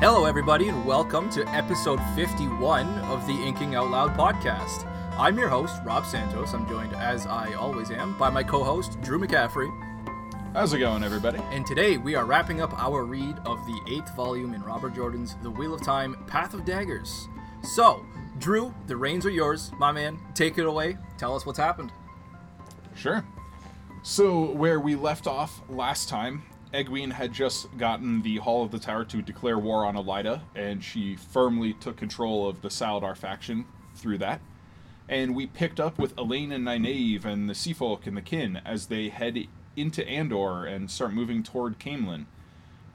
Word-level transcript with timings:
Hello, 0.00 0.26
everybody, 0.26 0.68
and 0.68 0.86
welcome 0.86 1.28
to 1.30 1.44
episode 1.48 1.98
51 2.14 2.86
of 3.06 3.26
the 3.26 3.32
Inking 3.32 3.74
Out 3.74 3.90
Loud 3.90 4.16
podcast. 4.16 4.86
I'm 5.18 5.36
your 5.36 5.48
host, 5.48 5.82
Rob 5.84 6.06
Santos. 6.06 6.52
I'm 6.52 6.68
joined, 6.68 6.94
as 6.94 7.26
I 7.26 7.54
always 7.54 7.90
am, 7.90 8.16
by 8.16 8.30
my 8.30 8.44
co 8.44 8.62
host, 8.62 9.00
Drew 9.00 9.18
McCaffrey. 9.18 9.68
How's 10.52 10.72
it 10.72 10.78
going, 10.78 11.02
everybody? 11.02 11.40
And 11.50 11.66
today 11.66 11.96
we 11.96 12.14
are 12.14 12.26
wrapping 12.26 12.60
up 12.60 12.72
our 12.80 13.04
read 13.04 13.38
of 13.44 13.58
the 13.66 13.80
eighth 13.88 14.14
volume 14.14 14.54
in 14.54 14.62
Robert 14.62 14.94
Jordan's 14.94 15.34
The 15.42 15.50
Wheel 15.50 15.74
of 15.74 15.82
Time 15.82 16.14
Path 16.28 16.54
of 16.54 16.64
Daggers. 16.64 17.26
So, 17.64 18.06
Drew, 18.38 18.72
the 18.86 18.96
reins 18.96 19.26
are 19.26 19.30
yours, 19.30 19.72
my 19.80 19.90
man. 19.90 20.20
Take 20.32 20.58
it 20.58 20.66
away. 20.66 20.96
Tell 21.16 21.34
us 21.34 21.44
what's 21.44 21.58
happened. 21.58 21.90
Sure. 22.94 23.24
So, 24.04 24.52
where 24.52 24.78
we 24.78 24.94
left 24.94 25.26
off 25.26 25.60
last 25.68 26.08
time, 26.08 26.44
Egwene 26.72 27.12
had 27.12 27.32
just 27.32 27.66
gotten 27.78 28.22
the 28.22 28.36
Hall 28.36 28.64
of 28.64 28.70
the 28.70 28.78
Tower 28.78 29.04
to 29.06 29.22
declare 29.22 29.58
war 29.58 29.84
on 29.84 29.94
Elaida, 29.94 30.42
and 30.54 30.82
she 30.84 31.16
firmly 31.16 31.72
took 31.74 31.96
control 31.96 32.48
of 32.48 32.60
the 32.60 32.68
Salidar 32.68 33.16
faction 33.16 33.64
through 33.94 34.18
that. 34.18 34.40
And 35.08 35.34
we 35.34 35.46
picked 35.46 35.80
up 35.80 35.98
with 35.98 36.14
Elayne 36.16 36.52
and 36.52 36.66
Nynaeve 36.66 37.24
and 37.24 37.48
the 37.48 37.54
Seafolk 37.54 38.06
and 38.06 38.16
the 38.16 38.22
Kin 38.22 38.60
as 38.64 38.86
they 38.86 39.08
head 39.08 39.46
into 39.76 40.06
Andor 40.06 40.66
and 40.66 40.90
start 40.90 41.14
moving 41.14 41.42
toward 41.42 41.78
Caemlyn. 41.78 42.26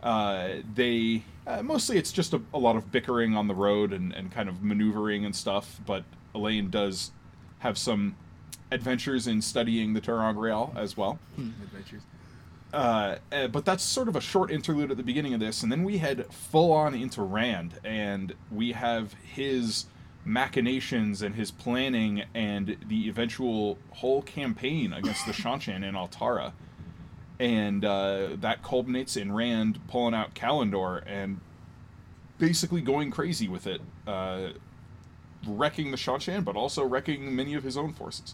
Uh, 0.04 0.56
they 0.76 1.24
uh, 1.48 1.64
mostly 1.64 1.98
it's 1.98 2.12
just 2.12 2.34
a, 2.34 2.42
a, 2.54 2.60
lot 2.60 2.76
of 2.76 2.92
bickering 2.92 3.38
on 3.38 3.48
the 3.48 3.56
road 3.56 3.94
and, 3.94 4.12
and 4.14 4.32
kind 4.32 4.50
of 4.50 4.62
maneuvering 4.62 5.24
and 5.24 5.34
stuff, 5.34 5.80
but 5.86 6.04
Elayne 6.36 6.70
does 6.70 7.12
have 7.60 7.78
some 7.78 8.16
adventures 8.70 9.28
in 9.28 9.42
studying 9.42 9.94
the 9.94 10.02
ter'angreal 10.02 10.76
as 10.76 10.98
well. 10.98 11.20
adventures. 11.38 12.02
Uh, 12.74 13.18
uh, 13.32 13.48
but 13.48 13.66
that's 13.66 13.84
sort 13.84 14.08
of 14.08 14.16
a 14.16 14.22
short 14.22 14.50
interlude 14.50 14.90
at 14.90 14.98
the 14.98 15.04
beginning 15.04 15.36
of 15.36 15.40
this, 15.40 15.62
and 15.62 15.72
then 15.72 15.84
we 15.84 16.00
head 16.00 16.26
full 16.34 16.72
on 16.72 16.96
into 16.96 17.22
Rand, 17.22 17.80
and 17.84 18.34
we 18.52 18.72
have 18.72 19.14
his 19.14 19.86
machinations 20.26 21.22
and 21.22 21.36
his 21.36 21.52
planning 21.52 22.24
and 22.34 22.76
the 22.88 23.08
eventual 23.10 23.78
whole 23.92 24.24
campaign 24.24 24.92
against 24.92 25.28
the 25.28 25.32
Seanchan 25.34 25.88
in 25.88 25.94
Altara. 25.94 26.54
And 27.40 27.86
uh, 27.86 28.30
that 28.38 28.64
culminates 28.64 29.18
in 29.18 29.32
Rand 29.32 29.80
pulling 29.88 30.16
out 30.16 30.34
Callandor 30.34 31.04
and 31.06 31.42
basically 32.40 32.82
going 32.82 33.12
crazy 33.12 33.48
with 33.48 33.68
it, 33.68 33.82
uh, 34.08 34.50
wrecking 35.46 35.92
the 35.92 35.98
Seanchan, 35.98 36.44
but 36.44 36.56
also 36.56 36.84
wrecking 36.84 37.36
many 37.36 37.54
of 37.54 37.64
his 37.64 37.78
own 37.78 37.94
forces 37.94 38.34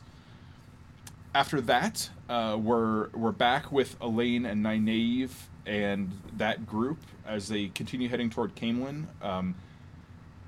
after 1.34 1.62
that, 1.62 2.10
uh, 2.28 2.58
we're 2.60 3.10
we're 3.10 3.32
back 3.32 3.72
with 3.72 4.00
Elayne 4.00 4.46
and 4.46 4.66
Nynaeve 4.66 5.32
and 5.66 6.12
that 6.38 6.66
group 6.66 6.98
as 7.26 7.48
they 7.50 7.68
continue 7.68 8.10
heading 8.10 8.30
toward 8.30 8.56
Caemlyn. 8.56 9.06
Um, 9.22 9.56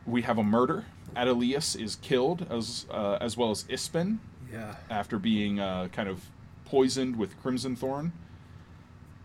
we 0.06 0.24
have 0.24 0.38
a 0.38 0.44
murder. 0.44 0.86
Adeleas 1.16 1.80
is 1.80 1.96
killed 1.98 2.48
as 2.50 2.86
uh, 2.90 3.18
as 3.22 3.38
well 3.38 3.52
as 3.52 3.64
Ispan. 3.66 4.18
Yeah. 4.52 4.76
After 4.90 5.18
being 5.18 5.60
uh, 5.60 5.88
kind 5.94 6.10
of 6.10 6.26
poisoned 6.66 7.16
with 7.16 7.40
Crimson 7.42 7.76
Thorn, 7.76 8.12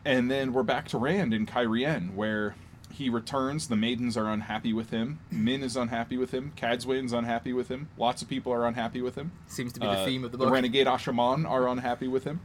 and 0.04 0.30
then 0.30 0.52
we're 0.52 0.62
back 0.62 0.88
to 0.88 0.98
Rand 0.98 1.34
in 1.34 1.46
Cairhien, 1.46 2.14
where 2.14 2.54
he 2.97 3.11
returns. 3.11 3.69
The 3.69 3.77
maidens 3.77 4.16
are 4.16 4.27
unhappy 4.30 4.72
with 4.72 4.89
him. 4.91 5.19
Min 5.30 5.62
is 5.62 5.77
unhappy 5.77 6.16
with 6.16 6.30
him. 6.33 6.52
Cadsuane's 6.56 7.12
unhappy 7.12 7.52
with 7.52 7.69
him. 7.69 7.89
Lots 7.98 8.22
of 8.22 8.28
people 8.28 8.52
are 8.52 8.66
unhappy 8.66 9.02
with 9.02 9.16
him. 9.16 9.33
Seems 9.48 9.72
to 9.75 9.80
be 9.80 9.86
the 9.86 9.92
uh, 9.92 10.05
theme 10.06 10.25
of 10.25 10.33
the 10.33 10.39
book. 10.39 10.47
The 10.47 10.52
renegade 10.52 10.86
Asha'man 10.86 11.48
are 11.48 11.69
unhappy 11.69 12.08
with 12.08 12.24
him 12.24 12.41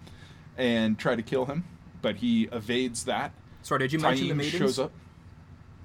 and 0.58 1.00
try 1.00 1.16
to 1.16 1.22
kill 1.22 1.46
him, 1.46 1.64
but 2.02 2.18
he 2.18 2.50
evades 2.52 3.06
that. 3.06 3.32
Sorry, 3.62 3.80
did 3.80 3.94
you 3.94 4.00
Taim 4.00 4.02
mention 4.02 4.28
the 4.28 4.36
maidens? 4.36 4.60
shows 4.60 4.80
up. 4.80 4.92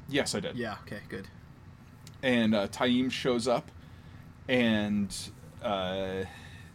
Yes, 0.09 0.35
I 0.35 0.41
did. 0.41 0.57
Yeah. 0.57 0.77
Okay. 0.87 1.01
Good. 1.09 1.29
And 2.23 2.53
uh, 2.53 2.67
Taim 2.67 3.11
shows 3.11 3.47
up 3.47 3.71
and 4.49 5.15
uh, 5.63 6.25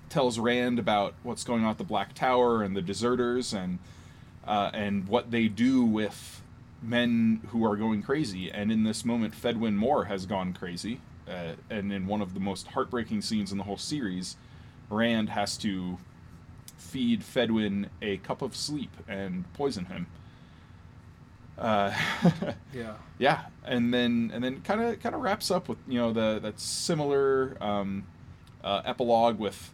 tells 0.09 0.39
Rand 0.39 0.79
about 0.79 1.15
what's 1.23 1.43
going 1.43 1.65
on 1.65 1.71
at 1.71 1.77
the 1.77 1.83
Black 1.83 2.13
Tower 2.13 2.63
and 2.63 2.75
the 2.75 2.81
deserters 2.81 3.53
and 3.53 3.79
uh, 4.47 4.71
and 4.73 5.07
what 5.07 5.31
they 5.31 5.47
do 5.47 5.83
with 5.83 6.40
men 6.81 7.41
who 7.49 7.63
are 7.65 7.75
going 7.75 8.01
crazy. 8.01 8.51
And 8.51 8.71
in 8.71 8.83
this 8.83 9.05
moment, 9.05 9.33
Fedwin 9.33 9.75
Morr 9.75 10.05
has 10.05 10.25
gone 10.25 10.53
crazy. 10.53 10.99
Uh, 11.27 11.53
and 11.69 11.93
in 11.93 12.07
one 12.07 12.21
of 12.21 12.33
the 12.33 12.39
most 12.39 12.67
heartbreaking 12.67 13.21
scenes 13.21 13.51
in 13.51 13.57
the 13.57 13.63
whole 13.63 13.77
series, 13.77 14.35
Rand 14.89 15.29
has 15.29 15.57
to 15.57 15.97
feed 16.77 17.21
Fedwin 17.21 17.87
a 18.01 18.17
cup 18.17 18.41
of 18.41 18.55
sleep 18.55 18.91
and 19.07 19.51
poison 19.53 19.85
him. 19.85 20.07
Uh, 21.57 21.93
yeah. 22.73 22.95
Yeah, 23.19 23.41
and 23.63 23.93
then 23.93 24.31
and 24.33 24.43
then 24.43 24.61
kind 24.61 24.81
of 24.81 24.99
kind 24.99 25.13
of 25.13 25.21
wraps 25.21 25.51
up 25.51 25.69
with 25.69 25.77
you 25.87 25.99
know 25.99 26.11
the 26.11 26.39
that 26.39 26.59
similar 26.59 27.55
um, 27.61 28.03
uh, 28.63 28.81
epilogue 28.83 29.37
with 29.37 29.71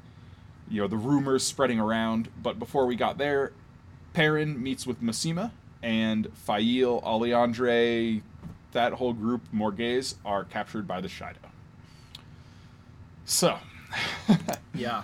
you 0.70 0.82
know 0.82 0.88
the 0.88 0.98
rumors 0.98 1.44
spreading 1.44 1.80
around. 1.80 2.30
But 2.44 2.60
before 2.60 2.86
we 2.86 2.98
got 2.98 3.18
there, 3.18 3.54
Perrin 4.14 4.62
meets 4.62 4.86
with 4.86 5.02
Masema 5.02 5.52
and 5.82 6.28
Faile, 6.34 7.02
Aliandre, 7.02 8.22
that 8.72 8.94
whole 8.94 9.14
group, 9.14 9.42
Morgase, 9.54 10.16
are 10.26 10.44
captured 10.44 10.88
by 10.88 11.02
the 11.02 11.08
Shaido. 11.08 11.36
So. 13.26 13.58
yeah. 14.74 15.04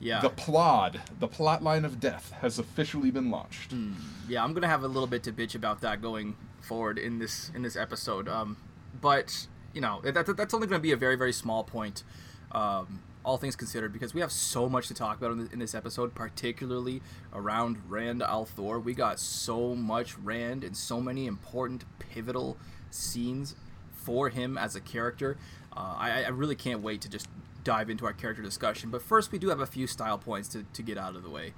Yeah. 0.00 0.20
The 0.20 0.30
plot, 0.30 0.96
the 1.18 1.28
plot 1.28 1.62
line 1.62 1.84
of 1.84 1.98
death, 1.98 2.32
has 2.40 2.58
officially 2.58 3.10
been 3.10 3.30
launched. 3.30 3.74
Mm, 3.74 3.94
yeah, 4.28 4.44
I'm 4.44 4.54
gonna 4.54 4.68
have 4.68 4.84
a 4.84 4.88
little 4.88 5.08
bit 5.08 5.24
to 5.24 5.32
bitch 5.32 5.54
about 5.54 5.80
that 5.80 6.00
going 6.00 6.36
forward 6.60 6.98
in 6.98 7.18
this 7.18 7.50
in 7.54 7.62
this 7.62 7.74
episode. 7.74 8.28
Um, 8.28 8.56
but 9.00 9.48
you 9.74 9.80
know 9.80 10.00
that, 10.04 10.36
that's 10.36 10.54
only 10.54 10.68
gonna 10.68 10.78
be 10.78 10.92
a 10.92 10.96
very 10.96 11.16
very 11.16 11.32
small 11.32 11.64
point. 11.64 12.04
Um, 12.52 13.00
all 13.24 13.36
things 13.36 13.56
considered, 13.56 13.92
because 13.92 14.14
we 14.14 14.20
have 14.20 14.32
so 14.32 14.68
much 14.68 14.88
to 14.88 14.94
talk 14.94 15.18
about 15.18 15.32
in, 15.32 15.58
this 15.58 15.74
episode, 15.74 16.14
particularly 16.14 17.02
around 17.32 17.78
Rand 17.88 18.20
al'Thor. 18.20 18.82
We 18.82 18.94
got 18.94 19.18
so 19.18 19.74
much 19.74 20.16
Rand 20.18 20.64
and 20.64 20.76
so 20.76 21.00
many 21.00 21.26
important, 21.26 21.84
pivotal 21.98 22.56
scenes 22.90 23.54
for 23.92 24.28
him 24.30 24.56
as 24.56 24.76
a 24.76 24.80
character. 24.80 25.36
Uh, 25.76 25.94
I, 25.98 26.24
I, 26.24 26.28
really 26.28 26.54
can't 26.54 26.80
wait 26.80 27.02
to 27.02 27.08
just 27.08 27.28
dive 27.62 27.90
into 27.90 28.06
our 28.06 28.12
character 28.12 28.42
discussion. 28.42 28.90
But 28.90 29.02
first, 29.02 29.30
we 29.30 29.38
do 29.38 29.48
have 29.50 29.60
a 29.60 29.66
few 29.66 29.86
style 29.86 30.18
points 30.18 30.48
to, 30.50 30.64
to 30.72 30.82
get 30.82 30.96
out 30.96 31.14
of 31.14 31.22
the 31.22 31.30
way. 31.30 31.52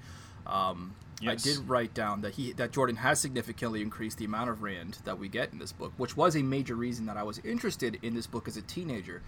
Um, 0.45 0.95
yes. 1.21 1.31
I 1.31 1.49
did 1.49 1.69
write 1.69 1.93
down 1.93 2.21
that 2.21 2.33
he 2.33 2.51
that 2.53 2.71
Jordan 2.71 2.97
has 2.97 3.19
significantly 3.19 3.81
increased 3.81 4.17
the 4.17 4.25
amount 4.25 4.49
of 4.49 4.61
Rand 4.61 4.97
that 5.05 5.17
we 5.17 5.29
get 5.29 5.53
in 5.53 5.59
this 5.59 5.71
book, 5.71 5.93
which 5.97 6.17
was 6.17 6.35
a 6.35 6.41
major 6.41 6.75
reason 6.75 7.05
that 7.05 7.17
I 7.17 7.23
was 7.23 7.39
interested 7.39 7.99
in 8.01 8.13
this 8.13 8.27
book 8.27 8.47
as 8.47 8.57
a 8.57 8.61
teenager 8.61 9.21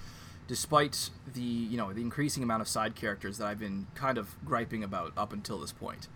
despite 0.47 1.09
the 1.33 1.41
you 1.41 1.77
know 1.77 1.93
the 1.93 2.01
increasing 2.01 2.43
amount 2.43 2.61
of 2.61 2.67
side 2.67 2.95
characters 2.95 3.37
that 3.37 3.47
I've 3.47 3.59
been 3.59 3.87
kind 3.95 4.17
of 4.17 4.35
griping 4.45 4.83
about 4.83 5.13
up 5.17 5.33
until 5.33 5.59
this 5.59 5.71
point. 5.71 6.07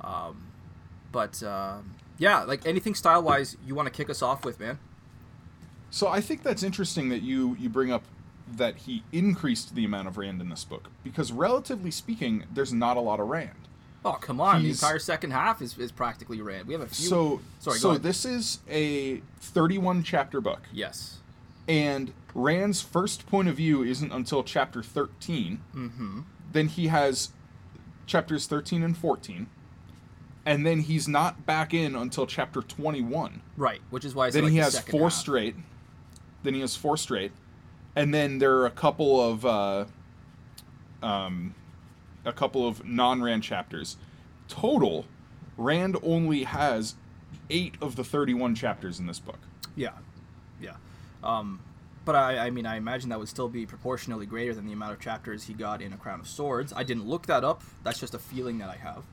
Um, 0.00 0.48
but 1.12 1.42
uh, 1.42 1.78
yeah, 2.18 2.42
like 2.42 2.66
anything 2.66 2.94
style 2.94 3.22
wise 3.22 3.56
you 3.66 3.74
want 3.74 3.86
to 3.86 3.92
kick 3.92 4.10
us 4.10 4.22
off 4.22 4.44
with, 4.44 4.60
man. 4.60 4.78
So 5.90 6.06
I 6.08 6.20
think 6.20 6.42
that's 6.42 6.62
interesting 6.62 7.08
that 7.08 7.22
you 7.22 7.56
you 7.58 7.68
bring 7.68 7.90
up 7.90 8.04
that 8.56 8.76
he 8.78 9.04
increased 9.12 9.74
the 9.74 9.84
amount 9.84 10.08
of 10.08 10.18
Rand 10.18 10.40
in 10.40 10.48
this 10.48 10.64
book 10.64 10.88
because 11.04 11.32
relatively 11.32 11.90
speaking, 11.90 12.44
there's 12.52 12.72
not 12.72 12.96
a 12.96 13.00
lot 13.00 13.20
of 13.20 13.28
Rand. 13.28 13.50
Oh 14.04 14.12
come 14.12 14.40
on! 14.40 14.62
He's, 14.62 14.80
the 14.80 14.86
entire 14.86 14.98
second 14.98 15.32
half 15.32 15.60
is, 15.60 15.76
is 15.78 15.92
practically 15.92 16.40
Rand. 16.40 16.66
We 16.66 16.74
have 16.74 16.82
a 16.82 16.86
few. 16.86 17.06
So 17.06 17.40
sorry. 17.58 17.78
So 17.78 17.98
this 17.98 18.24
is 18.24 18.60
a 18.68 19.18
31 19.40 20.04
chapter 20.04 20.40
book. 20.40 20.62
Yes. 20.72 21.18
And 21.68 22.12
Rand's 22.34 22.80
first 22.80 23.26
point 23.26 23.48
of 23.48 23.56
view 23.56 23.82
isn't 23.82 24.12
until 24.12 24.42
chapter 24.42 24.82
13. 24.82 25.60
Mm-hmm. 25.74 26.20
Then 26.52 26.68
he 26.68 26.88
has 26.88 27.30
chapters 28.06 28.46
13 28.46 28.82
and 28.82 28.96
14. 28.96 29.46
And 30.46 30.66
then 30.66 30.80
he's 30.80 31.06
not 31.06 31.46
back 31.46 31.74
in 31.74 31.94
until 31.94 32.26
chapter 32.26 32.62
21. 32.62 33.42
Right, 33.56 33.80
which 33.90 34.04
is 34.04 34.14
why 34.14 34.30
then 34.30 34.44
like 34.44 34.52
he 34.52 34.58
the 34.58 34.64
has 34.64 34.80
four 34.80 35.02
half. 35.02 35.12
straight. 35.12 35.54
Then 36.42 36.54
he 36.54 36.60
has 36.60 36.74
four 36.74 36.96
straight. 36.96 37.32
And 37.94 38.14
then 38.14 38.38
there 38.38 38.56
are 38.56 38.66
a 38.66 38.70
couple 38.70 39.20
of 39.20 39.44
uh, 39.44 39.84
um, 41.02 41.54
a 42.24 42.32
couple 42.32 42.66
of 42.66 42.84
non-Rand 42.84 43.42
chapters. 43.42 43.96
Total, 44.48 45.04
Rand 45.56 45.96
only 46.02 46.44
has 46.44 46.94
eight 47.50 47.74
of 47.80 47.96
the 47.96 48.04
31 48.04 48.54
chapters 48.54 48.98
in 48.98 49.06
this 49.06 49.18
book. 49.18 49.38
Yeah. 49.76 49.90
Um, 51.22 51.60
but 52.04 52.14
I, 52.14 52.46
I 52.46 52.50
mean, 52.50 52.66
I 52.66 52.76
imagine 52.76 53.10
that 53.10 53.18
would 53.18 53.28
still 53.28 53.48
be 53.48 53.66
proportionally 53.66 54.26
greater 54.26 54.54
than 54.54 54.66
the 54.66 54.72
amount 54.72 54.92
of 54.92 55.00
chapters 55.00 55.44
he 55.44 55.52
got 55.54 55.82
in 55.82 55.92
A 55.92 55.96
Crown 55.96 56.20
of 56.20 56.26
Swords. 56.28 56.72
I 56.74 56.82
didn't 56.82 57.06
look 57.06 57.26
that 57.26 57.44
up. 57.44 57.62
That's 57.84 58.00
just 58.00 58.14
a 58.14 58.18
feeling 58.18 58.58
that 58.58 58.70
I 58.70 58.76
have. 58.76 59.04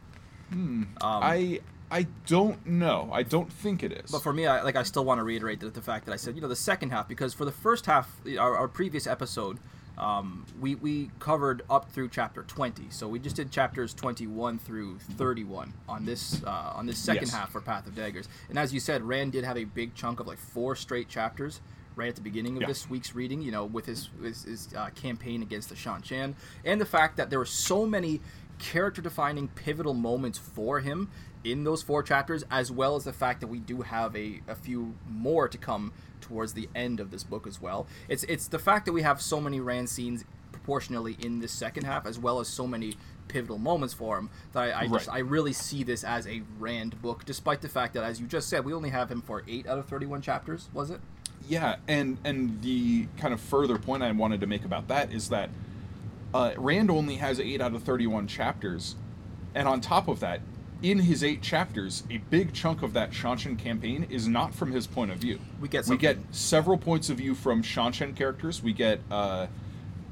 Hmm. 0.52 0.84
Um, 0.84 0.88
I 1.02 1.60
I 1.92 2.08
don't 2.26 2.66
know. 2.66 3.10
I 3.14 3.24
don't 3.24 3.52
think 3.52 3.84
it 3.84 3.92
is. 3.92 4.12
But 4.12 4.22
for 4.24 4.34
me, 4.34 4.46
I, 4.46 4.62
like 4.62 4.76
I 4.76 4.84
still 4.84 5.06
want 5.06 5.20
to 5.20 5.24
reiterate 5.24 5.60
the, 5.60 5.70
the 5.70 5.82
fact 5.82 6.06
that 6.06 6.14
I 6.14 6.16
said 6.18 6.36
you 6.36 6.42
know 6.42 6.48
the 6.48 6.56
second 6.56 6.90
half 6.92 7.08
because 7.08 7.34
for 7.34 7.46
the 7.46 7.52
first 7.52 7.86
half, 7.86 8.10
our, 8.40 8.56
our 8.58 8.68
previous 8.68 9.06
episode 9.08 9.58
um, 9.98 10.46
we, 10.62 10.76
we 10.76 11.10
covered 11.20 11.64
up 11.72 11.90
through 11.92 12.10
chapter 12.10 12.44
20 12.44 12.84
so 12.92 13.08
we 13.08 13.18
just 13.20 13.36
did 13.36 13.52
chapters 13.52 13.96
21 13.96 14.60
through 14.60 15.00
31 15.00 15.74
on 15.90 16.06
this 16.06 16.44
uh, 16.46 16.74
on 16.76 16.86
this 16.86 17.00
second 17.00 17.24
Yes. 17.24 17.34
half 17.34 17.52
for 17.52 17.62
path 17.62 17.88
of 17.88 17.96
daggers 17.96 18.30
and 18.50 18.60
as 18.60 18.72
you 18.74 18.80
said 18.80 19.02
rand 19.02 19.32
did 19.32 19.44
have 19.44 19.58
a 19.58 19.64
big 19.64 19.96
chunk 19.96 20.20
of 20.20 20.28
like 20.28 20.38
four 20.38 20.76
straight 20.76 21.10
chapters 21.10 21.62
right 21.98 22.10
at 22.10 22.16
the 22.16 22.22
beginning 22.22 22.56
of 22.56 22.62
Yeah. 22.62 22.68
this 22.68 22.90
week's 22.90 23.14
reading 23.16 23.42
you 23.42 23.52
know 23.52 23.66
with 23.66 23.86
his 23.88 24.10
his, 24.22 24.44
his 24.44 24.70
uh, 24.76 24.90
campaign 24.92 25.42
against 25.42 25.68
the 25.70 25.76
Seanchan 25.76 26.36
and 26.64 26.80
the 26.80 26.86
fact 26.86 27.18
that 27.18 27.30
there 27.30 27.40
were 27.40 27.46
so 27.46 27.86
many 27.86 28.22
character 28.60 29.02
defining 29.02 29.48
pivotal 29.50 29.94
moments 29.94 30.38
for 30.40 30.80
him 30.80 31.10
in 31.44 31.64
those 31.64 31.82
four 31.84 32.02
chapters 32.04 32.44
as 32.50 32.72
well 32.72 32.96
as 32.96 33.04
the 33.04 33.14
fact 33.14 33.42
that 33.42 33.48
we 33.48 33.60
do 33.60 33.82
have 33.82 34.16
a, 34.16 34.42
a 34.48 34.56
few 34.56 34.96
more 35.08 35.48
to 35.48 35.58
come 35.58 35.92
towards 36.22 36.54
the 36.54 36.68
end 36.76 37.00
of 37.00 37.12
this 37.12 37.24
book 37.24 37.46
as 37.48 37.62
well. 37.62 37.88
It's 38.08 38.24
it's 38.24 38.48
the 38.48 38.60
fact 38.60 38.86
that 38.86 38.94
we 38.94 39.02
have 39.02 39.22
so 39.22 39.40
many 39.40 39.60
rand 39.60 39.90
scenes 39.90 40.26
proportionally 40.52 41.16
in 41.20 41.40
this 41.40 41.52
second 41.52 41.84
half 41.86 42.06
as 42.06 42.18
well 42.20 42.40
as 42.40 42.48
so 42.48 42.66
many 42.68 42.96
pivotal 43.28 43.58
moments 43.58 43.94
for 43.94 44.18
him 44.18 44.30
that 44.54 44.74
i, 44.74 44.82
I 44.82 44.88
just 44.88 45.10
i 45.10 45.20
really 45.20 45.52
see 45.52 45.84
this 45.84 46.04
as 46.06 46.26
a 46.28 46.42
rand 46.60 47.02
book 47.02 47.26
despite 47.26 47.62
the 47.62 47.68
fact 47.70 47.94
that 47.94 48.04
as 48.04 48.22
you 48.22 48.26
just 48.28 48.48
said 48.50 48.64
we 48.64 48.74
only 48.74 48.90
have 48.90 49.12
him 49.12 49.22
for 49.22 49.44
8 49.48 49.68
out 49.68 49.78
of 49.80 49.86
31 49.86 50.22
chapters 50.22 50.70
was 50.74 50.90
it 50.90 51.02
Yeah, 51.48 51.78
and 51.88 52.18
and 52.24 52.62
the 52.62 53.08
kind 53.18 53.34
of 53.34 53.40
further 53.40 53.78
point 53.78 54.04
I 54.04 54.12
wanted 54.12 54.42
to 54.42 54.48
make 54.48 54.66
about 54.66 54.88
that 54.90 55.12
is 55.14 55.30
that 55.30 55.50
uh, 56.34 56.52
Rand 56.58 56.92
only 56.92 57.16
has 57.16 57.40
eight 57.40 57.62
out 57.62 57.74
of 57.74 57.84
thirty-one 57.84 58.28
chapters, 58.28 58.96
and 59.56 59.68
on 59.68 59.80
top 59.80 60.08
of 60.08 60.20
that, 60.20 60.42
in 60.82 61.00
his 61.00 61.24
eight 61.24 61.42
chapters, 61.42 62.04
a 62.12 62.18
big 62.18 62.54
chunk 62.54 62.82
of 62.84 62.94
that 62.94 63.12
Seanchan 63.12 63.58
campaign 63.58 64.08
is 64.10 64.28
not 64.28 64.54
from 64.54 64.72
his 64.72 64.88
point 64.88 65.12
of 65.12 65.18
view. 65.18 65.40
We 65.62 65.68
get 65.70 65.88
we 65.88 65.98
get 65.98 66.18
several 66.32 66.78
points 66.78 67.10
of 67.10 67.18
view 67.18 67.34
from 67.34 67.64
Seanchan 67.64 68.16
characters. 68.16 68.62
We 68.62 68.74
get 68.74 69.00
uh, 69.10 69.48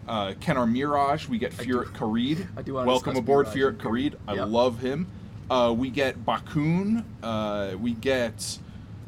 uh, 0.07 0.33
Kennar 0.39 0.67
Miraj. 0.71 1.27
We 1.27 1.37
get 1.37 1.51
Furyk 1.51 1.91
Karede. 1.93 2.47
I 2.55 2.61
do 2.61 2.75
wanna 2.75 2.87
Welcome 2.87 3.17
aboard, 3.17 3.47
Furyk. 3.47 3.77
Karede. 3.77 4.15
I 4.27 4.35
Yep. 4.35 4.47
love 4.49 4.79
him. 4.79 5.07
Uh, 5.49 5.73
we 5.77 5.89
get 5.89 6.25
Bakuun. 6.25 7.03
Uh, 7.21 7.75
we 7.79 7.93
get 7.93 8.57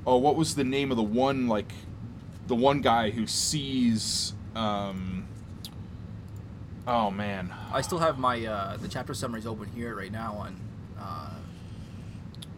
oh, 0.06 0.18
what 0.18 0.35
was 0.35 0.56
the 0.56 0.63
name 0.63 0.91
of 0.91 0.97
the 0.97 1.03
one 1.03 1.47
like 1.47 1.71
the 2.48 2.56
one 2.56 2.82
guy 2.82 3.10
who 3.12 3.28
sees 3.28 4.34
um 4.56 5.28
oh 6.88 7.12
man 7.12 7.54
I 7.72 7.82
still 7.82 8.00
have 8.00 8.18
my 8.18 8.46
uh, 8.46 8.78
the 8.78 8.88
chapter 8.88 9.14
summaries 9.14 9.46
open 9.46 9.70
here 9.76 9.96
right 9.96 10.12
now 10.12 10.34
on 10.36 10.60
uh, 11.00 11.34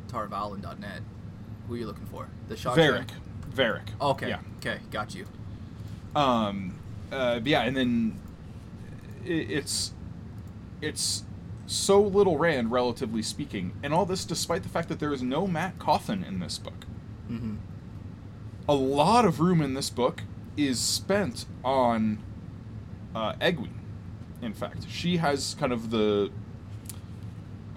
tarvalon.net. 0.07 1.01
Who 1.67 1.73
are 1.73 1.77
you 1.77 1.87
looking 1.87 2.05
for? 2.05 2.27
The 2.47 2.55
shot. 2.57 2.77
Varric 2.77 3.09
Varric 3.53 3.89
Okay. 4.01 4.29
yeah 4.29 4.39
Okay. 4.59 4.79
Got 4.91 5.15
you. 5.15 5.25
um 6.15 6.75
uh 7.11 7.39
yeah 7.43 7.63
and 7.63 7.75
then 7.75 8.19
i 9.25 9.27
it's 9.27 9.93
it's 10.81 11.23
so 11.67 12.01
little 12.01 12.37
rand 12.37 12.71
relatively 12.71 13.21
speaking 13.21 13.73
and 13.83 13.93
all 13.93 14.05
this 14.05 14.25
despite 14.25 14.63
the 14.63 14.69
fact 14.69 14.89
that 14.89 14.99
there 14.99 15.13
is 15.13 15.21
no 15.21 15.45
Mat 15.45 15.77
Cauthon 15.79 16.23
in 16.23 16.39
this 16.39 16.57
book 16.57 16.85
hmm 17.27 17.55
a 18.69 18.73
lot 18.73 19.25
of 19.25 19.39
room 19.39 19.61
in 19.63 19.73
this 19.73 19.89
book 19.89 20.21
is 20.55 20.79
spent 20.79 21.45
on 21.65 22.19
uh, 23.15 23.33
Egwene. 23.35 23.71
In 24.43 24.53
fact, 24.53 24.85
she 24.87 25.17
has 25.17 25.55
kind 25.59 25.73
of 25.73 25.89
the 25.89 26.31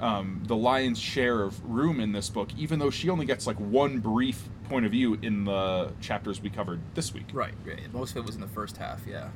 um, 0.00 0.42
the 0.46 0.56
lion's 0.56 0.98
share 0.98 1.42
of 1.42 1.64
room 1.64 1.98
in 2.00 2.12
this 2.12 2.28
book, 2.28 2.50
even 2.58 2.78
though 2.78 2.90
she 2.90 3.08
only 3.08 3.24
gets 3.24 3.46
like 3.46 3.56
one 3.56 4.00
brief 4.00 4.48
point 4.68 4.84
of 4.84 4.92
view 4.92 5.18
in 5.22 5.44
the 5.46 5.92
chapters 6.02 6.42
we 6.42 6.50
covered 6.50 6.80
this 6.94 7.14
week. 7.14 7.26
Right. 7.32 7.54
Right. 7.64 7.80
Most 7.92 8.10
of 8.12 8.18
it 8.18 8.26
was 8.26 8.34
in 8.34 8.42
the 8.42 8.48
first 8.48 8.76
half. 8.76 9.00
Yeah. 9.06 9.30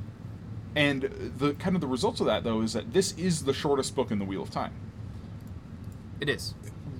And 0.75 1.03
the 1.39 1.55
kind 1.55 1.75
of 1.75 1.81
the 1.81 1.87
results 1.89 2.21
of 2.21 2.27
that 2.27 2.45
though 2.45 2.61
is 2.63 2.75
that 2.75 2.93
this 2.93 3.13
is 3.13 3.45
the 3.45 3.55
shortest 3.55 3.95
book 3.97 4.11
in 4.11 4.19
the 4.19 4.27
Wheel 4.27 4.43
of 4.43 4.51
Time. 4.51 4.73
It 6.21 6.29
is. 6.29 6.55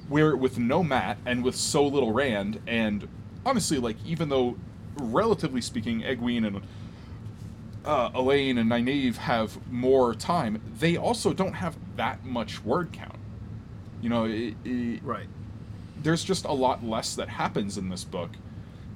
where 0.09 0.37
with 0.37 0.59
no 0.59 0.83
Mat 0.83 1.19
and 1.27 1.43
with 1.45 1.57
so 1.57 1.87
little 1.87 2.13
Rand, 2.13 2.61
and 2.67 3.09
honestly, 3.47 3.79
like 3.79 3.97
even 4.05 4.29
though 4.29 4.57
relatively 4.99 5.61
speaking, 5.61 6.03
Egwene 6.03 6.47
and 6.47 6.63
uh, 7.85 8.11
Elayne 8.11 8.59
and 8.59 8.71
Nynaeve 8.71 9.17
have 9.17 9.71
more 9.71 10.15
time, 10.15 10.61
they 10.79 10.97
also 10.97 11.33
don't 11.33 11.55
have 11.55 11.77
that 11.97 12.25
much 12.25 12.63
word 12.65 12.93
count. 12.93 13.15
You 14.03 14.11
know, 14.11 14.25
it, 14.25 14.55
it, 14.65 15.03
Right. 15.05 15.29
there's 16.03 16.25
just 16.25 16.45
a 16.45 16.53
lot 16.53 16.85
less 16.85 17.15
that 17.15 17.29
happens 17.29 17.79
in 17.79 17.89
this 17.89 18.05
book 18.05 18.31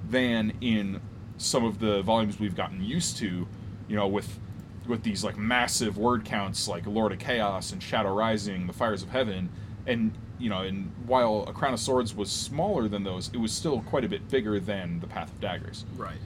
than 0.08 0.52
in 0.60 1.00
some 1.38 1.64
of 1.64 1.78
the 1.78 2.02
volumes 2.02 2.38
we've 2.40 2.56
gotten 2.56 2.82
used 2.84 3.16
to. 3.18 3.46
You 3.88 3.96
know, 3.96 4.08
with 4.08 4.38
with 4.86 5.04
these 5.04 5.22
like 5.22 5.38
massive 5.38 5.96
word 5.96 6.24
counts 6.24 6.66
like 6.66 6.86
Lord 6.86 7.12
of 7.12 7.18
Chaos 7.20 7.70
and 7.72 7.80
Shadow 7.82 8.12
Rising, 8.12 8.66
The 8.66 8.72
Fires 8.72 9.02
of 9.02 9.10
Heaven, 9.10 9.48
and 9.86 10.12
you 10.40 10.48
know, 10.48 10.62
and 10.62 10.90
while 11.06 11.44
A 11.46 11.52
Crown 11.52 11.74
of 11.74 11.80
Swords 11.80 12.14
was 12.14 12.30
smaller 12.32 12.88
than 12.88 13.04
those, 13.04 13.28
it 13.32 13.36
was 13.36 13.52
still 13.52 13.82
quite 13.82 14.04
a 14.04 14.08
bit 14.08 14.28
bigger 14.30 14.58
than 14.58 14.98
The 15.00 15.06
Path 15.06 15.30
of 15.30 15.40
Daggers. 15.40 15.84
Right. 15.96 16.16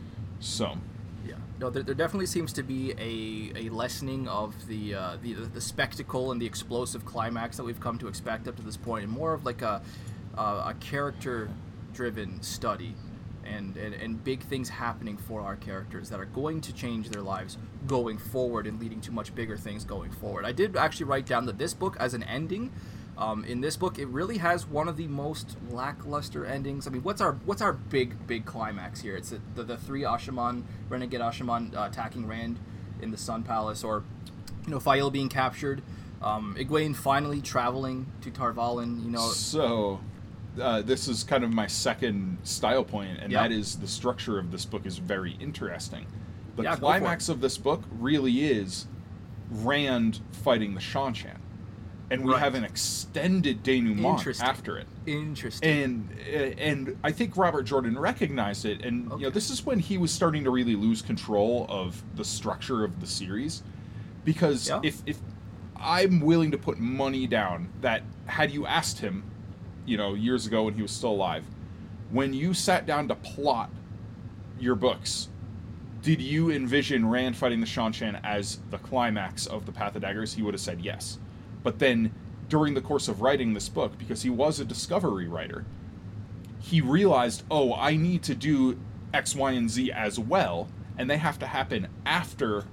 So, 0.41 0.79
Yeah. 1.27 1.35
No, 1.59 1.69
there, 1.71 1.83
there 1.83 1.95
definitely 1.95 2.27
seems 2.27 2.53
to 2.55 2.63
be 2.63 2.93
a, 2.93 3.67
a 3.67 3.71
lessening 3.71 4.29
of 4.29 4.55
the, 4.69 4.95
uh, 4.95 5.17
the 5.23 5.33
the 5.35 5.61
spectacle 5.61 6.33
and 6.33 6.41
the 6.41 6.47
explosive 6.47 7.05
climax 7.05 7.57
that 7.57 7.65
we've 7.65 7.81
come 7.81 7.99
to 7.99 8.09
expect 8.09 8.47
up 8.47 8.57
to 8.57 8.63
this 8.63 8.77
point, 8.77 9.05
and 9.05 9.13
more 9.13 9.35
of 9.35 9.45
like 9.45 9.63
a 9.63 9.83
uh, 10.39 10.73
a 10.73 10.75
character 10.81 11.51
driven 11.93 12.41
study. 12.43 12.95
And, 13.47 13.77
and, 13.77 13.93
and 13.93 14.25
big 14.25 14.41
things 14.41 14.71
happening 14.71 15.19
for 15.19 15.43
our 15.43 15.57
characters 15.57 16.09
that 16.09 16.19
are 16.19 16.25
going 16.25 16.63
to 16.63 16.73
change 16.73 17.11
their 17.11 17.21
lives 17.21 17.59
going 17.87 18.17
forward 18.17 18.67
and 18.67 18.81
leading 18.81 19.03
to 19.03 19.13
much 19.13 19.35
bigger 19.35 19.59
things 19.59 19.85
going 19.85 20.11
forward. 20.13 20.47
I 20.47 20.53
did 20.53 20.79
actually 20.79 21.05
write 21.05 21.27
down 21.27 21.45
that 21.45 21.59
this 21.59 21.75
book, 21.75 21.95
as 22.01 22.15
an 22.15 22.23
ending, 22.23 22.73
um, 23.17 23.45
in 23.45 23.61
this 23.61 23.77
book, 23.77 23.99
it 23.99 24.07
really 24.09 24.39
has 24.39 24.67
one 24.67 24.89
of 24.89 24.97
the 24.97 25.07
most 25.07 25.57
lackluster 25.71 26.45
endings. 26.45 26.87
I 26.87 26.91
mean, 26.91 27.03
what's 27.03 27.21
our 27.21 27.33
what's 27.45 27.63
our 27.63 27.73
big 27.73 28.27
big 28.27 28.45
climax 28.45 29.01
here? 29.01 29.17
It's 29.17 29.31
the 29.31 29.41
the, 29.55 29.63
the 29.63 29.77
three 29.77 30.03
Ashaman 30.03 30.63
renegade 30.89 31.21
Ashaman 31.21 31.77
uh, 31.77 31.85
attacking 31.91 32.27
Rand 32.27 32.59
in 33.01 33.11
the 33.11 33.17
Sun 33.17 33.45
Palace, 33.45 33.85
or 33.85 34.03
you 34.67 34.71
know, 34.71 34.81
Faile 34.81 35.11
being 35.11 35.29
captured, 35.29 35.83
um, 36.23 36.57
Egwene 36.59 36.97
finally 36.97 37.41
traveling 37.41 38.07
to 38.23 38.31
Tar 38.31 38.53
Valon. 38.53 39.05
You 39.05 39.11
know, 39.11 39.29
so 39.29 40.01
uh, 40.61 40.83
this 40.83 41.07
is 41.09 41.23
kind 41.23 41.45
of 41.45 41.53
my 41.53 41.67
second 41.67 42.39
style 42.45 42.85
point, 42.85 43.19
and 43.21 43.31
Yep. 43.33 43.43
that 43.43 43.53
is 43.53 43.77
the 43.77 43.89
structure 43.89 44.39
of 44.39 44.51
this 44.51 44.65
book 44.65 44.87
is 44.87 44.99
very 44.99 45.33
interesting. 45.41 46.07
The 46.57 46.63
Yeah, 46.63 46.71
go 46.71 46.77
for 46.77 46.97
it. 46.97 47.01
climax 47.01 47.29
of 47.29 47.41
this 47.41 47.59
book 47.59 47.83
really 47.99 48.45
is 48.45 48.87
Rand 49.51 50.21
fighting 50.33 50.75
the 50.75 50.81
Seanchan, 50.81 51.37
and 52.11 52.23
we 52.25 52.33
Right. 52.33 52.41
have 52.41 52.55
an 52.55 52.65
extended 52.65 53.63
denouement 53.63 54.41
after 54.43 54.77
it. 54.79 54.87
interesting. 55.07 55.69
And 55.69 56.09
uh, 56.29 56.39
and 56.59 56.97
I 57.03 57.13
think 57.13 57.37
Robert 57.37 57.63
Jordan 57.65 57.99
recognized 57.99 58.65
it, 58.65 58.85
and 58.85 59.11
you 59.13 59.19
know 59.27 59.31
this 59.31 59.51
is 59.51 59.65
when 59.65 59.79
he 59.79 59.99
was 59.99 60.13
starting 60.13 60.45
to 60.45 60.51
really 60.51 60.77
lose 60.77 61.03
control 61.03 61.67
of 61.69 62.03
the 62.17 62.25
structure 62.25 62.85
of 62.85 63.01
the 63.01 63.07
series, 63.07 63.63
because 64.25 64.69
Yeah. 64.69 64.81
if 64.83 65.03
if 65.07 65.19
I'm 65.77 66.21
willing 66.21 66.51
to 66.53 66.59
put 66.59 66.79
money 66.79 67.27
down 67.27 67.69
that 67.81 68.03
had 68.27 68.51
you 68.51 68.67
asked 68.67 68.99
him, 69.01 69.23
you 69.87 69.97
know, 69.97 70.15
years 70.15 70.47
ago 70.47 70.65
when 70.65 70.75
he 70.75 70.83
was 70.83 70.93
still 70.93 71.11
alive, 71.13 71.45
when 72.11 72.33
you 72.33 72.55
sat 72.55 72.87
down 72.87 73.09
to 73.09 73.15
plot 73.15 73.71
your 74.59 74.75
books, 74.77 75.29
did 76.03 76.21
you 76.23 76.51
envision 76.51 77.07
Rand 77.09 77.37
fighting 77.37 77.61
the 77.61 77.67
Seanchan 77.67 78.19
as 78.25 78.61
the 78.71 78.79
climax 78.79 79.47
of 79.47 79.67
the 79.67 79.73
Path 79.73 79.95
of 79.97 80.03
Daggers? 80.03 80.33
He 80.35 80.43
would 80.43 80.55
have 80.55 80.61
said 80.61 80.81
yes. 80.81 81.19
But 81.65 81.81
then 81.81 82.13
during 82.49 82.75
the 82.75 82.81
course 82.81 83.09
of 83.09 83.21
writing 83.21 83.55
this 83.55 83.69
book, 83.69 83.99
because 83.99 84.23
he 84.23 84.31
was 84.31 84.61
a 84.61 84.65
discovery 84.65 85.27
writer, 85.27 85.65
he 86.61 86.81
realized, 86.81 87.43
oh, 87.51 87.75
I 87.75 87.97
need 87.97 88.23
to 88.25 88.35
do 88.37 88.79
X, 89.13 89.35
Y, 89.35 89.51
and 89.53 89.69
Z 89.69 89.91
as 89.91 90.19
well, 90.19 90.69
and 90.97 91.11
they 91.11 91.17
have 91.17 91.39
to 91.41 91.47
happen 91.47 91.89
after 92.07 92.65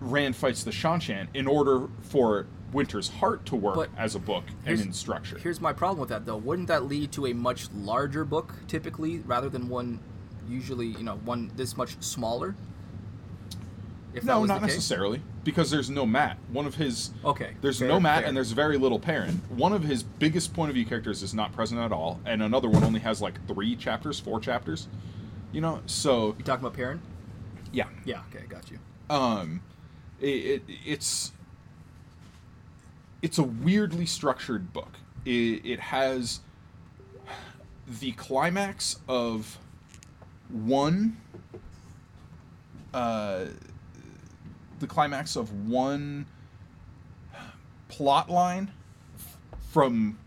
Rand 0.00 0.36
fights 0.36 0.64
the 0.64 0.70
Seanchan 0.70 1.28
in 1.34 1.46
order 1.46 1.88
for 2.00 2.46
Winter's 2.72 3.08
Heart 3.08 3.46
to 3.46 3.56
work 3.56 3.76
But 3.76 3.90
as 3.96 4.14
a 4.14 4.18
book 4.18 4.44
and 4.64 4.80
in 4.80 4.92
structure. 4.92 5.38
Here's 5.38 5.60
my 5.60 5.72
problem 5.72 6.00
with 6.00 6.08
that, 6.10 6.26
though. 6.26 6.36
Wouldn't 6.36 6.68
that 6.68 6.84
lead 6.86 7.12
to 7.12 7.26
a 7.26 7.32
much 7.32 7.68
larger 7.72 8.24
book, 8.24 8.54
typically, 8.68 9.18
rather 9.20 9.48
than 9.48 9.68
one 9.68 10.00
usually, 10.48 10.88
you 10.88 11.02
know, 11.02 11.16
one 11.24 11.50
this 11.56 11.76
much 11.76 11.96
smaller? 12.00 12.54
If 14.16 14.24
No, 14.24 14.44
not 14.44 14.62
necessarily, 14.62 15.20
because 15.44 15.70
there's 15.70 15.90
no 15.90 16.06
Mat. 16.06 16.38
One 16.50 16.66
of 16.66 16.74
his 16.74 17.10
Okay. 17.24 17.50
There's 17.60 17.78
fair, 17.78 17.88
no 17.88 18.00
Mat 18.00 18.20
fair. 18.20 18.28
and 18.28 18.36
there's 18.36 18.52
very 18.52 18.78
little 18.78 18.98
Perrin. 18.98 19.42
One 19.50 19.72
of 19.72 19.82
his 19.84 20.02
biggest 20.02 20.54
point 20.54 20.70
of 20.70 20.74
view 20.74 20.84
characters 20.86 21.22
is 21.22 21.34
not 21.34 21.52
present 21.52 21.80
at 21.80 21.92
all, 21.92 22.18
and 22.24 22.42
another 22.42 22.68
one 22.68 22.82
only 22.82 23.00
has 23.00 23.20
like 23.20 23.46
three 23.46 23.76
chapters, 23.76 24.18
four 24.18 24.40
chapters. 24.40 24.88
You 25.52 25.60
know, 25.60 25.80
so 25.86 26.34
You 26.38 26.44
talking 26.44 26.64
about 26.64 26.74
Perrin? 26.76 27.00
yeah, 27.72 27.86
Yeah. 28.04 28.22
Okay, 28.34 28.44
got 28.48 28.70
you. 28.70 28.78
um, 29.10 29.60
it, 30.20 30.26
it, 30.26 30.62
it's 30.86 31.32
it's 33.22 33.38
a 33.38 33.42
weirdly 33.42 34.06
structured 34.06 34.72
book. 34.72 34.94
It, 35.24 35.64
it 35.64 35.80
has 35.80 36.40
the 38.00 38.12
climax 38.12 38.98
of 39.08 39.58
one 40.48 41.16
uh, 42.94 43.46
the 44.80 44.86
climax 44.86 45.36
of 45.36 45.68
one 45.68 46.26
plot 47.88 48.28
line 48.28 48.70
from 49.70 50.18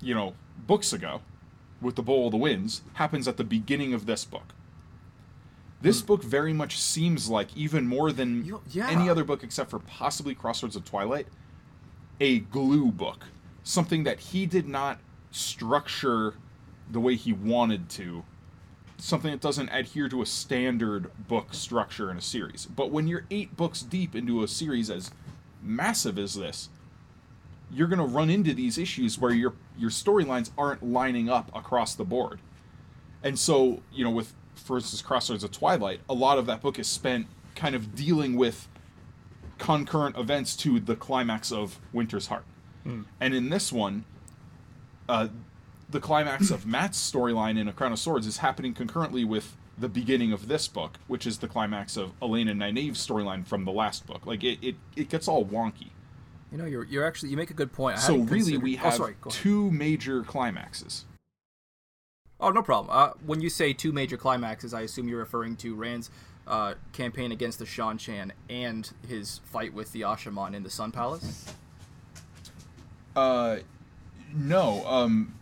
you 0.00 0.14
know 0.14 0.34
books 0.66 0.92
ago 0.92 1.20
with 1.80 1.96
the 1.96 2.02
bowl 2.02 2.26
of 2.26 2.32
the 2.32 2.36
winds 2.36 2.82
happens 2.94 3.28
at 3.28 3.36
the 3.36 3.44
beginning 3.44 3.94
of 3.94 4.06
this 4.06 4.24
book. 4.24 4.54
This 5.80 6.00
hmm. 6.00 6.06
book 6.06 6.22
very 6.22 6.52
much 6.52 6.80
seems 6.80 7.28
like 7.28 7.54
even 7.56 7.86
more 7.86 8.12
than 8.12 8.44
You- 8.44 8.62
yeah. 8.70 8.88
any 8.88 9.08
other 9.08 9.24
book 9.24 9.42
except 9.42 9.70
for 9.70 9.78
possibly 9.78 10.34
crossroads 10.34 10.76
of 10.76 10.84
twilight 10.84 11.28
a 12.20 12.40
glue 12.40 12.90
book. 12.90 13.26
Something 13.62 14.04
that 14.04 14.20
he 14.20 14.46
did 14.46 14.66
not 14.66 15.00
structure 15.30 16.34
the 16.90 17.00
way 17.00 17.14
he 17.14 17.32
wanted 17.32 17.88
to 17.90 18.24
something 18.98 19.30
that 19.30 19.40
doesn't 19.40 19.68
adhere 19.70 20.08
to 20.08 20.22
a 20.22 20.26
standard 20.26 21.10
book 21.28 21.52
structure 21.52 22.10
in 22.10 22.16
a 22.16 22.22
series. 22.22 22.66
But 22.66 22.90
when 22.90 23.06
you're 23.06 23.26
eight 23.30 23.56
books 23.56 23.82
deep 23.82 24.14
into 24.14 24.42
a 24.42 24.48
series 24.48 24.90
as 24.90 25.10
massive 25.62 26.18
as 26.18 26.34
this, 26.34 26.68
you're 27.70 27.88
going 27.88 27.98
to 27.98 28.04
run 28.04 28.30
into 28.30 28.54
these 28.54 28.78
issues 28.78 29.18
where 29.18 29.32
your 29.32 29.54
your 29.76 29.90
storylines 29.90 30.50
aren't 30.56 30.82
lining 30.82 31.28
up 31.28 31.50
across 31.54 31.94
the 31.94 32.04
board. 32.04 32.40
And 33.22 33.38
so, 33.38 33.82
you 33.92 34.04
know, 34.04 34.10
with 34.10 34.32
for 34.54 34.76
instance 34.78 35.02
Crossroads 35.02 35.44
of 35.44 35.50
Twilight, 35.52 36.00
a 36.08 36.14
lot 36.14 36.38
of 36.38 36.46
that 36.46 36.62
book 36.62 36.78
is 36.78 36.86
spent 36.86 37.26
kind 37.54 37.74
of 37.74 37.94
dealing 37.94 38.36
with 38.36 38.68
concurrent 39.58 40.16
events 40.16 40.54
to 40.56 40.78
the 40.80 40.94
climax 40.94 41.50
of 41.50 41.80
Winter's 41.92 42.28
Heart. 42.28 42.44
And 43.20 43.34
in 43.34 43.48
this 43.50 43.72
one, 43.72 44.04
uh, 45.08 45.28
the 45.88 46.00
climax 46.00 46.50
of 46.50 46.66
Mat's 46.66 46.98
storyline 46.98 47.58
in 47.58 47.68
A 47.68 47.72
Crown 47.72 47.92
of 47.92 47.98
Swords 47.98 48.26
is 48.26 48.38
happening 48.38 48.74
concurrently 48.74 49.24
with 49.24 49.56
the 49.78 49.88
beginning 49.88 50.32
of 50.32 50.48
this 50.48 50.68
book, 50.68 50.98
which 51.06 51.26
is 51.26 51.38
the 51.38 51.48
climax 51.48 51.96
of 51.96 52.12
and 52.20 52.32
Nynaeve's 52.32 53.06
storyline 53.06 53.46
from 53.46 53.64
the 53.64 53.72
last 53.72 54.06
book. 54.06 54.26
Like 54.26 54.42
it, 54.42 54.58
it, 54.62 54.76
it 54.96 55.08
gets 55.08 55.28
all 55.28 55.44
wonky. 55.44 55.88
You 56.50 56.58
know, 56.58 56.64
you're 56.64 56.84
you're 56.84 57.06
actually 57.06 57.30
you 57.30 57.36
make 57.36 57.50
a 57.50 57.54
good 57.54 57.72
point. 57.72 57.98
I 57.98 58.00
So 58.00 58.14
really, 58.14 58.26
considered- 58.26 58.62
we 58.62 58.76
oh, 58.76 58.80
have 58.80 58.94
sorry, 58.94 59.14
two 59.28 59.70
major 59.70 60.22
climaxes. 60.22 61.04
Oh, 62.38 62.50
no 62.50 62.62
problem. 62.62 62.94
Uh, 62.94 63.12
when 63.24 63.40
you 63.40 63.48
say 63.48 63.72
two 63.72 63.92
major 63.92 64.18
climaxes, 64.18 64.74
I 64.74 64.82
assume 64.82 65.08
you're 65.08 65.18
referring 65.18 65.56
to 65.56 65.74
Rand's 65.74 66.10
uh, 66.46 66.74
campaign 66.92 67.32
against 67.32 67.58
the 67.58 67.64
Seanchan 67.64 68.30
and 68.50 68.90
his 69.08 69.40
fight 69.44 69.72
with 69.72 69.92
the 69.92 70.02
Ashaman 70.02 70.54
in 70.54 70.62
the 70.62 70.68
Sun 70.68 70.92
Palace. 70.92 71.46
Uh, 73.14 73.58
no, 74.34 74.86
um, 74.86 75.34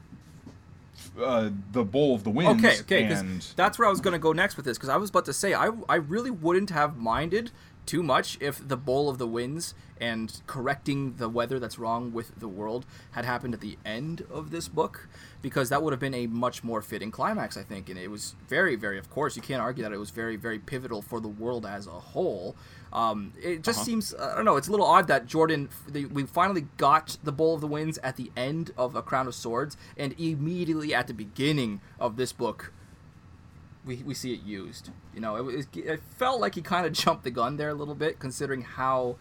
uh, 1.20 1.50
the 1.72 1.84
Bowl 1.84 2.14
of 2.14 2.24
the 2.24 2.30
Winds. 2.30 2.64
Okay, 2.64 2.80
okay, 2.80 3.02
because 3.04 3.20
and 3.20 3.46
that's 3.56 3.78
where 3.78 3.86
I 3.86 3.90
was 3.90 4.00
going 4.00 4.12
to 4.12 4.18
go 4.18 4.32
next 4.32 4.56
with 4.56 4.66
this. 4.66 4.76
Because 4.76 4.88
I 4.88 4.96
was 4.96 5.10
about 5.10 5.24
to 5.26 5.32
say, 5.32 5.54
I, 5.54 5.70
I 5.88 5.96
really 5.96 6.30
wouldn't 6.30 6.70
have 6.70 6.96
minded 6.96 7.50
too 7.86 8.02
much 8.02 8.38
if 8.40 8.66
the 8.66 8.76
Bowl 8.76 9.08
of 9.08 9.18
the 9.18 9.26
Winds 9.26 9.74
and 10.00 10.40
correcting 10.46 11.16
the 11.16 11.28
weather 11.28 11.58
that's 11.60 11.78
wrong 11.78 12.12
with 12.12 12.38
the 12.38 12.48
world 12.48 12.84
had 13.12 13.24
happened 13.24 13.54
at 13.54 13.60
the 13.60 13.78
end 13.84 14.24
of 14.30 14.50
this 14.50 14.68
book, 14.68 15.08
because 15.42 15.68
that 15.68 15.82
would 15.82 15.92
have 15.92 16.00
been 16.00 16.14
a 16.14 16.26
much 16.26 16.64
more 16.64 16.82
fitting 16.82 17.10
climax, 17.10 17.56
I 17.56 17.62
think. 17.62 17.88
And 17.88 17.98
it 17.98 18.08
was 18.10 18.34
very, 18.48 18.74
very, 18.74 18.98
of 18.98 19.10
course, 19.10 19.36
you 19.36 19.42
can't 19.42 19.62
argue 19.62 19.82
that 19.84 19.92
it 19.92 19.98
was 19.98 20.10
very, 20.10 20.36
very 20.36 20.58
pivotal 20.58 21.02
for 21.02 21.20
the 21.20 21.28
world 21.28 21.66
as 21.66 21.86
a 21.86 21.90
whole. 21.90 22.56
Um, 22.94 23.32
it 23.42 23.62
just 23.64 23.78
Uh-huh. 23.80 23.84
seems, 23.86 24.14
I 24.14 24.36
don't 24.36 24.44
know, 24.44 24.56
it's 24.56 24.68
a 24.68 24.70
little 24.70 24.86
odd 24.86 25.08
that 25.08 25.26
Jordan, 25.26 25.68
the, 25.88 26.04
we 26.06 26.22
finally 26.24 26.66
got 26.76 27.16
the 27.24 27.32
Bowl 27.32 27.54
of 27.56 27.60
the 27.60 27.66
Winds 27.66 27.98
at 28.04 28.14
the 28.16 28.30
end 28.36 28.70
of 28.78 28.94
A 28.94 29.02
Crown 29.02 29.26
of 29.26 29.34
Swords, 29.34 29.76
and 29.96 30.14
immediately 30.18 30.94
at 30.94 31.08
the 31.08 31.14
beginning 31.14 31.80
of 31.98 32.16
this 32.16 32.32
book, 32.32 32.72
we, 33.84 33.96
we 33.96 34.14
see 34.14 34.32
it 34.32 34.42
used. 34.44 34.90
You 35.12 35.20
know, 35.20 35.48
it, 35.48 35.66
it 35.76 36.00
felt 36.16 36.40
like 36.40 36.54
he 36.54 36.62
kind 36.62 36.86
of 36.86 36.92
jumped 36.92 37.24
the 37.24 37.30
gun 37.32 37.56
there 37.56 37.70
a 37.70 37.74
little 37.74 37.96
bit, 37.96 38.18
considering 38.20 38.62
how, 38.62 39.16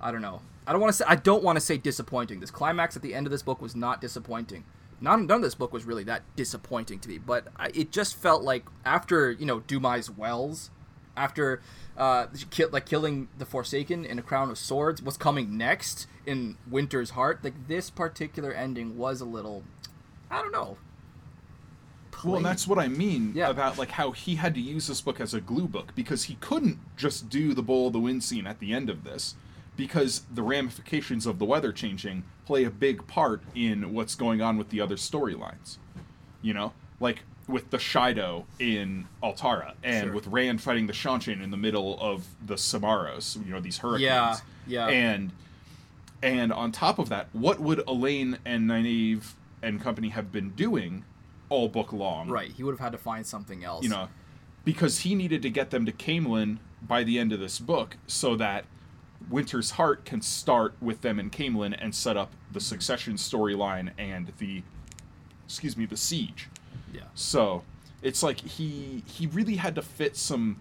I 0.00 0.12
don't 0.12 0.22
know. 0.22 0.42
I 0.66 0.72
don't 0.72 0.82
want 0.82 0.92
to 0.92 0.98
say 0.98 1.04
I 1.08 1.14
don't 1.14 1.42
want 1.42 1.56
to 1.56 1.62
say 1.62 1.78
disappointing. 1.78 2.40
This 2.40 2.50
climax 2.50 2.94
at 2.94 3.00
the 3.00 3.14
end 3.14 3.26
of 3.26 3.30
this 3.30 3.42
book 3.42 3.62
was 3.62 3.74
not 3.74 4.02
disappointing. 4.02 4.64
None, 5.00 5.26
none 5.26 5.36
of 5.36 5.42
this 5.42 5.54
book 5.54 5.72
was 5.72 5.86
really 5.86 6.04
that 6.04 6.24
disappointing 6.36 6.98
to 6.98 7.08
me, 7.08 7.16
but 7.16 7.48
I, 7.56 7.68
it 7.72 7.90
just 7.90 8.16
felt 8.16 8.42
like 8.42 8.66
after 8.84 9.30
you 9.30 9.46
know 9.46 9.60
Dumai's 9.60 10.10
Wells, 10.10 10.70
after 11.18 11.60
uh, 11.96 12.26
like 12.70 12.86
killing 12.86 13.28
the 13.36 13.44
Forsaken 13.44 14.04
in 14.04 14.18
a 14.18 14.22
Crown 14.22 14.50
of 14.50 14.58
Swords, 14.58 15.02
what's 15.02 15.16
coming 15.16 15.56
next 15.58 16.06
in 16.24 16.56
Winter's 16.70 17.10
Heart, 17.10 17.42
like 17.42 17.66
this 17.68 17.90
particular 17.90 18.52
ending 18.52 18.96
was 18.96 19.20
a 19.20 19.24
little, 19.24 19.64
I 20.30 20.40
don't 20.40 20.52
know. 20.52 20.76
Well, 22.24 22.36
and 22.36 22.46
that's 22.46 22.66
what 22.66 22.78
I 22.80 22.88
mean 22.88 23.32
Yeah. 23.34 23.48
about 23.48 23.78
like 23.78 23.92
how 23.92 24.10
he 24.10 24.36
had 24.36 24.54
to 24.54 24.60
use 24.60 24.88
this 24.88 25.00
book 25.00 25.20
as 25.20 25.34
a 25.34 25.40
glue 25.40 25.68
book 25.68 25.92
because 25.94 26.24
he 26.24 26.34
couldn't 26.40 26.78
just 26.96 27.28
do 27.28 27.54
the 27.54 27.62
bowl 27.62 27.88
of 27.88 27.92
the 27.92 28.00
wind 28.00 28.24
scene 28.24 28.44
at 28.46 28.58
the 28.58 28.72
end 28.72 28.90
of 28.90 29.04
this 29.04 29.36
because 29.76 30.22
the 30.32 30.42
ramifications 30.42 31.26
of 31.26 31.38
the 31.38 31.44
weather 31.44 31.72
changing 31.72 32.24
play 32.44 32.64
a 32.64 32.70
big 32.70 33.06
part 33.06 33.42
in 33.54 33.92
what's 33.92 34.16
going 34.16 34.40
on 34.40 34.56
with 34.56 34.70
the 34.70 34.80
other 34.80 34.96
storylines. 34.96 35.78
You 36.42 36.54
know, 36.54 36.72
like 36.98 37.22
with 37.48 37.70
the 37.70 37.78
Shaido 37.78 38.44
in 38.58 39.06
Altara 39.22 39.72
and 39.82 40.04
Sure. 40.06 40.14
with 40.14 40.26
Rand 40.26 40.60
fighting 40.60 40.86
the 40.86 40.92
Seanchan 40.92 41.42
in 41.42 41.50
the 41.50 41.56
middle 41.56 41.98
of 42.00 42.26
the 42.44 42.54
Samaros, 42.54 43.42
you 43.44 43.52
know, 43.52 43.60
these 43.60 43.78
hurricanes. 43.78 44.02
Yeah, 44.02 44.36
yeah. 44.66 44.86
And 44.88 45.32
and 46.22 46.52
on 46.52 46.72
top 46.72 46.98
of 46.98 47.08
that, 47.08 47.28
what 47.32 47.58
would 47.60 47.78
Elayne 47.86 48.38
and 48.44 48.68
Nynaeve 48.68 49.32
and 49.62 49.80
company 49.80 50.10
have 50.10 50.30
been 50.30 50.50
doing 50.50 51.04
all 51.48 51.68
book 51.68 51.92
long? 51.92 52.28
Right, 52.28 52.50
he 52.50 52.62
would 52.62 52.72
have 52.72 52.80
had 52.80 52.92
to 52.92 52.98
find 52.98 53.26
something 53.26 53.64
else. 53.64 53.82
You 53.82 53.90
know, 53.90 54.08
because 54.64 55.00
he 55.00 55.14
needed 55.14 55.42
to 55.42 55.50
get 55.50 55.70
them 55.70 55.86
to 55.86 55.92
Caemlyn 55.92 56.58
by 56.82 57.02
the 57.02 57.18
end 57.18 57.32
of 57.32 57.40
this 57.40 57.58
book 57.58 57.96
so 58.06 58.36
that 58.36 58.66
Winter's 59.30 59.72
Heart 59.72 60.04
can 60.04 60.20
start 60.20 60.74
with 60.80 61.00
them 61.00 61.18
in 61.18 61.30
Caemlyn 61.30 61.76
and 61.80 61.94
set 61.94 62.16
up 62.16 62.32
the 62.52 62.60
succession 62.60 63.14
storyline 63.14 63.90
and 63.98 64.32
the 64.38 64.62
excuse 65.46 65.76
me, 65.78 65.86
the 65.86 65.96
siege. 65.96 66.48
Yeah. 66.92 67.02
So 67.14 67.62
it's 68.02 68.22
like 68.22 68.40
he 68.40 69.02
he 69.06 69.26
really 69.26 69.56
had 69.56 69.74
to 69.74 69.82
fit 69.82 70.16
some 70.16 70.60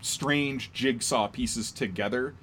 strange 0.00 0.72
jigsaw 0.72 1.28
pieces 1.28 1.70
together, 1.70 2.34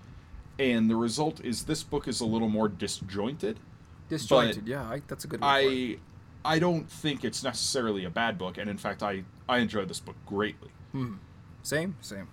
and 0.59 0.89
the 0.89 0.95
result 0.95 1.43
is 1.43 1.65
this 1.65 1.83
book 1.83 2.07
is 2.07 2.21
a 2.21 2.25
little 2.25 2.49
more 2.49 2.67
disjointed. 2.67 3.59
Disjointed, 4.09 4.67
yeah, 4.67 4.83
I, 4.83 5.01
that's 5.07 5.25
a 5.25 5.27
good 5.27 5.41
word. 5.41 5.47
I 5.47 5.97
I 6.43 6.59
don't 6.59 6.89
think 6.89 7.25
it's 7.25 7.43
necessarily 7.43 8.05
a 8.05 8.09
bad 8.09 8.37
book, 8.37 8.57
and 8.57 8.69
in 8.69 8.77
fact, 8.77 9.01
I 9.01 9.23
I 9.49 9.59
enjoyed 9.59 9.89
this 9.89 9.99
book 9.99 10.15
greatly. 10.25 10.69
Hmm. 10.91 11.15
Same, 11.63 11.97
same. 12.01 12.27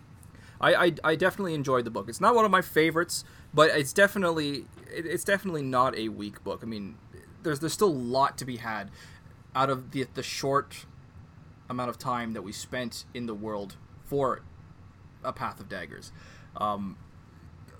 I, 0.60 0.74
I, 0.74 0.92
I 1.02 1.16
definitely 1.16 1.54
enjoyed 1.54 1.84
the 1.84 1.90
book. 1.90 2.08
It's 2.08 2.20
not 2.20 2.36
one 2.36 2.44
of 2.44 2.50
my 2.50 2.62
favorites, 2.62 3.24
but 3.52 3.70
it's 3.70 3.92
definitely 3.92 4.66
it, 4.94 5.06
it's 5.06 5.24
definitely 5.24 5.62
not 5.62 5.96
a 5.96 6.08
weak 6.08 6.44
book. 6.44 6.60
I 6.62 6.66
mean, 6.66 6.96
there's 7.42 7.60
there's 7.60 7.72
still 7.72 7.88
a 7.88 7.90
lot 7.90 8.38
to 8.38 8.44
be 8.44 8.58
had 8.58 8.90
out 9.54 9.70
of 9.70 9.90
the 9.92 10.06
the 10.14 10.22
short 10.22 10.86
amount 11.68 11.90
of 11.90 11.98
time 11.98 12.32
that 12.32 12.42
we 12.42 12.52
spent 12.52 13.04
in 13.14 13.26
the 13.26 13.34
world 13.34 13.76
for 14.04 14.42
a 15.24 15.32
Path 15.32 15.60
of 15.60 15.68
Daggers. 15.68 16.12
Um, 16.56 16.96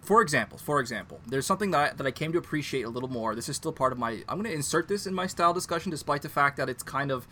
for 0.02 0.20
example, 0.20 0.58
for 0.58 0.80
example, 0.80 1.20
there's 1.28 1.46
something 1.46 1.70
that 1.70 1.92
I, 1.92 1.94
that 1.94 2.06
I 2.06 2.10
came 2.10 2.32
to 2.32 2.38
appreciate 2.38 2.82
a 2.82 2.88
little 2.88 3.08
more. 3.08 3.36
This 3.36 3.48
is 3.48 3.54
still 3.54 3.70
part 3.72 3.92
of 3.92 3.98
my. 3.98 4.22
I'm 4.28 4.38
going 4.38 4.44
to 4.50 4.52
insert 4.52 4.88
this 4.88 5.06
in 5.06 5.14
my 5.14 5.28
style 5.28 5.52
discussion, 5.54 5.90
despite 5.92 6.22
the 6.22 6.28
fact 6.28 6.56
that 6.56 6.68
it's 6.68 6.82
kind 6.82 7.12
of, 7.12 7.28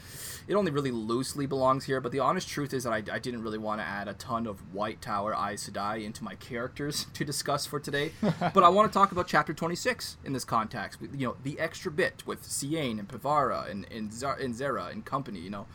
it 0.47 0.55
only 0.55 0.71
really 0.71 0.93
loosely 0.93 1.47
belongs 1.47 1.85
here. 1.87 2.00
But 2.00 2.12
the 2.12 2.21
honest 2.21 2.49
truth 2.49 2.73
is 2.73 2.85
that 2.85 2.93
I, 2.93 3.03
I 3.12 3.19
didn't 3.19 3.43
really 3.43 3.59
want 3.59 3.81
to 3.81 3.85
add 3.85 4.07
a 4.07 4.15
ton 4.15 4.47
of 4.47 4.73
White 4.73 5.03
Tower 5.03 5.33
Aes 5.35 5.69
Sedai 5.69 6.05
into 6.05 6.23
my 6.23 6.37
characters 6.37 7.07
to 7.15 7.25
discuss 7.25 7.67
for 7.67 7.81
today. 7.81 8.12
but 8.55 8.62
I 8.62 8.69
want 8.69 8.91
to 8.91 8.97
talk 8.97 9.11
about 9.11 9.27
Chapter 9.27 9.53
26 9.53 10.19
in 10.25 10.33
this 10.33 10.45
context. 10.45 11.00
You 11.12 11.27
know, 11.29 11.37
the 11.43 11.59
extra 11.59 11.91
bit 11.91 12.23
with 12.25 12.45
Seaine 12.45 13.00
and 13.00 13.09
Pevara 13.09 13.69
and 13.69 13.85
and, 13.91 14.12
Zar- 14.12 14.37
and 14.39 14.55
Zerah 14.55 14.87
and 14.93 15.05
company. 15.05 15.41
You 15.41 15.50
know, 15.50 15.67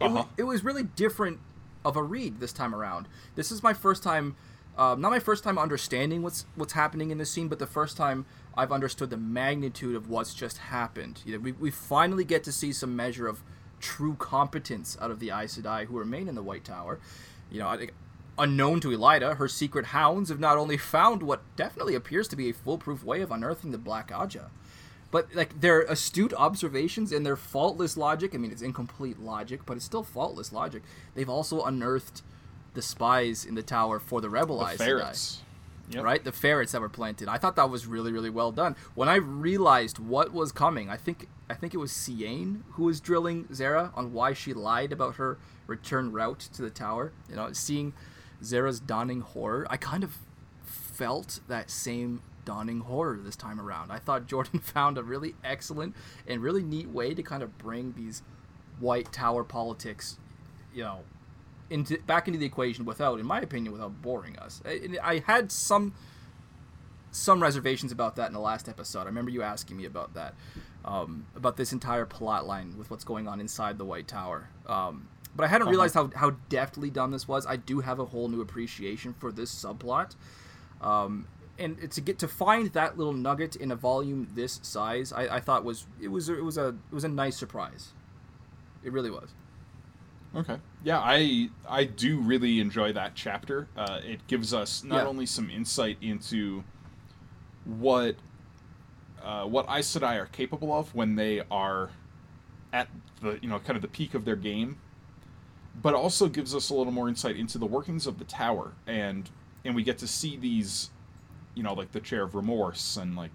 it, 0.00 0.04
Uh-huh. 0.04 0.14
was, 0.14 0.24
it 0.38 0.44
was 0.44 0.64
really 0.64 0.84
different 0.84 1.40
of 1.84 1.94
a 1.96 2.02
read 2.02 2.40
this 2.40 2.52
time 2.54 2.74
around. 2.74 3.06
This 3.34 3.52
is 3.52 3.62
my 3.62 3.74
first 3.74 4.02
time, 4.02 4.34
uh, 4.78 4.94
not 4.94 5.10
my 5.10 5.18
first 5.18 5.42
time 5.42 5.58
understanding 5.58 6.22
what's 6.22 6.46
what's 6.54 6.72
happening 6.72 7.10
in 7.10 7.18
this 7.18 7.30
scene, 7.30 7.48
but 7.48 7.58
the 7.58 7.66
first 7.66 7.96
time 7.96 8.24
I've 8.56 8.70
understood 8.70 9.10
the 9.10 9.16
magnitude 9.16 9.96
of 9.96 10.08
what's 10.08 10.32
just 10.32 10.58
happened. 10.58 11.20
You 11.26 11.34
know, 11.34 11.40
we, 11.40 11.52
we 11.52 11.70
finally 11.70 12.24
get 12.24 12.44
to 12.44 12.52
see 12.52 12.72
some 12.72 12.94
measure 12.94 13.26
of 13.26 13.42
true 13.80 14.14
competence 14.14 14.96
out 15.00 15.10
of 15.10 15.18
the 15.18 15.30
Aes 15.30 15.58
Sedai 15.58 15.86
who 15.86 15.98
remain 15.98 16.28
in 16.28 16.36
the 16.36 16.42
White 16.42 16.64
Tower. 16.64 17.00
You 17.50 17.58
know, 17.60 17.76
unknown 18.38 18.80
to 18.80 18.88
Elaida, 18.88 19.36
her 19.36 19.48
secret 19.48 19.86
hounds 19.86 20.28
have 20.28 20.38
not 20.38 20.56
only 20.56 20.76
found 20.76 21.22
what 21.22 21.42
definitely 21.56 21.96
appears 21.96 22.28
to 22.28 22.36
be 22.36 22.48
a 22.48 22.54
foolproof 22.54 23.02
way 23.02 23.20
of 23.20 23.32
unearthing 23.32 23.72
the 23.72 23.78
Black 23.78 24.10
Ajah, 24.10 24.50
but 25.10 25.34
like 25.34 25.60
their 25.60 25.82
astute 25.82 26.34
observations 26.34 27.10
and 27.10 27.26
their 27.26 27.36
faultless 27.36 27.96
logic. 27.96 28.34
I 28.34 28.38
mean, 28.38 28.52
it's 28.52 28.62
incomplete 28.62 29.18
logic, 29.18 29.62
but 29.66 29.76
it's 29.76 29.86
still 29.86 30.04
faultless 30.04 30.52
logic. 30.52 30.82
They've 31.14 31.28
also 31.28 31.62
unearthed 31.62 32.22
the 32.78 32.82
spies 32.82 33.44
in 33.44 33.56
the 33.56 33.62
tower 33.62 33.98
for 33.98 34.20
the 34.20 34.30
rebel 34.30 34.60
The 34.60 34.66
Sedai 34.66 34.76
ferrets. 34.76 35.42
Yep. 35.90 36.04
right? 36.04 36.22
The 36.22 36.30
ferrets 36.30 36.70
that 36.70 36.80
were 36.80 36.88
planted. 36.88 37.26
I 37.26 37.36
thought 37.36 37.56
that 37.56 37.68
was 37.70 37.88
really, 37.88 38.12
really 38.12 38.30
well 38.30 38.52
done. 38.52 38.76
When 38.94 39.08
I 39.08 39.16
realized 39.16 39.98
what 39.98 40.32
was 40.32 40.52
coming, 40.52 40.88
I 40.88 40.96
think 40.96 41.26
I 41.50 41.54
think 41.54 41.74
it 41.74 41.78
was 41.78 41.90
Seaine 41.90 42.62
who 42.74 42.84
was 42.84 43.00
drilling 43.00 43.48
Zerah 43.52 43.90
on 43.96 44.12
why 44.12 44.32
she 44.32 44.54
lied 44.54 44.92
about 44.92 45.16
her 45.16 45.38
return 45.66 46.12
route 46.12 46.38
to 46.52 46.62
the 46.62 46.70
tower. 46.70 47.12
You 47.28 47.34
know, 47.34 47.52
seeing 47.52 47.94
Zerah's 48.44 48.78
dawning 48.78 49.22
horror, 49.22 49.66
I 49.68 49.76
kind 49.76 50.04
of 50.04 50.18
felt 50.62 51.40
that 51.48 51.68
same 51.68 52.22
dawning 52.44 52.80
horror 52.80 53.18
this 53.20 53.34
time 53.34 53.58
around. 53.58 53.90
I 53.90 53.98
thought 53.98 54.26
Jordan 54.32 54.60
found 54.60 54.98
a 54.98 55.02
really 55.02 55.34
excellent 55.42 55.96
and 56.28 56.42
really 56.42 56.62
neat 56.62 56.90
way 56.90 57.12
to 57.12 57.24
kind 57.24 57.42
of 57.42 57.58
bring 57.58 57.94
these 57.96 58.22
white 58.78 59.10
tower 59.10 59.42
politics, 59.42 60.16
you 60.72 60.84
know, 60.84 61.00
into 61.70 61.98
back 61.98 62.28
into 62.28 62.38
the 62.38 62.46
equation 62.46 62.84
without, 62.84 63.20
in 63.20 63.26
my 63.26 63.40
opinion, 63.40 63.72
without 63.72 64.00
boring 64.02 64.38
us. 64.38 64.62
I, 64.64 64.88
I 65.02 65.18
had 65.26 65.50
some 65.52 65.94
some 67.10 67.42
reservations 67.42 67.90
about 67.92 68.16
that 68.16 68.26
in 68.28 68.32
the 68.34 68.40
last 68.40 68.68
episode. 68.68 69.02
I 69.02 69.04
remember 69.04 69.30
you 69.30 69.42
asking 69.42 69.76
me 69.76 69.86
about 69.86 70.14
that, 70.14 70.34
um, 70.84 71.26
about 71.34 71.56
this 71.56 71.72
entire 71.72 72.04
plot 72.04 72.46
line 72.46 72.76
with 72.76 72.90
what's 72.90 73.04
going 73.04 73.26
on 73.26 73.40
inside 73.40 73.78
the 73.78 73.84
White 73.84 74.06
Tower. 74.06 74.48
Um, 74.66 75.08
but 75.34 75.44
I 75.44 75.48
hadn't 75.48 75.62
Uh-huh. 75.68 75.70
realized 75.72 75.94
how, 75.94 76.10
how 76.14 76.30
deftly 76.48 76.90
done 76.90 77.10
this 77.10 77.26
was. 77.26 77.46
I 77.46 77.56
do 77.56 77.80
have 77.80 77.98
a 77.98 78.04
whole 78.04 78.28
new 78.28 78.40
appreciation 78.40 79.14
for 79.14 79.32
this 79.32 79.50
subplot. 79.54 80.16
Um, 80.82 81.26
and 81.58 81.90
to 81.90 82.00
get 82.00 82.18
to 82.20 82.28
find 82.28 82.68
that 82.74 82.96
little 82.98 83.12
nugget 83.14 83.56
in 83.56 83.72
a 83.72 83.76
volume 83.76 84.28
this 84.34 84.60
size, 84.62 85.12
I, 85.12 85.36
I 85.36 85.40
thought 85.40 85.64
was 85.64 85.86
it 86.00 86.08
was 86.08 86.28
it 86.28 86.44
was 86.44 86.56
a 86.58 86.68
it 86.68 86.92
was 86.94 87.04
a 87.04 87.08
nice 87.08 87.36
surprise. 87.36 87.94
It 88.84 88.92
really 88.92 89.10
was. 89.10 89.30
Okay. 90.38 90.56
Yeah, 90.84 91.00
I 91.00 91.50
I 91.68 91.84
do 91.84 92.18
really 92.20 92.60
enjoy 92.60 92.92
that 92.92 93.12
chapter. 93.16 93.66
Uh, 93.76 94.00
it 94.04 94.24
gives 94.28 94.54
us 94.54 94.84
not 94.84 95.02
Yeah. 95.02 95.06
only 95.08 95.26
some 95.26 95.50
insight 95.50 95.98
into 96.00 96.62
what 97.64 98.14
uh, 99.22 99.44
what 99.44 99.66
Aes 99.68 99.86
Sedai 99.94 100.16
are 100.16 100.26
capable 100.26 100.72
of 100.72 100.94
when 100.94 101.16
they 101.16 101.42
are 101.50 101.90
at 102.72 102.88
the 103.20 103.38
you 103.42 103.48
know 103.48 103.58
kind 103.58 103.74
of 103.76 103.82
the 103.82 103.88
peak 103.88 104.14
of 104.14 104.24
their 104.24 104.36
game, 104.36 104.76
but 105.82 105.92
also 105.94 106.28
gives 106.28 106.54
us 106.54 106.70
a 106.70 106.74
little 106.74 106.92
more 106.92 107.08
insight 107.08 107.36
into 107.36 107.58
the 107.58 107.66
workings 107.66 108.06
of 108.06 108.18
the 108.20 108.24
tower, 108.24 108.72
and 108.86 109.28
and 109.64 109.74
we 109.74 109.82
get 109.82 109.98
to 109.98 110.06
see 110.06 110.36
these, 110.36 110.90
you 111.56 111.64
know, 111.64 111.74
like 111.74 111.90
the 111.90 112.00
chair 112.00 112.22
of 112.22 112.36
remorse 112.36 112.96
and 112.96 113.16
like 113.16 113.32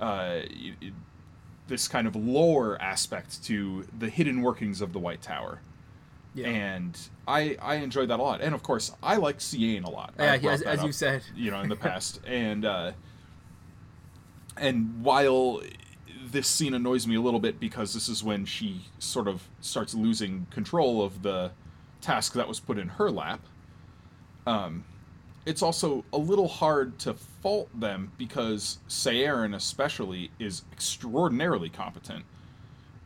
uh, 0.00 0.38
it, 0.44 0.74
it- 0.80 0.92
this 1.68 1.88
kind 1.88 2.06
of 2.06 2.14
lore 2.14 2.80
aspect 2.80 3.42
to 3.42 3.84
the 3.98 4.08
hidden 4.08 4.40
workings 4.40 4.80
of 4.80 4.92
the 4.92 5.00
White 5.00 5.20
Tower 5.20 5.58
Yeah. 6.36 6.48
and 6.48 6.98
I 7.26 7.56
I 7.60 7.76
enjoyed 7.76 8.10
that 8.10 8.20
a 8.20 8.22
lot. 8.22 8.42
And 8.42 8.54
of 8.54 8.62
course, 8.62 8.92
I 9.02 9.16
like 9.16 9.40
Seaine 9.40 9.84
a 9.84 9.90
lot. 9.90 10.12
yeah, 10.18 10.34
as, 10.34 10.62
as 10.62 10.84
you 10.84 10.92
said. 10.92 11.22
you 11.34 11.50
know, 11.50 11.60
in 11.60 11.68
the 11.68 11.76
past, 11.88 12.20
and 12.26 12.64
uh, 12.64 12.92
and 14.56 15.02
while 15.02 15.62
this 16.30 16.46
scene 16.46 16.74
annoys 16.74 17.06
me 17.06 17.14
a 17.14 17.20
little 17.20 17.40
bit 17.40 17.58
because 17.58 17.94
this 17.94 18.08
is 18.08 18.22
when 18.22 18.44
she 18.44 18.82
sort 18.98 19.28
of 19.28 19.48
starts 19.60 19.94
losing 19.94 20.46
control 20.50 21.02
of 21.02 21.22
the 21.22 21.50
task 22.00 22.34
that 22.34 22.46
was 22.46 22.60
put 22.60 22.78
in 22.78 22.88
her 22.88 23.10
lap. 23.10 23.40
Um, 24.46 24.84
it's 25.46 25.62
also 25.62 26.04
a 26.12 26.18
little 26.18 26.48
hard 26.48 26.98
to 27.00 27.14
fault 27.14 27.68
them 27.78 28.12
because 28.18 28.78
Saerin 28.88 29.54
especially 29.54 30.30
is 30.38 30.62
extraordinarily 30.72 31.68
competent 31.68 32.24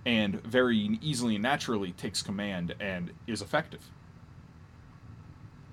and 0.06 0.42
very 0.44 0.98
easily 1.02 1.34
and 1.36 1.42
naturally 1.42 1.92
takes 1.92 2.22
command 2.22 2.74
and 2.80 3.12
is 3.26 3.42
effective. 3.42 3.82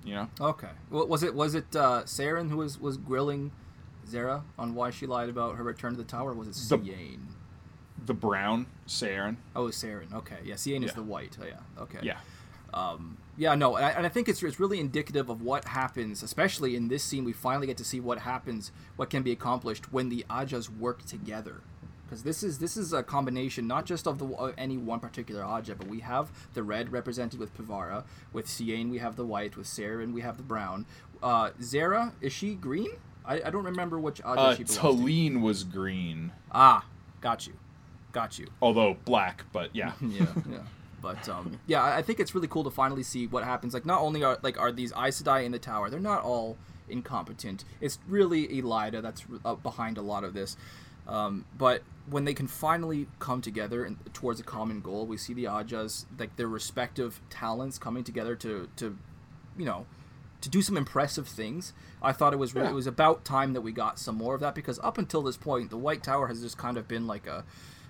You 0.04 0.14
know? 0.14 0.28
Okay. 0.40 0.68
Well, 0.90 1.06
was 1.06 1.22
it 1.22 1.34
was 1.34 1.54
it 1.54 1.74
uh, 1.76 2.02
Saerin 2.04 2.48
who 2.50 2.58
was 2.58 2.78
was 2.80 2.96
grilling 2.96 3.52
Zerah 4.06 4.42
on 4.58 4.74
why 4.74 4.90
she 4.90 5.06
lied 5.06 5.28
about 5.28 5.56
her 5.56 5.64
return 5.64 5.92
to 5.92 5.98
the 5.98 6.04
tower? 6.04 6.30
Or 6.30 6.34
was 6.34 6.48
it 6.48 6.54
The- 6.54 6.76
The 8.06 8.14
brown 8.14 8.66
Saerin. 8.86 9.36
Oh, 9.56 9.66
Saerin. 9.70 10.12
Okay. 10.14 10.38
Yeah, 10.44 10.54
Seaine 10.54 10.82
is 10.84 10.92
the 10.94 11.02
white. 11.02 11.36
Oh, 11.42 11.44
yeah. 11.46 11.82
Okay. 11.82 11.98
Yeah. 12.02 12.18
Um, 12.72 13.18
yeah, 13.36 13.54
no, 13.54 13.76
and 13.76 13.84
I, 13.84 13.90
and 13.90 14.04
I 14.06 14.08
think 14.08 14.28
it's, 14.28 14.42
it's 14.42 14.60
really 14.60 14.78
indicative 14.80 15.28
of 15.30 15.42
what 15.42 15.64
happens, 15.66 16.22
especially 16.22 16.74
in 16.76 16.88
this 16.88 17.02
scene. 17.02 17.24
We 17.24 17.32
finally 17.32 17.66
get 17.66 17.76
to 17.78 17.84
see 17.84 17.98
what 18.00 18.20
happens, 18.20 18.72
what 18.96 19.10
can 19.10 19.22
be 19.22 19.32
accomplished 19.32 19.92
when 19.92 20.08
the 20.10 20.24
Ajahs 20.30 20.68
work 20.78 21.04
together. 21.06 21.60
Because 22.08 22.22
this 22.22 22.42
is 22.42 22.58
this 22.58 22.76
is 22.78 22.92
a 22.94 23.02
combination 23.02 23.66
not 23.66 23.84
just 23.84 24.06
of 24.06 24.18
the 24.18 24.26
uh, 24.26 24.52
any 24.56 24.78
one 24.78 24.98
particular 24.98 25.42
Ajah, 25.42 25.76
but 25.76 25.88
we 25.88 26.00
have 26.00 26.30
the 26.54 26.62
red 26.62 26.90
represented 26.90 27.38
with 27.38 27.54
Pevara, 27.56 28.04
with 28.32 28.46
Seaine 28.48 28.88
we 28.90 28.98
have 28.98 29.16
the 29.16 29.26
white, 29.26 29.56
with 29.56 29.66
Saerin 29.66 30.12
we 30.14 30.22
have 30.22 30.36
the 30.38 30.42
brown. 30.42 30.86
Uh, 31.22 31.50
Zerah 31.62 32.14
is 32.22 32.32
she 32.32 32.54
green? 32.54 32.90
I, 33.26 33.42
I 33.44 33.50
don't 33.50 33.64
remember 33.64 33.98
which 33.98 34.22
Ajah 34.22 34.38
Uh, 34.38 34.54
she 34.54 34.64
belongs 34.64 34.76
to. 34.80 35.02
Talene 35.04 35.40
was 35.42 35.64
green, 35.64 36.32
Ah, 36.50 36.86
got 37.20 37.46
you, 37.46 37.52
got 38.12 38.38
you. 38.38 38.46
although 38.62 38.96
black, 39.04 39.44
but 39.52 39.74
yeah. 39.76 39.92
yeah, 40.00 40.26
yeah. 40.50 40.58
But 41.02 41.28
um, 41.28 41.60
yeah, 41.66 41.82
I 41.82 41.98
I 41.98 42.02
think 42.02 42.20
it's 42.20 42.34
really 42.34 42.48
cool 42.48 42.64
to 42.64 42.70
finally 42.70 43.02
see 43.02 43.26
what 43.26 43.44
happens. 43.44 43.74
Like, 43.74 43.84
not 43.86 44.00
only 44.00 44.24
are 44.24 44.38
like 44.42 44.58
are 44.58 44.72
these 44.72 44.92
Aes 44.92 45.22
Sedai 45.22 45.44
in 45.44 45.52
the 45.52 45.58
tower, 45.58 45.90
they're 45.90 46.00
not 46.00 46.22
all 46.22 46.56
incompetent. 46.88 47.64
It's 47.80 47.98
really 48.08 48.48
Elaida 48.48 49.02
that's 49.02 49.24
uh, 49.44 49.54
behind 49.56 49.98
a 49.98 50.02
lot 50.02 50.24
of 50.24 50.32
this. 50.32 50.56
Um, 51.08 51.46
but 51.56 51.82
when 52.08 52.24
they 52.24 52.34
can 52.34 52.46
finally 52.46 53.06
come 53.18 53.40
together 53.40 53.84
and 53.84 53.96
towards 54.14 54.40
a 54.40 54.42
common 54.44 54.80
goal, 54.80 55.06
we 55.06 55.16
see 55.16 55.32
the 55.34 55.44
Ajahs 55.44 56.04
like 56.18 56.36
their 56.36 56.48
respective 56.48 57.20
talents 57.30 57.78
coming 57.78 58.04
together 58.04 58.36
to 58.36 58.68
to, 58.76 58.96
you 59.56 59.64
know, 59.64 59.86
to 60.42 60.48
do 60.50 60.60
some 60.62 60.76
impressive 60.76 61.26
things. 61.26 61.72
I 62.02 62.12
thought 62.12 62.32
it 62.32 62.38
was 62.38 62.54
re- 62.54 62.62
Yeah. 62.62 62.70
it 62.70 62.74
was 62.74 62.86
about 62.86 63.24
time 63.24 63.54
that 63.54 63.62
we 63.62 63.72
got 63.72 63.98
some 63.98 64.16
more 64.16 64.34
of 64.34 64.40
that 64.40 64.54
because 64.54 64.78
up 64.80 64.98
until 64.98 65.22
this 65.22 65.36
point, 65.36 65.70
the 65.70 65.78
White 65.78 66.02
Tower 66.02 66.28
has 66.28 66.42
just 66.42 66.58
kind 66.58 66.76
of 66.76 66.86
been 66.86 67.06
like 67.06 67.26
a, 67.26 67.44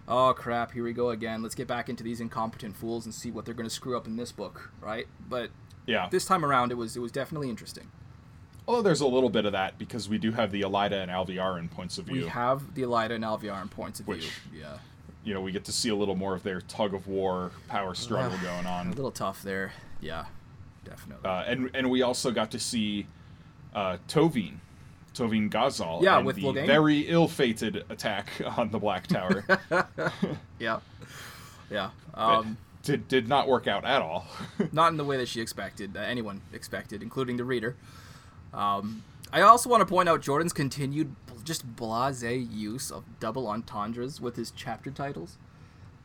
oh 0.06 0.32
crap, 0.32 0.72
here 0.72 0.84
we 0.84 0.92
go 0.92 1.10
again. 1.10 1.42
Let's 1.42 1.54
get 1.56 1.66
back 1.66 1.88
into 1.88 2.02
these 2.04 2.20
incompetent 2.20 2.76
fools 2.76 3.04
and 3.04 3.12
see 3.14 3.30
what 3.32 3.44
they're 3.44 3.54
going 3.54 3.68
to 3.68 3.74
screw 3.74 3.96
up 3.96 4.06
in 4.06 4.16
this 4.16 4.32
book, 4.32 4.70
right? 4.80 5.06
But 5.28 5.50
Yeah. 5.86 6.08
this 6.10 6.24
time 6.24 6.44
around, 6.44 6.70
it 6.70 6.76
was 6.76 6.96
it 6.96 7.00
was 7.00 7.12
definitely 7.12 7.50
interesting. 7.50 7.90
Although 8.68 8.82
there's 8.82 9.00
a 9.00 9.06
little 9.06 9.30
bit 9.30 9.46
of 9.46 9.52
that 9.52 9.78
because 9.78 10.10
we 10.10 10.18
do 10.18 10.30
have 10.32 10.52
the 10.52 10.60
Elaida 10.60 11.02
and 11.02 11.10
Alviarin 11.10 11.70
points 11.70 11.96
of 11.96 12.04
view. 12.04 12.22
We 12.24 12.28
have 12.28 12.74
the 12.74 12.82
Elaida 12.82 13.12
and 13.12 13.24
Alviarin 13.24 13.70
points 13.70 13.98
of 13.98 14.06
Which- 14.06 14.28
view. 14.52 14.60
Yeah, 14.60 14.76
you 15.24 15.32
know, 15.32 15.40
we 15.40 15.52
get 15.52 15.64
to 15.64 15.72
see 15.72 15.88
a 15.88 15.94
little 15.94 16.14
more 16.14 16.34
of 16.34 16.42
their 16.42 16.60
tug 16.60 16.92
of 16.92 17.08
war 17.08 17.50
power 17.68 17.94
struggle 17.94 18.36
going 18.42 18.66
on. 18.66 18.88
a 18.88 18.90
little 18.90 19.10
tough 19.10 19.42
there. 19.42 19.72
Yeah, 20.00 20.26
definitely. 20.84 21.28
Uh, 21.28 21.44
and 21.46 21.70
and 21.72 21.88
we 21.88 22.02
also 22.02 22.30
got 22.30 22.50
to 22.50 22.58
see 22.58 23.06
uh, 23.74 23.96
Toveine, 24.06 24.58
Toveine 25.14 25.48
Gazar, 25.50 26.02
Yeah, 26.02 26.18
and 26.18 26.26
with 26.26 26.36
the 26.36 26.52
very 26.52 27.00
ill-fated 27.08 27.86
attack 27.88 28.28
on 28.58 28.70
the 28.70 28.78
Black 28.78 29.06
Tower. 29.06 29.44
yeah, 30.58 30.80
yeah. 31.70 31.90
Um, 32.12 32.58
did 32.82 33.08
did 33.08 33.28
not 33.28 33.48
work 33.48 33.66
out 33.66 33.86
at 33.86 34.02
all. 34.02 34.26
not 34.72 34.92
in 34.92 34.98
the 34.98 35.04
way 35.04 35.16
that 35.16 35.28
she 35.28 35.40
expected, 35.40 35.96
uh, 35.96 36.00
anyone 36.00 36.42
expected, 36.52 37.02
including 37.02 37.38
the 37.38 37.44
reader. 37.44 37.74
Um, 38.52 39.02
I 39.32 39.42
also 39.42 39.68
want 39.68 39.80
to 39.82 39.86
point 39.86 40.08
out 40.08 40.22
Jordan's 40.22 40.52
continued 40.52 41.14
just 41.44 41.76
blasé 41.76 42.46
use 42.52 42.90
of 42.90 43.04
double 43.20 43.46
entendres 43.46 44.20
with 44.20 44.36
his 44.36 44.50
chapter 44.50 44.90
titles. 44.90 45.38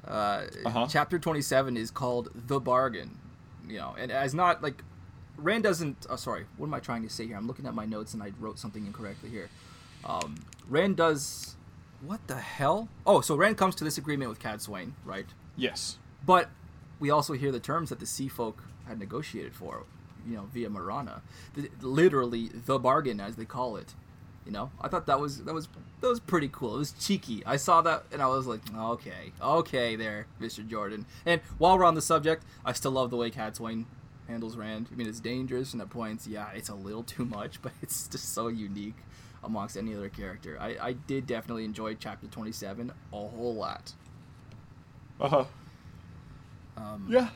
Uh, 0.08 0.45
Uh-huh. 0.65 0.88
Chapter 0.89 1.17
27 1.19 1.75
is 1.77 1.91
called 1.91 2.29
The 2.34 2.60
Bargain, 2.60 3.17
you 3.67 3.77
know, 3.77 3.95
and 3.97 4.12
as 4.12 4.34
not 4.34 4.62
like 4.62 4.84
Rand 5.38 5.63
doesn't. 5.63 6.06
Oh, 6.10 6.15
sorry, 6.15 6.45
what 6.58 6.67
am 6.67 6.73
I 6.73 6.79
trying 6.79 7.03
to 7.03 7.10
say 7.10 7.25
here? 7.27 7.36
I'm 7.38 7.47
looking 7.47 7.65
at 7.65 7.73
my 7.73 7.86
notes 7.86 8.13
and 8.13 8.21
I 8.21 8.32
wrote 8.39 8.60
something 8.60 8.86
incorrectly 8.86 9.29
here. 9.29 9.49
Um, 10.06 10.36
Rand 10.69 10.97
does. 10.97 11.56
What 12.01 12.25
the 12.27 12.36
hell? 12.36 12.89
Oh, 13.06 13.21
so 13.21 13.36
Rand 13.36 13.58
comes 13.58 13.75
to 13.75 13.84
this 13.86 13.97
agreement 13.97 14.29
with 14.29 14.39
Cadsuane, 14.39 14.91
right? 15.06 15.25
yes. 15.56 15.97
But 16.25 16.49
we 16.99 17.10
also 17.10 17.34
hear 17.34 17.51
the 17.51 17.60
terms 17.60 17.89
that 17.89 17.99
the 17.99 18.06
sea 18.06 18.27
folk 18.29 18.63
had 18.88 18.97
negotiated 18.99 19.53
for, 19.56 19.84
you 20.27 20.36
know, 20.36 20.47
via 20.53 20.69
Merana. 20.69 21.21
The, 21.53 21.69
literally 21.81 22.49
the 22.65 22.79
bargain, 22.79 23.19
as 23.19 23.36
they 23.36 23.45
call 23.45 23.77
it. 23.77 23.93
You 24.45 24.51
know, 24.51 24.71
I 24.81 24.89
thought 24.89 25.05
that 25.05 25.21
was 25.21 25.43
that 25.45 25.53
was 25.53 25.69
that 26.01 26.09
was 26.09 26.19
pretty 26.19 26.49
cool. 26.51 26.75
It 26.75 26.79
was 26.79 26.91
cheeky. 26.91 27.43
I 27.45 27.55
saw 27.55 27.81
that 27.83 28.03
and 28.12 28.21
I 28.21 28.27
was 28.27 28.45
like, 28.45 28.59
okay, 28.75 29.31
okay, 29.41 29.95
there, 29.95 30.27
Mr. 30.41 30.67
Jordan. 30.67 31.05
And 31.25 31.39
while 31.57 31.77
we're 31.77 31.86
on 31.86 31.95
the 31.95 32.01
subject, 32.01 32.43
I 32.65 32.73
still 32.73 32.91
love 32.91 33.09
the 33.09 33.15
way 33.15 33.31
Cadsuane 33.31 33.86
handles 34.27 34.57
Rand. 34.57 34.89
I 34.91 34.95
mean, 34.95 35.07
it's 35.07 35.21
dangerous 35.21 35.71
and 35.71 35.81
at 35.81 35.89
points, 35.89 36.27
yeah, 36.27 36.49
it's 36.53 36.67
a 36.67 36.75
little 36.75 37.03
too 37.03 37.23
much, 37.23 37.62
but 37.62 37.71
it's 37.81 38.05
just 38.09 38.33
so 38.33 38.49
unique 38.49 38.97
amongst 39.45 39.77
any 39.77 39.95
other 39.95 40.09
character. 40.09 40.57
I, 40.59 40.75
I 40.81 40.91
did 40.93 41.25
definitely 41.25 41.63
enjoy 41.63 41.95
chapter 41.95 42.27
27 42.27 42.91
a 42.91 43.15
whole 43.15 43.55
lot. 43.55 43.93
Uh 45.21 45.29
huh. 45.29 45.45
Um, 46.75 47.07
Yeah. 47.09 47.29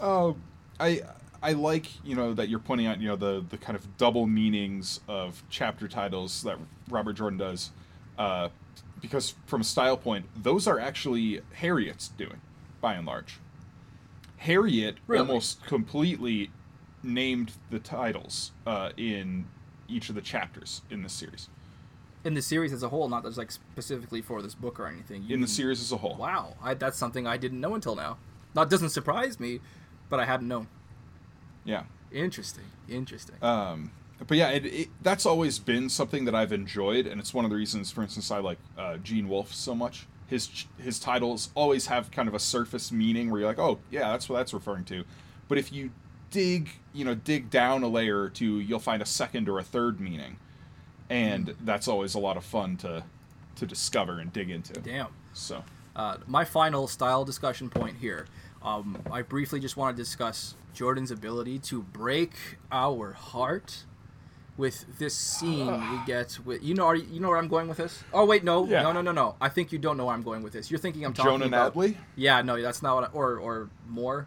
Uh, 0.00 0.32
I 0.80 1.02
I 1.42 1.52
like 1.52 1.86
you 2.04 2.14
know 2.14 2.34
that 2.34 2.48
you're 2.48 2.58
pointing 2.60 2.86
out 2.86 3.00
you 3.00 3.08
know 3.08 3.16
the 3.16 3.44
the 3.48 3.58
kind 3.58 3.76
of 3.76 3.96
double 3.96 4.26
meanings 4.26 5.00
of 5.08 5.42
chapter 5.50 5.88
titles 5.88 6.42
that 6.44 6.58
Robert 6.88 7.14
Jordan 7.14 7.38
does, 7.38 7.70
uh, 8.18 8.48
because 9.00 9.34
from 9.46 9.60
a 9.62 9.64
style 9.64 9.96
point, 9.96 10.26
those 10.40 10.66
are 10.68 10.78
actually 10.78 11.40
Harriet's 11.54 12.08
doing, 12.08 12.40
by 12.80 12.94
and 12.94 13.06
large. 13.06 13.38
Harriet 14.38 14.96
Really? 15.06 15.20
almost 15.26 15.64
completely 15.64 16.50
named 17.02 17.52
the 17.70 17.78
titles 17.78 18.52
uh, 18.66 18.90
in 18.96 19.46
each 19.88 20.08
of 20.08 20.14
the 20.14 20.20
chapters 20.20 20.82
in 20.90 21.02
this 21.02 21.12
series. 21.12 21.48
in 22.24 22.34
the 22.34 22.42
series 22.42 22.72
as 22.72 22.82
a 22.84 22.88
whole, 22.88 23.08
not 23.08 23.24
just 23.24 23.36
like 23.36 23.50
specifically 23.50 24.22
for 24.22 24.42
this 24.42 24.54
book 24.54 24.78
or 24.78 24.86
anything. 24.86 25.24
You, 25.24 25.34
In 25.34 25.40
the 25.40 25.48
series 25.48 25.80
as 25.80 25.90
a 25.92 25.96
whole. 25.96 26.14
Wow, 26.16 26.54
I, 26.62 26.74
that's 26.74 26.96
something 26.98 27.26
I 27.26 27.36
didn't 27.36 27.60
know 27.60 27.74
until 27.74 27.96
now. 27.96 28.18
That 28.54 28.70
doesn't 28.70 28.90
surprise 28.90 29.40
me, 29.40 29.60
but 30.08 30.20
I 30.20 30.24
hadn't 30.24 30.46
known. 30.48 30.68
Yeah. 31.64 31.84
Interesting, 32.10 32.64
interesting. 32.88 33.36
Um, 33.42 33.90
but 34.26 34.36
yeah, 34.36 34.50
it, 34.50 34.66
it, 34.66 34.88
that's 35.02 35.26
always 35.26 35.58
been 35.58 35.88
something 35.88 36.24
that 36.26 36.34
I've 36.34 36.52
enjoyed, 36.52 37.06
and 37.06 37.20
it's 37.20 37.32
one 37.32 37.44
of 37.44 37.50
the 37.50 37.56
reasons, 37.56 37.90
for 37.90 38.02
instance, 38.02 38.30
I 38.30 38.38
like 38.38 38.58
uh, 38.78 38.98
Gene 38.98 39.28
Wolfe 39.28 39.52
so 39.52 39.74
much. 39.74 40.06
His 40.26 40.66
his 40.78 40.98
titles 40.98 41.50
always 41.54 41.86
have 41.86 42.10
kind 42.10 42.28
of 42.28 42.34
a 42.34 42.38
surface 42.38 42.90
meaning 42.92 43.30
where 43.30 43.40
you're 43.40 43.48
like, 43.48 43.58
oh 43.58 43.78
yeah, 43.90 44.10
that's 44.10 44.28
what 44.28 44.36
that's 44.36 44.54
referring 44.54 44.84
to. 44.86 45.04
But 45.48 45.58
if 45.58 45.72
you 45.72 45.90
dig, 46.30 46.70
you 46.92 47.04
know, 47.04 47.14
dig 47.14 47.50
down 47.50 47.82
a 47.82 47.88
layer 47.88 48.22
or 48.22 48.30
two, 48.30 48.60
you'll 48.60 48.78
find 48.78 49.02
a 49.02 49.06
second 49.06 49.48
or 49.48 49.58
a 49.58 49.62
third 49.62 50.00
meaning, 50.00 50.38
and 51.10 51.48
mm. 51.48 51.56
that's 51.62 51.88
always 51.88 52.14
a 52.14 52.18
lot 52.18 52.36
of 52.36 52.44
fun 52.44 52.76
to 52.78 53.04
to 53.56 53.66
discover 53.66 54.18
and 54.18 54.32
dig 54.32 54.50
into. 54.50 54.74
Damn. 54.74 55.08
So, 55.34 55.64
uh, 55.96 56.18
my 56.26 56.44
final 56.44 56.86
style 56.86 57.24
discussion 57.24 57.68
point 57.70 57.96
here. 57.98 58.26
Um, 58.62 59.02
I 59.10 59.22
briefly 59.22 59.58
just 59.58 59.76
want 59.76 59.96
to 59.96 60.02
discuss 60.02 60.54
Jordan's 60.74 61.10
ability 61.10 61.58
to 61.60 61.82
break 61.82 62.32
our 62.70 63.12
heart 63.12 63.84
with 64.56 64.98
this 64.98 65.14
scene 65.14 65.66
we 65.90 65.98
get 66.06 66.38
with 66.44 66.62
you 66.62 66.74
know 66.74 66.86
are, 66.86 66.94
you 66.94 67.20
know 67.20 67.28
where 67.28 67.38
I'm 67.38 67.48
going 67.48 67.68
with 67.68 67.78
this? 67.78 68.04
Oh 68.12 68.24
wait, 68.24 68.44
no, 68.44 68.66
yeah. 68.66 68.82
no, 68.82 68.92
no, 68.92 69.00
no, 69.00 69.12
no. 69.12 69.36
I 69.40 69.48
think 69.48 69.72
you 69.72 69.78
don't 69.78 69.96
know 69.96 70.06
where 70.06 70.14
I'm 70.14 70.22
going 70.22 70.42
with 70.42 70.52
this. 70.52 70.70
You're 70.70 70.80
thinking 70.80 71.04
I'm 71.04 71.14
talking 71.14 71.32
Jonah 71.32 71.46
about 71.46 71.74
Nadley? 71.74 71.96
Yeah, 72.16 72.42
no, 72.42 72.60
that's 72.60 72.82
not 72.82 72.94
what 72.94 73.04
I, 73.04 73.12
or 73.12 73.38
or 73.38 73.70
more. 73.88 74.26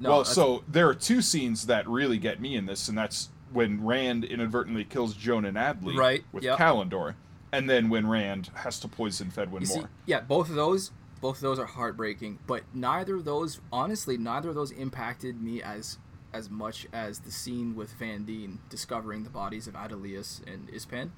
No, 0.00 0.10
well, 0.10 0.24
so 0.24 0.62
there 0.68 0.88
are 0.88 0.94
two 0.94 1.22
scenes 1.22 1.66
that 1.66 1.88
really 1.88 2.18
get 2.18 2.40
me 2.40 2.54
in 2.54 2.66
this, 2.66 2.88
and 2.88 2.96
that's 2.96 3.30
when 3.52 3.84
Rand 3.84 4.24
inadvertently 4.24 4.84
kills 4.84 5.14
Jonan 5.14 5.54
Adley 5.54 5.96
right, 5.96 6.24
with 6.32 6.44
yep. 6.44 6.58
Callandor, 6.58 7.14
and 7.52 7.68
then 7.68 7.88
when 7.88 8.06
Rand 8.06 8.50
has 8.54 8.78
to 8.80 8.88
poison 8.88 9.32
Fedwin 9.34 9.66
see, 9.66 9.82
Yeah, 10.06 10.20
both 10.20 10.50
of 10.50 10.54
those, 10.54 10.92
both 11.20 11.36
of 11.36 11.42
those 11.42 11.58
are 11.58 11.66
heartbreaking. 11.66 12.38
But 12.46 12.62
neither 12.74 13.16
of 13.16 13.24
those, 13.24 13.60
honestly, 13.72 14.16
neither 14.16 14.48
of 14.48 14.54
those 14.54 14.70
impacted 14.70 15.40
me 15.40 15.62
as 15.62 15.98
as 16.32 16.50
much 16.50 16.86
as 16.92 17.20
the 17.20 17.30
scene 17.30 17.74
with 17.74 17.98
Vandene 17.98 18.58
discovering 18.68 19.24
the 19.24 19.30
bodies 19.30 19.66
of 19.66 19.74
Adeleas 19.74 20.46
and 20.46 20.68
Ispan. 20.70 21.10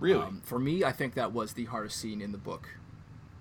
Really? 0.00 0.20
Um, 0.20 0.42
for 0.44 0.58
me, 0.58 0.82
I 0.82 0.90
think 0.90 1.14
that 1.14 1.32
was 1.32 1.52
the 1.52 1.66
hardest 1.66 2.00
scene 2.00 2.20
in 2.20 2.32
the 2.32 2.38
book 2.38 2.68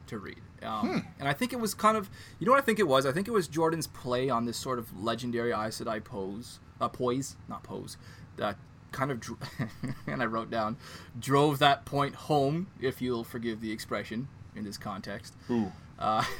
to 0.07 0.19
read. 0.19 0.41
Um, 0.61 0.87
hmm. 0.87 0.97
And 1.19 1.27
I 1.27 1.33
think 1.33 1.53
it 1.53 1.59
was 1.59 1.73
kind 1.73 1.97
of, 1.97 2.09
you 2.39 2.45
know 2.45 2.51
what 2.51 2.61
I 2.61 2.65
think 2.65 2.77
it 2.77 2.87
was? 2.87 3.07
I 3.07 3.11
think 3.11 3.27
it 3.27 3.31
was 3.31 3.47
Jordan's 3.47 3.87
play 3.87 4.29
on 4.29 4.45
this 4.45 4.57
sort 4.57 4.77
of 4.77 4.95
legendary 5.03 5.51
Aes 5.51 5.81
Sedai 5.81 6.03
pose, 6.03 6.59
uh, 6.79 6.87
poise, 6.87 7.35
not 7.49 7.63
pose, 7.63 7.97
that 8.37 8.57
kind 8.91 9.09
of, 9.09 9.19
dro- 9.19 9.39
and 10.07 10.21
I 10.21 10.25
wrote 10.25 10.51
down, 10.51 10.77
drove 11.19 11.57
that 11.59 11.83
point 11.85 12.13
home, 12.13 12.67
if 12.79 13.01
you'll 13.01 13.23
forgive 13.23 13.59
the 13.59 13.71
expression 13.71 14.27
in 14.55 14.63
this 14.63 14.77
context. 14.77 15.35
Ooh. 15.49 15.71
Uh, 15.97 16.23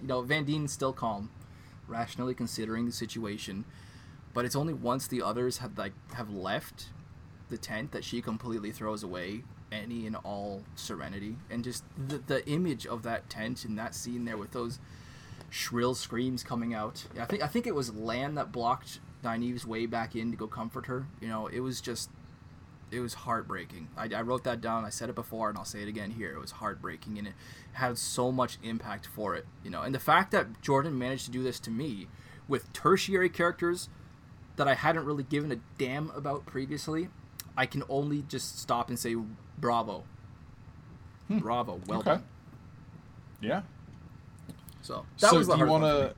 you 0.00 0.06
know, 0.06 0.22
Vandene's 0.22 0.72
still 0.72 0.92
calm, 0.92 1.30
rationally 1.88 2.34
considering 2.34 2.86
the 2.86 2.92
situation, 2.92 3.64
but 4.32 4.44
it's 4.44 4.56
only 4.56 4.74
once 4.74 5.06
the 5.06 5.22
others 5.22 5.58
have 5.58 5.76
like 5.78 5.92
have 6.14 6.30
left 6.30 6.86
the 7.48 7.58
tent 7.58 7.92
that 7.92 8.04
she 8.04 8.22
completely 8.22 8.72
throws 8.72 9.02
away 9.02 9.42
any 9.70 10.06
and 10.06 10.16
all 10.16 10.62
serenity 10.76 11.36
and 11.50 11.64
just 11.64 11.84
the, 12.08 12.18
the 12.18 12.46
image 12.48 12.86
of 12.86 13.02
that 13.02 13.28
tent 13.28 13.64
and 13.64 13.76
that 13.78 13.94
scene 13.94 14.24
there 14.24 14.36
with 14.36 14.52
those 14.52 14.78
shrill 15.50 15.94
screams 15.94 16.42
coming 16.42 16.74
out. 16.74 17.04
I 17.18 17.24
think 17.24 17.42
I 17.42 17.46
think 17.46 17.66
it 17.66 17.74
was 17.74 17.94
Lan 17.94 18.34
that 18.34 18.52
blocked 18.52 19.00
Nynaeve's 19.22 19.66
way 19.66 19.86
back 19.86 20.14
in 20.16 20.30
to 20.30 20.36
go 20.36 20.46
comfort 20.46 20.86
her. 20.86 21.06
You 21.20 21.28
know, 21.28 21.46
it 21.46 21.60
was 21.60 21.80
just 21.80 22.10
it 22.94 23.00
was 23.00 23.14
heartbreaking. 23.14 23.88
I, 23.96 24.08
I 24.14 24.22
wrote 24.22 24.44
that 24.44 24.60
down. 24.60 24.84
I 24.84 24.90
said 24.90 25.08
it 25.08 25.14
before, 25.14 25.48
and 25.48 25.58
I'll 25.58 25.64
say 25.64 25.82
it 25.82 25.88
again 25.88 26.12
here. 26.12 26.32
It 26.32 26.40
was 26.40 26.52
heartbreaking, 26.52 27.18
and 27.18 27.28
it 27.28 27.34
had 27.72 27.98
so 27.98 28.30
much 28.30 28.58
impact 28.62 29.06
for 29.06 29.34
it. 29.34 29.46
You 29.62 29.70
know, 29.70 29.82
and 29.82 29.94
the 29.94 30.00
fact 30.00 30.30
that 30.32 30.62
Jordan 30.62 30.98
managed 30.98 31.26
to 31.26 31.30
do 31.30 31.42
this 31.42 31.58
to 31.60 31.70
me 31.70 32.08
with 32.48 32.72
tertiary 32.72 33.28
characters 33.28 33.88
that 34.56 34.68
I 34.68 34.74
hadn't 34.74 35.04
really 35.04 35.24
given 35.24 35.50
a 35.52 35.56
damn 35.78 36.10
about 36.10 36.46
previously, 36.46 37.08
I 37.56 37.66
can 37.66 37.82
only 37.88 38.22
just 38.22 38.58
stop 38.58 38.88
and 38.88 38.98
say 38.98 39.16
bravo. 39.58 40.04
Hmm. 41.28 41.38
Bravo. 41.38 41.80
Well 41.86 42.00
okay. 42.00 42.10
done. 42.10 42.24
Yeah. 43.40 43.62
So 44.82 45.06
that 45.20 45.30
so 45.30 45.38
was 45.38 45.46
the 45.46 45.56
do 45.56 45.64
you 45.64 45.70
want 45.70 45.84
to 45.84 46.14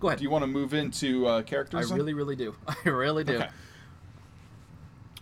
go 0.00 0.08
ahead? 0.08 0.18
Do 0.18 0.24
you 0.24 0.30
want 0.30 0.42
to 0.42 0.48
move 0.48 0.74
into 0.74 1.26
uh, 1.26 1.42
characters? 1.42 1.90
I 1.90 1.94
really, 1.94 2.14
really 2.14 2.36
do. 2.36 2.54
I 2.84 2.88
really 2.88 3.24
do. 3.24 3.36
Okay. 3.36 3.48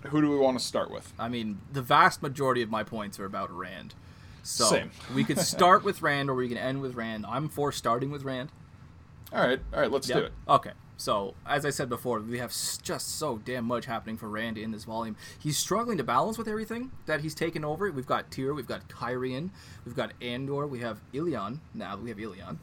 Who 0.06 0.20
do 0.20 0.30
we 0.30 0.36
want 0.36 0.58
to 0.58 0.64
start 0.64 0.90
with? 0.90 1.12
I 1.18 1.28
mean, 1.28 1.60
the 1.72 1.82
vast 1.82 2.22
majority 2.22 2.62
of 2.62 2.70
my 2.70 2.84
points 2.84 3.18
are 3.18 3.24
about 3.24 3.50
Rand. 3.50 3.94
So 4.42 4.64
Same. 4.66 4.90
we 5.14 5.24
could 5.24 5.38
start 5.40 5.84
with 5.84 6.02
Rand 6.02 6.30
or 6.30 6.34
we 6.34 6.48
can 6.48 6.56
end 6.56 6.80
with 6.80 6.94
Rand. 6.94 7.26
I'm 7.26 7.48
for 7.48 7.72
starting 7.72 8.10
with 8.10 8.22
Rand. 8.22 8.50
All 9.32 9.46
right, 9.46 9.60
all 9.74 9.80
right, 9.80 9.90
let's 9.90 10.08
yep. 10.08 10.18
do 10.18 10.24
it. 10.24 10.32
Okay. 10.48 10.70
So, 10.96 11.34
as 11.46 11.64
I 11.64 11.70
said 11.70 11.88
before, 11.88 12.18
we 12.18 12.38
have 12.38 12.50
just 12.82 13.18
so 13.18 13.38
damn 13.44 13.64
much 13.64 13.86
happening 13.86 14.16
for 14.16 14.28
Rand 14.28 14.58
in 14.58 14.72
this 14.72 14.82
volume. 14.82 15.14
He's 15.38 15.56
struggling 15.56 15.96
to 15.98 16.02
balance 16.02 16.36
with 16.36 16.48
everything 16.48 16.90
that 17.06 17.20
he's 17.20 17.36
taken 17.36 17.64
over. 17.64 17.88
We've 17.92 18.04
got 18.04 18.32
Tear, 18.32 18.52
we've 18.52 18.66
got 18.66 18.88
Cairhien, 18.88 19.50
we've 19.84 19.94
got 19.94 20.12
Andor, 20.20 20.66
we 20.66 20.80
have 20.80 20.98
Ilion. 21.12 21.60
Now 21.72 21.96
we 21.96 22.08
have 22.08 22.18
Illian, 22.18 22.56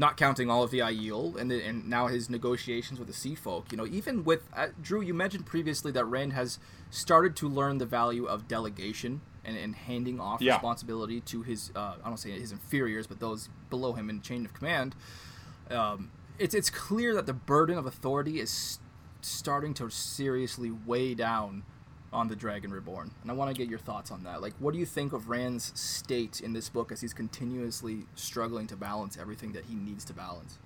not 0.00 0.16
counting 0.16 0.50
all 0.50 0.62
of 0.62 0.70
the 0.70 0.78
Aiel, 0.78 1.36
and 1.36 1.50
the, 1.50 1.62
and 1.62 1.86
now 1.86 2.06
his 2.06 2.30
negotiations 2.30 2.98
with 2.98 3.06
the 3.06 3.14
Sea 3.14 3.34
Folk. 3.34 3.70
You 3.70 3.76
know, 3.76 3.86
even 3.86 4.24
with 4.24 4.48
uh, 4.56 4.68
Drew, 4.80 5.02
you 5.02 5.12
mentioned 5.12 5.44
previously 5.44 5.92
that 5.92 6.06
Rand 6.06 6.32
has 6.32 6.58
started 6.88 7.36
to 7.36 7.48
learn 7.48 7.76
the 7.76 7.84
value 7.84 8.24
of 8.24 8.48
delegation 8.48 9.20
and, 9.44 9.58
and 9.58 9.74
handing 9.74 10.18
off 10.18 10.40
yeah. 10.40 10.54
responsibility 10.54 11.20
to 11.20 11.42
his 11.42 11.70
uh, 11.76 11.96
I 12.02 12.08
don't 12.08 12.16
say 12.16 12.30
his 12.30 12.50
inferiors, 12.50 13.06
but 13.06 13.20
those 13.20 13.50
below 13.68 13.92
him 13.92 14.08
in 14.08 14.22
chain 14.22 14.46
of 14.46 14.54
command. 14.54 14.96
Um, 15.70 16.10
it's 16.38 16.54
it's 16.54 16.70
clear 16.70 17.14
that 17.14 17.26
the 17.26 17.34
burden 17.34 17.76
of 17.76 17.84
authority 17.84 18.40
is 18.40 18.78
starting 19.20 19.74
to 19.74 19.90
seriously 19.90 20.70
weigh 20.70 21.14
down 21.14 21.64
on 22.12 22.28
the 22.28 22.36
Dragon 22.36 22.72
Reborn. 22.72 23.10
And 23.22 23.30
I 23.30 23.34
want 23.34 23.54
to 23.54 23.56
get 23.56 23.68
your 23.68 23.78
thoughts 23.78 24.10
on 24.10 24.24
that. 24.24 24.42
Like, 24.42 24.54
what 24.58 24.72
do 24.72 24.78
you 24.78 24.86
think 24.86 25.12
of 25.12 25.28
Rand's 25.28 25.72
state 25.78 26.40
in 26.40 26.52
this 26.52 26.68
book 26.68 26.90
as 26.90 27.00
he's 27.00 27.14
continuously 27.14 28.06
struggling 28.14 28.66
to 28.68 28.76
balance 28.76 29.16
everything 29.18 29.52
that 29.52 29.64
he 29.66 29.74
needs 29.74 30.04
to 30.06 30.12
balance? 30.12 30.58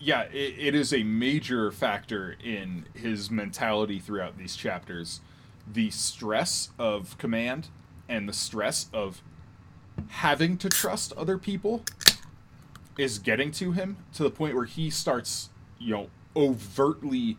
Yeah, 0.00 0.22
it, 0.22 0.54
it 0.58 0.74
is 0.74 0.92
a 0.92 1.02
major 1.04 1.70
factor 1.70 2.36
in 2.42 2.86
his 2.94 3.30
mentality 3.30 4.00
throughout 4.00 4.36
these 4.36 4.56
chapters. 4.56 5.20
The 5.72 5.90
stress 5.90 6.70
of 6.78 7.16
command 7.18 7.68
and 8.08 8.28
the 8.28 8.32
stress 8.32 8.88
of 8.92 9.22
having 10.08 10.58
to 10.58 10.68
trust 10.68 11.12
other 11.12 11.38
people 11.38 11.84
is 12.98 13.18
getting 13.18 13.50
to 13.52 13.72
him 13.72 13.96
to 14.14 14.22
the 14.22 14.30
point 14.30 14.54
where 14.54 14.64
he 14.64 14.90
starts, 14.90 15.50
you 15.78 15.94
know, 15.94 16.08
overtly 16.36 17.38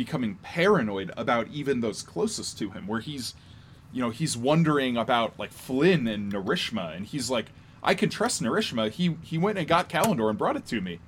becoming 0.00 0.36
paranoid 0.36 1.12
about 1.14 1.46
even 1.48 1.82
those 1.82 2.00
closest 2.00 2.58
to 2.58 2.70
him, 2.70 2.86
where 2.86 3.00
he's, 3.00 3.34
you 3.92 4.00
know, 4.00 4.08
he's 4.08 4.34
wondering 4.34 4.96
about 4.96 5.38
like 5.38 5.52
Flynn 5.52 6.08
and 6.08 6.32
Narishma, 6.32 6.96
and 6.96 7.04
he's 7.04 7.28
like, 7.28 7.46
I 7.82 7.94
can 7.94 8.08
trust 8.08 8.42
Narishma. 8.42 8.90
He 8.90 9.18
he 9.22 9.36
went 9.36 9.58
and 9.58 9.68
got 9.68 9.90
Callandor 9.90 10.30
and 10.30 10.38
brought 10.38 10.56
it 10.56 10.64
to 10.68 10.80
me, 10.80 11.00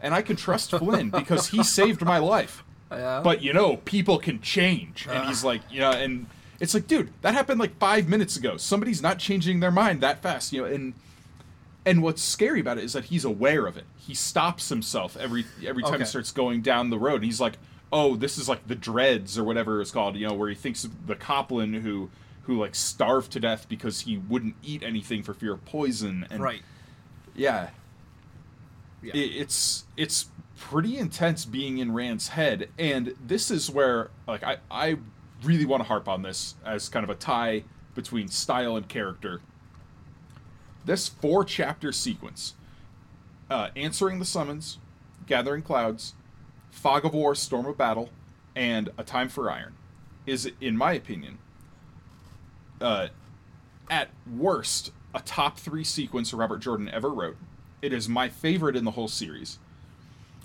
and 0.00 0.12
I 0.12 0.22
can 0.22 0.34
trust 0.34 0.72
Flynn 0.72 1.10
because 1.10 1.46
he 1.46 1.62
saved 1.62 2.04
my 2.04 2.18
life. 2.18 2.64
Yeah. 2.92 3.20
But 3.22 3.40
you 3.40 3.52
know, 3.52 3.76
people 3.76 4.18
can 4.18 4.40
change, 4.40 5.06
and 5.08 5.28
he's 5.28 5.44
ah. 5.44 5.46
like, 5.46 5.60
you 5.70 5.78
know, 5.78 5.92
and 5.92 6.26
it's 6.58 6.74
like, 6.74 6.88
dude, 6.88 7.12
that 7.20 7.34
happened 7.34 7.60
like 7.60 7.78
five 7.78 8.08
minutes 8.08 8.36
ago. 8.36 8.56
Somebody's 8.56 9.00
not 9.00 9.20
changing 9.20 9.60
their 9.60 9.70
mind 9.70 10.00
that 10.00 10.22
fast, 10.22 10.52
you 10.52 10.62
know, 10.62 10.66
and 10.66 10.94
and 11.86 12.02
what's 12.02 12.20
scary 12.20 12.58
about 12.58 12.78
it 12.78 12.84
is 12.84 12.92
that 12.94 13.04
he's 13.04 13.24
aware 13.24 13.66
of 13.66 13.76
it. 13.76 13.84
He 13.96 14.14
stops 14.14 14.68
himself 14.68 15.16
every 15.16 15.44
every 15.64 15.84
time 15.84 15.94
okay. 15.94 16.02
he 16.02 16.08
starts 16.08 16.32
going 16.32 16.62
down 16.62 16.90
the 16.90 16.98
road. 16.98 17.16
And 17.16 17.24
he's 17.24 17.40
like, 17.40 17.58
"Oh, 17.92 18.16
this 18.16 18.38
is 18.38 18.48
like 18.48 18.66
the 18.66 18.74
dreads 18.74 19.38
or 19.38 19.44
whatever 19.44 19.80
it's 19.80 19.90
called." 19.90 20.16
You 20.16 20.28
know, 20.28 20.34
where 20.34 20.48
he 20.48 20.54
thinks 20.54 20.84
of 20.84 21.06
the 21.06 21.16
Coplin 21.16 21.74
who 21.74 22.10
who 22.42 22.58
like 22.58 22.74
starved 22.74 23.32
to 23.32 23.40
death 23.40 23.68
because 23.68 24.00
he 24.00 24.18
wouldn't 24.18 24.56
eat 24.62 24.82
anything 24.82 25.22
for 25.22 25.34
fear 25.34 25.54
of 25.54 25.64
poison. 25.64 26.26
And 26.30 26.42
right. 26.42 26.62
Yeah. 27.34 27.70
yeah. 29.02 29.12
It, 29.14 29.36
it's 29.36 29.84
it's 29.96 30.26
pretty 30.58 30.98
intense 30.98 31.44
being 31.44 31.78
in 31.78 31.92
Rand's 31.92 32.28
head, 32.28 32.68
and 32.78 33.14
this 33.24 33.50
is 33.50 33.70
where 33.70 34.10
like 34.26 34.42
I 34.42 34.58
I 34.70 34.96
really 35.42 35.64
want 35.64 35.82
to 35.82 35.88
harp 35.88 36.08
on 36.08 36.22
this 36.22 36.54
as 36.64 36.88
kind 36.88 37.04
of 37.04 37.10
a 37.10 37.14
tie 37.14 37.64
between 37.94 38.28
style 38.28 38.76
and 38.76 38.88
character 38.88 39.40
this 40.84 41.08
four 41.08 41.44
chapter 41.44 41.92
sequence 41.92 42.54
uh, 43.50 43.68
answering 43.76 44.18
the 44.18 44.24
summons, 44.24 44.78
gathering 45.26 45.62
clouds, 45.62 46.14
fog 46.70 47.04
of 47.04 47.14
war, 47.14 47.34
storm 47.34 47.66
of 47.66 47.76
battle, 47.76 48.10
and 48.54 48.90
a 48.98 49.04
time 49.04 49.28
for 49.28 49.50
iron 49.50 49.74
is, 50.26 50.50
in 50.60 50.76
my 50.76 50.92
opinion, 50.92 51.38
uh, 52.80 53.08
at 53.88 54.10
worst, 54.30 54.92
a 55.14 55.20
top 55.20 55.58
three 55.58 55.84
sequence 55.84 56.32
Robert 56.32 56.58
Jordan 56.58 56.88
ever 56.88 57.10
wrote. 57.10 57.36
It 57.82 57.92
is 57.92 58.08
my 58.08 58.28
favorite 58.28 58.76
in 58.76 58.84
the 58.84 58.92
whole 58.92 59.08
series. 59.08 59.58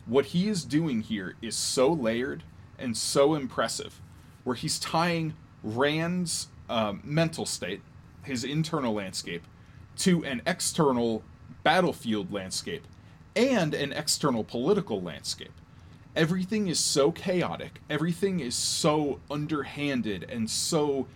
What 0.05 0.27
he 0.27 0.47
is 0.47 0.63
doing 0.63 1.01
here 1.01 1.35
is 1.41 1.55
so 1.55 1.91
layered 1.91 2.43
and 2.77 2.95
so 2.95 3.35
impressive, 3.35 4.01
where 4.43 4.55
he's 4.55 4.79
tying 4.79 5.33
Rand's 5.63 6.47
um, 6.69 7.01
mental 7.03 7.45
state, 7.45 7.81
his 8.23 8.43
internal 8.43 8.93
landscape, 8.93 9.43
to 9.97 10.23
an 10.25 10.41
external 10.45 11.23
battlefield 11.63 12.31
landscape 12.31 12.85
and 13.35 13.73
an 13.73 13.91
external 13.93 14.43
political 14.43 15.01
landscape. 15.01 15.51
Everything 16.15 16.67
is 16.67 16.79
so 16.79 17.11
chaotic, 17.11 17.81
everything 17.89 18.39
is 18.39 18.55
so 18.55 19.19
underhanded 19.29 20.25
and 20.29 20.49
so 20.49 21.07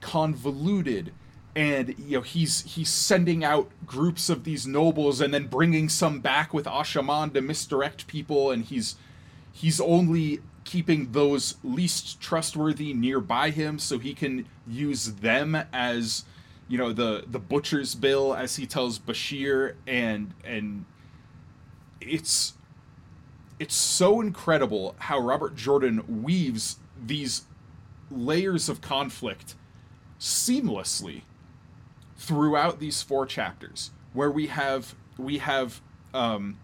convoluted 0.00 1.12
and 1.56 1.94
you 1.98 2.18
know 2.18 2.22
he's 2.22 2.60
he's 2.74 2.90
sending 2.90 3.42
out 3.42 3.70
groups 3.86 4.28
of 4.28 4.44
these 4.44 4.66
nobles 4.66 5.22
and 5.22 5.32
then 5.32 5.46
bringing 5.46 5.88
some 5.88 6.20
back 6.20 6.52
with 6.52 6.66
Asha'man 6.66 7.32
to 7.32 7.40
misdirect 7.40 8.06
people 8.06 8.50
and 8.50 8.62
he's 8.62 8.96
he's 9.50 9.80
only 9.80 10.40
keeping 10.64 11.12
those 11.12 11.56
least 11.64 12.20
trustworthy 12.20 12.92
nearby 12.92 13.50
him 13.50 13.78
so 13.78 13.98
he 13.98 14.12
can 14.12 14.46
use 14.68 15.14
them 15.14 15.56
as 15.72 16.26
you 16.68 16.76
know 16.76 16.92
the 16.92 17.24
the 17.26 17.38
butcher's 17.38 17.94
bill 17.94 18.34
as 18.34 18.56
he 18.56 18.66
tells 18.66 18.98
Bashere 18.98 19.76
and 19.86 20.34
and 20.44 20.84
it's 22.02 22.52
it's 23.58 23.74
so 23.74 24.20
incredible 24.20 24.94
how 24.98 25.18
Robert 25.18 25.56
Jordan 25.56 26.22
weaves 26.22 26.78
these 27.04 27.44
layers 28.10 28.68
of 28.68 28.80
conflict 28.80 29.54
seamlessly 30.18 31.22
throughout 32.16 32.80
these 32.80 33.02
four 33.02 33.26
chapters 33.26 33.90
where 34.12 34.30
we 34.30 34.46
have 34.46 34.94
we 35.18 35.38
have 35.38 35.80
um, 36.14 36.58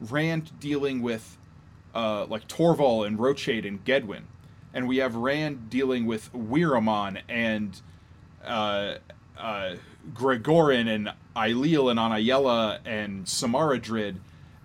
Rand 0.00 0.58
dealing 0.60 1.02
with 1.02 1.36
uh, 1.94 2.26
like 2.26 2.46
Torval 2.48 3.06
and 3.06 3.18
Rochaid 3.18 3.66
and 3.66 3.84
Gedwin, 3.84 4.22
and 4.72 4.86
we 4.86 4.98
have 4.98 5.14
Rand 5.14 5.70
dealing 5.70 6.06
with 6.06 6.32
Weiramon 6.32 7.20
and 7.28 7.80
uh, 8.44 8.96
uh, 9.38 9.76
Gregorin 10.12 10.88
and 10.88 11.12
Ailil 11.34 11.90
and 11.90 11.98
Anaiyella 11.98 12.80
and 12.84 13.24
Semaradrid, 13.24 14.16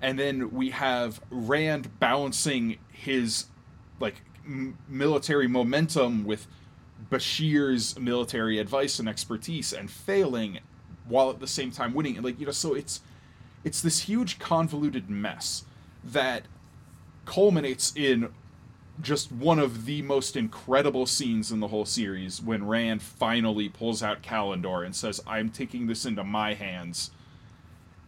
and 0.03 0.19
then 0.19 0.51
we 0.51 0.69
have 0.71 1.21
Rand 1.31 1.97
balancing 1.99 2.77
his 2.91 3.45
like 4.01 4.21
m- 4.45 4.77
military 4.89 5.47
momentum 5.47 6.25
with 6.25 6.45
Bashere's 7.09 7.97
military 7.97 8.59
advice 8.59 8.99
and 8.99 9.07
expertise 9.07 9.71
and 9.71 9.89
failing 9.89 10.59
while 11.07 11.29
at 11.29 11.39
the 11.39 11.47
same 11.47 11.71
time 11.71 11.93
winning. 11.93 12.21
Like 12.21 12.37
you 12.37 12.45
know, 12.45 12.51
so 12.51 12.73
it's 12.73 12.99
it's 13.63 13.81
this 13.81 14.01
huge 14.01 14.39
convoluted 14.39 15.09
mess 15.09 15.63
that 16.03 16.43
culminates 17.23 17.93
in 17.95 18.27
just 19.01 19.31
one 19.31 19.57
of 19.57 19.85
the 19.85 20.01
most 20.01 20.35
incredible 20.35 21.05
scenes 21.05 21.49
in 21.49 21.61
the 21.61 21.69
whole 21.69 21.85
series 21.85 22.41
when 22.41 22.67
Rand 22.67 23.01
finally 23.01 23.69
pulls 23.69 24.03
out 24.03 24.21
Callandor 24.21 24.85
and 24.85 24.93
says, 24.93 25.21
"I'm 25.25 25.49
taking 25.49 25.87
this 25.87 26.05
into 26.05 26.25
my 26.25 26.55
hands." 26.55 27.11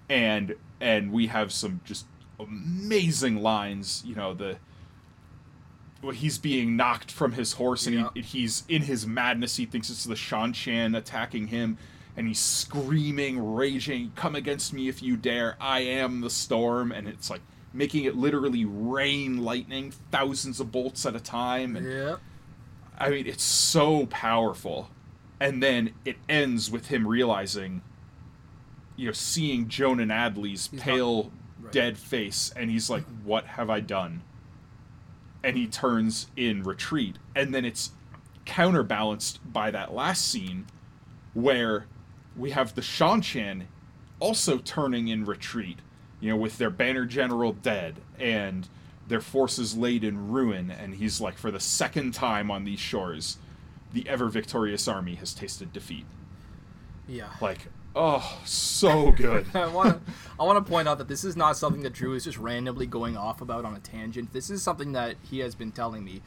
And 0.10 0.56
and 0.82 1.12
we 1.12 1.28
have 1.28 1.52
some 1.52 1.82
just 1.86 2.06
amazing 2.40 3.42
lines, 3.42 4.04
you 4.06 4.16
know, 4.16 4.34
the 4.34 4.58
he's 6.14 6.38
being 6.38 6.76
knocked 6.76 7.10
from 7.12 7.32
his 7.32 7.54
horse 7.54 7.88
and 7.88 7.96
Yeah. 7.96 8.10
he, 8.14 8.22
he's 8.22 8.64
in 8.70 8.84
his 8.84 9.08
madness. 9.08 9.58
He 9.58 9.66
thinks 9.66 9.90
it's 9.90 10.04
the 10.04 10.16
Shan 10.16 10.94
attacking 10.94 11.48
him 11.48 11.78
and 12.16 12.28
he's 12.28 12.40
screaming 12.40 13.56
raging 13.56 14.12
come 14.16 14.36
against 14.36 14.72
me 14.72 14.88
if 14.88 15.02
you 15.02 15.18
dare. 15.18 15.58
I 15.60 15.80
am 15.80 16.22
the 16.22 16.30
storm. 16.30 16.92
And 16.92 17.08
it's 17.08 17.30
like 17.32 17.42
making 17.74 18.04
it 18.04 18.16
literally 18.16 18.66
rain 18.66 19.44
lightning 19.44 19.94
thousands 20.12 20.60
of 20.60 20.72
bolts 20.72 21.06
at 21.08 21.16
a 21.16 21.20
time. 21.20 21.76
And 21.76 21.88
Yeah. 21.92 22.16
i 23.00 23.10
mean 23.10 23.26
it's 23.26 23.44
so 23.44 24.06
powerful. 24.06 24.92
And 25.40 25.64
then 25.64 25.92
it 26.06 26.18
ends 26.30 26.70
with 26.70 26.88
him 26.88 27.08
realizing 27.08 27.82
you 28.96 29.06
know 29.08 29.12
seeing 29.12 29.68
jonan 29.68 30.10
adley's 30.10 30.68
He's 30.68 30.74
not- 30.74 30.84
pale 30.84 31.32
right. 31.62 31.72
dead 31.72 31.98
face 31.98 32.52
and 32.56 32.70
he's 32.72 32.90
like 32.90 33.04
what 33.24 33.46
have 33.46 33.70
i 33.70 33.80
done 33.80 34.22
and 35.44 35.56
he 35.58 35.68
turns 35.68 36.28
in 36.36 36.64
retreat 36.64 37.18
and 37.36 37.54
then 37.54 37.66
it's 37.66 37.92
counterbalanced 38.46 39.40
by 39.52 39.72
that 39.72 39.94
last 39.94 40.28
scene 40.28 40.66
where 41.34 41.86
we 42.38 42.52
have 42.52 42.76
the 42.76 42.82
Seanchan 42.82 43.64
also 44.20 44.58
turning 44.60 45.08
in 45.08 45.26
retreat 45.26 45.80
you 46.20 46.30
know 46.30 46.38
with 46.38 46.58
their 46.58 46.70
banner 46.70 47.06
general 47.06 47.52
dead 47.54 47.96
and 48.20 48.68
their 49.08 49.22
forces 49.22 49.76
laid 49.78 50.04
in 50.04 50.30
ruin 50.32 50.72
and 50.72 50.96
he's 50.96 51.20
like 51.20 51.38
for 51.38 51.52
the 51.52 51.60
second 51.60 52.14
time 52.14 52.50
on 52.50 52.64
these 52.64 52.80
shores 52.80 53.38
the 53.94 54.08
ever 54.08 54.30
victorious 54.30 54.88
army 54.88 55.16
has 55.16 55.34
tasted 55.34 55.72
defeat 55.74 56.06
Yeah. 57.08 57.30
like 57.42 57.68
oh 57.96 58.40
so 58.46 59.12
good 59.12 59.46
I 59.56 59.68
want 59.68 60.06
to 60.06 60.14
I 60.40 60.44
want 60.44 60.64
to 60.64 60.70
point 60.70 60.88
out 60.88 60.98
that 60.98 61.08
this 61.08 61.24
is 61.24 61.36
not 61.36 61.58
something 61.58 61.82
that 61.84 61.94
Drew 61.94 62.14
is 62.14 62.24
just 62.26 62.38
randomly 62.38 62.86
going 62.86 63.16
off 63.18 63.42
about 63.42 63.64
on 63.66 63.76
a 63.76 63.80
tangent. 63.80 64.34
This 64.34 64.50
is 64.50 64.62
something 64.62 64.92
that 64.92 65.16
he 65.24 65.40
has 65.40 65.56
been 65.56 65.72
telling 65.72 66.04
me 66.04 66.22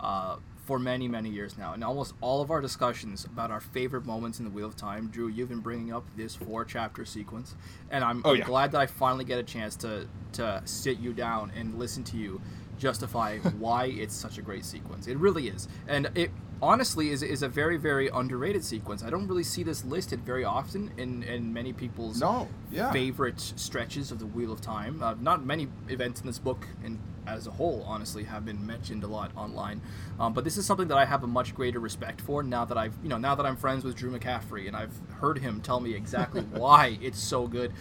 uh, 0.00 0.36
for 0.66 0.78
many 0.80 1.06
many 1.06 1.28
years 1.30 1.56
now. 1.56 1.72
And 1.74 1.84
almost 1.84 2.14
all 2.20 2.40
of 2.42 2.50
our 2.50 2.60
discussions 2.60 3.24
about 3.24 3.50
our 3.52 3.60
favorite 3.60 4.04
moments 4.04 4.38
in 4.40 4.44
the 4.44 4.50
Wheel 4.50 4.66
of 4.66 4.74
Time, 4.76 5.08
Drew, 5.08 5.28
you've 5.28 5.48
been 5.48 5.60
bringing 5.60 5.92
up 5.92 6.04
this 6.16 6.34
four 6.34 6.64
chapter 6.64 7.04
sequence, 7.04 7.54
and 7.90 8.02
I'm, 8.02 8.20
Oh, 8.24 8.30
I'm 8.32 8.38
yeah. 8.38 8.44
glad 8.44 8.72
that 8.72 8.80
I 8.80 8.86
finally 8.86 9.24
get 9.24 9.38
a 9.38 9.44
chance 9.44 9.76
to 9.76 10.08
to 10.32 10.60
sit 10.64 10.98
you 10.98 11.12
down 11.12 11.52
and 11.56 11.78
listen 11.78 12.02
to 12.04 12.16
you 12.16 12.40
justify 12.82 13.38
why 13.58 13.86
it's 13.86 14.14
such 14.14 14.38
a 14.38 14.42
great 14.42 14.64
sequence. 14.64 15.06
It 15.06 15.16
really 15.16 15.46
is, 15.48 15.68
and 15.86 16.10
it 16.14 16.30
honestly 16.60 17.10
is 17.10 17.22
is 17.22 17.42
a 17.42 17.48
very 17.48 17.76
very 17.76 18.08
underrated 18.08 18.64
sequence. 18.64 19.02
I 19.02 19.10
don't 19.10 19.28
really 19.28 19.44
see 19.44 19.62
this 19.62 19.84
listed 19.84 20.20
very 20.20 20.44
often 20.44 20.90
in 20.96 21.22
in 21.22 21.52
many 21.52 21.72
people's 21.72 22.20
no 22.20 22.48
yeah 22.70 22.90
favorite 22.92 23.40
stretches 23.40 24.10
of 24.10 24.18
the 24.18 24.26
Wheel 24.26 24.52
of 24.52 24.60
Time. 24.60 25.02
Uh, 25.02 25.14
not 25.20 25.46
many 25.46 25.68
events 25.88 26.20
in 26.20 26.26
this 26.26 26.40
book, 26.40 26.66
and 26.84 26.98
as 27.24 27.46
a 27.46 27.52
whole, 27.52 27.84
honestly, 27.86 28.24
have 28.24 28.44
been 28.44 28.66
mentioned 28.66 29.04
a 29.04 29.06
lot 29.06 29.30
online. 29.36 29.80
Um, 30.18 30.32
but 30.32 30.42
this 30.42 30.56
is 30.56 30.66
something 30.66 30.88
that 30.88 30.98
I 30.98 31.04
have 31.04 31.22
a 31.22 31.28
much 31.28 31.54
greater 31.54 31.78
respect 31.78 32.20
for 32.20 32.42
now 32.42 32.64
that 32.64 32.76
I've, 32.76 32.94
you 33.00 33.08
know, 33.08 33.16
now 33.16 33.36
that 33.36 33.46
I'm 33.46 33.56
friends 33.56 33.84
with 33.84 33.94
Drew 33.94 34.10
McCaffrey 34.10 34.66
and 34.66 34.76
I've 34.76 34.92
heard 35.20 35.38
him 35.38 35.60
tell 35.60 35.78
me 35.78 35.94
exactly 35.94 36.40
why 36.50 36.98
it's 37.00 37.20
so 37.20 37.46
good. 37.46 37.72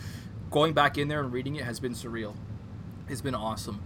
Going 0.52 0.74
back 0.74 1.00
in 1.00 1.08
there 1.08 1.22
and 1.22 1.34
reading 1.34 1.56
it 1.56 1.66
has 1.66 1.80
been 1.80 1.96
surreal. 1.96 2.36
It's 3.10 3.22
been 3.22 3.34
awesome. 3.34 3.82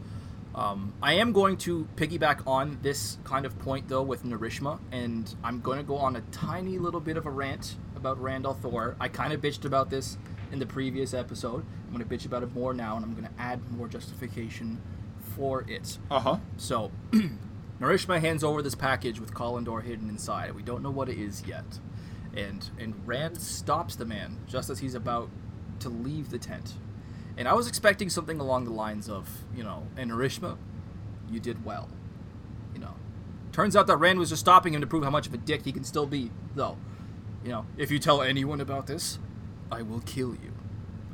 Um, 0.56 0.94
I 1.04 1.16
am 1.16 1.34
going 1.34 1.58
to 1.58 1.86
piggyback 1.98 2.48
on 2.48 2.80
this 2.82 3.18
kind 3.26 3.46
of 3.46 3.60
point 3.60 3.90
though 3.90 4.02
with 4.02 4.24
Narishma, 4.24 4.80
and 4.92 5.36
I'm 5.44 5.60
going 5.60 5.78
to 5.78 5.84
go 5.84 5.98
on 5.98 6.16
a 6.16 6.22
tiny 6.32 6.80
little 6.80 7.02
bit 7.02 7.18
of 7.18 7.26
a 7.26 7.30
rant 7.30 7.76
about 7.98 8.22
Rand 8.22 8.46
al'Thor. 8.46 8.96
I 8.98 9.10
kind 9.10 9.34
of 9.34 9.42
bitched 9.42 9.66
about 9.66 9.90
this 9.90 10.18
in 10.54 10.60
the 10.60 10.66
previous 10.66 11.14
episode. 11.14 11.66
I'm 11.86 11.94
going 11.94 12.08
to 12.08 12.16
bitch 12.16 12.26
about 12.26 12.42
it 12.42 12.54
more 12.56 12.74
now, 12.74 12.96
and 12.96 13.04
I'm 13.04 13.14
going 13.14 13.26
to 13.26 13.42
add 13.42 13.70
more 13.72 13.90
justification 13.90 14.82
for 15.36 15.66
it. 15.68 15.98
uh-huh 16.10 16.38
So, 16.56 16.92
Narishma 17.82 18.22
hands 18.22 18.42
over 18.42 18.62
this 18.62 18.76
package 18.76 19.20
with 19.20 19.34
Callandor 19.34 19.84
hidden 19.84 20.08
inside. 20.08 20.56
We 20.56 20.64
don't 20.64 20.82
know 20.82 20.92
what 20.92 21.10
it 21.10 21.18
is 21.18 21.44
yet. 21.46 21.80
And 22.34 22.70
and 22.80 22.96
Rand 23.06 23.42
stops 23.42 23.96
the 23.98 24.06
man 24.06 24.38
just 24.48 24.70
as 24.70 24.80
he's 24.80 24.96
about 24.96 25.30
to 25.80 25.90
leave 25.90 26.30
the 26.30 26.40
tent. 26.40 26.76
And 27.38 27.48
I 27.48 27.54
was 27.54 27.68
expecting 27.68 28.10
something 28.10 28.40
along 28.40 28.66
the 28.66 28.72
lines 28.72 29.10
of, 29.10 29.30
you 29.56 29.64
know, 29.64 29.88
and 29.98 30.12
Narishma, 30.12 30.58
you 31.30 31.40
did 31.40 31.66
well. 31.66 31.90
You 32.74 32.80
know. 32.80 32.96
Turns 33.52 33.76
out 33.76 33.88
that 33.88 33.98
Rand 33.98 34.20
was 34.20 34.30
just 34.30 34.42
stopping 34.42 34.74
him 34.74 34.82
to 34.82 34.88
prove 34.88 35.04
how 35.04 35.10
much 35.10 35.28
of 35.28 35.34
a 35.34 35.38
dick 35.38 35.64
he 35.66 35.72
can 35.72 35.84
still 35.84 36.06
be, 36.06 36.32
though. 36.56 36.78
You 37.44 37.52
know, 37.52 37.66
if 37.78 37.92
you 37.92 38.00
tell 38.00 38.22
anyone 38.22 38.60
about 38.62 38.88
this, 38.88 39.20
I 39.72 39.82
will 39.82 40.02
kill 40.02 40.32
you. 40.32 40.54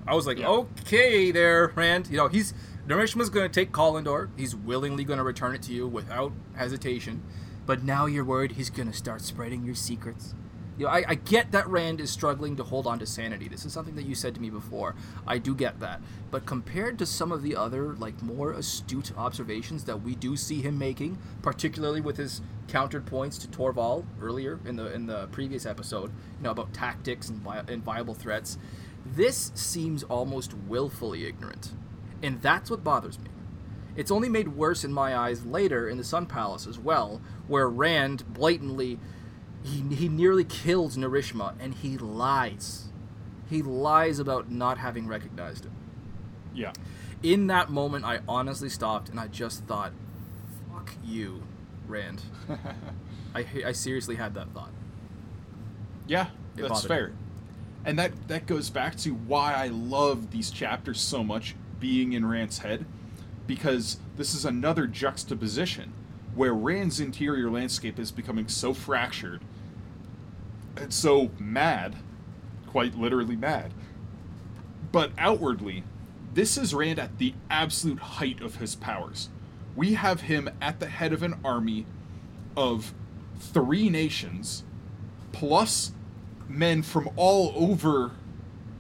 I 0.08 0.16
was 0.16 0.26
like, 0.26 0.40
Yeah. 0.40 0.48
okay, 0.48 1.32
there, 1.32 1.72
Rand. 1.76 2.08
You 2.10 2.18
know, 2.18 2.28
he's 2.28 2.54
Narishma's 2.88 3.30
going 3.30 3.50
to 3.50 3.54
take 3.54 3.72
Callandor. 3.72 4.30
He's 4.38 4.56
willingly 4.56 5.04
going 5.04 5.18
to 5.18 5.24
return 5.24 5.54
it 5.54 5.62
to 5.64 5.74
you 5.74 5.88
without 5.88 6.32
hesitation. 6.56 7.22
But 7.66 7.84
now 7.84 8.06
you're 8.08 8.26
worried 8.26 8.54
he's 8.54 8.70
going 8.72 8.90
to 8.92 8.98
start 8.98 9.22
spreading 9.22 9.64
your 9.64 9.76
secrets. 9.76 10.34
You 10.82 10.88
know, 10.88 10.94
I, 10.94 11.04
I 11.10 11.13
get 11.13 11.52
that 11.52 11.67
Rand 11.67 12.02
is 12.02 12.10
struggling 12.10 12.56
to 12.56 12.63
hold 12.63 12.88
on 12.88 12.98
to 12.98 13.06
sanity. 13.06 13.48
This 13.48 13.65
is 13.65 13.72
something 13.72 13.94
that 13.98 14.06
you 14.08 14.15
said 14.15 14.34
to 14.34 14.41
me 14.41 14.50
before. 14.50 14.96
I 15.28 15.38
do 15.38 15.54
get 15.54 15.80
that. 15.80 16.02
But 16.32 16.48
compared 16.48 16.98
to 16.98 17.06
some 17.06 17.32
of 17.32 17.44
the 17.44 17.56
other, 17.56 17.94
like, 17.94 18.20
more 18.24 18.52
astute 18.54 19.15
observations 19.15 19.84
that 19.84 20.02
we 20.02 20.15
do 20.15 20.36
see 20.36 20.60
him 20.60 20.80
making, 20.80 21.20
particularly 21.44 22.02
with 22.02 22.17
his 22.17 22.41
countered 22.67 23.06
points 23.06 23.38
to 23.38 23.48
Torval 23.48 24.06
earlier 24.20 24.60
in 24.65 24.76
the 24.76 24.91
in 24.91 25.06
the 25.06 25.28
previous 25.28 25.67
episode, 25.67 26.10
you 26.10 26.46
know, 26.46 26.50
about 26.50 26.74
tactics 26.74 27.30
and, 27.30 27.38
vi- 27.41 27.63
and 27.67 27.84
viable 27.84 28.15
threats, 28.15 28.58
this 29.06 29.52
seems 29.54 30.02
almost 30.02 30.56
willfully 30.67 31.28
ignorant. 31.28 31.74
And 32.24 32.41
that's 32.41 32.72
what 32.72 32.84
bothers 32.84 33.20
me. 33.20 33.30
It's 33.96 34.10
only 34.10 34.30
made 34.30 34.48
worse 34.48 34.84
in 34.84 34.91
my 34.91 35.15
eyes 35.15 35.46
later 35.46 35.88
in 35.88 36.00
the 36.00 36.04
Sun 36.04 36.26
Palace 36.26 36.65
as 36.65 36.80
well, 36.80 37.22
where 37.48 37.70
Rand 37.70 38.34
blatantly 38.34 39.00
he, 39.63 39.95
he 39.95 40.10
nearly 40.10 40.43
kills 40.43 40.97
Narishma 40.97 41.54
and 41.60 41.74
he 41.76 41.97
lies. 41.97 42.88
He 43.50 43.62
lies 43.62 44.19
about 44.19 44.50
not 44.52 44.78
having 44.78 45.08
recognized 45.08 45.65
him. 45.65 45.74
yeah 46.54 46.74
In 47.21 47.47
that 47.47 47.69
moment 47.69 48.06
I 48.06 48.19
honestly 48.28 48.69
stopped 48.69 49.10
and 49.10 49.19
I 49.19 49.28
just 49.28 49.65
thought, 49.65 49.91
fuck 50.71 50.91
you, 51.04 51.43
Rand. 51.88 52.21
I, 53.36 53.45
I 53.67 53.71
seriously 53.74 54.15
had 54.15 54.34
that 54.36 54.50
thought. 54.54 54.71
Yeah, 56.08 56.28
It 56.58 56.63
that's 56.63 56.86
fair. 56.86 57.08
me. 57.10 57.13
And 57.86 57.97
that 58.00 58.28
that 58.28 58.45
goes 58.45 58.69
back 58.69 58.95
to 58.97 59.12
why 59.12 59.54
I 59.54 59.67
love 59.67 60.32
these 60.32 60.52
chapters 60.52 61.00
so 61.00 61.24
much 61.24 61.56
being 61.80 62.13
in 62.13 62.26
Rand's 62.26 62.60
head 62.60 62.86
because 63.47 63.97
this 64.17 64.34
is 64.34 64.45
another 64.45 64.86
juxtaposition 64.88 65.93
where 66.36 66.54
Rand's 66.54 67.00
interior 67.00 67.50
landscape 67.50 67.97
is 68.00 68.12
becoming 68.12 68.47
so 68.47 68.74
fractured 68.74 69.41
so 70.90 71.32
mad, 71.40 71.96
quite 72.68 72.98
literally 72.98 73.36
mad. 73.36 73.74
But 74.92 75.12
outwardly, 75.18 75.84
this 76.34 76.58
is 76.58 76.74
Rand 76.74 77.00
at 77.00 77.18
the 77.18 77.34
absolute 77.50 78.00
height 78.00 78.42
of 78.42 78.56
his 78.58 78.76
powers. 78.76 79.30
We 79.76 79.94
have 79.94 80.22
him 80.22 80.50
at 80.62 80.80
the 80.80 80.88
head 80.88 81.14
of 81.14 81.24
an 81.24 81.36
army 81.44 81.86
of 82.58 82.94
three 83.40 83.90
nations, 83.90 84.64
plus 85.32 85.92
men 86.48 86.82
from 86.84 87.10
all 87.16 87.54
over 87.56 88.12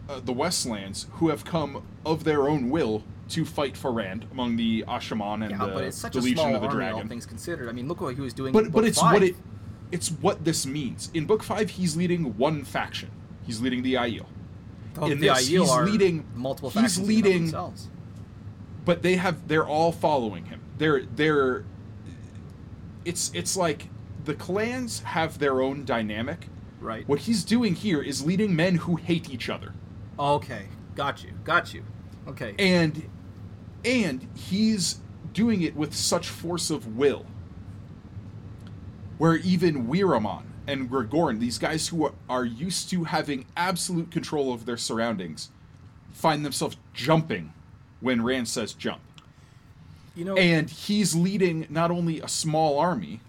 uh, 0.09 0.19
the 0.19 0.33
Westlands 0.33 1.07
who 1.13 1.29
have 1.29 1.45
come 1.45 1.83
of 2.05 2.23
their 2.23 2.49
own 2.49 2.69
will 2.69 3.03
to 3.29 3.45
fight 3.45 3.77
for 3.77 3.91
Rand 3.91 4.25
among 4.31 4.57
the 4.57 4.83
Ashaman 4.87 5.41
and 5.43 5.51
Yeah, 5.51 5.65
the, 5.65 5.71
but 5.71 5.83
it's 5.85 5.97
such 5.97 6.13
the 6.13 6.19
a 6.19 6.21
Legion 6.21 6.37
small 6.37 6.55
of 6.55 6.61
the 6.61 6.67
army, 6.67 6.85
all 6.85 7.07
things 7.07 7.25
considered. 7.25 7.69
I 7.69 7.71
mean, 7.71 7.87
look 7.87 8.01
what 8.01 8.13
he 8.15 8.21
was 8.21 8.33
doing. 8.33 8.53
in 8.53 8.63
But 8.63 8.71
but 8.73 8.83
it's 8.83 8.99
five. 8.99 9.13
what 9.13 9.23
it 9.23 9.35
it's 9.91 10.09
what 10.09 10.43
this 10.45 10.65
means. 10.65 11.09
In 11.13 11.25
book 11.25 11.43
five, 11.43 11.69
he's 11.71 11.95
leading 11.97 12.37
one 12.37 12.63
faction. 12.63 13.09
He's 13.45 13.61
leading 13.61 13.83
the 13.83 13.95
Aiel. 13.95 14.25
Oh, 14.97 15.05
in 15.09 15.19
the 15.19 15.27
this, 15.29 15.49
Aiel 15.49 15.61
he's 15.85 15.91
leading- 15.91 16.25
multiple 16.35 16.69
he's 16.69 16.97
leading- 16.99 17.43
themselves. 17.43 17.89
But 18.83 19.03
they 19.03 19.15
have 19.15 19.47
they're 19.47 19.65
all 19.67 19.91
following 19.91 20.45
him. 20.45 20.59
They're 20.77 21.03
they're 21.03 21.65
it's 23.05 23.31
it's 23.33 23.55
like 23.55 23.89
the 24.25 24.33
clans 24.33 24.99
have 25.01 25.39
their 25.39 25.61
own 25.61 25.85
dynamic. 25.85 26.47
Right. 26.79 27.07
What 27.07 27.19
he's 27.19 27.43
doing 27.43 27.75
here 27.75 28.01
is 28.01 28.25
leading 28.25 28.55
men 28.55 28.75
who 28.75 28.95
hate 28.95 29.29
each 29.29 29.49
other. 29.49 29.73
Okay, 30.17 30.65
got 30.95 31.23
you, 31.23 31.31
got 31.43 31.73
you. 31.73 31.83
Okay. 32.27 32.55
and 32.59 33.07
and 33.85 34.27
he's 34.35 34.99
doing 35.33 35.61
it 35.61 35.75
with 35.75 35.93
such 35.95 36.27
force 36.29 36.69
of 36.69 36.95
will 36.97 37.25
where 39.21 39.35
even 39.35 39.85
Weiramon 39.85 40.41
and 40.65 40.89
Gregorin, 40.89 41.39
these 41.39 41.59
guys 41.59 41.89
who 41.89 42.11
are, 42.27 42.43
used 42.43 42.89
to 42.89 43.03
having 43.03 43.45
absolute 43.55 44.09
control 44.09 44.51
of 44.51 44.65
their 44.65 44.77
surroundings, 44.77 45.51
find 46.11 46.43
themselves 46.43 46.75
jumping 46.95 47.53
when 47.99 48.23
Rand 48.23 48.47
says 48.47 48.73
jump. 48.73 48.99
you 50.15 50.25
know, 50.25 50.35
And 50.37 50.67
he's 50.71 51.13
leading 51.13 51.67
not 51.69 51.91
only 51.91 52.19
a 52.19 52.27
small 52.27 52.79
army, 52.79 53.19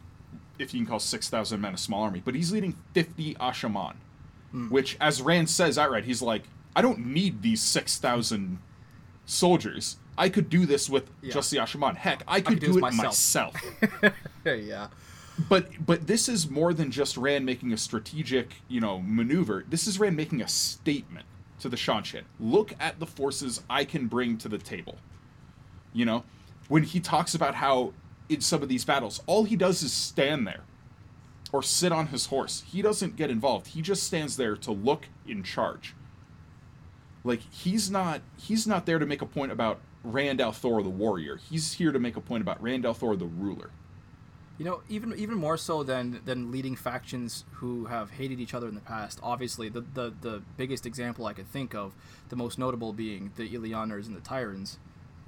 if 0.59 0.73
you 0.73 0.81
can 0.81 0.87
call 0.87 0.99
6,000 0.99 1.61
men 1.61 1.75
a 1.75 1.77
small 1.77 2.05
army, 2.05 2.23
but 2.25 2.35
he's 2.35 2.51
leading 2.53 2.75
50 2.95 3.35
Ashaman, 3.35 3.97
hmm. 4.51 4.71
which, 4.71 4.97
as 4.99 5.21
Rand 5.21 5.51
says 5.51 5.77
outright, 5.77 6.05
he's 6.05 6.23
like, 6.23 6.45
I 6.75 6.81
don't 6.81 7.05
need 7.05 7.43
these 7.43 7.61
6,000 7.61 8.57
soldiers. 9.27 9.97
I 10.17 10.31
could 10.31 10.49
do 10.49 10.65
this 10.65 10.89
with 10.89 11.11
Yeah. 11.21 11.35
just 11.35 11.51
the 11.51 11.59
Ashaman. 11.59 11.97
Heck, 11.97 12.23
I 12.27 12.41
could, 12.41 12.61
could 12.61 12.61
do 12.61 12.73
do, 12.73 12.79
it 12.79 12.81
myself. 12.81 13.55
myself. 13.63 14.15
yeah. 14.47 14.87
But 15.49 15.85
but 15.85 16.07
this 16.07 16.29
is 16.29 16.51
more 16.51 16.75
than 16.75 16.91
just 16.91 17.17
Rand 17.17 17.47
making 17.47 17.73
a 17.73 17.77
strategic, 17.77 18.55
you 18.69 18.81
know, 18.81 19.01
maneuver. 19.01 19.65
This 19.69 19.87
is 19.87 19.99
Rand 19.99 20.17
making 20.17 20.43
a 20.43 20.49
statement 20.49 21.27
to 21.61 21.69
the 21.69 21.77
Seanchan. 21.77 22.23
Look 22.39 22.75
at 22.79 22.99
the 22.99 23.07
forces 23.07 23.63
I 23.71 23.85
can 23.85 24.09
bring 24.09 24.37
to 24.39 24.49
the 24.49 24.59
table. 24.59 24.99
You 25.93 26.05
know, 26.05 26.25
when 26.69 26.83
he 26.83 27.01
talks 27.01 27.35
about 27.35 27.55
how 27.55 27.93
in 28.29 28.41
some 28.41 28.63
of 28.63 28.69
these 28.69 28.85
battles, 28.85 29.23
all 29.27 29.45
he 29.45 29.57
does 29.57 29.83
is 29.83 29.93
stand 29.93 30.47
there 30.47 30.63
or 31.53 31.63
sit 31.63 31.93
on 31.93 32.09
his 32.09 32.27
horse. 32.27 32.65
He 32.67 32.83
doesn't 32.83 33.17
get 33.17 33.31
involved. 33.31 33.69
He 33.69 33.83
just 33.83 34.03
stands 34.03 34.37
there 34.37 34.57
to 34.57 34.73
look 34.73 35.09
in 35.27 35.43
charge. 35.43 35.95
Like 37.25 37.41
he's 37.51 37.91
not 37.91 38.21
he's 38.37 38.67
not 38.67 38.87
there 38.87 38.99
to 38.99 39.07
make 39.07 39.23
a 39.23 39.27
point 39.27 39.53
about 39.53 39.81
Rand 40.03 40.41
al'Thor 40.41 40.83
the 40.83 40.91
warrior. 40.91 41.37
He's 41.37 41.75
here 41.75 41.93
to 41.93 41.99
make 41.99 42.17
a 42.17 42.21
point 42.21 42.43
about 42.43 42.61
Rand 42.63 42.85
al'Thor 42.85 43.19
the 43.19 43.27
ruler. 43.27 43.71
You 44.63 44.69
know, 44.71 44.81
even 44.89 45.13
even 45.19 45.35
more 45.39 45.57
so 45.57 45.83
than 45.83 46.21
than 46.25 46.53
leading 46.53 46.77
factions 46.77 47.45
who 47.55 47.87
have 47.87 48.13
hated 48.13 48.39
each 48.39 48.55
other 48.55 48.69
in 48.69 48.77
the 48.77 48.81
past. 48.81 49.19
Obviously, 49.21 49.69
the 49.69 49.81
the, 49.81 50.15
the 50.21 50.41
biggest 50.57 50.87
example 50.87 51.27
I 51.27 51.33
could 51.33 51.49
think 51.49 51.75
of, 51.75 51.95
the 52.29 52.37
most 52.37 52.61
notable 52.61 52.93
being 52.93 53.33
the 53.35 53.49
Illianers 53.53 54.07
and 54.07 54.15
the 54.15 54.21
Tairens, 54.21 54.79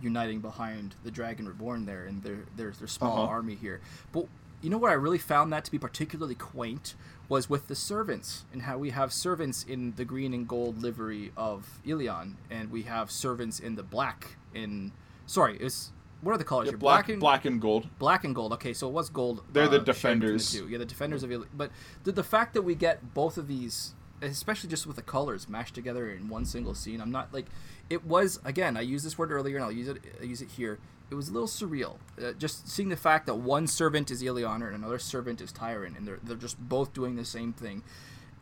uniting 0.01 0.39
behind 0.39 0.95
the 1.03 1.11
Dragon 1.11 1.49
Reborn 1.49 1.85
there 1.85 2.05
and 2.05 2.23
their 2.23 2.45
their, 2.57 2.71
their 2.71 2.87
small 2.87 3.25
Uh-huh. 3.25 3.33
army 3.33 3.57
here. 3.57 3.81
But 4.13 4.29
you 4.63 4.71
know 4.71 4.79
what 4.79 4.93
I 4.93 4.95
really 4.95 5.19
found 5.19 5.53
that 5.53 5.65
to 5.65 5.73
be 5.73 5.81
particularly 5.81 6.37
quaint 6.37 6.95
was 7.29 7.51
with 7.51 7.67
the 7.67 7.75
servants 7.75 8.45
and 8.53 8.63
how 8.63 8.79
we 8.79 8.91
have 8.91 9.13
servants 9.13 9.65
in 9.65 9.95
the 9.97 10.05
green 10.05 10.33
and 10.33 10.47
gold 10.47 10.81
livery 10.81 11.33
of 11.37 11.81
Illian, 11.85 12.35
and 12.49 12.71
we 12.71 12.83
have 12.83 13.11
servants 13.11 13.59
in 13.59 13.75
the 13.75 13.83
black 13.83 14.37
in 14.55 14.93
sorry, 15.27 15.57
it's 15.57 15.91
what 16.25 16.35
are 16.35 16.39
the 16.39 16.45
colors 16.45 16.67
Yeah, 16.67 16.73
here? 16.73 16.79
black, 16.79 17.09
and 17.09 17.21
black 17.21 17.45
and 17.45 17.61
gold. 17.61 17.89
black 17.99 18.25
and 18.25 18.35
gold. 18.35 18.53
Okay, 18.55 18.73
so 18.73 18.89
it 18.89 18.93
was 18.93 19.09
gold. 19.11 19.43
They're 19.53 19.65
the 19.69 19.77
uh, 19.77 19.79
between 19.81 19.85
defenders. 19.95 20.53
two. 20.53 20.69
Yeah, 20.69 20.79
the 20.79 20.85
defenders 20.87 21.23
of 21.23 21.31
Ili- 21.31 21.47
But 21.57 21.71
the, 22.05 22.13
the 22.13 22.25
fact 22.25 22.55
that 22.55 22.63
we 22.63 22.75
get 22.75 23.15
both 23.15 23.37
of 23.39 23.47
these, 23.47 23.95
especially 24.23 24.71
just 24.71 24.87
with 24.87 24.97
the 24.97 25.03
colors 25.03 25.49
mashed 25.49 25.75
together 25.75 26.11
in 26.11 26.29
one 26.29 26.45
single 26.45 26.75
scene, 26.75 27.01
I'm 27.01 27.11
not 27.13 27.33
like 27.33 27.47
it 27.91 28.05
was. 28.05 28.41
Again, 28.45 28.77
I 28.77 28.81
used 28.81 29.05
this 29.05 29.17
word 29.19 29.31
earlier, 29.31 29.57
and 29.57 29.65
I'll 29.65 29.73
use 29.73 29.89
it. 29.89 29.99
I 30.21 30.25
use 30.25 30.43
it 30.43 30.51
here. 30.53 30.79
It 31.11 31.15
was 31.17 31.29
a 31.29 31.33
little 31.33 31.47
surreal. 31.49 31.99
Uh, 32.21 32.33
just 32.33 32.69
seeing 32.69 32.89
the 32.89 32.97
fact 32.97 33.27
that 33.27 33.35
one 33.35 33.67
servant 33.67 34.11
is 34.11 34.23
Illianer 34.23 34.67
and 34.69 34.75
another 34.77 34.99
servant 34.99 35.41
is 35.43 35.53
Tairen, 35.53 35.97
and 35.97 36.09
they're 36.09 36.19
they're 36.23 36.37
just 36.37 36.59
both 36.59 36.93
doing 36.95 37.17
the 37.17 37.25
same 37.25 37.53
thing. 37.53 37.83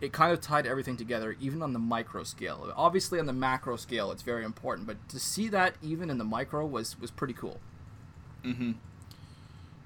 It 0.01 0.13
kind 0.13 0.33
of 0.33 0.41
tied 0.41 0.67
everything 0.67 0.97
together, 0.97 1.37
even 1.41 1.63
on 1.63 1.73
the 1.75 1.79
micro 1.79 2.25
scale. 2.25 2.73
Obviously, 2.77 3.21
on 3.21 3.27
the 3.27 3.33
macro 3.33 3.77
scale, 3.77 4.11
it's 4.11 4.23
very 4.23 4.45
important, 4.45 4.87
but 4.87 4.97
to 5.11 5.21
see 5.21 5.49
that 5.51 5.75
even 5.83 6.11
in 6.11 6.19
the 6.19 6.25
micro 6.25 6.65
was 6.67 6.99
was 7.01 7.11
pretty 7.11 7.35
cool. 7.35 7.61
Mm-hmm. 8.45 8.73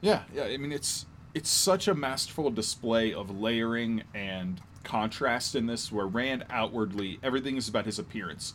Yeah, 0.01 0.23
yeah. 0.35 0.45
I 0.45 0.57
mean, 0.57 0.73
it's 0.73 1.07
it's 1.35 1.51
such 1.51 1.89
a 1.89 1.95
masterful 1.95 2.51
display 2.51 3.13
of 3.13 3.31
layering 3.31 4.03
and 4.15 4.61
contrast 4.85 5.55
in 5.55 5.67
this, 5.67 5.91
where 5.91 6.07
Rand 6.07 6.45
outwardly 6.49 7.19
everything 7.23 7.57
is 7.57 7.69
about 7.69 7.87
his 7.87 7.99
appearance, 7.99 8.55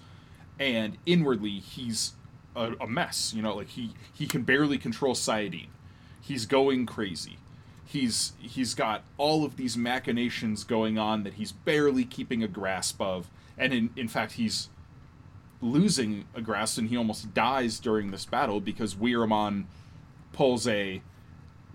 and 0.59 0.97
inwardly 1.05 1.59
he's 1.59 2.13
a, 2.55 2.73
a 2.81 2.87
mess. 2.87 3.33
You 3.35 3.41
know, 3.41 3.55
like 3.55 3.69
he 3.69 3.93
he 4.13 4.25
can 4.27 4.43
barely 4.43 4.77
control 4.77 5.13
saidin. 5.13 5.67
He's 6.21 6.45
going 6.45 6.85
crazy. 6.85 7.37
He's 7.85 8.33
he's 8.39 8.73
got 8.73 9.03
all 9.17 9.43
of 9.43 9.57
these 9.57 9.75
machinations 9.75 10.63
going 10.63 10.97
on 10.97 11.23
that 11.23 11.33
he's 11.33 11.51
barely 11.51 12.05
keeping 12.05 12.41
a 12.43 12.47
grasp 12.47 13.01
of, 13.01 13.29
and 13.57 13.73
in 13.73 13.89
in 13.95 14.07
fact 14.07 14.33
he's 14.33 14.69
losing 15.61 16.25
a 16.33 16.41
grasp 16.41 16.79
and 16.79 16.89
he 16.89 16.97
almost 16.97 17.33
dies 17.33 17.79
during 17.79 18.09
this 18.09 18.25
battle 18.25 18.59
because 18.59 18.95
Weiramon 18.95 19.65
pulls 20.33 20.67
a 20.67 21.01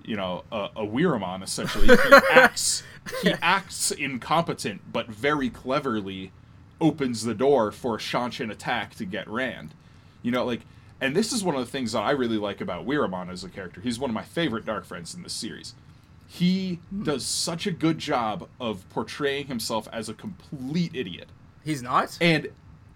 you 0.05 0.16
know 0.16 0.45
a, 0.53 0.69
a 0.77 1.42
essentially. 1.42 1.87
He 1.87 2.14
acts 2.33 2.83
he 3.23 3.35
acts 3.42 3.90
incompetent 3.90 4.92
but 4.92 5.09
very 5.09 5.51
cleverly 5.51 6.33
opens 6.81 7.25
the 7.25 7.35
door 7.35 7.73
for 7.73 7.97
a 7.97 7.99
Seanchan 7.99 8.51
attack 8.51 8.95
to 8.97 9.05
get 9.05 9.29
Rand. 9.29 9.75
You 10.23 10.31
know 10.31 10.45
like 10.45 10.62
and 11.01 11.14
this 11.14 11.33
is 11.33 11.45
one 11.45 11.55
of 11.55 11.61
the 11.61 11.71
things 11.71 11.92
that 11.92 12.01
I 12.01 12.12
really 12.12 12.38
like 12.38 12.61
about 12.61 12.87
Weiramon 12.87 13.31
as 13.31 13.45
a 13.45 13.49
character. 13.49 13.81
He's 13.81 13.99
one 13.99 14.11
of 14.11 14.14
my 14.14 14.23
favorite 14.23 14.64
dark 14.64 14.87
friends 14.87 15.14
in 15.14 15.23
this 15.23 15.35
series. 15.35 15.75
He 16.27 16.81
hmm. 16.90 17.03
does 17.03 17.25
such 17.25 17.66
a 17.66 17.71
good 17.71 17.99
job 17.99 18.49
of 18.59 18.88
portraying 18.90 19.47
himself 19.47 19.88
as 19.92 20.09
a 20.09 20.14
complete 20.14 20.92
idiot. 20.95 21.29
He's 21.64 21.83
not. 21.83 22.16
and 22.21 22.49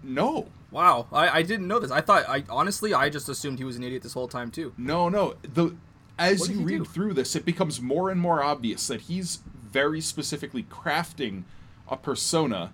no 0.02 0.48
Wow, 0.70 1.06
I, 1.12 1.38
I 1.38 1.42
didn't 1.42 1.66
know 1.66 1.78
this. 1.78 1.90
I 1.90 2.00
thought 2.00 2.28
I 2.28 2.44
honestly 2.48 2.94
I 2.94 3.08
just 3.08 3.28
assumed 3.28 3.58
he 3.58 3.64
was 3.64 3.76
an 3.76 3.82
idiot 3.82 4.02
this 4.02 4.12
whole 4.12 4.28
time 4.28 4.50
too. 4.50 4.72
No, 4.78 5.08
no. 5.08 5.34
The 5.42 5.74
as 6.18 6.48
you 6.48 6.60
read 6.60 6.78
do? 6.78 6.84
through 6.84 7.14
this, 7.14 7.34
it 7.34 7.44
becomes 7.44 7.80
more 7.80 8.10
and 8.10 8.20
more 8.20 8.42
obvious 8.42 8.86
that 8.88 9.02
he's 9.02 9.40
very 9.70 10.00
specifically 10.00 10.64
crafting 10.64 11.44
a 11.88 11.96
persona 11.96 12.72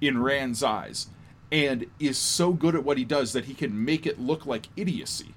in 0.00 0.22
Rand's 0.22 0.62
eyes, 0.62 1.08
and 1.52 1.86
is 1.98 2.18
so 2.18 2.52
good 2.52 2.74
at 2.74 2.84
what 2.84 2.98
he 2.98 3.04
does 3.04 3.32
that 3.32 3.44
he 3.44 3.54
can 3.54 3.84
make 3.84 4.06
it 4.06 4.20
look 4.20 4.46
like 4.46 4.68
idiocy. 4.76 5.34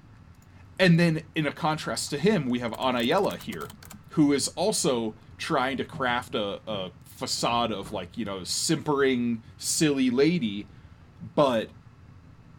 And 0.78 0.98
then, 0.98 1.22
in 1.34 1.46
a 1.46 1.52
contrast 1.52 2.10
to 2.10 2.18
him, 2.18 2.48
we 2.48 2.58
have 2.58 2.72
Anaiyella 2.72 3.38
here, 3.38 3.68
who 4.10 4.32
is 4.32 4.48
also 4.48 5.14
trying 5.38 5.76
to 5.76 5.84
craft 5.84 6.34
a, 6.34 6.60
a 6.66 6.90
facade 7.04 7.70
of 7.72 7.92
like 7.92 8.18
you 8.18 8.24
know 8.24 8.44
simpering, 8.44 9.42
silly 9.58 10.10
lady, 10.10 10.66
but 11.34 11.68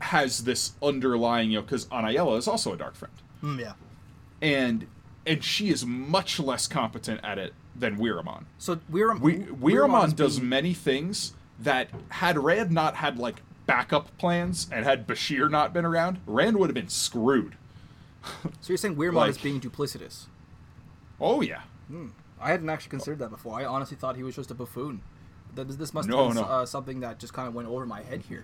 has 0.01 0.43
this 0.43 0.73
underlying 0.83 1.51
you 1.51 1.57
know 1.57 1.61
because 1.63 1.85
Anaiyella 1.87 2.37
is 2.37 2.47
also 2.47 2.73
a 2.73 2.77
dark 2.77 2.95
friend 2.95 3.13
yeah. 3.59 3.73
and 4.41 4.87
and 5.25 5.43
she 5.43 5.69
is 5.69 5.85
much 5.85 6.39
less 6.39 6.67
competent 6.67 7.19
at 7.23 7.37
it 7.39 7.53
than 7.75 7.97
Weiramon. 7.97 8.45
So 8.57 8.75
Weiram, 8.91 9.19
We, 9.19 9.37
does 10.15 10.37
being- 10.39 10.49
many 10.49 10.73
things 10.73 11.33
that 11.59 11.89
had 12.09 12.37
Rand 12.37 12.71
not 12.71 12.95
had 12.97 13.17
like 13.17 13.41
backup 13.65 14.15
plans 14.17 14.67
and 14.71 14.85
had 14.85 15.07
Bashere 15.07 15.49
not 15.49 15.73
been 15.73 15.83
around, 15.85 16.19
Rand 16.27 16.57
would 16.57 16.69
have 16.69 16.75
been 16.75 16.89
screwed. 16.89 17.55
So 18.61 18.69
you're 18.69 18.77
saying 18.77 18.95
Weiramon 18.95 19.13
like- 19.15 19.29
is 19.31 19.37
being 19.39 19.59
duplicitous? 19.59 20.25
Oh 21.19 21.41
yeah, 21.41 21.61
I 22.39 22.49
hadn't 22.49 22.69
actually 22.69 22.89
considered 22.91 23.19
that 23.19 23.29
before. 23.29 23.59
I 23.59 23.65
honestly 23.65 23.97
thought 23.97 24.15
he 24.15 24.23
was 24.23 24.35
just 24.35 24.51
a 24.51 24.55
buffoon. 24.55 25.01
That 25.55 25.69
this 25.77 25.93
must 25.93 26.07
No, 26.09 26.27
been 26.27 26.35
no. 26.37 26.43
uh, 26.43 26.65
something 26.65 26.99
that 26.99 27.19
just 27.19 27.33
kind 27.33 27.47
of 27.47 27.53
went 27.55 27.67
over 27.67 27.85
my 27.85 28.01
head 28.01 28.23
here. 28.27 28.43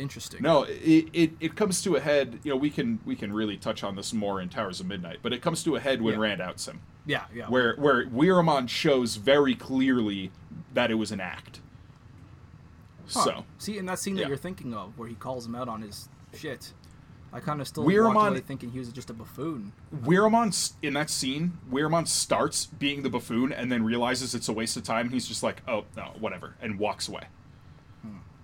Interesting. 0.00 0.40
No, 0.42 0.62
it, 0.62 1.08
it, 1.12 1.30
it 1.40 1.54
comes 1.56 1.82
to 1.82 1.94
a 1.96 2.00
head. 2.00 2.40
You 2.42 2.50
know, 2.52 2.56
we 2.56 2.70
can 2.70 3.00
we 3.04 3.14
can 3.14 3.32
really 3.32 3.56
touch 3.56 3.84
on 3.84 3.96
this 3.96 4.12
more 4.14 4.40
in 4.40 4.48
Towers 4.48 4.80
of 4.80 4.86
Midnight, 4.86 5.18
but 5.22 5.32
it 5.32 5.42
comes 5.42 5.62
to 5.64 5.76
a 5.76 5.80
head 5.80 6.00
when 6.00 6.14
Yeah. 6.14 6.20
Rand 6.20 6.40
outs 6.40 6.66
him, 6.66 6.80
Yeah, 7.06 7.24
yeah. 7.34 7.46
where 7.48 7.74
where 7.76 8.06
Weiramon 8.06 8.68
shows 8.68 9.16
very 9.16 9.54
clearly 9.54 10.30
that 10.72 10.90
it 10.90 10.94
was 10.94 11.12
an 11.12 11.20
act. 11.20 11.60
Huh. 13.12 13.24
So 13.24 13.44
see, 13.58 13.76
in 13.78 13.86
that 13.86 13.98
scene 13.98 14.14
that 14.16 14.28
you're 14.28 14.36
thinking 14.36 14.72
of, 14.74 14.96
where 14.98 15.08
he 15.08 15.14
calls 15.14 15.44
him 15.46 15.54
out 15.54 15.68
on 15.68 15.82
his 15.82 16.08
shit, 16.34 16.72
I 17.32 17.40
kind 17.40 17.60
of 17.60 17.68
still 17.68 17.84
Weiramon- 17.84 18.14
walked 18.14 18.30
away 18.30 18.40
thinking 18.40 18.70
he 18.70 18.78
was 18.78 18.88
just 18.90 19.10
a 19.10 19.12
buffoon. 19.14 19.72
Weiramon 19.94 20.72
in 20.82 20.94
that 20.94 21.10
scene, 21.10 21.58
Weiramon 21.70 22.06
starts 22.08 22.66
being 22.66 23.02
the 23.02 23.10
buffoon 23.10 23.52
and 23.52 23.70
then 23.70 23.82
realizes 23.84 24.34
it's 24.34 24.48
a 24.48 24.52
waste 24.52 24.76
of 24.76 24.84
time. 24.84 25.10
He's 25.10 25.26
just 25.28 25.42
like, 25.42 25.60
oh 25.68 25.84
no, 25.96 26.12
whatever, 26.18 26.54
and 26.62 26.78
walks 26.78 27.08
away. 27.08 27.24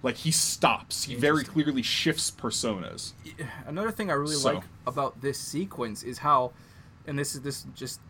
Like 0.02 0.16
he 0.16 0.30
stops. 0.30 1.04
He 1.04 1.14
very 1.14 1.42
clearly 1.44 1.82
shifts 1.82 2.30
personas. 2.30 3.12
Another 3.66 3.90
thing 3.90 4.10
I 4.10 4.14
really 4.14 4.36
So- 4.36 4.54
like 4.54 4.64
about 4.86 5.20
this 5.20 5.38
sequence 5.38 6.02
is 6.02 6.18
how, 6.18 6.52
and 7.06 7.18
this 7.18 7.34
is 7.34 7.40
this 7.42 7.66
just 7.74 8.00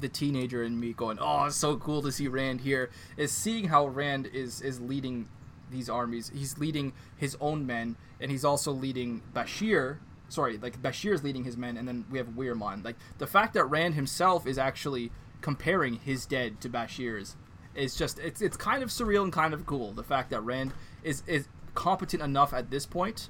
the 0.00 0.08
teenager 0.08 0.62
in 0.62 0.78
me 0.80 0.92
going, 0.92 1.18
"Oh, 1.20 1.44
it's 1.44 1.56
so 1.56 1.76
cool 1.76 2.02
to 2.02 2.10
see 2.12 2.28
Rand 2.28 2.62
here." 2.62 2.90
Is 3.16 3.30
seeing 3.32 3.68
how 3.68 3.86
Rand 3.86 4.26
is 4.26 4.60
is 4.60 4.80
leading 4.80 5.28
these 5.70 5.88
armies. 5.90 6.30
He's 6.34 6.58
leading 6.58 6.92
his 7.16 7.36
own 7.40 7.66
men, 7.66 7.96
and 8.20 8.30
he's 8.30 8.44
also 8.44 8.72
leading 8.72 9.22
Bashere. 9.34 9.98
Sorry, 10.28 10.56
like 10.58 10.80
Bashere 10.82 11.12
is 11.12 11.22
leading 11.22 11.44
his 11.44 11.56
men, 11.56 11.76
and 11.76 11.86
then 11.86 12.04
we 12.10 12.18
have 12.18 12.28
Weiramon. 12.28 12.84
Like 12.84 12.96
the 13.18 13.26
fact 13.26 13.54
that 13.54 13.64
Rand 13.64 13.94
himself 13.94 14.46
is 14.46 14.56
actually 14.58 15.10
comparing 15.40 15.96
his 15.96 16.24
dead 16.26 16.60
to 16.62 16.70
Bashere's 16.70 17.36
is 17.74 17.96
just 17.96 18.18
it's 18.18 18.40
it's 18.40 18.56
kind 18.56 18.82
of 18.82 18.88
surreal 18.88 19.24
and 19.24 19.32
kind 19.32 19.52
of 19.52 19.66
cool. 19.66 19.92
The 19.92 20.02
fact 20.04 20.30
that 20.30 20.40
Rand 20.42 20.72
is 21.04 21.22
is 21.26 21.46
competent 21.74 22.22
enough 22.22 22.52
at 22.52 22.70
this 22.70 22.86
point 22.86 23.28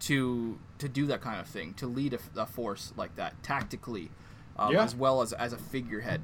to 0.00 0.58
to 0.78 0.88
do 0.88 1.06
that 1.06 1.20
kind 1.20 1.40
of 1.40 1.46
thing, 1.46 1.74
to 1.74 1.86
lead 1.86 2.14
a, 2.14 2.18
a 2.40 2.46
force 2.46 2.92
like 2.96 3.16
that 3.16 3.42
tactically, 3.42 4.10
um, 4.58 4.72
Yeah. 4.72 4.84
as 4.84 4.94
well 4.94 5.20
as 5.22 5.32
as 5.32 5.52
a 5.52 5.58
figurehead. 5.58 6.22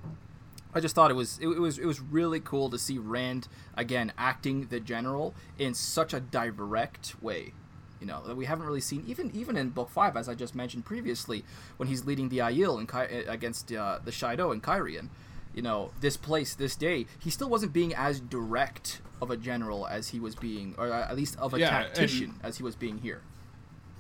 I 0.74 0.80
just 0.80 0.94
thought 0.94 1.10
it 1.10 1.14
was 1.14 1.38
it, 1.40 1.48
it 1.48 1.58
was 1.60 1.78
it 1.78 1.84
was 1.86 2.00
really 2.00 2.40
cool 2.40 2.70
to 2.70 2.78
see 2.78 2.96
Rand 2.98 3.48
again 3.76 4.12
acting 4.16 4.66
the 4.68 4.80
general 4.80 5.34
in 5.58 5.74
such 5.74 6.14
a 6.14 6.20
direct 6.20 7.14
way. 7.22 7.52
You 8.00 8.06
know 8.06 8.22
that 8.26 8.36
we 8.36 8.46
haven't 8.46 8.66
really 8.66 8.80
seen 8.80 9.04
even 9.06 9.30
even 9.34 9.56
in 9.56 9.70
book 9.70 9.88
five, 9.90 10.16
as 10.16 10.28
I 10.28 10.34
just 10.34 10.54
mentioned 10.54 10.84
previously, 10.84 11.44
when 11.76 11.88
he's 11.88 12.04
leading 12.04 12.28
the 12.30 12.38
Aiel 12.38 12.80
in 12.80 12.86
Ky- 12.86 13.26
against 13.26 13.72
uh, 13.72 13.98
the 14.04 14.10
Shaido 14.10 14.50
and 14.52 14.62
Cairhien. 14.62 15.08
You 15.54 15.62
know 15.62 15.90
this 16.00 16.16
place, 16.16 16.54
this 16.54 16.76
day, 16.76 17.06
he 17.18 17.30
still 17.30 17.48
wasn't 17.50 17.72
being 17.72 17.94
as 17.94 18.20
direct 18.20 19.00
of 19.20 19.30
a 19.30 19.36
general 19.36 19.86
as 19.86 20.08
he 20.08 20.18
was 20.18 20.34
being, 20.34 20.74
or 20.78 20.88
at 20.90 21.14
least 21.16 21.38
of 21.38 21.54
a 21.54 21.58
Yeah, 21.60 21.70
tactician 21.70 22.34
as 22.42 22.56
he 22.56 22.62
was 22.62 22.74
being 22.74 22.98
here. 22.98 23.20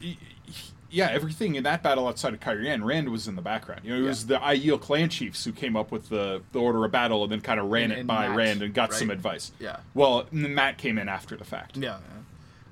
y- 0.02 0.16
y- 0.48 0.54
yeah, 0.90 1.08
everything 1.10 1.54
in 1.54 1.62
that 1.64 1.82
battle 1.82 2.06
outside 2.08 2.34
of 2.34 2.40
Cairhien, 2.40 2.84
Rand 2.84 3.08
was 3.08 3.26
in 3.28 3.34
the 3.36 3.40
background. 3.42 3.80
You 3.84 3.94
know, 3.94 4.02
it 4.04 4.06
was 4.08 4.26
the 4.26 4.36
Aiel 4.38 4.78
clan 4.80 5.08
chiefs 5.08 5.42
who 5.44 5.52
came 5.52 5.74
up 5.76 5.90
with 5.90 6.08
the, 6.10 6.42
the 6.52 6.58
order 6.58 6.84
of 6.84 6.90
battle 6.92 7.22
and 7.22 7.32
then 7.32 7.40
kind 7.40 7.58
of 7.60 7.70
ran 7.70 7.84
And- 7.84 7.92
it 7.92 7.98
and 8.00 8.06
by 8.08 8.28
Mat, 8.28 8.36
Rand 8.36 8.62
and 8.62 8.74
got 8.74 8.90
right? 8.90 8.98
some 8.98 9.10
advice. 9.10 9.52
Yeah. 9.58 9.78
Well, 9.94 10.26
Mat 10.32 10.76
came 10.78 10.98
in 10.98 11.08
after 11.08 11.34
the 11.36 11.44
fact. 11.44 11.76
Yeah. 11.78 11.98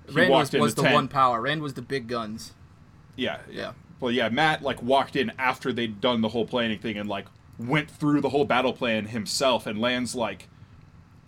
He 0.09 0.15
Rand 0.15 0.31
was, 0.31 0.53
was 0.53 0.75
the 0.75 0.83
the 0.83 0.91
one 0.91 1.09
power. 1.09 1.41
Rand 1.41 1.63
was 1.63 1.75
the 1.75 1.83
big 1.83 2.09
guns. 2.09 2.53
Yeah, 3.17 3.39
Yeah. 3.51 3.73
Well, 4.01 4.11
yeah, 4.11 4.29
Mat 4.31 4.63
like 4.63 4.83
walked 4.83 5.15
in 5.17 5.31
after 5.39 5.73
they'd 5.75 6.01
done 6.01 6.21
the 6.23 6.29
whole 6.29 6.47
planning 6.47 6.79
thing 6.79 6.97
and 6.99 7.09
like 7.09 7.27
went 7.67 7.91
through 7.91 8.21
the 8.21 8.31
whole 8.31 8.45
battle 8.45 8.73
plan 8.73 9.07
himself 9.07 9.67
and 9.67 9.81
lands 9.81 10.15
like 10.15 10.49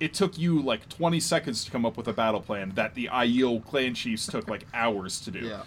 it 0.00 0.14
took 0.14 0.36
you 0.38 0.60
like 0.60 0.88
20 0.88 1.20
seconds 1.20 1.64
to 1.64 1.70
come 1.70 1.86
up 1.86 1.96
with 1.96 2.08
a 2.08 2.12
battle 2.12 2.40
plan 2.40 2.72
that 2.74 2.94
the 2.94 3.08
Aiel 3.12 3.64
clan 3.64 3.94
chiefs 3.94 4.26
took 4.26 4.48
like 4.48 4.66
hours 4.74 5.20
to 5.20 5.30
do. 5.30 5.40
Yeah. 5.40 5.62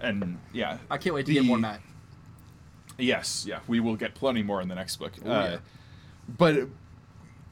And 0.00 0.38
yeah, 0.52 0.78
I 0.90 0.96
can't 0.98 1.14
wait 1.14 1.26
to 1.26 1.32
the- 1.32 1.34
get 1.34 1.44
more 1.44 1.58
Mat. 1.58 1.80
Yes, 2.98 3.44
yeah, 3.46 3.58
we 3.66 3.78
will 3.78 3.96
get 3.96 4.14
plenty 4.14 4.42
more 4.42 4.62
in 4.62 4.68
the 4.68 4.74
next 4.74 4.96
book. 4.96 5.12
Oh, 5.24 5.30
uh, 5.30 5.48
yeah. 5.50 5.58
But 6.38 6.68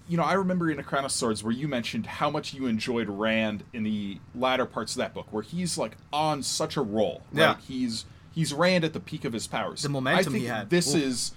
you 0.08 0.16
know, 0.16 0.22
I 0.22 0.34
remember 0.34 0.70
in 0.70 0.78
A 0.78 0.82
Crown 0.82 1.04
of 1.04 1.12
Swords 1.12 1.44
where 1.44 1.52
you 1.52 1.68
mentioned 1.68 2.06
how 2.06 2.30
much 2.30 2.54
you 2.54 2.66
enjoyed 2.66 3.08
Rand 3.08 3.64
in 3.74 3.82
the 3.82 4.18
latter 4.34 4.64
parts 4.64 4.92
of 4.92 4.98
that 4.98 5.12
book, 5.12 5.26
where 5.30 5.42
he's 5.42 5.76
like 5.76 5.96
on 6.12 6.42
such 6.42 6.76
a 6.78 6.82
roll. 6.82 7.22
Yeah. 7.32 7.48
Like 7.48 7.60
he's 7.62 8.06
he's 8.32 8.54
Rand 8.54 8.84
at 8.84 8.94
the 8.94 9.00
peak 9.00 9.26
of 9.26 9.34
his 9.34 9.46
powers. 9.46 9.82
The 9.82 9.90
momentum 9.90 10.34
I 10.34 10.38
he 10.38 10.44
had. 10.46 10.70
This 10.70 10.94
Oof. 10.94 11.02
is 11.02 11.32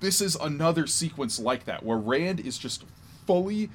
this 0.00 0.20
is 0.20 0.36
another 0.36 0.86
sequence 0.86 1.38
like 1.38 1.64
that 1.66 1.82
where 1.84 1.98
Rand 1.98 2.40
is 2.40 2.58
just 2.58 2.84
fully, 3.26 3.70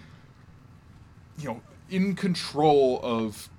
you 1.39 1.45
know, 1.45 1.61
in 1.89 2.15
control 2.15 2.99
of 3.03 3.49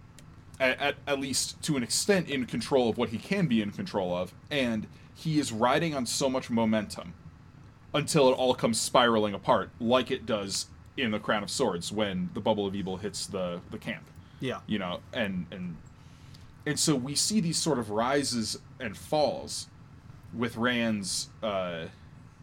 at, 0.59 0.79
at, 0.81 0.95
at 1.07 1.21
least 1.21 1.63
to 1.63 1.77
an 1.77 1.83
extent 1.83 2.29
in 2.29 2.47
control 2.47 2.89
of 2.91 2.99
what 2.99 3.11
he 3.11 3.19
can 3.19 3.47
be 3.47 3.61
in 3.63 3.71
control 3.71 4.17
of 4.17 4.33
and 4.51 4.87
he 5.15 5.39
is 5.39 5.53
riding 5.53 5.95
on 5.95 6.05
so 6.07 6.29
much 6.31 6.49
momentum 6.51 7.13
until 7.95 8.29
it 8.29 8.33
all 8.33 8.55
comes 8.55 8.81
spiraling 8.81 9.33
apart 9.35 9.71
like 9.81 10.11
it 10.11 10.25
does 10.27 10.67
in 10.97 11.11
the 11.11 11.19
crown 11.19 11.43
of 11.43 11.51
swords 11.51 11.93
when 11.93 12.31
the 12.35 12.41
bubble 12.41 12.67
of 12.67 12.75
evil 12.75 12.97
hits 12.97 13.27
the 13.27 13.61
the 13.71 13.79
camp 13.79 14.05
Yeah. 14.41 14.61
you 14.67 14.79
know 14.79 15.01
and 15.13 15.47
and 15.51 15.77
and 16.67 16.81
so 16.81 16.97
we 16.97 17.15
see 17.15 17.41
these 17.41 17.59
sort 17.59 17.79
of 17.79 17.91
rises 17.91 18.59
and 18.81 18.97
falls 18.97 19.69
with 20.35 20.57
rand's 20.57 21.29
uh 21.43 21.85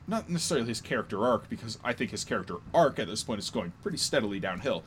not 0.07 0.29
necessarily 0.29 0.67
his 0.67 0.81
character 0.81 1.25
arc 1.25 1.49
because 1.49 1.79
i 1.83 1.93
think 1.93 2.11
his 2.11 2.23
character 2.23 2.55
arc 2.73 2.99
at 2.99 3.07
this 3.07 3.23
point 3.23 3.39
is 3.39 3.49
going 3.49 3.71
pretty 3.81 3.97
steadily 3.97 4.39
downhill. 4.39 4.83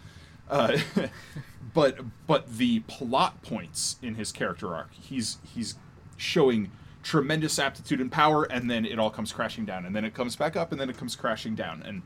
Uh, 0.48 0.78
but 1.74 1.98
but 2.26 2.56
the 2.56 2.80
plot 2.80 3.42
points 3.42 3.96
in 4.00 4.14
his 4.14 4.30
character 4.30 4.74
arc 4.74 4.92
he's 4.92 5.38
he's 5.54 5.74
showing 6.16 6.70
tremendous 7.06 7.60
aptitude 7.60 8.00
and 8.00 8.10
power 8.10 8.42
and 8.50 8.68
then 8.68 8.84
it 8.84 8.98
all 8.98 9.10
comes 9.10 9.32
crashing 9.32 9.64
down 9.64 9.86
and 9.86 9.94
then 9.94 10.04
it 10.04 10.12
comes 10.12 10.34
back 10.34 10.56
up 10.56 10.72
and 10.72 10.80
then 10.80 10.90
it 10.90 10.96
comes 10.96 11.14
crashing 11.14 11.54
down. 11.54 11.80
And 11.86 12.02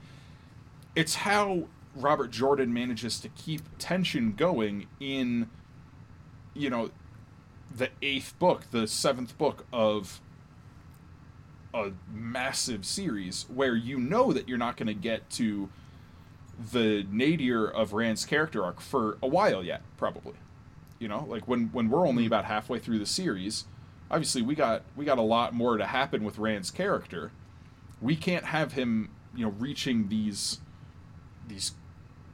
it's 0.94 1.14
how 1.14 1.68
Robert 1.96 2.30
Jordan 2.30 2.72
manages 2.74 3.18
to 3.20 3.30
keep 3.30 3.62
tension 3.78 4.34
going 4.34 4.88
in 5.00 5.48
you 6.52 6.68
know 6.68 6.90
the 7.74 7.88
eighth 8.02 8.38
book, 8.38 8.70
the 8.72 8.86
seventh 8.86 9.38
book 9.38 9.64
of 9.72 10.20
a 11.72 11.92
massive 12.12 12.84
series 12.84 13.46
where 13.48 13.74
you 13.74 13.98
know 13.98 14.32
that 14.32 14.48
you're 14.48 14.58
not 14.58 14.76
going 14.76 14.88
to 14.88 14.94
get 14.94 15.28
to 15.30 15.68
the 16.72 17.06
nadir 17.10 17.66
of 17.66 17.92
Rand's 17.92 18.24
character 18.24 18.64
arc 18.64 18.80
for 18.80 19.18
a 19.22 19.26
while 19.26 19.64
yet, 19.64 19.82
probably. 19.96 20.34
You 20.98 21.08
know, 21.08 21.24
like 21.28 21.48
when 21.48 21.68
when 21.72 21.88
we're 21.88 22.06
only 22.06 22.24
hmm. 22.24 22.28
about 22.28 22.44
halfway 22.44 22.78
through 22.78 22.98
the 22.98 23.06
series, 23.06 23.64
obviously 24.10 24.42
we 24.42 24.54
got 24.54 24.82
we 24.96 25.04
got 25.04 25.18
a 25.18 25.22
lot 25.22 25.54
more 25.54 25.76
to 25.78 25.86
happen 25.86 26.24
with 26.24 26.38
Rand's 26.38 26.70
character. 26.70 27.32
We 28.02 28.16
can't 28.16 28.46
have 28.46 28.72
him, 28.72 29.10
you 29.34 29.44
know, 29.44 29.54
reaching 29.58 30.08
these 30.08 30.58
these 31.48 31.72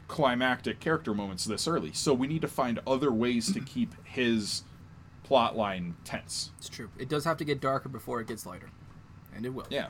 climactic 0.09 0.81
character 0.81 1.15
moments 1.15 1.45
this 1.45 1.67
early. 1.67 1.93
So 1.93 2.15
we 2.15 2.27
need 2.27 2.43
to 2.43 2.49
find 2.49 2.81
other 2.87 3.13
ways 3.13 3.53
to 3.53 3.61
keep 3.65 3.95
his 4.05 4.63
plot 5.23 5.57
line 5.57 5.97
tense. 6.05 6.51
It's 6.59 6.69
true. 6.69 6.91
It 6.99 7.09
does 7.09 7.25
have 7.25 7.37
to 7.39 7.45
get 7.45 7.61
darker 7.61 7.89
before 7.89 8.21
it 8.21 8.29
gets 8.29 8.47
lighter, 8.47 8.71
and 9.37 9.47
it 9.47 9.51
will. 9.51 9.67
Yeah. 9.71 9.89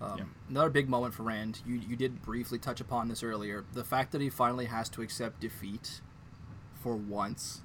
Um, 0.00 0.18
Yeah. 0.18 0.24
Another 0.48 0.70
big 0.70 0.88
moment 0.88 1.14
for 1.14 1.24
Rand. 1.24 1.60
You 1.66 1.74
you 1.74 1.96
did 1.96 2.22
briefly 2.22 2.58
touch 2.58 2.80
upon 2.80 3.08
this 3.08 3.22
earlier. 3.22 3.64
The 3.72 3.84
fact 3.84 4.12
that 4.12 4.20
he 4.20 4.30
finally 4.30 4.66
has 4.66 4.88
to 4.90 5.02
accept 5.02 5.40
defeat, 5.40 6.00
for 6.82 6.96
once, 6.96 7.60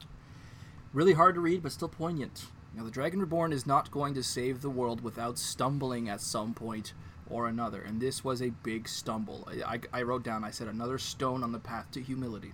really 0.94 1.14
hard 1.14 1.36
to 1.36 1.42
read, 1.42 1.64
but 1.64 1.72
still 1.72 1.88
poignant. 1.88 2.48
Now, 2.76 2.84
the 2.84 2.92
Dragon 2.92 3.22
Reborn 3.22 3.54
is 3.54 3.66
not 3.66 3.90
going 3.90 4.14
to 4.16 4.24
save 4.24 4.62
the 4.62 4.70
world 4.70 5.02
without 5.02 5.38
stumbling 5.38 6.10
at 6.10 6.20
some 6.20 6.54
point 6.54 6.94
or 7.30 7.48
another, 7.48 7.82
and 7.82 8.02
this 8.02 8.24
was 8.24 8.42
a 8.42 8.50
big 8.50 8.88
stumble. 8.90 9.48
I, 9.48 9.76
I, 9.76 10.00
I 10.00 10.02
wrote 10.04 10.24
down. 10.24 10.44
I 10.44 10.52
said 10.52 10.68
another 10.68 10.98
stone 10.98 11.42
on 11.42 11.54
the 11.54 11.60
path 11.60 11.90
to 11.92 12.02
humility. 12.02 12.52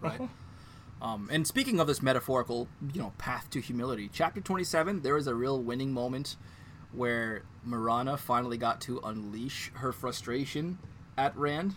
Right. 0.00 0.20
Um, 1.02 1.28
and 1.30 1.46
speaking 1.46 1.78
of 1.80 1.86
this 1.86 2.00
metaphorical, 2.00 2.68
you 2.94 3.00
know, 3.02 3.12
path 3.18 3.50
to 3.50 3.60
humility, 3.60 4.08
chapter 4.12 4.40
27, 4.40 5.02
there 5.02 5.16
is 5.16 5.26
a 5.26 5.34
real 5.34 5.60
winning 5.60 5.92
moment 5.92 6.36
where 6.96 7.42
Merana 7.66 8.18
finally 8.18 8.56
got 8.56 8.80
to 8.82 9.00
unleash 9.04 9.70
her 9.74 9.92
frustration 9.92 10.78
at 11.16 11.36
Rand. 11.36 11.74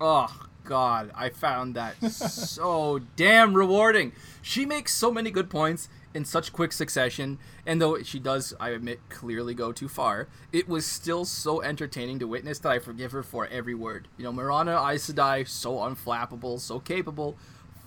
Oh, 0.00 0.46
God, 0.64 1.10
I 1.14 1.28
found 1.28 1.74
that 1.74 2.02
so 2.12 3.00
damn 3.16 3.54
rewarding. 3.54 4.12
She 4.42 4.64
makes 4.64 4.94
so 4.94 5.10
many 5.10 5.30
good 5.30 5.50
points 5.50 5.88
in 6.14 6.24
such 6.24 6.52
quick 6.52 6.72
succession, 6.72 7.38
and 7.66 7.82
though 7.82 8.00
she 8.02 8.20
does, 8.20 8.54
I 8.60 8.70
admit, 8.70 9.00
clearly 9.08 9.52
go 9.52 9.72
too 9.72 9.88
far, 9.88 10.28
it 10.52 10.68
was 10.68 10.86
still 10.86 11.24
so 11.24 11.60
entertaining 11.60 12.20
to 12.20 12.28
witness 12.28 12.60
that 12.60 12.70
I 12.70 12.78
forgive 12.78 13.12
her 13.12 13.24
for 13.24 13.48
every 13.48 13.74
word. 13.74 14.06
You 14.16 14.24
know, 14.24 14.32
Merana 14.32 14.92
Aes 14.92 15.10
Sedai, 15.10 15.46
so 15.46 15.78
unflappable, 15.78 16.60
so 16.60 16.78
capable, 16.78 17.36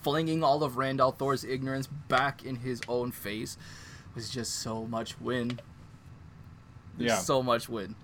flinging 0.02 0.44
all 0.44 0.64
of 0.64 0.78
Rand 0.78 1.00
al'Thor's 1.00 1.46
ignorance 1.46 1.88
back 1.88 2.44
in 2.46 2.58
his 2.58 2.82
own 2.90 3.12
face 3.12 3.58
was 4.14 4.30
just 4.30 4.56
so 4.56 4.86
much 4.86 5.20
win. 5.22 5.60
There's 6.98 7.10
Yeah. 7.12 7.18
so 7.20 7.44
much 7.44 7.70
win. 7.70 7.96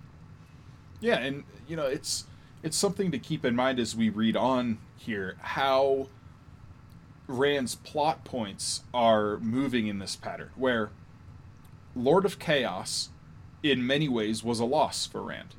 Yeah, 1.00 1.18
and 1.18 1.44
you 1.68 1.76
know, 1.76 1.86
it's 1.86 2.24
it's 2.62 2.76
something 2.76 3.10
to 3.10 3.18
keep 3.18 3.44
in 3.44 3.54
mind 3.54 3.78
as 3.78 3.94
we 3.94 4.08
read 4.08 4.36
on 4.36 4.78
here 4.96 5.36
how 5.40 6.08
Rand's 7.26 7.74
plot 7.74 8.24
points 8.24 8.82
are 8.94 9.38
moving 9.38 9.86
in 9.86 9.98
this 9.98 10.16
pattern, 10.16 10.50
where 10.56 10.90
Lord 11.94 12.24
of 12.24 12.38
Chaos, 12.38 13.10
in 13.62 13.86
many 13.86 14.08
ways, 14.08 14.42
was 14.42 14.60
a 14.60 14.64
loss 14.64 15.06
for 15.06 15.22
Rand. 15.22 15.54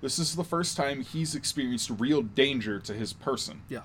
This 0.00 0.18
is 0.18 0.36
the 0.36 0.44
first 0.44 0.76
time 0.76 1.02
he's 1.02 1.34
experienced 1.34 1.88
real 1.98 2.22
danger 2.22 2.78
to 2.80 2.92
his 2.94 3.12
person, 3.14 3.62
Yeah. 3.70 3.82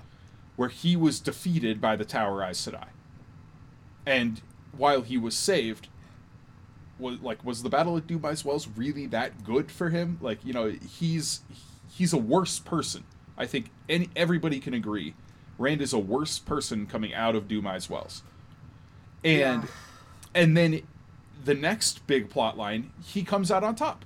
where 0.56 0.68
he 0.68 0.96
was 0.96 1.18
defeated 1.20 1.80
by 1.80 1.96
the 1.96 2.04
Tower 2.04 2.42
Aes 2.44 2.66
Sedai. 2.66 2.88
And 4.06 4.42
while 4.72 5.02
he 5.02 5.16
was 5.16 5.34
saved, 5.36 5.88
was 7.00 7.20
like 7.20 7.44
was 7.44 7.62
the 7.62 7.68
battle 7.70 7.96
at 7.96 8.06
Dumai's 8.06 8.44
Wells 8.44 8.68
really 8.76 9.06
that 9.06 9.44
good 9.44 9.70
for 9.70 9.90
him? 9.90 10.18
Like 10.20 10.44
you 10.44 10.52
know 10.52 10.68
he's 10.70 11.40
he's 11.90 12.12
a 12.12 12.18
worse 12.18 12.58
person. 12.58 13.04
I 13.38 13.46
think 13.46 13.70
any 13.88 14.10
everybody 14.14 14.60
can 14.60 14.74
agree. 14.74 15.14
Rand 15.58 15.82
is 15.82 15.92
a 15.92 15.98
worse 15.98 16.38
person 16.38 16.86
coming 16.86 17.12
out 17.14 17.34
of 17.36 17.48
Dumai's 17.48 17.88
Wells, 17.90 18.22
and 19.24 19.62
Yeah. 19.64 19.68
and 20.34 20.56
then 20.56 20.82
the 21.44 21.54
next 21.54 22.06
big 22.06 22.28
plot 22.30 22.56
line 22.58 22.92
he 23.04 23.22
comes 23.22 23.50
out 23.50 23.64
on 23.64 23.74
top 23.74 24.04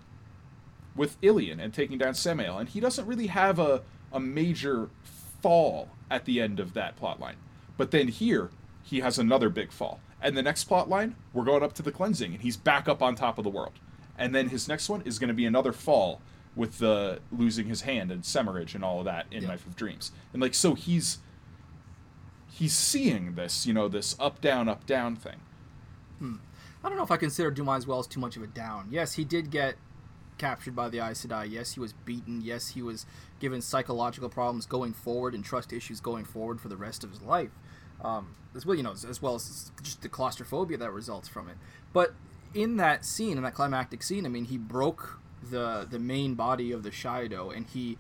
with 0.97 1.20
Illian 1.20 1.59
and 1.62 1.74
taking 1.74 1.99
down 1.99 2.14
Samael, 2.14 2.59
and 2.59 2.68
he 2.68 2.80
doesn't 2.80 3.07
really 3.07 3.26
have 3.28 3.59
a 3.59 3.82
a 4.12 4.20
major 4.20 4.88
fall 5.42 5.88
at 6.11 6.24
the 6.24 6.40
end 6.40 6.61
of 6.61 6.74
that 6.74 6.97
plot 6.97 7.18
line. 7.20 7.36
But 7.76 7.90
then 7.90 8.09
here 8.09 8.51
he 8.84 9.01
has 9.01 9.18
another 9.18 9.49
big 9.49 9.72
fall. 9.72 10.01
And 10.24 10.36
the 10.36 10.42
next 10.42 10.64
plot 10.64 10.88
line, 10.88 11.14
we're 11.32 11.44
going 11.44 11.62
up 11.62 11.74
to 11.74 11.82
the 11.82 11.92
cleansing, 11.92 12.32
and 12.32 12.42
he's 12.42 12.56
back 12.56 12.88
up 12.88 13.02
on 13.02 13.14
top 13.14 13.38
of 13.38 13.44
the 13.44 13.50
world. 13.50 13.78
And 14.18 14.34
then 14.34 14.48
his 14.48 14.66
next 14.66 14.88
one 14.88 15.02
is 15.02 15.18
going 15.18 15.28
to 15.28 15.34
be 15.34 15.44
another 15.44 15.72
fall 15.72 16.20
with 16.56 16.78
the 16.78 17.20
losing 17.30 17.66
his 17.66 17.82
hand 17.82 18.10
and 18.10 18.22
Semirhage 18.22 18.74
and 18.74 18.82
all 18.84 19.00
of 19.00 19.04
that 19.04 19.26
in 19.30 19.42
Yeah. 19.42 19.48
Knife 19.48 19.66
of 19.66 19.76
Dreams. 19.76 20.12
And 20.32 20.40
like 20.40 20.54
so 20.54 20.74
he's 20.74 21.18
he's 22.50 22.72
seeing 22.74 23.34
this, 23.34 23.66
you 23.66 23.74
know, 23.74 23.88
this 23.88 24.16
up 24.18 24.40
down 24.40 24.68
up 24.68 24.86
down 24.86 25.16
thing. 25.16 25.40
Hmm. 26.18 26.36
I 26.82 26.88
don't 26.88 26.96
know 26.96 27.04
if 27.04 27.10
I 27.10 27.16
consider 27.16 27.50
Dumai's 27.50 27.86
Wells 27.86 28.06
too 28.06 28.20
much 28.20 28.36
of 28.36 28.42
a 28.42 28.46
down. 28.46 28.88
Yes, 28.90 29.14
he 29.14 29.24
did 29.24 29.50
get 29.50 29.74
captured 30.38 30.76
by 30.76 30.88
the 30.88 31.00
Aes 31.00 31.24
Sedai. 31.26 31.50
Yes, 31.50 31.72
he 31.72 31.80
was 31.80 31.92
beaten. 31.92 32.40
Yes, 32.42 32.68
he 32.68 32.82
was 32.82 33.04
given 33.40 33.60
psychological 33.60 34.28
problems 34.28 34.64
going 34.66 34.92
forward 34.92 35.34
and 35.34 35.44
trust 35.44 35.72
issues 35.72 36.00
going 36.00 36.24
forward 36.24 36.60
for 36.60 36.68
the 36.68 36.76
rest 36.76 37.02
of 37.02 37.10
his 37.10 37.22
life. 37.22 37.50
Um, 38.05 38.34
as 38.55 38.64
well, 38.64 38.76
you 38.76 38.82
know, 38.82 38.92
as, 38.92 39.05
as 39.05 39.20
well 39.20 39.34
as 39.34 39.72
just 39.82 40.02
the 40.02 40.09
claustrophobia 40.09 40.76
that 40.78 40.92
results 40.92 41.26
from 41.28 41.48
it. 41.48 41.57
But 41.92 42.14
in 42.52 42.76
that 42.76 43.05
scene, 43.05 43.36
in 43.36 43.42
that 43.42 43.55
climactic 43.55 44.02
scene, 44.02 44.26
I 44.26 44.28
mean, 44.28 44.44
he 44.44 44.59
broke 44.59 45.18
the 45.50 45.86
the 45.90 45.98
main 45.98 46.34
body 46.34 46.72
of 46.72 46.82
the 46.82 46.90
Shaido, 46.90 47.55
and 47.55 47.66
he 47.66 47.98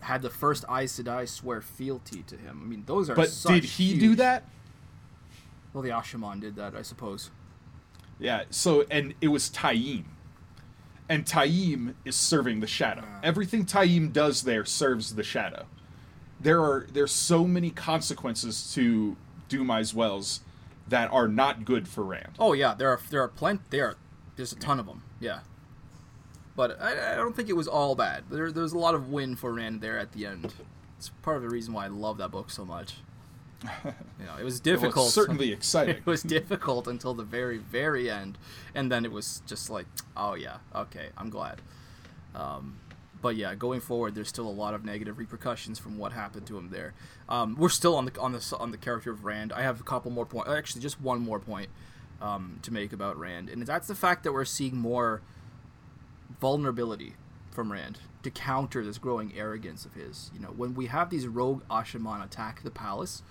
had 0.00 0.22
the 0.22 0.30
first 0.30 0.64
Aes 0.70 0.98
Sedai 0.98 1.28
swear 1.28 1.60
fealty 1.60 2.22
to 2.22 2.36
him. 2.36 2.60
I 2.62 2.66
mean, 2.66 2.84
those 2.86 3.10
are. 3.10 3.14
But 3.14 3.36
did 3.46 3.64
he 3.64 3.98
do 3.98 4.14
that? 4.16 4.44
Well, 5.72 5.82
the 5.82 5.90
Ashaman 5.90 6.40
did 6.40 6.56
that, 6.56 6.74
I 6.74 6.82
suppose. 6.82 7.30
Yeah, 8.18 8.44
so 8.50 8.84
and 8.90 9.14
it 9.20 9.28
was 9.28 9.50
Taim. 9.50 10.04
And 11.08 11.24
Taim 11.24 11.94
is 12.04 12.14
serving 12.14 12.60
the 12.60 12.66
shadow. 12.68 13.02
Ah. 13.04 13.20
Everything 13.22 13.64
Taim 13.64 14.12
does 14.12 14.42
there 14.42 14.64
serves 14.64 15.14
the 15.14 15.24
shadow. 15.24 15.66
There 16.40 16.60
are 16.60 16.86
there's 16.92 17.12
so 17.12 17.46
many 17.46 17.70
consequences 17.70 18.72
to 18.74 19.16
Dumai's 19.50 19.92
Wells 19.92 20.40
that 20.88 21.10
are 21.12 21.28
not 21.28 21.66
good 21.66 21.86
for 21.86 22.02
Rand. 22.02 22.32
Oh 22.38 22.54
yeah, 22.54 22.72
there 22.74 22.88
are 22.88 23.00
there 23.10 23.22
are 23.22 23.28
plenty. 23.28 23.60
There 23.68 23.86
are 23.88 23.96
there's 24.36 24.52
a 24.52 24.56
ton 24.56 24.80
of 24.80 24.86
them. 24.86 25.02
Yeah, 25.20 25.40
but 26.56 26.80
I, 26.80 27.12
I 27.12 27.16
don't 27.16 27.36
think 27.36 27.48
it 27.50 27.56
was 27.56 27.68
all 27.68 27.94
bad. 27.94 28.24
There 28.30 28.50
there's 28.50 28.72
a 28.72 28.78
lot 28.78 28.94
of 28.94 29.10
win 29.10 29.36
for 29.36 29.52
Rand 29.52 29.80
there 29.82 29.98
at 29.98 30.12
the 30.12 30.24
end. 30.26 30.54
It's 30.96 31.10
part 31.22 31.36
of 31.36 31.42
the 31.42 31.48
reason 31.50 31.72
why 31.74 31.84
I 31.84 31.88
love 31.88 32.18
that 32.18 32.30
book 32.30 32.50
so 32.50 32.64
much. 32.64 32.96
You 34.18 34.26
know, 34.26 34.36
it 34.38 34.44
was 34.44 34.54
Well, 34.54 34.74
difficult. 34.74 35.10
certainly 35.10 35.52
exciting. 35.58 35.96
it 35.96 36.06
was 36.06 36.22
difficult 36.22 36.86
until 36.88 37.12
the 37.14 37.22
very 37.24 37.58
very 37.58 38.10
end, 38.10 38.38
and 38.74 38.90
then 38.90 39.04
it 39.04 39.12
was 39.12 39.42
just 39.46 39.68
like, 39.70 39.86
oh 40.16 40.34
yeah, 40.34 40.58
okay, 40.74 41.08
I'm 41.16 41.28
glad. 41.30 41.60
Um, 42.34 42.78
but 43.22 43.36
yeah, 43.36 43.54
going 43.54 43.80
forward, 43.80 44.14
there's 44.14 44.28
still 44.28 44.46
a 44.46 44.50
lot 44.50 44.72
of 44.74 44.84
negative 44.84 45.18
repercussions 45.18 45.78
from 45.78 45.98
what 45.98 46.12
happened 46.12 46.46
to 46.46 46.56
him 46.56 46.70
there. 46.70 46.94
Um, 47.28 47.56
we're 47.58 47.68
still 47.68 47.96
on 47.96 48.06
the 48.06 48.20
on 48.20 48.32
the 48.32 48.56
on 48.58 48.70
the 48.70 48.78
character 48.78 49.10
of 49.10 49.24
Rand. 49.24 49.52
I 49.52 49.62
have 49.62 49.80
a 49.80 49.84
couple 49.84 50.10
more 50.10 50.26
points. 50.26 50.50
Actually, 50.50 50.82
just 50.82 51.00
one 51.00 51.20
more 51.20 51.38
point 51.38 51.68
um, 52.20 52.58
to 52.62 52.72
make 52.72 52.92
about 52.92 53.18
Rand, 53.18 53.48
and 53.48 53.66
that's 53.66 53.88
the 53.88 53.94
fact 53.94 54.24
that 54.24 54.32
we're 54.32 54.44
seeing 54.44 54.76
more 54.76 55.22
vulnerability 56.40 57.14
from 57.50 57.72
Rand 57.72 57.98
to 58.22 58.30
counter 58.30 58.84
this 58.84 58.98
growing 58.98 59.32
arrogance 59.36 59.84
of 59.84 59.94
his. 59.94 60.30
You 60.34 60.40
know, 60.40 60.48
when 60.48 60.74
we 60.74 60.86
have 60.86 61.10
these 61.10 61.26
rogue 61.26 61.62
Ashaman 61.70 62.24
attack 62.24 62.62
the 62.62 62.70
palace, 62.70 63.22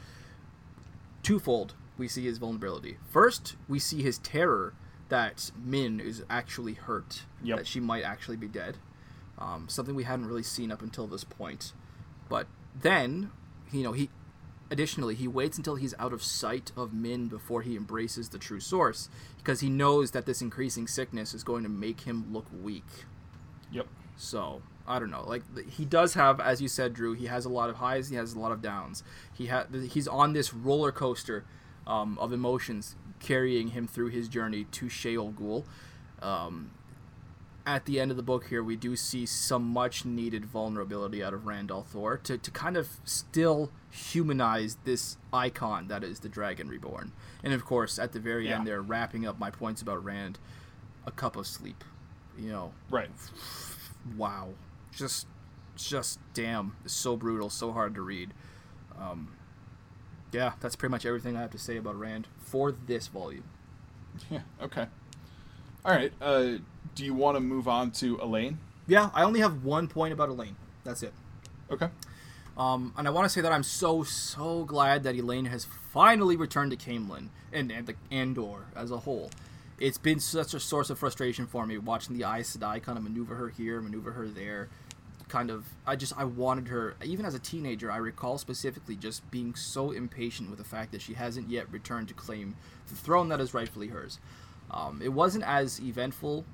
twofold 1.24 1.74
we 1.98 2.08
see 2.08 2.26
his 2.26 2.38
vulnerability. 2.38 2.98
First, 3.10 3.56
we 3.68 3.78
see 3.80 4.02
his 4.02 4.20
terror 4.20 4.74
that 5.10 5.52
Min 5.62 6.00
is 6.00 6.24
actually 6.30 6.74
hurt, 6.74 7.24
Yep. 7.44 7.58
that 7.58 7.68
she 7.68 7.80
might 7.80 8.04
actually 8.04 8.38
be 8.38 8.48
dead. 8.48 8.78
Um, 9.40 9.68
something 9.70 9.96
we 9.96 10.04
hadn't 10.04 10.28
really 10.28 10.44
seen 10.44 10.72
up 10.72 10.82
until 10.82 11.08
this 11.08 11.24
point. 11.24 11.74
But 12.28 12.48
then, 12.80 13.32
you 13.72 13.84
know, 13.84 13.94
he 13.94 14.10
additionally 14.72 15.16
he 15.16 15.28
waits 15.28 15.58
until 15.58 15.76
he's 15.76 15.96
out 15.98 16.14
of 16.14 16.22
sight 16.22 16.72
of 16.78 16.94
Min 16.94 17.28
before 17.28 17.62
he 17.62 17.76
embraces 17.76 18.30
the 18.30 18.38
true 18.38 18.60
source 18.60 19.10
because 19.38 19.62
he 19.62 19.70
knows 19.70 20.12
that 20.12 20.26
this 20.26 20.42
increasing 20.42 20.88
sickness 20.88 21.34
is 21.34 21.44
going 21.44 21.64
to 21.64 21.70
make 21.70 22.02
him 22.02 22.32
look 22.32 22.46
weak. 22.62 22.86
Yep. 23.72 23.88
So 24.18 24.62
I 24.88 25.00
don't 25.00 25.12
know. 25.12 25.24
Like 25.26 25.44
he 25.70 25.86
does 25.86 26.14
have, 26.16 26.40
as 26.40 26.62
you 26.62 26.68
said, 26.68 26.94
Drew. 26.94 27.14
He 27.14 27.28
has 27.28 27.46
a 27.46 27.50
lot 27.50 27.70
of 27.70 27.78
highs. 27.78 28.10
He 28.10 28.16
has 28.16 28.34
a 28.34 28.40
lot 28.40 28.52
of 28.52 28.62
downs. 28.62 29.04
He 29.34 29.48
ha- 29.48 29.68
He's 29.90 30.08
on 30.08 30.34
this 30.34 30.54
roller 30.54 30.92
coaster 30.92 31.46
um, 31.88 32.18
of 32.20 32.34
emotions, 32.34 32.96
carrying 33.20 33.70
him 33.70 33.88
through 33.88 34.10
his 34.10 34.28
journey 34.28 34.66
to 34.66 34.86
Shayol 34.88 35.34
Ghul. 35.34 35.64
Um, 36.22 36.72
at 37.66 37.86
the 37.86 38.00
end 38.00 38.10
of 38.12 38.18
the 38.18 38.24
book 38.24 38.48
here, 38.48 38.64
we 38.64 38.76
do 38.76 38.96
see 38.96 39.26
some 39.26 39.64
much 39.64 40.06
needed 40.06 40.46
vulnerability 40.46 41.24
out 41.24 41.34
of 41.34 41.46
Rand 41.46 41.70
al'Thor 41.70 42.22
to, 42.24 42.38
to 42.38 42.52
kind 42.52 42.76
of 42.78 42.90
still 43.04 43.72
humanize 43.92 44.78
this 44.86 45.18
icon 45.34 45.88
that 45.88 46.04
is 46.04 46.20
the 46.20 46.30
Dragon 46.30 46.68
Reborn. 46.70 47.12
And 47.44 47.54
of 47.54 47.66
course, 47.66 48.00
at 48.00 48.12
the 48.12 48.20
very 48.20 48.48
Yeah. 48.48 48.58
end, 48.60 48.68
there, 48.68 48.82
wrapping 48.82 49.26
up 49.28 49.38
my 49.40 49.52
points 49.52 49.82
about 49.82 50.04
Rand, 50.04 50.40
a 51.06 51.12
cup 51.12 51.36
of 51.36 51.46
sleep. 51.48 51.84
You 52.38 52.52
know, 52.52 52.74
Right. 52.90 53.12
wow 54.18 54.50
just 54.92 55.28
just 55.76 56.20
damn 56.34 56.76
it's 56.84 56.94
so 56.94 57.16
brutal 57.16 57.50
so 57.50 57.72
hard 57.72 57.94
to 57.96 58.02
read 58.02 58.34
um, 58.98 59.34
yeah 60.32 60.54
that's 60.60 60.76
pretty 60.76 60.92
much 60.92 61.06
everything 61.06 61.38
i 61.38 61.42
have 61.42 61.52
to 61.52 61.58
say 61.60 61.78
about 61.78 61.98
rand 61.98 62.28
for 62.38 62.72
this 62.72 63.08
volume 63.08 63.44
Yeah. 64.30 64.42
Okay. 64.62 64.88
All 65.86 65.94
right. 65.94 66.12
Uh, 66.22 66.58
do 66.96 67.06
you 67.06 67.14
want 67.14 67.36
to 67.38 67.42
move 67.42 67.68
on 67.68 67.92
to 67.92 68.18
Elayne? 68.18 68.58
yeah 68.88 69.12
i 69.14 69.22
only 69.22 69.40
have 69.40 69.64
one 69.64 69.88
point 69.88 70.12
about 70.12 70.30
elayne 70.30 70.56
that's 70.84 71.04
it 71.04 71.14
Okay. 71.72 71.90
um, 72.58 72.92
and 72.98 73.08
i 73.08 73.12
want 73.12 73.24
to 73.26 73.30
say 73.30 73.40
that 73.40 73.52
i'm 73.52 73.62
so 73.62 74.02
so 74.02 74.64
glad 74.64 75.04
that 75.04 75.14
elayne 75.16 75.46
has 75.46 75.68
finally 75.94 76.36
returned 76.36 76.72
to 76.72 76.78
caemlyn 76.78 77.28
and, 77.54 77.72
and 77.72 77.86
the 77.86 77.94
andor 78.10 78.66
as 78.76 78.90
a 78.90 78.98
whole 78.98 79.30
it's 79.80 80.00
been 80.00 80.20
such 80.20 80.56
a 80.56 80.60
source 80.60 80.90
of 80.90 80.98
frustration 80.98 81.46
for 81.46 81.68
me 81.68 81.78
watching 81.78 82.18
the 82.18 82.26
Aes 82.28 82.58
Sedai 82.58 82.82
kind 82.82 82.98
of 82.98 83.04
maneuver 83.04 83.36
her 83.36 83.48
here, 83.48 83.80
maneuver 83.80 84.12
her 84.12 84.28
there. 84.28 84.68
Kind 85.30 85.50
of, 85.50 85.68
I 85.88 85.96
just 85.96 86.12
I 86.18 86.26
wanted 86.26 86.68
her. 86.68 86.96
Even 87.02 87.26
as 87.26 87.34
a 87.34 87.40
teenager, 87.40 87.90
I 87.90 87.96
recall 87.96 88.38
specifically 88.38 88.98
just 88.98 89.32
being 89.32 89.56
so 89.56 89.92
impatient 89.92 90.50
with 90.50 90.60
the 90.60 90.66
fact 90.66 90.92
that 90.92 91.02
she 91.02 91.14
hasn't 91.14 91.50
yet 91.50 91.72
returned 91.72 92.10
to 92.10 92.14
claim 92.14 92.56
the 92.90 92.96
throne 92.96 93.30
that 93.30 93.40
is 93.40 93.54
rightfully 93.54 93.88
hers. 93.88 94.20
Um, 94.72 95.02
it 95.04 95.14
wasn't 95.14 95.44
as 95.46 95.80
eventful 95.82 96.46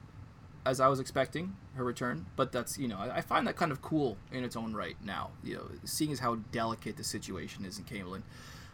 as 0.65 0.79
I 0.79 0.87
was 0.87 0.99
expecting 0.99 1.55
her 1.75 1.83
return, 1.83 2.25
but 2.35 2.51
that's 2.51 2.77
you 2.77 2.87
know 2.87 2.97
I, 2.97 3.17
I 3.17 3.21
find 3.21 3.45
that 3.47 3.55
kind 3.55 3.71
of 3.71 3.81
cool 3.81 4.17
in 4.31 4.43
its 4.43 4.55
own 4.55 4.73
right 4.73 4.95
now. 5.03 5.31
You 5.43 5.55
know, 5.55 5.65
seeing 5.83 6.11
as 6.11 6.19
how 6.19 6.35
delicate 6.51 6.97
the 6.97 7.03
situation 7.03 7.65
is 7.65 7.77
in 7.77 7.83
Caemlyn. 7.85 8.21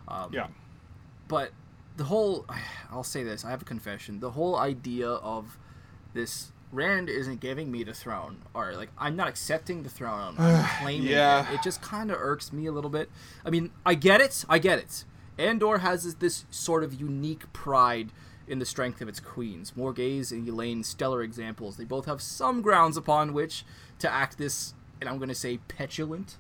Um, 0.07 0.29
Yeah. 0.33 0.47
but 1.27 1.51
the 1.97 2.05
whole 2.05 2.45
I'll 2.91 3.03
say 3.03 3.23
this, 3.23 3.43
I 3.45 3.49
have 3.49 3.61
a 3.61 3.65
confession. 3.65 4.19
The 4.19 4.31
whole 4.31 4.55
idea 4.57 5.09
of 5.09 5.57
this 6.13 6.51
Rand 6.71 7.09
isn't 7.09 7.41
giving 7.41 7.69
me 7.69 7.83
the 7.83 7.93
throne 7.93 8.37
or 8.53 8.73
like 8.75 8.89
I'm 8.97 9.15
not 9.17 9.27
accepting 9.27 9.83
the 9.83 9.89
throne. 9.89 10.35
I'm 10.37 10.63
claiming 10.81 11.07
Yeah. 11.07 11.49
it. 11.51 11.55
It 11.55 11.63
just 11.63 11.81
kind 11.81 12.11
of 12.11 12.17
irks 12.19 12.53
me 12.53 12.65
a 12.67 12.71
little 12.71 12.89
bit. 12.89 13.09
I 13.45 13.49
mean, 13.49 13.71
I 13.85 13.95
get 13.95 14.21
it. 14.21 14.45
I 14.47 14.57
get 14.59 14.79
it. 14.79 15.03
Andor 15.37 15.79
has 15.79 16.03
this, 16.03 16.13
this 16.15 16.45
sort 16.51 16.83
of 16.83 16.93
unique 16.93 17.51
pride 17.51 18.11
in 18.51 18.59
the 18.59 18.65
strength 18.65 19.01
of 19.01 19.07
its 19.07 19.21
queens. 19.21 19.71
Morgase 19.77 20.31
and 20.31 20.45
Elayne, 20.45 20.83
stellar 20.83 21.23
examples. 21.23 21.77
They 21.77 21.85
both 21.85 22.05
have 22.05 22.21
some 22.21 22.61
grounds 22.61 22.97
upon 22.97 23.31
which 23.31 23.63
to 23.99 24.11
act 24.11 24.37
this, 24.37 24.73
and 24.99 25.09
I'm 25.09 25.17
going 25.17 25.29
to 25.29 25.35
say 25.35 25.57
petulant, 25.69 26.37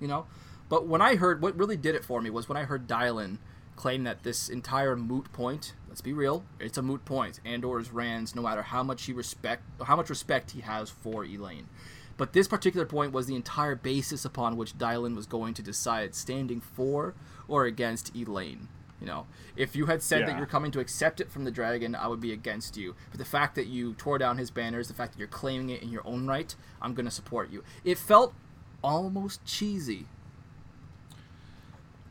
you 0.00 0.08
know. 0.08 0.26
But 0.70 0.86
when 0.86 1.02
I 1.02 1.16
heard 1.16 1.42
what 1.42 1.54
really 1.56 1.76
did 1.76 1.94
it 1.94 2.02
for 2.02 2.22
me 2.22 2.30
was 2.30 2.48
when 2.48 2.56
I 2.56 2.64
heard 2.64 2.88
Dyelin 2.88 3.38
claim 3.76 4.04
that 4.04 4.22
this 4.22 4.48
entire 4.48 4.96
moot 4.96 5.32
point, 5.32 5.74
let's 5.86 6.00
be 6.00 6.14
real, 6.14 6.44
it's 6.58 6.78
a 6.78 6.82
moot 6.82 7.04
point. 7.04 7.40
Andor 7.44 7.78
is 7.78 7.92
Rand's 7.92 8.34
no 8.34 8.40
matter 8.40 8.62
how 8.62 8.82
much 8.82 9.04
he 9.04 9.12
respect 9.12 9.62
how 9.84 9.96
much 9.96 10.08
respect 10.08 10.52
he 10.52 10.62
has 10.62 10.88
for 10.88 11.24
Elayne. 11.26 11.66
But 12.16 12.32
this 12.32 12.48
particular 12.48 12.86
point 12.86 13.12
was 13.12 13.26
the 13.26 13.34
entire 13.34 13.74
basis 13.74 14.24
upon 14.24 14.56
which 14.56 14.78
Dyelin 14.78 15.14
was 15.14 15.26
going 15.26 15.52
to 15.54 15.62
decide 15.62 16.14
standing 16.14 16.60
for 16.60 17.14
or 17.48 17.66
against 17.66 18.14
Elayne. 18.14 18.68
You 19.00 19.06
know, 19.08 19.26
if 19.56 19.76
you 19.76 19.86
had 19.86 20.02
said 20.02 20.26
that 20.26 20.38
you're 20.38 20.46
coming 20.46 20.70
to 20.70 20.80
accept 20.80 21.20
it 21.20 21.30
from 21.30 21.44
the 21.44 21.50
dragon, 21.50 21.94
I 21.94 22.06
would 22.06 22.20
be 22.20 22.32
against 22.32 22.76
you. 22.76 22.94
But 23.10 23.18
the 23.18 23.24
fact 23.24 23.54
that 23.56 23.66
you 23.66 23.94
tore 23.94 24.18
down 24.18 24.38
his 24.38 24.50
banners, 24.50 24.88
the 24.88 24.94
fact 24.94 25.12
that 25.12 25.18
you're 25.18 25.28
claiming 25.28 25.70
it 25.70 25.82
in 25.82 25.90
your 25.90 26.06
own 26.06 26.26
right, 26.26 26.54
I'm 26.80 26.94
going 26.94 27.04
to 27.04 27.10
support 27.10 27.50
you. 27.50 27.64
It 27.84 27.98
felt 27.98 28.34
almost 28.82 29.44
cheesy. 29.44 30.06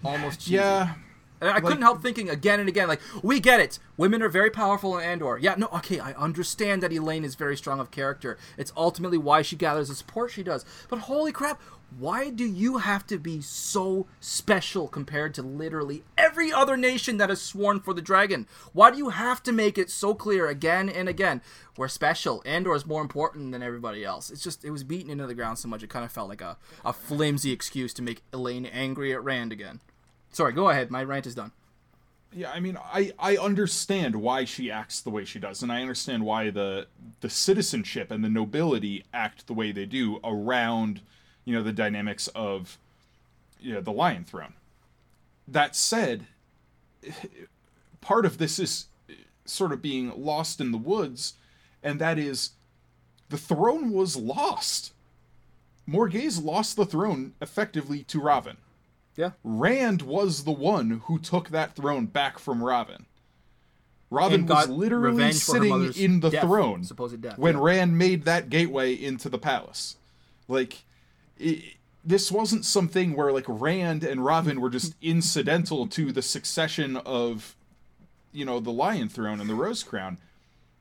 Almost 0.03 0.41
cheesy. 0.41 0.55
Yeah. 0.55 0.95
And 1.41 1.51
I 1.51 1.59
couldn't 1.59 1.81
help 1.81 2.01
thinking 2.01 2.29
again 2.29 2.61
and 2.61 2.69
again, 2.69 2.88
like, 2.88 3.01
we 3.21 3.41
get 3.41 3.59
it. 3.59 3.77
Women 3.97 4.21
are 4.21 4.29
very 4.29 4.49
powerful 4.49 4.97
in 4.97 5.03
Andor. 5.03 5.38
Yeah, 5.38 5.55
no, 5.57 5.67
okay, 5.73 5.99
I 5.99 6.13
understand 6.13 6.81
that 6.84 6.91
Elayne 6.91 7.25
is 7.25 7.36
very 7.36 7.57
strong 7.57 7.81
of 7.81 7.91
character. 7.91 8.38
It's 8.57 8.71
ultimately 8.77 9.17
why 9.17 9.41
she 9.41 9.57
gathers 9.57 9.89
the 9.89 9.95
support 9.95 10.31
she 10.31 10.43
does. 10.43 10.63
But 10.89 10.99
holy 10.99 11.34
crap, 11.34 11.59
why 11.99 12.29
do 12.29 12.45
you 12.45 12.77
have 12.77 13.05
to 13.07 13.17
be 13.17 13.41
so 13.41 14.07
special 14.19 14.87
compared 14.87 15.33
to 15.35 15.41
literally 15.41 16.03
every 16.17 16.51
other 16.51 16.77
nation 16.77 17.17
that 17.17 17.29
has 17.29 17.41
sworn 17.41 17.79
for 17.79 17.93
the 17.93 18.01
dragon? 18.01 18.47
Why 18.73 18.91
do 18.91 18.97
you 18.97 19.09
have 19.09 19.43
to 19.43 19.51
make 19.51 19.77
it 19.77 19.89
so 19.89 20.13
clear 20.13 20.47
again 20.47 20.89
and 20.89 21.07
again? 21.09 21.41
We're 21.77 21.87
special. 21.87 22.41
Andor 22.45 22.75
is 22.75 22.85
more 22.85 23.01
important 23.01 23.51
than 23.51 23.63
everybody 23.63 24.05
else. 24.05 24.29
It's 24.29 24.43
just, 24.43 24.63
it 24.63 24.71
was 24.71 24.83
beaten 24.83 25.09
into 25.09 25.27
the 25.27 25.35
ground 25.35 25.59
so 25.59 25.67
much, 25.67 25.83
it 25.83 25.89
kind 25.89 26.05
of 26.05 26.11
felt 26.11 26.29
like 26.29 26.41
a, 26.41 26.57
a 26.85 26.93
flimsy 26.93 27.51
excuse 27.51 27.93
to 27.95 28.01
make 28.01 28.23
Elayne 28.31 28.69
angry 28.71 29.13
at 29.13 29.23
Rand 29.23 29.51
again. 29.51 29.79
Sorry, 30.31 30.51
go 30.53 30.69
ahead. 30.69 30.89
My 30.89 31.03
rant 31.03 31.27
is 31.27 31.35
done. 31.35 31.51
Yeah, 32.35 32.51
I 32.51 32.59
mean, 32.59 32.77
I 32.83 33.11
I 33.19 33.37
understand 33.37 34.15
why 34.15 34.45
she 34.45 34.71
acts 34.71 35.01
the 35.01 35.11
way 35.11 35.23
she 35.23 35.37
does, 35.37 35.61
and 35.61 35.71
I 35.71 35.81
understand 35.81 36.25
why 36.25 36.49
the 36.49 36.87
the 37.21 37.29
citizenship 37.29 38.09
and 38.09 38.23
the 38.23 38.29
nobility 38.29 39.03
act 39.13 39.45
the 39.45 39.53
way 39.53 39.71
they 39.71 39.85
do 39.85 40.19
around, 40.23 41.01
you 41.45 41.53
know, 41.53 41.63
the 41.63 41.73
dynamics 41.73 42.27
of, 42.29 42.77
you 43.59 43.73
know, 43.73 43.81
the 43.81 43.91
Lion 43.91 44.23
Throne. 44.23 44.53
That 45.47 45.75
said, 45.75 46.25
part 48.01 48.25
of 48.25 48.37
this 48.37 48.59
is 48.59 48.85
sort 49.45 49.71
of 49.73 49.81
being 49.81 50.13
lost 50.15 50.61
in 50.61 50.71
the 50.71 50.77
woods, 50.77 51.33
and 51.83 51.99
that 51.99 52.17
is, 52.17 52.51
the 53.29 53.37
throne 53.37 53.91
was 53.91 54.15
lost. 54.15 54.93
Morgase 55.89 56.41
lost 56.41 56.77
the 56.77 56.85
throne 56.85 57.33
effectively 57.41 58.03
to 58.03 58.21
Rahvin. 58.21 58.55
Yeah. 59.17 59.31
Rand 59.43 60.01
was 60.01 60.43
the 60.43 60.51
one 60.51 61.01
who 61.05 61.19
took 61.19 61.49
that 61.49 61.75
throne 61.75 62.05
back 62.05 62.39
from 62.39 62.61
Rahvin. 62.61 63.03
Rahvin 64.11 64.47
was 64.47 64.69
literally 64.69 65.17
revenge 65.17 65.43
for 65.43 65.57
her 65.57 65.89
sitting 65.89 66.03
in 66.03 66.19
the 66.19 66.29
death, 66.29 66.43
throne 66.43 66.87
death, 67.19 67.37
when 67.37 67.55
yeah. 67.55 67.61
Rand 67.61 67.97
made 67.97 68.23
that 68.23 68.49
gateway 68.49 68.93
into 68.93 69.27
the 69.27 69.37
palace. 69.37 69.97
Like, 70.47 70.83
i 71.43 71.63
this 72.05 72.29
wasn't 72.29 72.65
something 72.65 73.15
where 73.15 73.31
like 73.31 73.45
Rand 73.47 74.03
and 74.03 74.19
Rahvin 74.21 74.57
were 74.57 74.69
just 74.69 74.93
incidental 75.01 75.87
to 75.87 76.11
the 76.11 76.21
succession 76.21 76.97
of, 76.97 77.55
you 78.33 78.43
know, 78.43 78.59
the 78.59 78.71
Lion 78.73 79.07
Throne 79.07 79.39
and 79.39 79.49
the 79.49 79.55
Rose 79.55 79.83
Crown. 79.83 80.17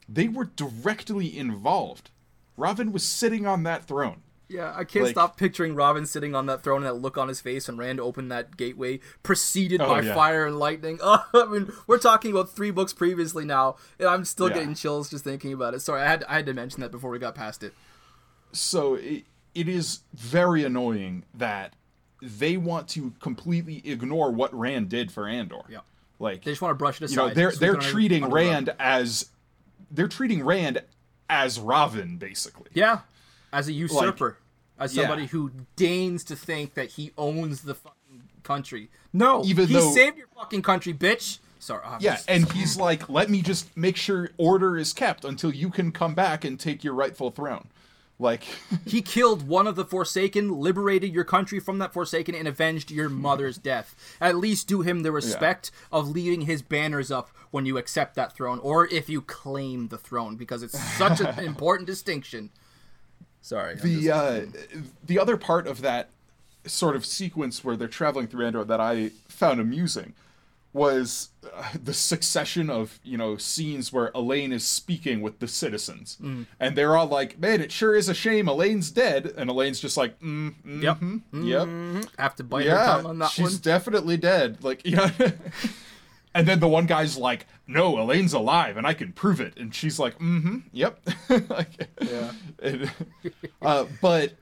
They 0.09 0.27
were 0.27 0.47
directly 0.47 1.39
involved. 1.39 2.11
Rahvin 2.59 2.91
was 2.91 3.05
sitting 3.05 3.47
on 3.47 3.63
that 3.63 3.85
throne. 3.85 4.23
Yeah, 4.49 4.75
I 4.77 4.83
can't 4.83 5.05
Like- 5.05 5.15
stop 5.15 5.37
picturing 5.37 5.77
Rahvin 5.77 6.09
sitting 6.09 6.35
on 6.35 6.47
that 6.47 6.65
throne 6.65 6.79
and 6.79 6.87
that 6.87 7.01
look 7.01 7.17
on 7.17 7.29
his 7.29 7.41
face 7.41 7.69
when 7.69 7.77
Rand 7.79 8.01
opened 8.01 8.33
that 8.33 8.57
gateway, 8.57 8.99
preceded 9.23 9.81
Oh, 9.81 9.87
by 9.89 10.01
yeah. 10.01 10.15
fire 10.17 10.45
and 10.45 10.59
lightning. 10.59 10.99
Oh, 11.05 11.25
I 11.33 11.45
mean, 11.47 11.73
we're 11.87 11.99
talking 11.99 12.33
about 12.33 12.51
three 12.51 12.73
books 12.73 12.93
previously 12.93 13.45
now, 13.45 13.77
and 14.01 14.09
I'm 14.09 14.25
still 14.25 14.49
Yeah. 14.49 14.55
getting 14.55 14.75
chills 14.75 15.09
just 15.09 15.23
thinking 15.23 15.53
about 15.53 15.73
it. 15.75 15.81
Sorry, 15.81 16.03
I 16.03 16.09
had 16.09 16.25
I 16.25 16.35
had 16.35 16.47
to 16.47 16.53
mention 16.53 16.81
that 16.81 16.91
before 16.91 17.11
we 17.13 17.21
got 17.21 17.37
past 17.37 17.63
it. 17.63 17.75
so 18.51 18.97
it, 18.97 19.23
it 19.55 19.69
is 19.69 20.01
very 20.15 20.65
annoying 20.65 21.25
that 21.35 21.75
they 22.21 22.57
want 22.57 22.89
to 22.89 23.13
completely 23.21 23.83
ignore 23.85 24.31
what 24.31 24.55
Rand 24.55 24.89
did 24.89 25.11
for 25.11 25.27
Andor. 25.29 25.63
Yeah. 25.69 25.79
Like 26.19 26.45
They 26.45 26.53
just 26.53 26.63
want 26.63 26.71
to 26.71 26.77
brush 26.77 27.01
it 27.03 27.07
aside. 27.07 27.15
you 27.23 27.29
know, 27.29 27.35
they're 27.35 27.51
they're 27.53 27.77
treating 27.77 28.23
under 28.25 28.35
the 28.37 28.45
rug. 28.45 28.53
Rand 28.53 28.75
as 28.79 29.29
they're 29.91 30.09
treating 30.09 30.45
Rand 30.45 30.83
as 31.29 31.59
Rahvin 31.59 32.19
basically. 32.19 32.71
Yeah, 32.75 33.01
as 33.53 33.67
a 33.69 33.73
usurper, 33.73 34.39
as 34.79 34.95
yeah. 34.95 35.03
somebody 35.03 35.27
who 35.27 35.51
deigns 35.77 36.23
to 36.25 36.37
think 36.37 36.75
that 36.75 36.91
he 36.91 37.11
owns 37.19 37.63
the 37.63 37.75
fucking 37.75 38.23
country. 38.45 38.89
No, 39.13 39.45
Even 39.45 39.67
he 39.67 39.75
though- 39.75 39.93
saved 39.93 40.17
your 40.17 40.29
fucking 40.37 40.63
country, 40.63 40.95
bitch. 40.95 41.39
Sorry. 41.59 41.83
I'm 41.85 42.01
Yeah, 42.01 42.15
just- 42.17 42.31
and 42.31 42.51
he's 42.53 42.77
like, 42.77 43.09
"Let 43.09 43.29
me 43.31 43.41
just 43.43 43.77
make 43.77 43.97
sure 43.97 44.31
order 44.37 44.77
is 44.77 44.93
kept 44.93 45.25
until 45.25 45.53
you 45.55 45.71
can 45.71 45.93
come 45.93 46.15
back 46.15 46.45
and 46.45 46.59
take 46.59 46.83
your 46.85 46.95
rightful 46.95 47.31
throne." 47.31 47.69
Like 48.23 48.45
He 48.87 49.03
killed 49.03 49.47
one 49.47 49.67
of 49.67 49.77
the 49.77 49.85
Forsaken, 49.85 50.61
liberated 50.61 51.13
your 51.13 51.25
country 51.25 51.61
from 51.61 51.79
that 51.79 51.93
Forsaken, 51.93 52.35
and 52.35 52.49
avenged 52.49 52.91
your 52.91 53.09
mother's 53.09 53.59
death. 53.59 53.95
At 54.21 54.37
least 54.37 54.69
do 54.69 54.81
him 54.81 55.03
the 55.03 55.13
respect 55.13 55.71
of 55.91 56.09
leaving 56.09 56.43
his 56.43 56.63
banners 56.63 57.11
up 57.11 57.31
when 57.51 57.67
you 57.67 57.77
accept 57.77 58.15
that 58.15 58.33
throne, 58.35 58.59
or 58.61 58.87
if 58.87 59.09
you 59.09 59.21
claim 59.21 59.89
the 59.89 59.99
throne, 59.99 60.37
because 60.37 60.63
it's 60.63 60.79
such 60.97 61.21
an 61.21 61.39
important 61.45 61.87
distinction. 61.87 62.51
Sorry. 63.43 63.75
The 63.75 64.11
uh, 64.11 64.41
the 65.05 65.19
other 65.19 65.37
part 65.37 65.67
of 65.67 65.83
that 65.83 66.11
sort 66.65 66.95
of 66.95 67.05
sequence 67.05 67.65
where 67.65 67.77
they're 67.77 67.89
traveling 67.89 68.29
through 68.29 68.47
Andor 68.47 68.65
that 68.65 68.81
I 68.81 69.11
found 69.29 69.61
amusing 69.61 70.15
was 70.75 71.29
uh, 71.55 71.65
the 71.83 71.93
succession 71.93 72.71
of 72.71 72.99
you 73.05 73.19
know 73.19 73.37
scenes 73.37 73.93
where 73.93 74.11
Elayne 74.13 74.53
is 74.53 74.65
speaking 74.65 75.21
with 75.21 75.39
the 75.39 75.47
citizens, 75.49 76.17
Mm. 76.23 76.47
and 76.59 76.77
they're 76.77 76.97
all 76.97 77.07
like, 77.07 77.39
"Man, 77.39 77.61
it 77.61 77.71
sure 77.71 77.95
is 77.95 78.09
a 78.09 78.15
shame 78.15 78.47
Elayne's 78.47 78.91
dead," 78.91 79.35
and 79.37 79.51
Elayne's 79.51 79.81
just 79.81 79.97
like, 79.97 80.19
mm, 80.21 80.55
mm 80.67 80.83
Yep. 80.83 80.99
yep, 82.03 82.11
have 82.19 82.37
to 82.37 82.45
bite 82.45 82.65
her 82.65 82.71
yeah, 82.71 82.87
tongue 82.87 83.07
on 83.07 83.19
that 83.19 83.31
she's 83.31 83.53
one. 83.53 83.57
definitely 83.63 84.17
dead." 84.17 84.65
Like, 84.65 84.87
you 84.87 84.97
know. 84.97 85.11
And 86.35 86.49
then 86.49 86.61
the 86.61 86.69
one 86.69 86.87
guy's 86.87 87.19
like, 87.19 87.47
"No, 87.67 87.97
Elayne's 87.97 88.33
alive, 88.33 88.79
and 88.79 88.87
I 88.87 88.95
can 88.95 89.13
prove 89.13 89.39
it." 89.43 89.59
And 89.59 89.75
she's 89.75 89.99
like, 89.99 90.19
"Mm-hmm, 90.19 90.59
yep." 90.73 90.99
like, 91.51 91.89
Yeah. 92.01 92.33
and, 92.63 92.91
uh, 93.61 93.85
but 94.01 94.33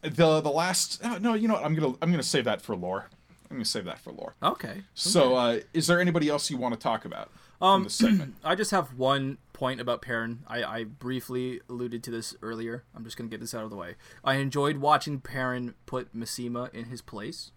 the 0.00 0.40
the 0.40 0.50
last 0.50 1.02
oh, 1.04 1.18
no, 1.18 1.34
you 1.34 1.48
know 1.48 1.54
what? 1.54 1.64
I'm 1.64 1.74
gonna 1.74 1.94
I'm 2.00 2.10
gonna 2.10 2.22
save 2.22 2.44
that 2.44 2.62
for 2.62 2.74
lore. 2.74 3.10
I'm 3.50 3.56
gonna 3.56 3.64
save 3.64 3.84
that 3.84 3.98
for 4.00 4.12
lore. 4.12 4.34
Okay. 4.42 4.82
So, 4.94 5.36
uh, 5.36 5.60
is 5.72 5.86
there 5.86 6.00
anybody 6.00 6.28
else 6.28 6.50
you 6.50 6.56
want 6.56 6.74
to 6.74 6.80
talk 6.80 7.04
about 7.04 7.30
Um, 7.60 7.84
this 7.84 7.94
segment? 7.94 8.36
I 8.44 8.54
just 8.54 8.70
have 8.72 8.94
one 8.98 9.38
point 9.52 9.80
about 9.80 10.02
Perrin. 10.02 10.40
I, 10.48 10.64
I 10.64 10.84
briefly 10.84 11.60
alluded 11.68 12.02
to 12.04 12.10
this 12.10 12.34
earlier. 12.42 12.84
I'm 12.94 13.04
just 13.04 13.16
going 13.16 13.28
to 13.30 13.34
get 13.34 13.40
this 13.40 13.54
out 13.54 13.62
of 13.64 13.70
the 13.70 13.76
way. 13.76 13.94
I 14.24 14.34
enjoyed 14.36 14.78
watching 14.78 15.20
Perrin 15.20 15.74
put 15.86 16.14
Masema 16.16 16.72
in 16.74 16.86
his 16.86 17.00
place. 17.02 17.52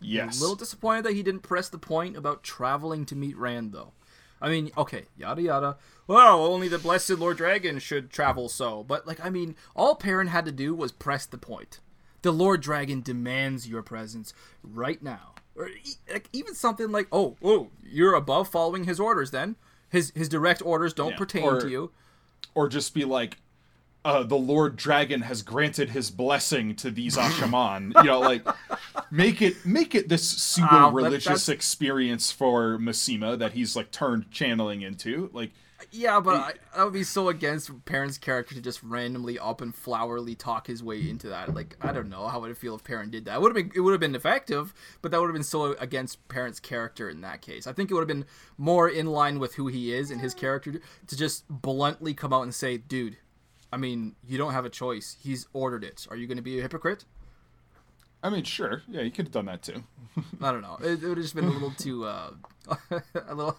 yes. 0.00 0.38
A 0.38 0.40
little 0.42 0.56
disappointed 0.56 1.04
that 1.06 1.14
he 1.14 1.22
didn't 1.22 1.40
press 1.42 1.68
the 1.70 1.78
point 1.78 2.16
about 2.16 2.42
traveling 2.42 3.06
to 3.06 3.16
meet 3.16 3.36
Rand, 3.38 3.72
though. 3.72 3.92
I 4.42 4.50
mean, 4.50 4.70
okay, 4.76 5.06
yada 5.16 5.40
yada. 5.42 5.76
Well, 6.06 6.44
only 6.44 6.68
the 6.68 6.78
blessed 6.78 7.10
Lord 7.18 7.38
Dragon 7.38 7.78
should 7.80 8.10
travel 8.10 8.48
so. 8.48 8.84
But, 8.84 9.06
like, 9.06 9.24
I 9.24 9.30
mean, 9.30 9.56
all 9.74 9.94
Perrin 9.96 10.28
had 10.28 10.44
to 10.44 10.52
do 10.52 10.74
was 10.74 10.92
press 10.92 11.24
the 11.26 11.38
point. 11.38 11.80
The 12.22 12.32
Lord 12.32 12.60
Dragon 12.60 13.00
demands 13.00 13.68
your 13.68 13.82
presence 13.82 14.32
right 14.62 15.02
now. 15.02 15.34
Or 15.54 15.68
e- 15.68 15.94
like, 16.12 16.28
even 16.32 16.54
something 16.54 16.90
like, 16.90 17.08
oh, 17.12 17.36
oh, 17.42 17.68
you're 17.84 18.14
above 18.14 18.48
following 18.48 18.84
his 18.84 18.98
orders 19.00 19.30
then. 19.30 19.56
His, 19.90 20.12
his 20.14 20.28
direct 20.28 20.60
orders 20.62 20.92
don't 20.92 21.12
Yeah, 21.12 21.16
pertain 21.18 21.44
or- 21.44 21.60
to 21.60 21.68
you. 21.68 21.90
or 22.54 22.68
just 22.68 22.92
be 22.94 23.04
like, 23.04 23.38
uh, 24.04 24.22
the 24.22 24.36
Lord 24.36 24.76
Dragon 24.76 25.22
has 25.22 25.42
granted 25.42 25.90
his 25.90 26.10
blessing 26.10 26.74
to 26.76 26.90
these 26.90 27.16
Ashaman. 27.18 27.92
you 27.96 28.04
know, 28.04 28.20
like 28.20 28.46
make 29.10 29.42
it 29.42 29.66
make 29.66 29.94
it 29.94 30.08
this 30.08 30.26
pseudo 30.28 30.68
that- 30.70 30.92
religious 30.94 31.48
experience 31.48 32.30
for 32.30 32.78
Masema 32.78 33.38
that 33.38 33.52
he's 33.52 33.74
like 33.76 33.90
turned 33.90 34.30
channeling 34.30 34.82
into. 34.82 35.30
Like, 35.32 35.50
Yeah, 35.92 36.18
but 36.20 36.34
I, 36.34 36.52
I 36.80 36.84
would 36.84 36.92
be 36.92 37.04
so 37.04 37.28
against 37.28 37.84
Perrin's 37.84 38.18
character 38.18 38.54
to 38.54 38.60
just 38.60 38.82
randomly 38.82 39.38
up 39.38 39.60
and 39.60 39.74
flowerly 39.74 40.36
talk 40.36 40.66
his 40.66 40.82
way 40.82 41.08
into 41.08 41.28
that. 41.28 41.54
Like, 41.54 41.76
I 41.80 41.92
don't 41.92 42.08
know 42.08 42.26
how 42.26 42.40
would 42.40 42.50
it 42.50 42.56
feel 42.56 42.74
if 42.74 42.82
Perrin 42.82 43.10
did 43.10 43.26
that. 43.26 43.36
It 43.36 43.40
would 43.40 43.54
have 43.54 43.68
been 43.68 43.72
it 43.76 43.80
would 43.80 43.92
have 43.92 44.00
been 44.00 44.14
effective, 44.16 44.74
but 45.02 45.12
that 45.12 45.20
would 45.20 45.28
have 45.28 45.34
been 45.34 45.44
so 45.44 45.74
against 45.74 46.26
Perrin's 46.28 46.58
character 46.58 47.08
in 47.08 47.20
that 47.20 47.42
case. 47.42 47.66
I 47.66 47.72
think 47.72 47.90
it 47.90 47.94
would 47.94 48.00
have 48.00 48.08
been 48.08 48.26
more 48.56 48.88
in 48.88 49.06
line 49.06 49.38
with 49.38 49.54
who 49.54 49.68
he 49.68 49.94
is 49.94 50.10
and 50.10 50.20
his 50.20 50.34
character 50.34 50.80
to 51.06 51.16
just 51.16 51.44
bluntly 51.48 52.12
come 52.12 52.32
out 52.32 52.42
and 52.42 52.54
say, 52.54 52.76
"Dude, 52.76 53.16
I 53.72 53.76
mean, 53.76 54.16
you 54.26 54.36
don't 54.36 54.52
have 54.52 54.64
a 54.64 54.70
choice. 54.70 55.16
He's 55.20 55.46
ordered 55.52 55.84
it. 55.84 56.06
Are 56.10 56.16
you 56.16 56.26
going 56.26 56.38
to 56.38 56.42
be 56.42 56.58
a 56.58 56.62
hypocrite?" 56.62 57.04
I 58.22 58.30
mean, 58.30 58.42
sure, 58.42 58.82
yeah, 58.88 59.02
you 59.02 59.12
could 59.12 59.26
have 59.26 59.32
done 59.32 59.46
that 59.46 59.62
too. 59.62 59.84
I 60.40 60.50
don't 60.50 60.62
know. 60.62 60.76
It, 60.80 61.02
it 61.02 61.08
would 61.08 61.18
have 61.18 61.24
just 61.24 61.36
been 61.36 61.44
a 61.44 61.50
little 61.50 61.70
too, 61.70 62.04
uh, 62.04 62.30
a 63.14 63.34
little, 63.34 63.56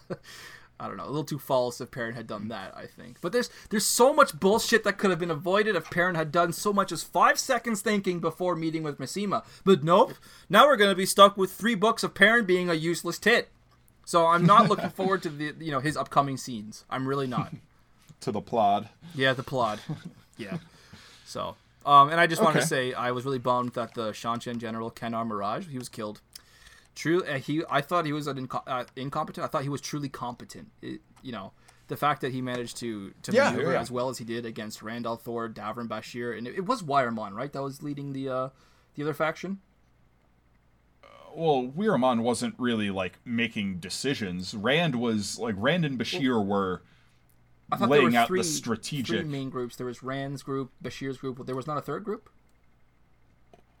I 0.80 0.88
don't 0.88 0.96
know, 0.96 1.04
a 1.04 1.06
little 1.06 1.24
too 1.24 1.38
false 1.38 1.80
if 1.80 1.90
Perrin 1.90 2.14
had 2.14 2.26
done 2.26 2.48
that. 2.48 2.74
I 2.76 2.86
think. 2.86 3.18
But 3.20 3.32
there's 3.32 3.50
there's 3.68 3.86
so 3.86 4.12
much 4.14 4.38
bullshit 4.40 4.82
that 4.84 4.98
could 4.98 5.10
have 5.10 5.18
been 5.18 5.30
avoided 5.30 5.76
if 5.76 5.90
Perrin 5.90 6.14
had 6.14 6.32
done 6.32 6.52
so 6.52 6.72
much 6.72 6.90
as 6.90 7.02
five 7.02 7.38
seconds 7.38 7.82
thinking 7.82 8.18
before 8.20 8.56
meeting 8.56 8.82
with 8.82 8.98
Masema. 8.98 9.44
But 9.64 9.84
nope. 9.84 10.14
Now 10.48 10.66
we're 10.66 10.76
gonna 10.76 10.94
be 10.94 11.06
stuck 11.06 11.36
with 11.36 11.52
three 11.52 11.74
books 11.74 12.02
of 12.02 12.14
Perrin 12.14 12.46
being 12.46 12.68
a 12.70 12.74
useless 12.74 13.18
tit. 13.18 13.48
So 14.06 14.26
I'm 14.26 14.44
not 14.44 14.68
looking 14.68 14.90
forward 14.90 15.22
to 15.22 15.28
the 15.28 15.54
you 15.60 15.70
know 15.70 15.80
his 15.80 15.96
upcoming 15.96 16.36
scenes. 16.36 16.84
I'm 16.90 17.06
really 17.06 17.26
not. 17.26 17.52
to 18.20 18.32
the 18.32 18.40
plod. 18.40 18.88
Yeah, 19.14 19.32
the 19.32 19.42
plod. 19.42 19.80
Yeah. 20.36 20.56
So, 21.26 21.54
um, 21.84 22.08
and 22.08 22.18
I 22.18 22.26
just 22.26 22.42
wanted 22.42 22.60
to 22.60 22.66
say 22.66 22.94
I 22.94 23.10
was 23.10 23.26
really 23.26 23.38
bummed 23.38 23.74
that 23.74 23.92
the 23.92 24.12
Seanchan 24.12 24.56
general 24.56 24.90
Kennar 24.90 25.28
Miraj 25.28 25.68
he 25.68 25.76
was 25.76 25.90
killed. 25.90 26.22
True, 27.00 27.22
uh, 27.24 27.38
he. 27.38 27.62
I 27.70 27.80
thought 27.80 28.04
he 28.04 28.12
was 28.12 28.26
an 28.26 28.46
inco- 28.46 28.62
uh, 28.66 28.84
incompetent. 28.94 29.42
I 29.42 29.48
thought 29.48 29.62
he 29.62 29.70
was 29.70 29.80
truly 29.80 30.10
competent. 30.10 30.68
It, 30.82 31.00
you 31.22 31.32
know, 31.32 31.52
the 31.88 31.96
fact 31.96 32.20
that 32.20 32.32
he 32.32 32.42
managed 32.42 32.76
to 32.78 33.12
to 33.22 33.32
Yeah, 33.32 33.50
maneuver 33.52 33.72
yeah. 33.72 33.80
as 33.80 33.90
well 33.90 34.10
as 34.10 34.18
he 34.18 34.24
did 34.24 34.44
against 34.44 34.82
Rand 34.82 35.06
al'Thor, 35.06 35.50
Davram 35.52 35.88
Bashere, 35.88 36.36
and 36.36 36.46
it, 36.46 36.56
it 36.56 36.66
was 36.66 36.82
Weiramon, 36.82 37.32
right? 37.32 37.50
That 37.52 37.62
was 37.62 37.82
leading 37.82 38.12
the 38.12 38.28
uh, 38.28 38.48
the 38.96 39.02
other 39.02 39.14
faction. 39.14 39.60
well, 41.34 41.62
Weiramon 41.74 42.20
wasn't 42.22 42.54
really 42.58 42.90
like 42.90 43.18
making 43.24 43.78
decisions. 43.78 44.54
Rand 44.54 44.94
was 44.96 45.38
like 45.38 45.54
Rand 45.56 45.84
and 45.86 45.98
Bashere 45.98 46.44
were 46.44 46.82
thought 47.70 47.78
there 47.80 47.88
laying 47.88 48.12
were 48.12 48.18
out 48.18 48.26
three, 48.28 48.40
the 48.40 48.44
strategic. 48.44 49.20
three 49.20 49.28
main 49.28 49.48
groups. 49.48 49.76
There 49.76 49.86
was 49.86 50.02
Rand's 50.02 50.42
group, 50.42 50.72
Bashere's 50.82 51.18
group. 51.18 51.46
There 51.46 51.56
was 51.56 51.66
not 51.66 51.78
a 51.78 51.80
third 51.80 52.04
group. 52.04 52.28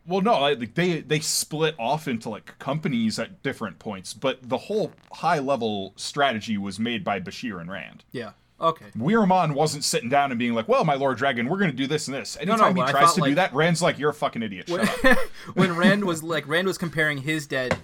Well, 0.06 0.22
no, 0.22 0.40
like 0.40 0.74
they 0.74 1.00
they 1.00 1.20
split 1.20 1.74
off 1.78 2.08
into 2.08 2.28
like 2.30 2.58
companies 2.58 3.18
at 3.18 3.42
different 3.42 3.78
points, 3.78 4.14
but 4.14 4.48
the 4.48 4.58
whole 4.58 4.92
high 5.12 5.38
level 5.38 5.92
strategy 5.96 6.56
was 6.58 6.78
made 6.78 7.04
by 7.04 7.20
Bashere 7.20 7.60
and 7.60 7.70
Rand. 7.70 8.04
Yeah. 8.10 8.32
Okay. 8.60 8.86
Weiramon 8.96 9.54
wasn't 9.54 9.84
sitting 9.84 10.10
down 10.10 10.30
and 10.30 10.38
being 10.38 10.54
like, 10.54 10.68
"Well, 10.68 10.84
my 10.84 10.94
Lord 10.94 11.16
Dragon, 11.16 11.48
we're 11.48 11.58
going 11.58 11.70
to 11.70 11.76
do 11.76 11.86
this 11.86 12.08
and 12.08 12.16
this." 12.16 12.36
Anytime 12.38 12.74
but 12.74 12.82
I 12.82 12.86
he 12.86 12.92
tries 12.92 13.14
thought, 13.14 13.24
to 13.24 13.30
do 13.30 13.34
that, 13.36 13.54
Rand's 13.54 13.80
like, 13.80 13.98
"You're 13.98 14.10
a 14.10 14.14
fucking 14.14 14.42
idiot." 14.42 14.68
Shut 14.68 15.02
when, 15.02 15.12
up. 15.12 15.18
when 15.54 15.76
Rand 15.76 16.04
was 16.04 16.22
like 16.22 16.46
Rand 16.46 16.66
was 16.66 16.76
comparing 16.76 17.18
his 17.18 17.46
dead 17.46 17.78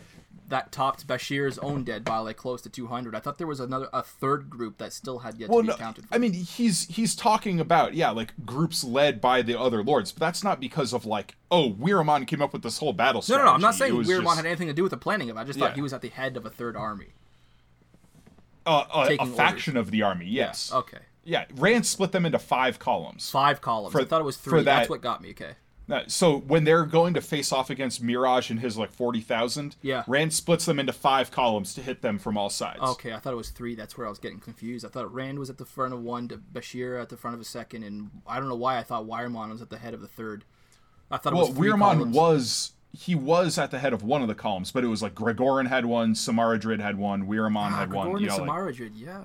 that 0.48 0.70
topped 0.72 1.06
Bashere's 1.06 1.58
own 1.58 1.82
dead 1.84 2.04
by 2.04 2.18
like 2.18 2.36
close 2.36 2.62
to 2.62 2.68
200. 2.68 3.14
I 3.14 3.18
thought 3.20 3.38
there 3.38 3.46
was 3.46 3.60
another 3.60 3.88
a 3.92 4.02
third 4.02 4.48
group 4.48 4.78
that 4.78 4.92
still 4.92 5.18
had 5.20 5.38
yet 5.38 5.48
Well, 5.48 5.58
to 5.58 5.62
be 5.62 5.68
no, 5.68 5.74
accounted 5.74 6.06
for. 6.06 6.14
I 6.14 6.18
mean, 6.18 6.32
he's 6.32 6.86
he's 6.88 7.14
talking 7.16 7.58
about 7.60 7.94
yeah, 7.94 8.10
like 8.10 8.32
groups 8.44 8.84
led 8.84 9.20
by 9.20 9.42
the 9.42 9.58
other 9.58 9.82
lords, 9.82 10.12
but 10.12 10.20
that's 10.20 10.44
not 10.44 10.60
because 10.60 10.92
of 10.92 11.04
like, 11.04 11.34
oh, 11.50 11.72
Weiramon 11.72 12.26
came 12.26 12.40
up 12.40 12.52
with 12.52 12.62
this 12.62 12.78
whole 12.78 12.92
battle 12.92 13.18
no, 13.18 13.22
strategy. 13.22 13.44
no, 13.44 13.50
no. 13.50 13.54
I'm 13.54 13.60
not 13.60 13.74
saying 13.74 13.96
was 13.96 14.08
Weiramon 14.08 14.24
just, 14.24 14.36
had 14.36 14.46
anything 14.46 14.68
to 14.68 14.72
do 14.74 14.82
with 14.82 14.90
the 14.90 14.96
planning 14.96 15.30
of 15.30 15.36
it. 15.36 15.40
I 15.40 15.44
just 15.44 15.58
thought 15.58 15.70
Yeah. 15.70 15.74
he 15.76 15.82
was 15.82 15.92
at 15.92 16.00
the 16.02 16.08
head 16.10 16.36
of 16.36 16.46
a 16.46 16.50
third 16.50 16.76
army. 16.76 17.08
uh, 18.64 18.84
a, 18.94 19.16
a 19.22 19.26
faction 19.26 19.76
of 19.76 19.90
the 19.90 20.02
army. 20.02 20.26
Yes. 20.26 20.72
Okay. 20.72 20.98
Yeah, 21.24 21.44
Rand 21.56 21.86
split 21.86 22.12
them 22.12 22.24
into 22.24 22.38
five 22.38 22.78
columns. 22.78 23.28
Five 23.30 23.60
columns. 23.60 23.92
For- 23.92 24.00
I 24.00 24.04
thought 24.04 24.20
it 24.20 24.24
was 24.24 24.36
three. 24.36 24.62
That's 24.62 24.88
what 24.88 25.00
got 25.00 25.20
me. 25.22 25.30
Okay. 25.30 25.54
So 26.08 26.38
when 26.38 26.64
they're 26.64 26.84
going 26.84 27.14
to 27.14 27.20
face 27.20 27.52
off 27.52 27.70
against 27.70 28.02
Miraj 28.04 28.50
and 28.50 28.60
his 28.60 28.76
like 28.76 28.90
forty 28.90 29.20
thousand, 29.20 29.76
Yeah. 29.82 30.02
Rand 30.06 30.32
splits 30.34 30.64
them 30.64 30.80
into 30.80 30.92
five 30.92 31.30
columns 31.30 31.74
to 31.74 31.82
hit 31.82 32.02
them 32.02 32.18
from 32.18 32.36
all 32.36 32.50
sides. 32.50 32.80
Okay, 32.80 33.12
I 33.12 33.18
thought 33.18 33.32
it 33.32 33.36
was 33.36 33.50
three. 33.50 33.74
That's 33.74 33.96
where 33.96 34.06
I 34.06 34.10
was 34.10 34.18
getting 34.18 34.40
confused. 34.40 34.84
I 34.84 34.88
thought 34.88 35.12
Rand 35.12 35.38
was 35.38 35.48
at 35.50 35.58
the 35.58 35.64
front 35.64 35.94
of 35.94 36.02
one, 36.02 36.28
Bashere 36.52 37.00
at 37.00 37.08
the 37.08 37.16
front 37.16 37.34
of 37.34 37.40
a 37.40 37.44
second, 37.44 37.84
and 37.84 38.10
I 38.26 38.38
don't 38.40 38.48
know 38.48 38.56
why 38.56 38.78
I 38.78 38.82
thought 38.82 39.06
Weiramon 39.06 39.50
was 39.50 39.62
at 39.62 39.70
the 39.70 39.78
head 39.78 39.94
of 39.94 40.00
the 40.00 40.08
third. 40.08 40.44
I 41.10 41.18
thought 41.18 41.32
it 41.32 41.36
Well, 41.36 41.52
was 41.52 41.56
Weiramon 41.58 42.10
was 42.12 42.72
he 42.92 43.14
was 43.14 43.58
at 43.58 43.70
the 43.70 43.78
head 43.78 43.92
of 43.92 44.02
one 44.02 44.22
of 44.22 44.28
the 44.28 44.34
columns, 44.34 44.72
but 44.72 44.82
it 44.82 44.86
was 44.88 45.02
like 45.02 45.14
Gregorin 45.14 45.68
had 45.68 45.84
one, 45.86 46.14
Semaradrid 46.14 46.80
had 46.80 46.96
one, 46.98 47.26
Weiramon 47.28 47.70
Ah, 47.72 47.78
had 47.80 47.92
one. 47.92 48.08
Gregorin 48.08 48.20
You 48.22 48.26
know, 48.28 48.36
and 48.38 48.46
like, 48.46 48.58
Semaradrid, 48.58 48.90
yeah. 48.96 49.20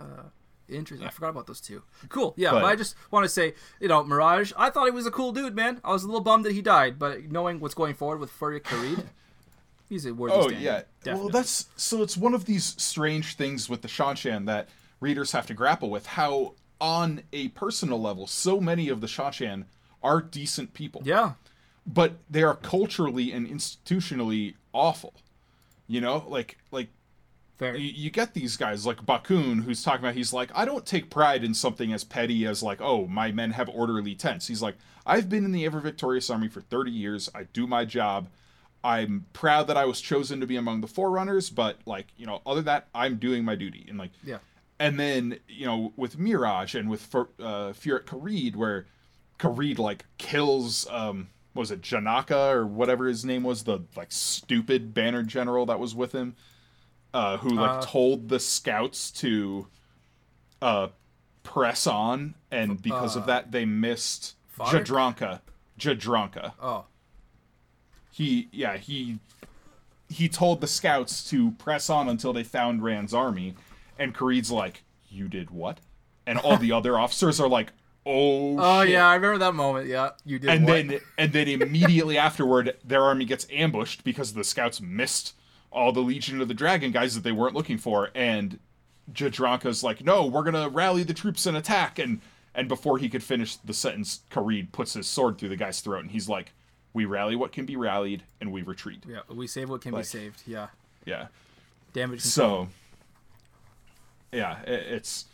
Interesting. 0.72 1.08
I 1.08 1.12
forgot 1.12 1.30
about 1.30 1.48
those 1.48 1.62
two. 1.62 1.84
Cool. 2.10 2.34
Yeah, 2.38 2.52
But- 2.52 2.62
but, 2.62 2.66
I 2.68 2.76
just 2.76 2.96
want 3.12 3.24
to 3.26 3.30
say, 3.30 3.54
you 3.80 3.88
know, 3.88 4.04
Miraj, 4.04 4.54
I 4.58 4.70
thought 4.70 4.86
he 4.86 4.92
was 4.92 5.06
a 5.06 5.12
cool 5.12 5.32
dude, 5.32 5.56
man. 5.56 5.82
I 5.84 5.92
was 5.92 6.04
a 6.04 6.08
little 6.08 6.22
bummed 6.22 6.46
that 6.46 6.54
he 6.54 6.62
died, 6.62 6.98
but 7.00 7.32
knowing 7.32 7.60
what's 7.60 7.74
going 7.76 7.94
forward 7.94 8.20
with 8.20 8.32
Furyk 8.32 8.62
Karede, 8.64 9.06
he's 9.90 10.06
a 10.06 10.14
worthy 10.14 10.36
Oh 10.36 10.48
stand. 10.48 10.62
yeah. 10.62 10.82
Well, 11.06 11.30
that's 11.30 11.68
so. 11.76 12.02
It's 12.02 12.16
one 12.18 12.34
of 12.34 12.46
these 12.46 12.76
strange 12.82 13.36
things 13.36 13.70
with 13.70 13.82
the 13.82 13.88
Seanchan 13.88 14.46
that 14.46 14.70
readers 15.00 15.32
have 15.34 15.46
to 15.48 15.54
grapple 15.54 15.90
with. 15.90 16.06
How, 16.06 16.54
on 16.80 17.24
a 17.34 17.50
personal 17.50 18.00
level, 18.02 18.26
so 18.28 18.60
many 18.62 18.88
of 18.90 19.02
the 19.02 19.08
Seanchan 19.08 19.66
are 20.04 20.22
decent 20.22 20.74
people, 20.74 21.02
Yeah. 21.06 21.34
but 21.86 22.14
they 22.30 22.42
are 22.44 22.56
culturally 22.56 23.32
and 23.32 23.48
institutionally 23.48 24.56
awful. 24.74 25.14
You 25.88 26.00
know, 26.02 26.24
like 26.28 26.58
like 26.72 26.88
Fair. 27.62 27.76
you, 27.78 27.92
you 27.94 28.10
get 28.10 28.34
these 28.34 28.58
guys 28.58 28.86
like 28.88 29.06
Bakuun, 29.06 29.64
who's 29.64 29.84
talking 29.84 30.00
about. 30.02 30.16
He's 30.16 30.34
like, 30.34 30.50
I 30.56 30.66
don't 30.66 30.86
take 30.86 31.12
pride 31.12 31.44
in 31.44 31.54
something 31.54 31.94
as 31.94 32.04
petty 32.04 32.46
as 32.46 32.64
like, 32.64 32.82
oh, 32.82 33.06
my 33.06 33.32
men 33.32 33.52
have 33.52 33.70
orderly 33.70 34.16
tents. 34.16 34.48
He's 34.48 34.64
like, 34.64 34.76
I've 35.06 35.30
been 35.30 35.46
in 35.46 35.52
the 35.52 35.66
ever 35.66 35.80
victorious 35.80 36.30
army 36.32 36.48
for 36.48 36.62
thirty 36.62 36.90
years. 36.92 37.30
I 37.36 37.44
do 37.44 37.68
my 37.68 37.86
job. 37.86 38.30
I'm 38.84 39.28
proud 39.34 39.68
that 39.68 39.78
I 39.78 39.86
was 39.86 40.02
chosen 40.02 40.40
to 40.40 40.48
be 40.48 40.56
among 40.56 40.82
the 40.82 40.88
forerunners, 40.88 41.52
but 41.52 41.78
like, 41.86 42.08
you 42.18 42.26
know, 42.26 42.42
other 42.48 42.62
than 42.62 42.66
that, 42.66 42.88
I'm 42.96 43.18
doing 43.18 43.46
my 43.46 43.54
duty. 43.54 43.86
And 43.88 44.00
like, 44.00 44.10
Yeah. 44.24 44.40
and 44.80 45.00
then 45.00 45.38
you 45.48 45.68
know 45.68 45.94
with 45.98 46.18
Miraj 46.18 46.78
and 46.80 46.90
with 46.90 47.14
uh, 47.14 47.74
Furyk 47.74 48.06
Karede, 48.06 48.56
where 48.56 48.88
Karede 49.38 49.78
like 49.78 50.06
kills 50.18 50.88
um 50.90 51.30
what 51.54 51.62
was 51.62 51.72
it 51.72 51.82
Janaka 51.82 52.50
or 52.50 52.66
whatever 52.66 53.08
his 53.08 53.24
name 53.24 53.44
was, 53.44 53.66
the 53.66 53.82
like 53.96 54.12
stupid 54.12 54.94
banner 54.96 55.22
general 55.22 55.66
that 55.68 55.80
was 55.80 55.94
with 55.94 56.12
him, 56.14 56.36
uh, 57.14 57.38
who 57.38 57.50
like 57.50 57.70
Uh, 57.70 57.82
told 57.82 58.30
the 58.30 58.40
scouts 58.40 59.12
to 59.12 59.68
uh 60.62 60.88
press 61.44 61.88
on, 61.88 62.36
and 62.52 62.82
because 62.82 63.16
of 63.16 63.24
uh, 63.24 63.26
that 63.28 63.52
they 63.52 63.66
missed 63.66 64.36
Furyk? 64.58 64.86
Jadranka. 64.86 65.42
Jadranka. 65.80 66.54
Oh. 66.62 66.86
He 68.12 68.50
yeah 68.52 68.78
he 68.78 69.20
he 70.10 70.28
told 70.28 70.62
the 70.62 70.68
scouts 70.68 71.28
to 71.30 71.52
press 71.52 71.90
on 71.90 72.10
until 72.10 72.34
they 72.34 72.44
found 72.44 72.84
Rand's 72.84 73.14
army, 73.14 73.56
and 73.98 74.14
Karede's 74.14 74.52
like, 74.52 74.84
"You 75.10 75.28
did 75.28 75.50
what?" 75.52 75.80
And 76.28 76.38
all 76.38 76.58
the 76.58 76.72
other 76.74 77.00
officers 77.00 77.40
are 77.40 77.48
like, 77.48 77.72
"Oh, 78.06 78.58
Oh, 78.60 78.82
shit." 78.84 78.92
yeah, 78.92 79.08
I 79.08 79.16
remember 79.16 79.38
that 79.40 79.56
moment. 79.56 79.88
Yeah, 79.88 80.12
you 80.26 80.38
did. 80.40 80.50
And 80.50 80.66
what? 80.66 80.88
then 80.88 81.00
and 81.18 81.32
then 81.34 81.48
immediately 81.48 82.18
afterward, 82.18 82.76
their 82.84 83.02
army 83.04 83.24
gets 83.26 83.48
ambushed 83.52 84.04
because 84.04 84.34
the 84.34 84.44
scouts 84.44 84.82
missed 84.82 85.34
all 85.72 85.92
the 85.92 86.02
Legion 86.02 86.42
of 86.42 86.48
the 86.48 86.54
Dragon 86.54 86.92
guys 86.92 87.16
that 87.16 87.22
they 87.24 87.32
weren't 87.32 87.56
looking 87.56 87.78
for, 87.78 88.10
and 88.14 88.60
Jadranka's 89.12 89.84
like, 89.84 90.04
"No, 90.04 90.26
we're 90.26 90.44
gonna 90.44 90.70
rally 90.70 91.04
the 91.04 91.14
troops 91.14 91.46
and 91.46 91.56
attack." 91.58 91.98
And 92.00 92.22
and 92.54 92.68
before 92.68 92.98
he 92.98 93.08
could 93.10 93.24
finish 93.24 93.56
the 93.56 93.74
sentence, 93.74 94.22
Karede 94.30 94.72
puts 94.72 94.94
his 94.94 95.08
sword 95.08 95.38
through 95.38 95.50
the 95.50 95.56
guy's 95.56 95.80
throat, 95.82 96.02
and 96.02 96.12
he's 96.12 96.28
like, 96.30 96.52
"We 96.94 97.06
rally 97.06 97.36
what 97.36 97.52
can 97.52 97.66
be 97.66 97.76
rallied, 97.78 98.24
and 98.42 98.52
we 98.52 98.62
retreat." 98.62 99.04
Yeah, 99.08 99.22
we 99.30 99.48
save 99.48 99.70
what 99.70 99.82
can 99.82 99.94
Like- 99.94 100.04
be 100.04 100.08
saved. 100.08 100.44
Yeah. 100.46 100.68
Yeah. 101.06 101.28
Damage 101.94 102.22
control. 102.24 102.66
So, 102.66 102.70
yeah, 104.32 104.62
it's 104.64 105.26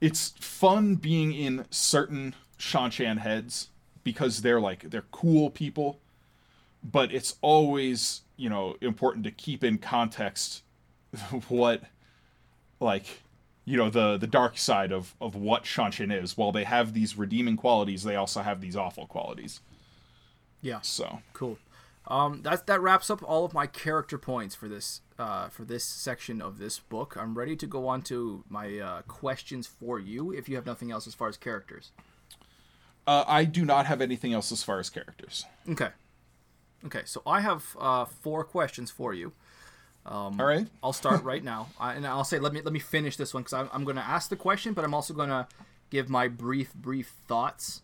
it's 0.00 0.30
fun 0.40 0.96
being 0.96 1.32
in 1.32 1.64
certain 1.70 2.34
Seanchan 2.58 3.18
heads 3.18 3.68
because 4.04 4.42
they're 4.42 4.60
like 4.60 4.90
they're 4.90 5.06
cool 5.10 5.50
people, 5.50 6.00
but 6.84 7.12
it's 7.12 7.36
always 7.40 8.22
you 8.36 8.48
know 8.48 8.76
important 8.80 9.24
to 9.24 9.30
keep 9.30 9.64
in 9.64 9.78
context 9.78 10.62
what 11.48 11.82
like 12.80 13.22
you 13.64 13.76
know 13.76 13.90
the 13.90 14.16
the 14.16 14.26
dark 14.26 14.56
side 14.56 14.92
of 14.92 15.14
of 15.20 15.34
what 15.34 15.64
Seanchan 15.64 16.12
is. 16.22 16.36
While 16.36 16.52
they 16.52 16.64
have 16.64 16.94
these 16.94 17.18
redeeming 17.18 17.56
qualities, 17.56 18.04
they 18.04 18.16
also 18.16 18.42
have 18.42 18.60
these 18.60 18.76
awful 18.76 19.06
qualities. 19.06 19.60
yeah. 20.62 20.80
So 20.82 21.20
Cool. 21.32 21.58
Um, 22.08 22.42
that 22.42 22.68
that 22.68 22.80
wraps 22.80 23.10
up 23.10 23.20
all 23.28 23.44
of 23.44 23.52
my 23.52 23.66
character 23.66 24.16
points 24.16 24.54
for 24.54 24.68
this 24.68 25.00
uh, 25.18 25.48
for 25.48 25.64
this 25.64 25.84
section 25.84 26.40
of 26.40 26.58
this 26.58 26.78
book. 26.78 27.16
I'm 27.18 27.36
ready 27.36 27.56
to 27.56 27.66
go 27.66 27.88
on 27.88 28.02
to 28.02 28.44
my 28.48 28.78
uh, 28.78 29.02
questions 29.02 29.66
for 29.66 29.98
you. 29.98 30.30
If 30.32 30.48
you 30.48 30.54
have 30.54 30.66
nothing 30.66 30.92
else 30.92 31.08
as 31.08 31.14
far 31.14 31.28
as 31.28 31.36
characters. 31.36 31.90
uh, 33.08 33.24
I 33.26 33.44
do 33.44 33.64
not 33.64 33.86
have 33.86 34.00
anything 34.00 34.32
else 34.32 34.52
as 34.52 34.62
far 34.62 34.78
as 34.78 34.88
characters. 34.88 35.44
Okay. 35.68 35.88
Okay. 36.84 37.02
So 37.04 37.22
I 37.26 37.40
have 37.40 37.76
uh, 37.80 38.04
four 38.04 38.44
questions 38.44 38.90
for 38.90 39.14
you. 39.14 39.32
Um, 40.04 40.40
All 40.40 40.46
right. 40.46 40.66
I'll 40.82 40.92
start 40.92 41.24
right 41.32 41.42
now, 41.42 41.68
uh, 41.80 41.92
and 41.96 42.06
I'll 42.06 42.24
say 42.24 42.38
let 42.38 42.52
me 42.52 42.62
let 42.62 42.72
me 42.72 42.78
finish 42.78 43.16
this 43.16 43.34
one 43.34 43.42
because 43.42 43.54
I'm, 43.54 43.68
I'm 43.72 43.84
going 43.84 43.96
to 43.96 44.06
ask 44.06 44.30
the 44.30 44.36
question, 44.36 44.72
but 44.72 44.84
I'm 44.84 44.94
also 44.94 45.12
going 45.14 45.30
to 45.30 45.48
give 45.90 46.08
my 46.08 46.28
brief 46.28 46.72
brief 46.74 47.12
thoughts, 47.26 47.82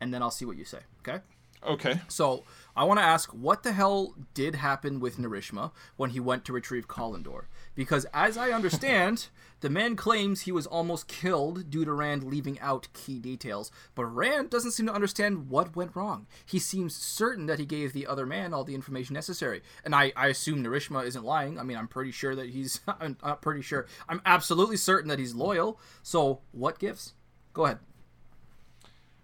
and 0.00 0.14
then 0.14 0.22
I'll 0.22 0.30
see 0.30 0.44
what 0.44 0.56
you 0.56 0.64
say. 0.64 0.80
Okay. 1.00 1.20
Okay. 1.66 2.00
So 2.08 2.44
I 2.76 2.84
want 2.84 2.98
to 2.98 3.04
ask, 3.04 3.30
what 3.30 3.62
the 3.62 3.72
hell 3.72 4.14
did 4.34 4.56
happen 4.56 4.98
with 4.98 5.16
Narishma 5.16 5.70
when 5.96 6.10
he 6.10 6.20
went 6.20 6.44
to 6.44 6.52
retrieve 6.52 6.88
Callandor? 6.88 7.44
Because 7.74 8.04
as 8.12 8.36
I 8.36 8.50
understand, 8.50 9.28
the 9.60 9.70
man 9.70 9.94
claims 9.94 10.42
he 10.42 10.52
was 10.52 10.66
almost 10.66 11.06
killed 11.06 11.70
due 11.70 11.84
to 11.84 11.92
Rand 11.92 12.24
leaving 12.24 12.58
out 12.60 12.88
key 12.92 13.20
details, 13.20 13.70
but 13.94 14.04
Rand 14.06 14.50
doesn't 14.50 14.72
seem 14.72 14.86
to 14.86 14.92
understand 14.92 15.48
what 15.48 15.76
went 15.76 15.94
wrong. 15.94 16.26
He 16.44 16.58
seems 16.58 16.94
certain 16.96 17.46
that 17.46 17.60
he 17.60 17.66
gave 17.66 17.92
the 17.92 18.06
other 18.06 18.26
man 18.26 18.52
all 18.52 18.64
the 18.64 18.74
information 18.74 19.14
necessary, 19.14 19.62
and 19.84 19.94
I, 19.94 20.12
I 20.16 20.26
assume 20.28 20.62
Narishma 20.62 21.06
isn't 21.06 21.24
lying. 21.24 21.58
I 21.58 21.62
mean, 21.62 21.76
I'm 21.76 21.88
pretty 21.88 22.10
sure 22.10 22.34
that 22.34 22.50
he's. 22.50 22.80
I'm 22.88 23.16
not 23.22 23.40
pretty 23.40 23.62
sure. 23.62 23.86
I'm 24.08 24.20
absolutely 24.26 24.76
certain 24.76 25.08
that 25.08 25.18
he's 25.18 25.34
loyal. 25.34 25.78
So 26.02 26.40
what 26.52 26.78
gives? 26.78 27.14
Go 27.52 27.66
ahead. 27.66 27.78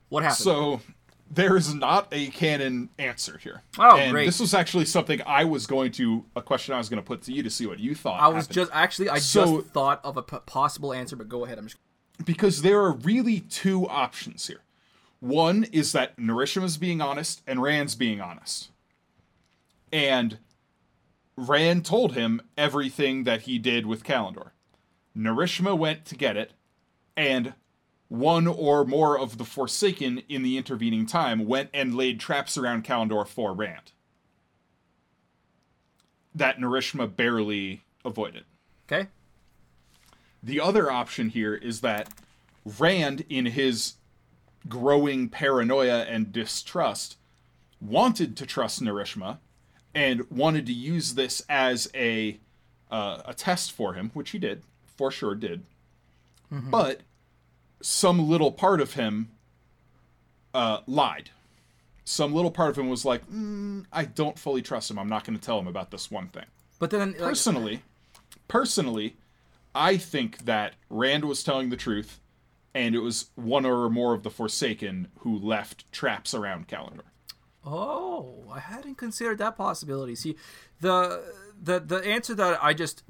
What 0.09 0.23
happened? 0.25 0.39
So 0.39 0.81
there 1.31 1.57
is 1.57 1.73
not 1.75 2.09
a 2.13 2.29
canon 2.29 2.89
answer 2.99 3.39
here. 3.39 3.63
Oh, 3.79 3.97
and 3.97 4.13
great. 4.13 4.27
This 4.27 4.41
was 4.41 4.53
actually 4.53 4.85
something 4.85 5.21
I 5.27 5.45
was 5.45 5.67
going 5.67 5.93
to 5.93 6.25
a 6.35 6.43
question 6.43 6.75
I 6.75 6.79
was 6.79 6.89
going 6.89 7.01
to 7.03 7.07
put 7.07 7.23
to 7.23 7.33
you 7.33 7.43
to 7.43 7.51
see 7.51 7.67
what 7.67 7.79
you 7.79 7.95
thought. 7.95 8.21
I 8.21 8.29
was 8.29 8.45
happened. 8.45 8.55
just 8.55 8.71
actually 8.75 9.09
I 9.09 9.19
So- 9.19 9.61
just 9.61 9.71
thought 9.73 10.01
of 10.05 10.17
a 10.17 10.23
p- 10.23 10.37
possible 10.47 10.93
answer, 10.93 11.15
but 11.17 11.29
go 11.29 11.45
ahead. 11.45 11.59
I'm 11.59 11.67
just 11.67 11.79
because 12.25 12.63
there 12.63 12.81
are 12.81 12.93
really 12.93 13.41
two 13.41 13.89
options 13.89 14.47
here. 14.49 14.61
One 15.21 15.65
is 15.65 15.93
that 15.93 16.17
Narishma's 16.17 16.77
being 16.79 17.01
honest 17.01 17.43
and 17.47 17.63
Rand's 17.63 17.95
being 17.95 18.21
honest. 18.21 18.71
And 19.93 20.39
Rand 21.37 21.85
told 21.85 22.15
him 22.15 22.41
everything 22.57 23.25
that 23.25 23.43
he 23.43 23.59
did 23.59 23.87
with 23.87 24.05
Callandor. 24.05 24.51
Narishma 25.17 25.77
went 25.77 26.05
to 26.07 26.15
get 26.15 26.37
it, 26.37 26.53
and 27.17 27.55
one 28.11 28.49
or 28.49 28.85
more 28.85 29.17
of 29.17 29.39
the 29.39 29.45
Forsaken 29.45 30.25
in 30.29 30.43
the 30.43 30.59
intervening 30.59 31.07
time 31.07 31.47
went 31.47 31.71
and 31.73 31.95
laid 31.95 32.19
traps 32.19 32.59
around 32.59 32.85
Callandor 32.85 33.27
for 33.27 33.55
Rand. 33.55 33.93
That 36.35 36.59
Narishma 36.59 37.15
barely 37.15 37.83
avoided. 38.05 38.45
Okay. 38.87 39.09
The 40.43 40.61
other 40.61 40.91
option 40.91 41.29
here 41.29 41.55
is 41.55 41.83
that 41.83 42.13
Rand, 42.79 43.25
in 43.29 43.47
his 43.47 43.95
growing 44.69 45.29
paranoia 45.29 46.01
and 46.03 46.33
distrust, 46.33 47.17
wanted 47.81 48.37
to 48.39 48.45
trust 48.45 48.83
Narishma 48.83 49.39
and 49.95 50.29
wanted 50.31 50.67
to 50.67 50.73
use 50.73 51.15
this 51.15 51.43
as 51.49 51.89
a 51.95 52.41
uh, 52.91 53.23
a 53.25 53.35
test 53.35 53.71
for 53.71 53.95
him, 53.95 54.11
which 54.15 54.31
he 54.31 54.39
did, 54.39 54.65
for 54.97 55.13
sure 55.13 55.37
did. 55.37 55.63
But 56.71 57.03
some 57.81 58.29
little 58.29 58.53
part 58.53 58.81
of 58.81 58.95
him 58.95 59.31
uh, 60.55 60.81
lied. 60.87 61.31
Some 62.05 62.35
little 62.35 62.51
part 62.51 62.71
of 62.71 62.79
him 62.79 62.89
was 62.89 63.05
like, 63.05 63.27
mm, 63.31 63.85
"I 63.93 64.05
don't 64.05 64.39
fully 64.39 64.63
trust 64.63 64.91
him. 64.91 64.99
I'm 64.99 65.09
not 65.09 65.25
going 65.25 65.39
to 65.39 65.45
tell 65.45 65.59
him 65.59 65.67
about 65.67 65.91
this 65.91 66.11
one 66.11 66.29
thing." 66.29 66.47
But 66.79 66.91
then, 66.91 67.13
like, 67.13 67.19
personally, 67.19 67.83
personally, 68.49 69.17
I 69.75 69.97
think 69.97 70.45
that 70.47 70.75
Rand 70.89 71.25
was 71.25 71.45
telling 71.45 71.71
the 71.71 71.77
truth, 71.77 72.21
and 72.75 72.95
it 72.95 73.01
was 73.01 73.31
one 73.37 73.65
or 73.65 73.89
more 73.89 74.15
of 74.15 74.23
the 74.23 74.31
Forsaken 74.31 75.09
who 75.19 75.39
left 75.39 75.91
traps 75.93 76.35
around 76.35 76.69
Callandor. 76.69 77.03
Oh, 77.65 78.45
I 78.51 78.59
hadn't 78.59 78.97
considered 78.97 79.39
that 79.39 79.57
possibility. 79.57 80.15
See, 80.15 80.37
the 80.81 81.23
the 81.63 81.79
the 81.79 82.05
answer 82.05 82.35
that 82.35 82.59
I 82.63 82.73
just 82.73 83.05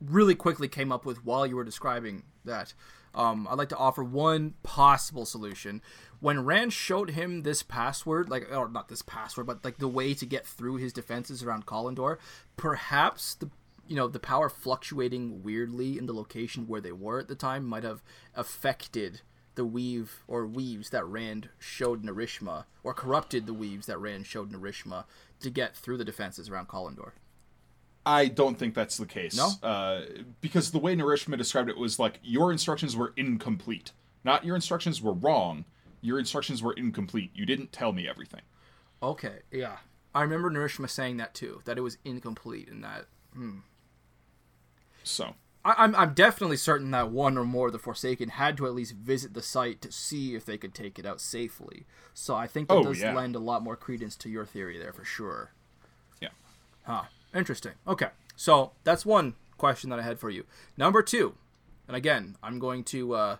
really 0.00 0.34
quickly 0.34 0.68
came 0.68 0.90
up 0.90 1.04
with 1.04 1.24
while 1.24 1.46
you 1.46 1.56
were 1.56 1.64
describing 1.64 2.22
that, 2.44 2.72
um, 3.14 3.48
I'd 3.50 3.58
like 3.58 3.68
to 3.70 3.76
offer 3.76 4.04
one 4.04 4.54
possible 4.62 5.26
solution. 5.26 5.82
When 6.20 6.44
Rand 6.44 6.72
showed 6.72 7.10
him 7.10 7.42
this 7.42 7.62
password, 7.62 8.28
like 8.28 8.50
or 8.52 8.68
not 8.68 8.88
this 8.88 9.02
password, 9.02 9.46
but 9.46 9.64
like 9.64 9.78
the 9.78 9.88
way 9.88 10.14
to 10.14 10.26
get 10.26 10.46
through 10.46 10.76
his 10.76 10.92
defenses 10.92 11.42
around 11.42 11.66
Callandor, 11.66 12.18
perhaps 12.56 13.34
the 13.34 13.50
you 13.86 13.96
know 13.96 14.06
the 14.06 14.20
power 14.20 14.48
fluctuating 14.48 15.42
weirdly 15.42 15.98
in 15.98 16.06
the 16.06 16.12
location 16.12 16.68
where 16.68 16.80
they 16.80 16.92
were 16.92 17.18
at 17.18 17.28
the 17.28 17.34
time 17.34 17.66
might 17.66 17.82
have 17.82 18.02
affected 18.36 19.22
the 19.56 19.64
weave 19.64 20.22
or 20.28 20.46
weaves 20.46 20.90
that 20.90 21.06
Rand 21.06 21.48
showed 21.58 22.04
Narishma, 22.04 22.66
or 22.84 22.94
corrupted 22.94 23.46
the 23.46 23.54
weaves 23.54 23.86
that 23.86 23.98
Rand 23.98 24.26
showed 24.26 24.52
Narishma 24.52 25.04
to 25.40 25.50
get 25.50 25.76
through 25.76 25.96
the 25.96 26.04
defenses 26.04 26.48
around 26.48 26.68
Callandor. 26.68 27.12
I 28.10 28.26
don't 28.26 28.58
think 28.58 28.74
that's 28.74 28.96
the 28.96 29.06
case. 29.06 29.36
No? 29.36 29.50
Uh, 29.62 30.02
because 30.40 30.70
the 30.72 30.78
way 30.78 30.96
Narishma 30.96 31.36
described 31.38 31.68
it 31.70 31.76
was 31.78 31.98
like, 31.98 32.18
your 32.22 32.50
instructions 32.52 32.96
were 32.96 33.12
incomplete. 33.16 33.92
Not 34.24 34.44
your 34.44 34.54
instructions 34.56 35.00
were 35.00 35.12
wrong, 35.12 35.64
your 36.00 36.18
instructions 36.18 36.62
were 36.62 36.72
incomplete. 36.72 37.30
You 37.34 37.46
didn't 37.46 37.72
tell 37.72 37.92
me 37.92 38.08
everything. 38.08 38.42
Okay, 39.02 39.40
yeah, 39.50 39.76
I 40.14 40.22
remember 40.22 40.50
Narishma 40.50 40.88
saying 40.90 41.16
that 41.18 41.34
too, 41.34 41.62
that 41.64 41.78
it 41.78 41.82
was 41.82 41.98
incomplete 42.04 42.68
and 42.68 42.82
that. 42.84 43.06
So, 45.02 45.34
I, 45.64 45.74
I'm 45.78 45.94
I'm 45.96 46.14
definitely 46.14 46.56
certain 46.56 46.90
that 46.90 47.10
one 47.10 47.38
or 47.38 47.44
more 47.44 47.68
of 47.68 47.72
the 47.72 47.78
Forsaken 47.78 48.30
had 48.30 48.56
to 48.58 48.66
at 48.66 48.74
least 48.74 48.92
visit 48.94 49.34
the 49.34 49.42
site 49.42 49.80
to 49.82 49.92
see 49.92 50.34
if 50.34 50.44
they 50.44 50.58
could 50.58 50.74
take 50.74 50.98
it 50.98 51.06
out 51.06 51.20
safely. 51.20 51.86
So 52.14 52.34
I 52.34 52.46
think 52.46 52.68
that 52.68 52.74
Oh, 52.74 52.82
does 52.84 53.00
yeah. 53.00 53.14
lend 53.14 53.34
a 53.36 53.38
lot 53.40 53.62
more 53.62 53.76
credence 53.76 54.16
to 54.16 54.28
your 54.28 54.44
theory 54.44 54.78
there 54.78 54.92
for 54.92 55.04
sure. 55.04 55.52
yeah. 56.20 56.28
Huh. 56.82 57.04
Interesting. 57.34 57.72
Okay. 57.86 58.08
So 58.36 58.72
that's 58.84 59.04
one 59.04 59.34
question 59.58 59.90
that 59.90 59.98
I 59.98 60.02
had 60.02 60.18
for 60.18 60.30
you. 60.30 60.44
Number 60.76 61.02
two, 61.02 61.34
and 61.86 61.96
again, 61.96 62.36
I'm 62.42 62.58
going 62.58 62.84
to 62.84 63.14
uh, 63.14 63.36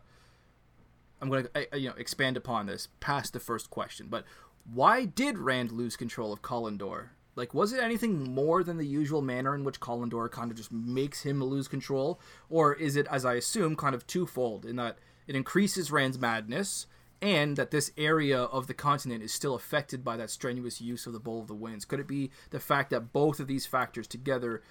I'm 1.20 1.30
going 1.30 1.46
to 1.46 1.78
you 1.78 1.88
know 1.88 1.94
expand 1.96 2.36
upon 2.36 2.66
this 2.66 2.88
past 3.00 3.32
the 3.32 3.40
first 3.40 3.70
question. 3.70 4.08
But 4.10 4.24
why 4.72 5.04
did 5.04 5.38
Rand 5.38 5.72
lose 5.72 5.96
control 5.96 6.32
of 6.32 6.42
Callandor? 6.42 7.08
Like, 7.36 7.54
was 7.54 7.72
it 7.72 7.82
anything 7.82 8.34
more 8.34 8.62
than 8.62 8.76
the 8.76 8.86
usual 8.86 9.22
manner 9.22 9.54
in 9.54 9.64
which 9.64 9.80
Callandor 9.80 10.30
kind 10.30 10.50
of 10.50 10.56
just 10.56 10.72
makes 10.72 11.22
him 11.22 11.42
lose 11.42 11.68
control, 11.68 12.20
or 12.48 12.74
is 12.74 12.96
it, 12.96 13.06
as 13.10 13.24
I 13.24 13.34
assume, 13.34 13.76
kind 13.76 13.94
of 13.94 14.06
twofold 14.06 14.66
in 14.66 14.76
that 14.76 14.98
it 15.26 15.36
increases 15.36 15.90
Rand's 15.90 16.18
madness? 16.18 16.86
And 17.22 17.56
that 17.56 17.70
this 17.70 17.92
area 17.98 18.40
of 18.40 18.66
the 18.66 18.74
continent 18.74 19.22
is 19.22 19.32
still 19.32 19.54
affected 19.54 20.02
by 20.02 20.16
that 20.16 20.30
strenuous 20.30 20.80
use 20.80 21.06
of 21.06 21.12
the 21.12 21.20
Bowl 21.20 21.40
of 21.40 21.48
the 21.48 21.54
Winds. 21.54 21.84
Could 21.84 22.00
it 22.00 22.06
be 22.06 22.30
the 22.48 22.60
fact 22.60 22.90
that 22.90 23.12
both 23.12 23.40
of 23.40 23.46
these 23.46 23.66
factors 23.66 24.06
together 24.06 24.62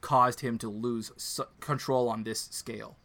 caused 0.00 0.40
him 0.40 0.56
to 0.58 0.68
lose 0.68 1.12
control 1.60 2.08
on 2.08 2.24
this 2.24 2.40
scale? 2.50 2.96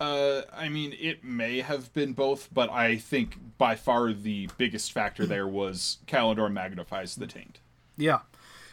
Uh, 0.00 0.42
I 0.52 0.68
mean, 0.68 0.94
it 0.98 1.22
may 1.22 1.60
have 1.60 1.92
been 1.92 2.12
both, 2.12 2.52
but 2.52 2.68
I 2.70 2.96
think 2.96 3.38
by 3.58 3.76
far 3.76 4.12
the 4.12 4.48
biggest 4.58 4.92
factor 4.92 5.24
there 5.24 5.46
was 5.46 5.98
Callandor 6.06 6.52
magnifies 6.52 7.14
the 7.14 7.26
taint. 7.26 7.60
Yeah, 7.96 8.20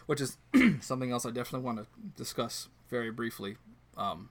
which 0.07 0.19
is 0.19 0.37
something 0.81 1.11
else 1.11 1.25
I 1.25 1.31
definitely 1.31 1.65
want 1.65 1.77
to 1.77 1.85
discuss 2.17 2.69
very 2.89 3.11
briefly, 3.11 3.57
um, 3.95 4.29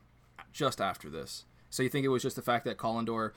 just 0.53 0.81
after 0.81 1.09
this. 1.09 1.45
So 1.71 1.83
you 1.83 1.89
think 1.89 2.05
it 2.05 2.09
was 2.09 2.23
just 2.23 2.37
the 2.37 2.43
fact 2.43 2.65
that 2.65 2.77
Callandor, 2.77 3.33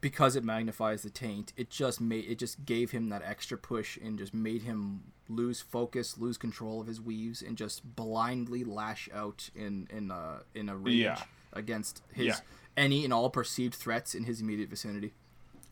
because 0.00 0.36
it 0.36 0.44
magnifies 0.44 1.02
the 1.02 1.10
taint, 1.10 1.52
it 1.56 1.70
just 1.70 2.00
made 2.00 2.24
it 2.26 2.38
just 2.38 2.64
gave 2.64 2.90
him 2.92 3.08
that 3.08 3.22
extra 3.24 3.58
push 3.58 3.96
and 3.96 4.18
just 4.18 4.32
made 4.34 4.62
him 4.62 5.12
lose 5.28 5.60
focus, 5.60 6.16
lose 6.18 6.38
control 6.38 6.80
of 6.80 6.86
his 6.86 7.00
weaves, 7.00 7.42
and 7.42 7.56
just 7.56 7.96
blindly 7.96 8.64
lash 8.64 9.08
out 9.12 9.50
in 9.54 9.88
in 9.90 10.10
uh, 10.10 10.40
in 10.54 10.68
a 10.68 10.76
rage 10.76 10.94
Yeah. 10.98 11.22
against 11.52 12.02
his 12.12 12.26
Yeah. 12.26 12.36
any 12.76 13.04
and 13.04 13.12
all 13.12 13.28
perceived 13.30 13.74
threats 13.74 14.14
in 14.14 14.24
his 14.24 14.40
immediate 14.40 14.70
vicinity. 14.70 15.14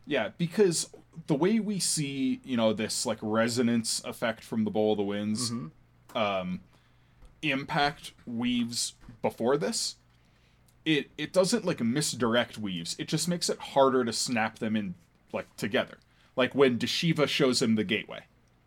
Yeah, 0.09 0.31
because 0.39 0.89
the 1.27 1.35
way 1.35 1.59
we 1.59 1.79
see, 1.81 2.41
you 2.45 2.57
know, 2.57 2.73
this 2.73 3.07
like 3.07 3.19
resonance 3.23 4.03
effect 4.05 4.45
from 4.45 4.65
the 4.65 4.71
Bowl 4.71 4.93
of 4.93 4.99
the 4.99 5.03
Winds 5.05 5.53
um, 6.15 6.61
impact 7.43 8.13
weaves 8.25 8.95
before 9.23 9.57
this, 9.57 9.97
it 10.87 11.11
it 11.19 11.33
doesn't 11.33 11.67
like 11.67 11.81
misdirect 11.81 12.57
weaves. 12.57 12.97
It 12.99 13.09
just 13.09 13.29
makes 13.29 13.51
it 13.51 13.59
harder 13.59 14.05
to 14.05 14.13
snap 14.13 14.61
them 14.61 14.77
in 14.77 14.95
like 15.33 15.55
together. 15.57 15.99
Like 16.37 16.55
when 16.55 16.79
Dashiva 16.79 17.29
shows 17.29 17.61
him 17.61 17.75
the 17.75 17.85
gateway, 17.85 18.21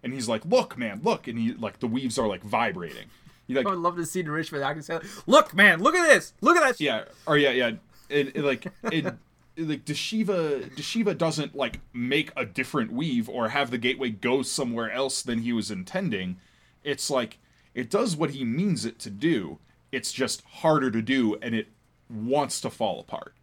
and 0.04 0.14
he's 0.14 0.28
like, 0.28 0.46
"Look, 0.46 0.78
man, 0.78 1.00
look," 1.04 1.28
and 1.28 1.40
he 1.40 1.54
like 1.54 1.80
the 1.80 1.88
weaves 1.88 2.20
are 2.20 2.28
like 2.28 2.44
vibrating. 2.44 3.06
He 3.48 3.56
like 3.56 3.66
oh, 3.66 3.70
I 3.70 3.72
would 3.72 3.82
love 3.82 3.96
to 3.96 4.06
see 4.06 4.22
Narishma 4.22 4.64
actually 4.64 4.84
say, 4.84 5.00
"Look, 5.26 5.56
man, 5.56 5.82
look 5.82 5.96
at 5.96 6.08
this, 6.08 6.34
look 6.42 6.58
at 6.58 6.62
that." 6.62 6.78
shit." 6.78 6.82
yeah 6.82 7.06
or 7.26 7.38
yeah 7.38 7.52
yeah 7.52 7.72
it, 8.10 8.36
it, 8.36 8.44
like 8.44 8.68
it 8.92 9.06
like 9.58 9.86
Dashiva 9.86 10.70
Dashiva 10.76 11.18
doesn't 11.18 11.56
like 11.56 11.80
make 11.94 12.32
a 12.36 12.46
different 12.46 12.92
weave 12.92 13.30
or 13.30 13.50
have 13.50 13.72
the 13.72 13.78
gateway 13.78 14.10
go 14.10 14.42
somewhere 14.42 14.92
else 14.92 15.22
than 15.22 15.40
he 15.40 15.54
was 15.54 15.72
intending 15.72 16.38
it's 16.84 17.10
like 17.10 17.38
it 17.74 17.90
does 17.90 18.16
what 18.16 18.32
he 18.32 18.44
means 18.44 18.86
it 18.86 19.00
to 19.00 19.10
do 19.10 19.60
it's 19.92 20.14
just 20.14 20.44
harder 20.46 20.90
to 20.92 21.02
do 21.02 21.36
and 21.42 21.56
it 21.56 21.68
wants 22.10 22.62
to 22.62 22.70
fall 22.70 23.00
apart 23.00 23.34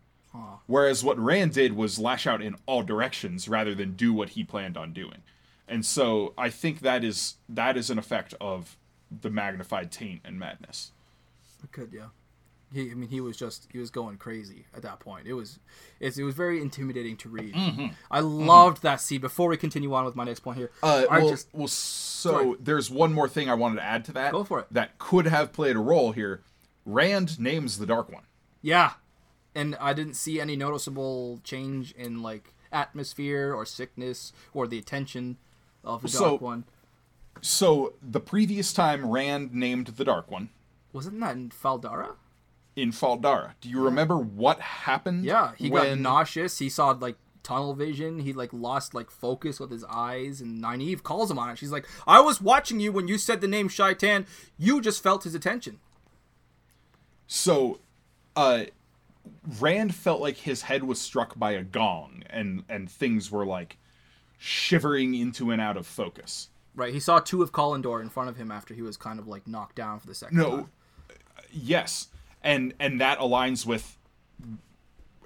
whereas 0.66 1.02
what 1.02 1.18
Rand 1.18 1.52
did 1.54 1.72
was 1.74 1.98
lash 1.98 2.26
out 2.26 2.42
in 2.42 2.56
all 2.66 2.82
directions 2.82 3.48
rather 3.48 3.74
than 3.74 3.92
do 3.96 4.12
what 4.12 4.30
he 4.30 4.44
planned 4.44 4.76
on 4.76 4.92
doing 4.92 5.22
and 5.66 5.84
so 5.84 6.34
I 6.36 6.50
think 6.50 6.80
that 6.80 7.02
is 7.02 7.36
that 7.48 7.76
is 7.76 7.88
an 7.90 7.98
effect 7.98 8.34
of 8.40 8.76
the 9.22 9.30
magnified 9.30 9.90
taint 9.90 10.20
and 10.24 10.38
madness 10.38 10.92
It 11.64 11.72
could, 11.72 11.90
yeah. 11.92 12.08
He, 12.72 12.90
I 12.90 12.94
mean, 12.94 13.08
he 13.08 13.20
was 13.20 13.36
just 13.36 13.68
he 13.72 13.78
was 13.78 13.90
going 13.90 14.16
crazy 14.18 14.66
at 14.76 14.82
that 14.82 14.98
point. 14.98 15.28
It 15.28 15.34
was, 15.34 15.60
it's, 16.00 16.18
it 16.18 16.24
was 16.24 16.34
very 16.34 16.60
intimidating 16.60 17.16
to 17.18 17.28
read. 17.28 17.54
Mm-hmm. 17.54 17.86
I 18.10 18.18
loved 18.20 18.82
that 18.82 19.00
scene. 19.00 19.20
Before 19.20 19.48
we 19.48 19.56
continue 19.56 19.94
on 19.94 20.04
with 20.04 20.16
my 20.16 20.24
next 20.24 20.40
point 20.40 20.58
here, 20.58 20.72
Uh, 20.82 21.04
I 21.08 21.20
well, 21.20 21.30
just 21.30 21.48
well, 21.52 21.68
so 21.68 22.30
Sorry. 22.32 22.54
there's 22.58 22.90
one 22.90 23.12
more 23.12 23.28
thing 23.28 23.48
I 23.48 23.54
wanted 23.54 23.76
to 23.76 23.84
add 23.84 24.04
to 24.06 24.12
that. 24.14 24.32
Go 24.32 24.42
for 24.42 24.58
it. 24.58 24.66
That 24.72 24.98
could 24.98 25.26
have 25.26 25.52
played 25.52 25.76
a 25.76 25.78
role 25.78 26.10
here. 26.10 26.42
Rand 26.84 27.38
names 27.38 27.78
the 27.78 27.86
Dark 27.86 28.10
One. 28.12 28.24
Yeah, 28.66 28.94
and 29.54 29.76
I 29.76 29.92
didn't 29.92 30.14
see 30.14 30.40
any 30.40 30.56
noticeable 30.56 31.40
change 31.44 31.92
in 31.92 32.20
like 32.20 32.52
atmosphere 32.72 33.54
or 33.54 33.64
sickness 33.64 34.32
or 34.52 34.66
the 34.66 34.76
attention 34.76 35.36
of 35.84 36.02
the 36.02 36.08
So- 36.08 36.30
dark 36.30 36.40
one. 36.40 36.64
So 37.42 37.92
the 38.02 38.18
previous 38.18 38.72
time 38.72 39.06
Rand 39.06 39.54
named 39.54 39.86
the 39.88 40.04
Dark 40.04 40.30
One 40.32 40.48
Wasn't 40.92 41.20
that 41.20 41.36
in 41.36 41.50
Fal 41.50 41.78
Dara? 41.78 42.16
in 42.74 42.90
Fal 42.90 43.18
Dara, 43.18 43.54
do 43.60 43.68
you 43.68 43.80
remember 43.80 44.16
what 44.18 44.58
happened? 44.58 45.24
Yeah, 45.24 45.52
he 45.56 45.70
got 45.70 45.96
nauseous. 45.96 46.58
He 46.58 46.68
saw 46.68 46.90
like 46.90 47.16
tunnel 47.44 47.72
vision. 47.74 48.18
He 48.18 48.32
like 48.32 48.52
lost 48.52 48.94
like 48.94 49.12
focus 49.12 49.60
with 49.60 49.70
his 49.70 49.84
eyes. 49.84 50.40
And 50.40 50.60
Nynaeve 50.60 51.04
calls 51.04 51.30
him 51.30 51.38
on 51.38 51.50
it. 51.50 51.58
She's 51.58 51.70
like, 51.70 51.86
"I 52.04 52.20
was 52.20 52.40
watching 52.40 52.80
you 52.80 52.90
when 52.90 53.06
you 53.06 53.16
said 53.16 53.40
the 53.40 53.46
name 53.46 53.68
Shaitan. 53.68 54.26
You 54.58 54.80
just 54.80 55.00
felt 55.04 55.22
his 55.22 55.36
attention." 55.36 55.78
So, 57.28 57.78
uh, 58.36 58.64
Rand 59.60 59.94
felt 59.94 60.20
like 60.20 60.36
his 60.36 60.62
head 60.62 60.84
was 60.84 61.00
struck 61.00 61.38
by 61.38 61.52
a 61.52 61.62
gong, 61.62 62.22
and 62.30 62.62
and 62.68 62.90
things 62.90 63.30
were 63.30 63.46
like 63.46 63.76
shivering 64.38 65.14
into 65.14 65.50
and 65.50 65.60
out 65.60 65.76
of 65.76 65.86
focus. 65.86 66.48
Right. 66.74 66.92
He 66.92 67.00
saw 67.00 67.18
two 67.20 67.42
of 67.42 67.52
Callandor 67.52 68.02
in 68.02 68.10
front 68.10 68.28
of 68.28 68.36
him 68.36 68.50
after 68.52 68.74
he 68.74 68.82
was 68.82 68.98
kind 68.98 69.18
of 69.18 69.26
like 69.26 69.46
knocked 69.48 69.76
down 69.76 69.98
for 69.98 70.06
the 70.06 70.14
second 70.14 70.36
No, 70.36 70.50
time. 70.50 70.70
yes, 71.50 72.08
and 72.42 72.74
and 72.78 73.00
that 73.00 73.18
aligns 73.18 73.64
with 73.64 73.96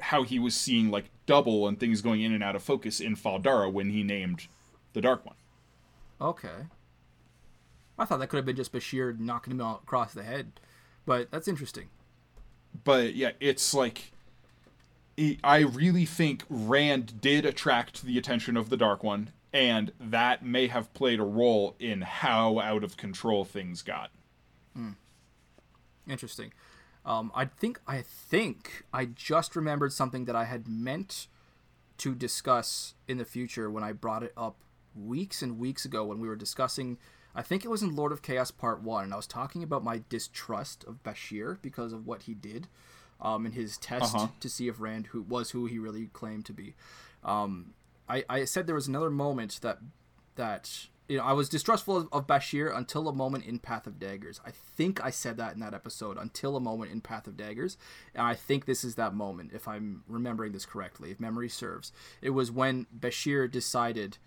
how 0.00 0.22
he 0.22 0.38
was 0.38 0.54
seeing 0.54 0.90
like 0.90 1.10
double 1.26 1.68
and 1.68 1.78
things 1.78 2.00
going 2.00 2.22
in 2.22 2.32
and 2.32 2.42
out 2.42 2.56
of 2.56 2.62
focus 2.62 3.00
in 3.00 3.16
Fal 3.16 3.38
Dara 3.38 3.68
when 3.68 3.90
he 3.90 4.02
named 4.02 4.46
the 4.92 5.00
Dark 5.00 5.26
One. 5.26 5.34
Okay. 6.20 6.66
I 7.98 8.04
thought 8.06 8.18
that 8.20 8.28
could 8.28 8.36
have 8.38 8.46
been 8.46 8.56
just 8.56 8.72
Bashere 8.72 9.18
knocking 9.18 9.50
him 9.52 9.60
out 9.60 9.82
across 9.82 10.14
the 10.14 10.22
head, 10.22 10.52
but 11.04 11.30
that's 11.30 11.48
interesting. 11.48 11.88
But 12.84 13.14
yeah, 13.14 13.32
it's 13.40 13.74
like 13.74 14.12
I- 15.44 15.58
really 15.58 16.06
think 16.06 16.44
Rand 16.48 17.20
did 17.20 17.44
attract 17.44 18.02
the 18.04 18.16
attention 18.16 18.56
of 18.56 18.70
the 18.70 18.76
Dark 18.76 19.02
One, 19.02 19.30
and 19.52 19.92
that 20.00 20.44
may 20.44 20.68
have 20.68 20.92
played 20.94 21.20
a 21.20 21.24
role 21.24 21.74
in 21.78 22.02
how 22.02 22.58
out 22.58 22.82
of 22.84 22.96
control 22.96 23.44
things 23.44 23.82
got. 23.82 24.10
Interesting. 26.08 26.52
Um, 27.04 27.30
I 27.34 27.44
think 27.44 27.80
I 27.86 28.02
think 28.02 28.84
I 28.92 29.04
just 29.04 29.54
remembered 29.54 29.92
something 29.92 30.24
that 30.24 30.34
I 30.36 30.44
had 30.44 30.66
meant 30.66 31.28
to 31.98 32.14
discuss 32.14 32.94
in 33.06 33.18
the 33.18 33.24
future 33.24 33.70
when 33.70 33.84
I 33.84 33.92
brought 33.92 34.22
it 34.22 34.32
up 34.36 34.56
weeks 34.94 35.42
and 35.42 35.58
weeks 35.58 35.84
ago 35.84 36.04
when 36.04 36.18
we 36.18 36.28
were 36.28 36.36
discussing. 36.36 36.98
I 37.34 37.42
think 37.42 37.64
it 37.64 37.68
was 37.68 37.82
in 37.82 37.94
Lord 37.94 38.12
of 38.12 38.22
Chaos 38.22 38.50
Part 38.50 38.82
One, 38.82 39.04
and 39.04 39.12
I 39.12 39.16
was 39.16 39.26
talking 39.26 39.62
about 39.62 39.84
my 39.84 40.02
distrust 40.08 40.84
of 40.84 41.02
Bashere 41.02 41.58
because 41.62 41.92
of 41.92 42.06
what 42.06 42.22
he 42.22 42.34
did 42.34 42.66
um, 43.20 43.46
in 43.46 43.52
his 43.52 43.76
test 43.78 44.14
Uh-huh. 44.14 44.28
to 44.40 44.48
see 44.48 44.66
if 44.68 44.80
Rand 44.80 45.08
who 45.08 45.22
was 45.22 45.50
who 45.50 45.66
he 45.66 45.78
really 45.78 46.06
claimed 46.12 46.44
to 46.46 46.52
be. 46.52 46.74
Um, 47.24 47.74
I, 48.08 48.24
I 48.28 48.44
said 48.44 48.66
there 48.66 48.74
was 48.74 48.88
another 48.88 49.10
moment 49.10 49.60
that 49.62 49.78
that 50.36 50.86
you 51.08 51.18
know 51.18 51.24
I 51.24 51.32
was 51.32 51.48
distrustful 51.48 51.96
of, 51.96 52.08
of 52.12 52.26
Bashere 52.26 52.74
until 52.76 53.08
a 53.08 53.12
moment 53.12 53.44
in 53.44 53.58
Path 53.60 53.86
of 53.86 54.00
Daggers. 54.00 54.40
I 54.44 54.50
think 54.50 55.04
I 55.04 55.10
said 55.10 55.36
that 55.36 55.54
in 55.54 55.60
that 55.60 55.74
episode 55.74 56.16
until 56.18 56.56
a 56.56 56.60
moment 56.60 56.90
in 56.92 57.00
Path 57.00 57.26
of 57.28 57.36
Daggers, 57.36 57.76
and 58.14 58.26
I 58.26 58.34
think 58.34 58.64
this 58.64 58.82
is 58.82 58.94
that 58.96 59.14
moment 59.14 59.52
if 59.52 59.68
I'm 59.68 60.02
remembering 60.08 60.52
this 60.52 60.66
correctly, 60.66 61.10
if 61.12 61.20
memory 61.20 61.48
serves. 61.48 61.92
It 62.22 62.30
was 62.30 62.50
when 62.50 62.86
Bashere 62.98 63.48
decided 63.50 64.18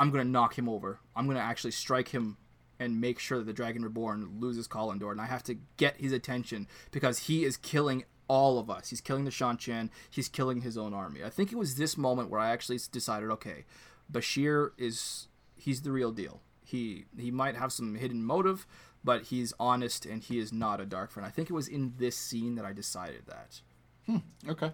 I'm 0.00 0.10
gonna 0.10 0.24
knock 0.24 0.56
him 0.58 0.68
over. 0.68 0.98
I'm 1.14 1.26
gonna 1.26 1.38
actually 1.40 1.72
strike 1.72 2.08
him 2.08 2.38
and 2.78 3.00
make 3.00 3.18
sure 3.18 3.38
that 3.38 3.44
the 3.44 3.52
Dragon 3.52 3.82
Reborn 3.82 4.38
loses 4.40 4.66
Callandor, 4.66 5.10
and 5.12 5.20
I 5.20 5.26
have 5.26 5.42
to 5.44 5.56
get 5.76 5.98
his 5.98 6.12
attention 6.12 6.66
because 6.90 7.18
he 7.20 7.44
is 7.44 7.56
killing 7.58 8.04
all 8.26 8.58
of 8.58 8.70
us. 8.70 8.88
He's 8.88 9.00
killing 9.02 9.24
the 9.24 9.30
Seanchan. 9.30 9.90
He's 10.08 10.28
killing 10.28 10.62
his 10.62 10.78
own 10.78 10.94
army. 10.94 11.22
I 11.22 11.28
think 11.30 11.52
it 11.52 11.58
was 11.58 11.74
this 11.74 11.98
moment 11.98 12.30
where 12.30 12.40
I 12.40 12.50
actually 12.50 12.78
decided, 12.90 13.30
okay, 13.30 13.64
Bashere 14.10 14.70
is 14.78 15.28
he's 15.56 15.82
the 15.82 15.92
real 15.92 16.12
deal. 16.12 16.40
He 16.64 17.04
he 17.18 17.30
might 17.30 17.56
have 17.56 17.72
some 17.72 17.96
hidden 17.96 18.24
motive, 18.24 18.66
but 19.04 19.24
he's 19.24 19.52
honest 19.60 20.06
and 20.06 20.22
he 20.22 20.38
is 20.38 20.50
not 20.52 20.80
a 20.80 20.86
dark 20.86 21.10
friend. 21.10 21.26
I 21.26 21.30
think 21.30 21.50
it 21.50 21.54
was 21.54 21.68
in 21.68 21.92
this 21.98 22.16
scene 22.16 22.54
that 22.54 22.64
I 22.64 22.72
decided 22.72 23.24
that. 23.26 23.60
Hmm, 24.06 24.18
Okay. 24.48 24.72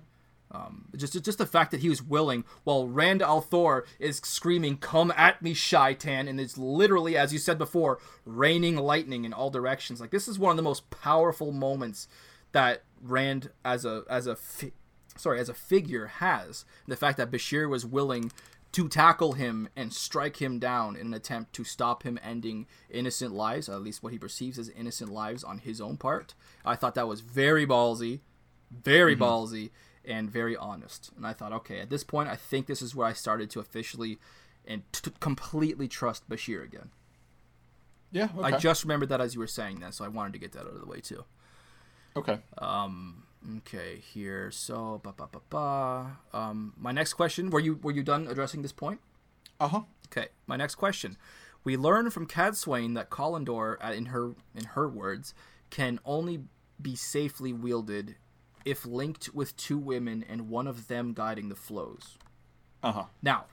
Um, 0.51 0.86
just 0.97 1.20
just 1.24 1.38
the 1.38 1.47
fact 1.47 1.72
that 1.72 1.80
he 1.80 1.88
was 1.88 2.03
willing, 2.03 2.44
while 2.64 2.86
Rand 2.86 3.20
al'Thor 3.20 3.82
is 3.99 4.18
screaming, 4.18 4.76
"Come 4.78 5.12
at 5.16 5.42
me, 5.42 5.55
Shaitan!" 5.55 6.28
and 6.28 6.40
it's 6.40 6.57
literally, 6.57 7.16
as 7.16 7.32
you 7.32 7.38
said 7.38 7.59
before, 7.59 7.99
raining 8.24 8.76
lightning 8.76 9.24
in 9.24 9.32
all 9.32 9.51
directions. 9.51 10.01
Like 10.01 10.11
this 10.11 10.28
is 10.28 10.38
one 10.38 10.53
of 10.53 10.57
the 10.57 10.62
most 10.62 10.88
powerful 10.90 11.51
moments 11.51 12.07
that 12.53 12.82
Rand, 13.03 13.51
as 13.64 13.84
a 13.84 14.05
as 14.09 14.26
a 14.26 14.36
fi- 14.36 14.72
sorry 15.16 15.40
as 15.40 15.49
a 15.49 15.55
figure, 15.55 16.07
has. 16.07 16.64
The 16.86 16.97
fact 16.97 17.18
that 17.18 17.30
Bashere 17.32 17.68
was 17.68 17.84
willing 17.84 18.30
to 18.70 18.88
tackle 18.88 19.32
him 19.32 19.68
and 19.74 19.92
strike 19.92 20.36
him 20.40 20.59
down 20.59 20.97
in 20.97 21.09
an 21.09 21.14
attempt 21.14 21.55
to 21.55 21.64
stop 21.64 22.03
him 22.05 22.20
ending 22.22 22.66
innocent 22.90 23.32
lives, 23.34 23.68
at 23.68 23.82
least 23.82 24.03
what 24.03 24.12
he 24.12 24.18
perceives 24.18 24.59
as 24.59 24.68
innocent 24.68 25.11
lives 25.11 25.42
on 25.42 25.59
his 25.59 25.80
own 25.80 25.97
part. 25.97 26.34
I 26.64 26.76
thought 26.76 26.94
that 26.94 27.09
was 27.09 27.20
very 27.20 27.66
ballsy 27.66 28.20
very 28.70 29.14
mm-hmm. 29.14 29.22
ballsy 29.22 29.70
and 30.07 30.30
very 30.30 30.57
honest. 30.57 31.11
And 31.16 31.26
I 31.26 31.32
thought, 31.32 31.52
okay, 31.52 31.80
at 31.80 31.90
this 31.90 32.04
point, 32.04 32.28
I 32.28 32.36
think 32.36 32.66
this 32.66 32.82
is 32.82 32.94
where 32.94 33.07
I 33.07 33.12
started 33.12 33.50
to 33.50 33.61
officially 33.61 34.18
and 34.66 34.82
t- 34.92 35.11
completely 35.20 35.88
trust 35.88 36.28
Bashere 36.28 36.64
again. 36.64 36.90
Yeah. 38.12 38.28
Okay. 38.36 38.54
I 38.54 38.59
just 38.59 38.84
remembered 38.84 39.09
that 39.11 39.20
as 39.20 39.34
you 39.34 39.40
were 39.40 39.46
saying 39.46 39.80
that, 39.80 39.94
so 39.94 40.04
I 40.04 40.09
wanted 40.09 40.32
to 40.34 40.38
get 40.38 40.52
that 40.52 40.61
out 40.61 40.74
of 40.74 40.80
the 40.80 40.86
way 40.86 41.00
too. 41.00 41.24
okay. 42.16 42.38
Um. 42.59 43.22
Okay, 43.59 44.02
here. 44.12 44.50
So, 44.50 45.00
ba 45.04 45.12
ba 45.16 45.28
ba 45.30 45.40
ba. 45.50 46.16
Um, 46.36 46.72
my 46.76 46.90
next 46.90 47.12
question. 47.12 47.50
Were 47.50 47.61
you 47.61 47.78
were 47.82 47.92
you 47.92 48.02
done 48.02 48.26
addressing 48.26 48.62
this 48.62 48.72
point? 48.72 49.00
Uh 49.61 49.68
huh. 49.68 49.80
Okay, 50.09 50.28
my 50.46 50.57
next 50.57 50.76
question. 50.76 51.16
We 51.62 51.76
learn 51.76 52.11
from 52.11 52.26
Cadsuane 52.26 52.94
that 52.94 53.11
Callandor, 53.11 53.76
uh, 53.84 53.92
in 53.92 54.07
her 54.07 54.34
in 54.54 54.64
her 54.74 54.88
words, 54.88 55.34
can 55.70 56.00
only 56.04 56.44
be 56.80 56.96
safely 56.96 57.52
wielded 57.52 58.16
if 58.66 58.84
linked 58.84 59.32
with 59.32 59.56
two 59.56 59.78
women 59.78 60.24
and 60.28 60.50
one 60.50 60.66
of 60.66 60.88
them 60.88 61.14
guiding 61.14 61.48
the 61.48 61.54
flows. 61.54 62.18
Uh 62.82 62.92
huh. 62.92 63.04
Now, 63.22 63.46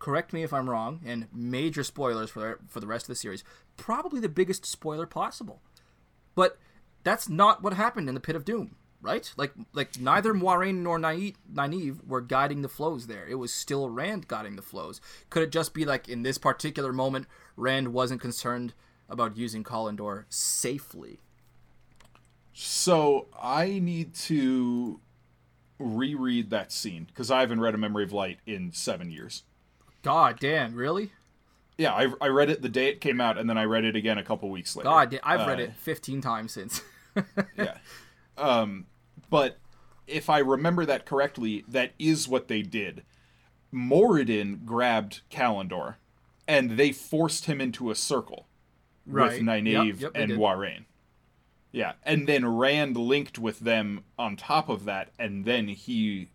correct 0.00 0.32
me 0.32 0.42
if 0.42 0.52
I'm 0.52 0.68
wrong, 0.68 1.00
and 1.06 1.28
major 1.32 1.84
spoilers 1.84 2.30
for 2.30 2.58
for 2.66 2.80
the 2.80 2.86
rest 2.86 3.04
of 3.04 3.08
the 3.08 3.14
series. 3.14 3.44
Probably 3.76 4.20
the 4.20 4.28
biggest 4.28 4.64
spoiler 4.64 5.06
possible, 5.06 5.60
but 6.34 6.58
that's 7.04 7.28
not 7.28 7.62
what 7.62 7.74
happened 7.74 8.08
in 8.08 8.14
the 8.14 8.20
Pit 8.20 8.34
of 8.34 8.46
Doom, 8.46 8.76
right? 9.02 9.30
Like 9.36 9.52
like 9.74 10.00
neither 10.00 10.32
Moiraine 10.32 10.82
nor 10.82 10.98
Nynaeve, 10.98 12.06
were 12.06 12.22
guiding 12.22 12.62
the 12.62 12.68
flows 12.68 13.06
there. 13.06 13.26
It 13.28 13.34
was 13.34 13.52
still 13.52 13.90
Rand 13.90 14.26
guiding 14.26 14.56
the 14.56 14.62
flows. 14.62 15.02
Could 15.28 15.42
it 15.42 15.52
just 15.52 15.74
be 15.74 15.84
like 15.84 16.08
in 16.08 16.22
this 16.22 16.38
particular 16.38 16.92
moment, 16.92 17.26
Rand 17.56 17.92
wasn't 17.92 18.22
concerned 18.22 18.72
about 19.06 19.36
using 19.36 19.62
Callandor 19.62 20.24
safely? 20.30 21.20
So 22.54 23.26
I 23.40 23.80
need 23.80 24.14
to 24.14 25.00
reread 25.78 26.50
that 26.50 26.70
scene 26.72 27.04
because 27.04 27.30
I 27.30 27.40
haven't 27.40 27.60
read 27.60 27.74
A 27.74 27.78
Memory 27.78 28.04
of 28.04 28.12
Light 28.12 28.38
in 28.46 28.72
seven 28.72 29.10
years. 29.10 29.42
God 30.02 30.38
damn, 30.38 30.74
really? 30.74 31.10
Yeah, 31.76 31.92
I, 31.92 32.12
I 32.20 32.28
read 32.28 32.50
it 32.50 32.62
the 32.62 32.68
day 32.68 32.86
it 32.86 33.00
came 33.00 33.20
out, 33.20 33.36
and 33.36 33.50
then 33.50 33.58
I 33.58 33.64
read 33.64 33.84
it 33.84 33.96
again 33.96 34.18
a 34.18 34.22
couple 34.22 34.48
weeks 34.50 34.76
later. 34.76 34.84
God, 34.88 35.18
I've 35.24 35.46
read 35.48 35.58
Uh, 35.58 35.64
it 35.64 35.76
15 35.76 36.20
times 36.20 36.52
since. 36.52 36.80
yeah. 37.58 37.78
Um, 38.38 38.86
but 39.30 39.58
if 40.06 40.30
I 40.30 40.38
remember 40.38 40.86
that 40.86 41.04
correctly, 41.06 41.64
that 41.66 41.92
is 41.98 42.28
what 42.28 42.46
they 42.46 42.62
did. 42.62 43.02
Moridin 43.72 44.64
grabbed 44.64 45.22
Callandor, 45.30 45.96
and 46.46 46.72
they 46.72 46.92
forced 46.92 47.46
him 47.46 47.60
into 47.60 47.90
a 47.90 47.96
circle 47.96 48.46
Right. 49.06 49.32
with 49.32 49.40
Nynaeve 49.42 49.86
Yep, 49.94 50.00
yep, 50.00 50.12
and 50.14 50.28
did. 50.30 50.38
Yeah, 51.74 51.94
and 52.04 52.28
then 52.28 52.46
Rand 52.46 52.96
linked 52.96 53.36
with 53.36 53.58
them 53.58 54.04
on 54.16 54.36
top 54.36 54.68
of 54.68 54.84
that, 54.84 55.10
and 55.18 55.44
then 55.44 55.66
he 55.66 56.28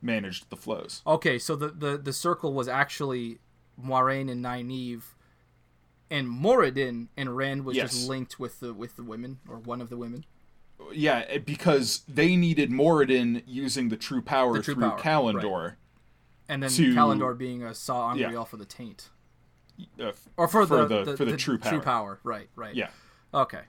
managed 0.00 0.48
the 0.48 0.56
flows. 0.56 1.02
Okay, 1.04 1.40
so 1.40 1.56
the, 1.56 1.68
the, 1.70 1.98
the 1.98 2.12
circle 2.12 2.52
was 2.54 2.68
actually 2.68 3.38
Moiraine 3.82 4.30
and 4.30 4.44
Nynaeve, 4.44 5.02
and 6.08 6.28
Moridin 6.28 7.08
and 7.16 7.36
Rand 7.36 7.64
was 7.64 7.76
Yes. 7.76 7.90
just 7.94 8.08
linked 8.08 8.38
with 8.38 8.60
the 8.60 8.72
with 8.72 8.94
the 8.94 9.02
women 9.02 9.40
or 9.48 9.56
one 9.56 9.80
of 9.80 9.88
the 9.90 9.96
women. 9.96 10.24
Yeah, 10.92 11.38
because 11.38 12.02
they 12.06 12.36
needed 12.36 12.70
Moridin 12.70 13.42
using 13.48 13.88
the 13.88 13.96
true 13.96 14.22
power 14.22 14.52
The 14.58 14.62
true 14.62 14.74
through 14.74 14.90
power, 14.90 15.00
Callandor. 15.00 15.74
And 16.48 16.62
then 16.62 16.70
To- 16.70 16.94
Callandor 16.94 17.36
being 17.36 17.64
a 17.64 17.74
Saw 17.74 18.14
Yeah. 18.14 18.26
Unreal 18.26 18.44
for 18.44 18.56
the 18.58 18.66
taint. 18.66 19.08
Uh, 19.98 20.12
Or 20.36 20.46
for, 20.46 20.64
For 20.64 20.84
the, 20.86 21.02
the- 21.04 21.16
for 21.16 21.24
the 21.24 21.36
true 21.36 21.58
True 21.58 21.80
power. 21.80 21.80
power, 21.80 22.20
right, 22.22 22.48
right. 22.54 22.74
yeah. 22.76 22.90
Okay. 23.32 23.62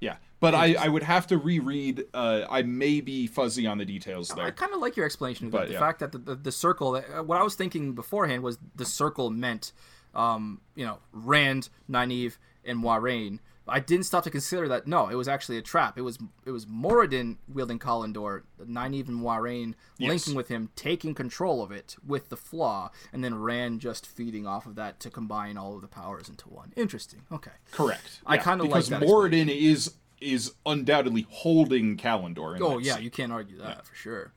Yeah, 0.00 0.16
but 0.40 0.54
I, 0.54 0.74
I 0.74 0.88
would 0.88 1.02
have 1.02 1.26
to 1.28 1.38
reread. 1.38 2.04
Uh, 2.14 2.44
I 2.48 2.62
may 2.62 3.00
be 3.00 3.26
fuzzy 3.26 3.66
on 3.66 3.78
the 3.78 3.84
details 3.84 4.28
there. 4.28 4.44
I 4.46 4.50
kind 4.50 4.72
of 4.72 4.80
like 4.80 4.96
your 4.96 5.06
explanation 5.06 5.46
of 5.46 5.52
that. 5.52 5.58
But, 5.58 5.66
the 5.68 5.74
yeah. 5.74 5.80
fact 5.80 6.00
that 6.00 6.12
the, 6.12 6.18
the, 6.18 6.34
the 6.36 6.52
circle, 6.52 6.94
uh, 6.96 7.22
what 7.22 7.40
I 7.40 7.42
was 7.42 7.54
thinking 7.54 7.94
beforehand 7.94 8.42
was 8.42 8.58
the 8.74 8.84
circle 8.84 9.30
meant, 9.30 9.72
um, 10.14 10.60
you 10.74 10.84
know, 10.84 10.98
Rand, 11.12 11.68
Nynaeve, 11.90 12.36
and 12.64 12.82
Moiraine. 12.82 13.40
I 13.70 13.80
didn't 13.80 14.06
stop 14.06 14.24
to 14.24 14.30
consider 14.30 14.66
that. 14.68 14.86
No, 14.86 15.08
it 15.08 15.14
was 15.14 15.28
actually 15.28 15.58
a 15.58 15.62
trap. 15.62 15.98
It 15.98 16.00
was 16.00 16.18
it 16.46 16.52
was 16.52 16.64
Moridin 16.64 17.36
wielding 17.48 17.78
Callandor, 17.78 18.42
Nynaeve 18.58 19.08
and 19.08 19.20
Moiraine 19.20 19.74
Yes. 19.98 20.08
linking 20.08 20.34
with 20.34 20.48
him, 20.48 20.70
taking 20.74 21.14
control 21.14 21.62
of 21.62 21.70
it 21.70 21.96
with 22.06 22.30
the 22.30 22.36
flaw, 22.36 22.90
and 23.12 23.22
then 23.22 23.34
Rand 23.34 23.80
just 23.80 24.06
feeding 24.06 24.46
off 24.46 24.64
of 24.64 24.74
that 24.76 25.00
to 25.00 25.10
combine 25.10 25.58
all 25.58 25.74
of 25.74 25.82
the 25.82 25.88
powers 25.88 26.30
into 26.30 26.48
one. 26.48 26.72
Interesting. 26.76 27.22
Okay. 27.30 27.50
Correct. 27.70 28.22
I 28.24 28.36
Yeah, 28.36 28.44
kinda 28.44 28.64
like 28.64 28.86
because 28.86 28.88
Moridin 28.88 29.50
is 29.50 29.92
is 30.20 30.52
undoubtedly 30.66 31.26
holding 31.30 31.96
Callandor. 31.96 32.56
In 32.56 32.62
Oh 32.62 32.78
yeah, 32.78 32.94
scene. 32.94 33.04
you 33.04 33.10
can't 33.10 33.32
argue 33.32 33.58
that 33.58 33.86
for 33.86 33.94
sure. 33.94 34.32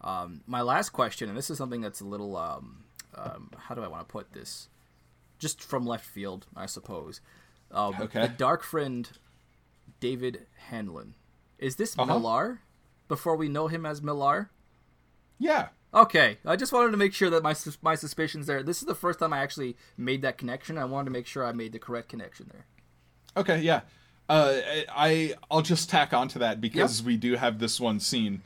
Um, 0.00 0.42
my 0.46 0.60
last 0.60 0.90
question, 0.90 1.28
and 1.28 1.36
this 1.38 1.48
is 1.50 1.56
something 1.58 1.80
that's 1.80 2.00
a 2.00 2.04
little, 2.04 2.36
um, 2.36 2.84
um, 3.14 3.50
how 3.56 3.74
do 3.74 3.82
I 3.82 3.88
want 3.88 4.06
to 4.06 4.12
put 4.12 4.32
this? 4.32 4.68
Just 5.38 5.62
from 5.62 5.86
left 5.86 6.04
field, 6.04 6.46
I 6.56 6.66
suppose. 6.66 7.20
Um, 7.72 7.94
Okay. 8.00 8.20
The 8.22 8.28
Dark 8.28 8.62
Friend, 8.62 9.08
Daved 10.00 10.38
Hanlon. 10.68 11.14
Is 11.58 11.76
this 11.76 11.94
Uh-huh. 11.98 12.06
Mellar? 12.06 12.60
Before 13.08 13.36
we 13.36 13.48
know 13.48 13.68
him 13.68 13.84
as 13.86 14.02
Mellar? 14.02 14.50
Yeah. 15.38 15.68
Okay, 15.92 16.38
I 16.44 16.56
just 16.56 16.72
wanted 16.72 16.90
to 16.90 16.96
make 16.96 17.14
sure 17.14 17.30
that 17.30 17.42
my 17.42 17.54
my 17.80 17.94
suspicions 17.94 18.46
there. 18.46 18.62
This 18.64 18.80
is 18.80 18.86
the 18.86 18.94
first 18.96 19.20
time 19.20 19.32
I 19.32 19.38
actually 19.38 19.76
made 19.96 20.22
that 20.22 20.36
connection. 20.38 20.76
I 20.76 20.84
wanted 20.86 21.04
to 21.06 21.10
make 21.12 21.26
sure 21.26 21.44
I 21.44 21.52
made 21.52 21.72
the 21.72 21.78
correct 21.78 22.08
connection 22.08 22.50
there. 22.52 22.66
Okay, 23.36 23.60
yeah. 23.60 23.82
Uh, 24.28 24.60
I 24.94 25.34
I'll 25.50 25.62
just 25.62 25.90
tack 25.90 26.12
onto 26.14 26.38
that 26.38 26.60
because 26.60 27.00
Yep. 27.00 27.06
we 27.06 27.16
do 27.16 27.34
have 27.36 27.58
this 27.58 27.78
one 27.78 28.00
scene. 28.00 28.42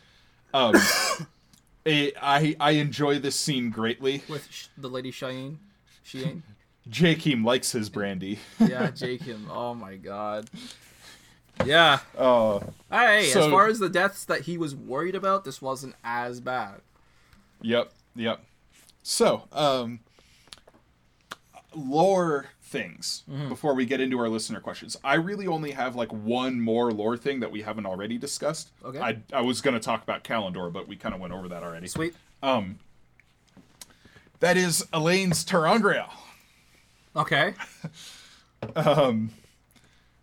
Um, 0.53 0.75
I 1.87 2.13
I 2.21 2.57
I 2.61 2.71
enjoy 2.73 3.19
this 3.19 3.37
scene 3.37 3.71
greatly. 3.71 4.23
With 4.29 4.49
sh- 4.51 4.67
the 4.77 4.89
lady 4.89 5.13
Shiaine, 5.13 5.57
Shiaine. 6.05 6.43
Jakeem 6.91 7.45
likes 7.45 7.73
his 7.73 7.89
brandy. 7.91 8.39
Yeah, 8.59 8.91
Jacob. 8.91 9.41
Oh 9.51 9.75
my 9.75 9.97
god. 9.97 10.49
Yeah. 11.67 11.99
Oh, 12.17 12.63
Hey, 12.91 13.27
as 13.33 13.47
far 13.47 13.67
as 13.67 13.79
the 13.79 13.89
deaths 13.89 14.25
that 14.25 14.43
he 14.43 14.57
was 14.57 14.75
worried 14.77 15.15
about, 15.15 15.45
this 15.45 15.61
wasn't 15.61 15.95
as 16.05 16.41
bad. 16.41 16.81
yep, 17.61 17.93
yep. 18.17 18.41
So, 19.03 19.49
um, 19.53 19.99
lore 21.75 22.47
things 22.69 23.23
Mm-hmm. 23.31 23.49
before 23.49 23.75
we 23.75 23.85
get 23.87 24.01
into 24.01 24.19
our 24.19 24.29
listener 24.29 24.61
questions. 24.61 24.97
I 25.03 25.15
really 25.15 25.47
only 25.47 25.71
have 25.73 25.97
like 25.97 26.13
one 26.13 26.61
more 26.61 26.93
lore 26.93 27.17
thing 27.17 27.41
that 27.41 27.51
we 27.51 27.63
haven't 27.63 27.87
already 27.87 28.19
discussed. 28.19 28.71
Okay. 28.85 29.01
I 29.01 29.19
I 29.33 29.41
was 29.41 29.61
gonna 29.61 29.81
talk 29.81 30.03
about 30.03 30.23
Callandor, 30.25 30.73
but 30.73 30.87
we 30.89 30.97
kind 30.97 31.15
of 31.15 31.21
went 31.21 31.33
over 31.33 31.49
that 31.49 31.63
already. 31.63 31.87
Sweet. 31.89 32.15
Um, 32.43 32.79
that 34.41 34.57
is 34.57 34.85
Elayne's 34.93 35.45
ter'angreal. 35.45 36.11
Okay. 37.17 37.55
Um, 38.75 39.31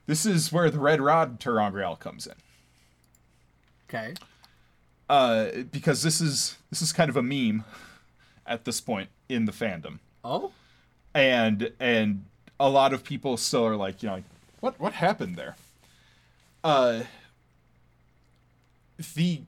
this 0.07 0.25
is 0.25 0.51
where 0.51 0.69
the 0.69 0.77
Red 0.77 0.99
Rod 0.99 1.39
ter'angreal 1.39 1.97
comes 1.97 2.27
in. 2.27 2.33
Okay. 3.89 4.13
Uh, 5.09 5.63
because 5.71 6.03
this 6.03 6.19
is 6.19 6.57
this 6.69 6.81
is 6.81 6.91
kind 6.91 7.09
of 7.09 7.15
a 7.15 7.23
meme 7.23 7.63
at 8.45 8.65
this 8.65 8.81
point 8.81 9.07
in 9.29 9.45
the 9.45 9.53
fandom, 9.53 9.99
Oh. 10.25 10.51
and 11.13 11.71
and 11.79 12.25
a 12.59 12.69
lot 12.69 12.93
of 12.93 13.03
people 13.03 13.37
still 13.37 13.65
are 13.65 13.75
like, 13.75 14.01
you 14.03 14.09
know, 14.09 14.15
like, 14.15 14.23
what 14.59 14.79
what 14.79 14.93
happened 14.93 15.35
there? 15.35 15.55
Uh, 16.63 17.03
the 19.15 19.41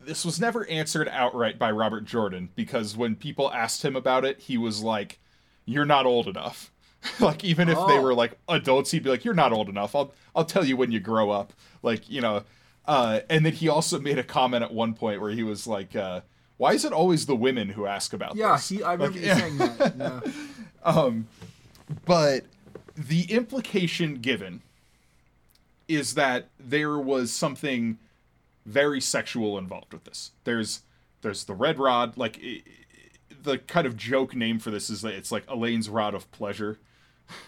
this 0.00 0.24
was 0.24 0.38
never 0.40 0.66
answered 0.68 1.08
outright 1.08 1.58
by 1.58 1.70
Robert 1.70 2.04
Jordan 2.04 2.50
because 2.54 2.96
when 2.96 3.16
people 3.16 3.50
asked 3.52 3.84
him 3.84 3.96
about 3.96 4.24
it, 4.24 4.38
he 4.40 4.56
was 4.56 4.82
like, 4.82 5.18
"You're 5.64 5.84
not 5.84 6.06
old 6.06 6.28
enough." 6.28 6.70
like 7.20 7.44
even 7.44 7.68
if 7.68 7.76
they 7.86 7.98
Oh. 7.98 8.02
were 8.02 8.14
like 8.14 8.38
adults, 8.48 8.92
he'd 8.92 9.02
be 9.02 9.10
like, 9.10 9.24
"You're 9.24 9.34
not 9.34 9.52
old 9.52 9.68
enough. 9.68 9.94
I'll 9.94 10.12
I'll 10.34 10.44
tell 10.44 10.64
you 10.64 10.76
when 10.76 10.92
you 10.92 11.00
grow 11.00 11.30
up." 11.30 11.52
Like 11.82 12.08
you 12.08 12.20
know, 12.20 12.44
uh, 12.86 13.20
and 13.28 13.44
then 13.44 13.52
he 13.52 13.68
also 13.68 13.98
made 13.98 14.18
a 14.18 14.22
comment 14.24 14.62
at 14.62 14.72
one 14.72 14.94
point 14.94 15.20
where 15.20 15.32
he 15.32 15.42
was 15.42 15.66
like, 15.66 15.94
uh, 15.96 16.20
"Why 16.56 16.72
is 16.72 16.84
it 16.84 16.92
always 16.92 17.26
the 17.26 17.36
women 17.36 17.70
who 17.70 17.86
ask 17.86 18.12
about 18.12 18.36
Yeah, 18.36 18.52
this?" 18.56 18.68
he. 18.68 18.82
I 18.84 18.92
remember 18.94 19.18
Like, 19.18 19.26
you 19.28 19.34
saying 19.34 19.58
that. 19.58 19.94
Yeah. 19.98 20.20
um, 20.84 21.26
but 22.04 22.44
the 22.96 23.22
implication 23.30 24.16
given 24.16 24.62
is 25.88 26.14
that 26.14 26.48
there 26.58 26.98
was 26.98 27.32
something 27.32 27.98
very 28.64 29.00
sexual 29.00 29.58
involved 29.58 29.92
with 29.92 30.04
this. 30.04 30.32
There's 30.44 30.82
there's 31.22 31.44
the 31.44 31.54
red 31.54 31.78
rod, 31.78 32.16
like 32.16 32.38
i 32.42 32.46
i- 32.46 32.62
the 33.42 33.58
kind 33.58 33.86
of 33.86 33.96
joke 33.96 34.34
name 34.34 34.58
for 34.58 34.70
this 34.72 34.90
is 34.90 35.02
that 35.02 35.14
it's 35.14 35.30
like 35.30 35.46
Elayne's 35.46 35.88
rod 35.88 36.14
of 36.14 36.30
pleasure. 36.32 36.78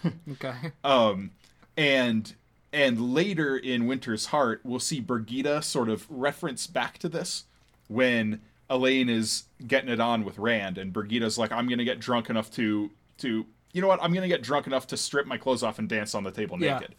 Okay. 0.31 0.53
Um, 0.83 1.31
and 1.77 2.33
and 2.71 3.13
later 3.13 3.57
in 3.57 3.87
Winter's 3.87 4.27
Heart, 4.27 4.61
we'll 4.63 4.79
see 4.79 5.01
Birgitte 5.01 5.63
sort 5.63 5.89
of 5.89 6.05
reference 6.09 6.67
back 6.67 6.97
to 6.99 7.09
this 7.09 7.45
when 7.87 8.41
Elayne 8.69 9.09
is 9.09 9.43
getting 9.67 9.89
it 9.89 9.99
on 9.99 10.23
with 10.23 10.37
Rand, 10.37 10.77
and 10.77 10.93
Birgitte's 10.93 11.37
like, 11.37 11.51
"I'm 11.51 11.67
gonna 11.67 11.83
get 11.85 11.99
drunk 11.99 12.29
enough 12.29 12.51
to 12.51 12.91
to 13.19 13.45
you 13.73 13.81
know 13.81 13.87
what? 13.87 14.01
I'm 14.01 14.13
gonna 14.13 14.27
get 14.27 14.41
drunk 14.41 14.67
enough 14.67 14.87
to 14.87 14.97
strip 14.97 15.25
my 15.27 15.37
clothes 15.37 15.63
off 15.63 15.79
and 15.79 15.87
dance 15.89 16.15
on 16.15 16.23
the 16.23 16.31
table 16.31 16.59
Yeah. 16.61 16.79
naked," 16.79 16.95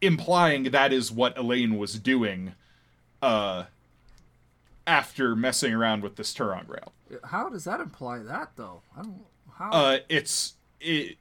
implying 0.00 0.64
that 0.64 0.92
is 0.92 1.10
what 1.10 1.34
Elayne 1.36 1.78
was 1.78 1.98
doing, 1.98 2.52
uh, 3.22 3.64
after 4.86 5.34
messing 5.34 5.72
around 5.72 6.02
with 6.02 6.16
this 6.16 6.32
ter'angreal. 6.34 6.88
How 7.24 7.48
does 7.48 7.64
that 7.64 7.80
imply 7.80 8.18
that 8.18 8.52
though? 8.56 8.82
I 8.96 9.02
don't. 9.02 9.24
How? 9.54 9.70
Uh, 9.70 9.98
it's 10.08 10.54
it. 10.80 11.16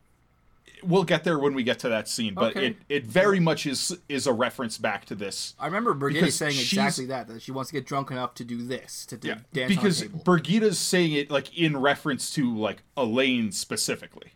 We'll 0.84 1.03
get 1.05 1.23
there 1.23 1.39
when 1.39 1.55
we 1.55 1.63
get 1.63 1.80
to 1.80 1.89
that 1.89 2.07
scene, 2.07 2.36
but 2.36 2.55
Okay. 2.55 2.67
it, 2.67 2.78
it 2.89 3.05
very 3.07 3.39
much 3.39 3.65
is 3.65 3.97
is 4.07 4.28
a 4.28 4.34
reference 4.34 4.78
back 4.78 5.05
to 5.05 5.15
this. 5.15 5.55
I 5.57 5.65
remember 5.65 5.95
Birgitte 5.95 6.32
saying 6.32 6.59
exactly 6.59 7.05
that. 7.07 7.28
That 7.28 7.41
she 7.41 7.51
wants 7.51 7.71
to 7.71 7.73
get 7.78 7.88
drunk 7.88 8.11
enough 8.11 8.36
to 8.36 8.43
do 8.43 8.61
this, 8.63 9.05
to 9.07 9.17
do, 9.17 9.30
Yeah, 9.30 9.39
dance 9.53 9.69
because 9.73 10.01
on 10.01 10.07
a 10.07 10.09
table. 10.11 10.23
Birgitte's 10.26 10.78
saying 10.78 11.13
it 11.13 11.32
like 11.32 11.57
in 11.57 11.78
reference 11.78 12.30
to 12.36 12.55
like 12.55 12.84
Elayne 12.97 13.51
specifically 13.53 14.34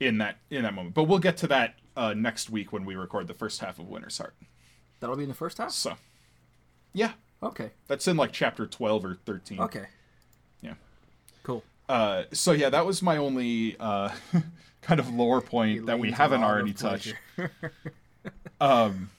in 0.00 0.18
that 0.18 0.36
in 0.50 0.62
that 0.62 0.74
moment. 0.74 0.94
But 0.94 1.04
we'll 1.04 1.18
get 1.18 1.36
to 1.38 1.46
that 1.48 1.74
uh, 1.96 2.14
next 2.14 2.50
week 2.50 2.72
when 2.72 2.84
we 2.84 2.94
record 2.96 3.26
the 3.28 3.34
first 3.34 3.60
half 3.60 3.78
of 3.78 3.88
Winter's 3.88 4.18
Heart. 4.18 4.34
That'll 5.00 5.16
be 5.16 5.22
in 5.24 5.28
the 5.28 5.34
first 5.34 5.58
half. 5.58 5.72
So, 5.72 5.94
yeah, 6.92 7.12
Okay. 7.42 7.70
that's 7.86 8.06
in 8.08 8.16
like 8.16 8.32
chapter 8.32 8.66
twelve 8.66 9.04
or 9.04 9.14
thirteen. 9.26 9.60
Okay. 9.60 9.86
Yeah. 10.62 10.74
Cool. 11.42 11.62
Uh, 11.88 12.24
so 12.32 12.52
yeah, 12.52 12.70
that 12.70 12.84
was 12.86 13.02
my 13.02 13.16
only 13.16 13.76
uh, 13.78 14.10
kind 14.82 14.98
of 15.00 15.08
lore 15.12 15.40
point 15.40 15.86
that 15.86 15.98
we 15.98 16.10
haven't 16.12 16.42
already 16.42 16.72
touched. 16.72 17.14
Um, 18.60 19.10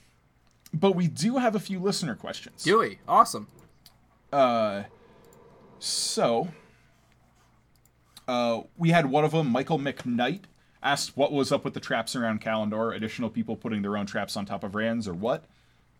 but 0.74 0.96
we 0.96 1.06
do 1.06 1.36
have 1.36 1.54
a 1.54 1.60
few 1.60 1.78
listener 1.78 2.14
questions. 2.16 2.62
Dewey, 2.64 2.98
awesome. 3.06 3.46
Uh, 4.32 4.82
so, 5.78 6.48
uh, 8.26 8.62
we 8.76 8.90
had 8.90 9.06
one 9.06 9.24
of 9.24 9.30
them, 9.32 9.46
Michael 9.48 9.78
McKnight, 9.78 10.42
asked 10.92 11.16
what 11.16 11.32
was 11.32 11.52
up 11.52 11.64
with 11.64 11.74
the 11.74 11.80
traps 11.80 12.16
around 12.16 12.40
Callandor, 12.40 12.94
additional 12.94 13.30
people 13.30 13.56
putting 13.56 13.82
their 13.82 13.96
own 13.96 14.06
traps 14.06 14.36
on 14.36 14.46
top 14.46 14.64
of 14.64 14.74
Rands 14.74 15.06
or 15.08 15.14
what. 15.14 15.44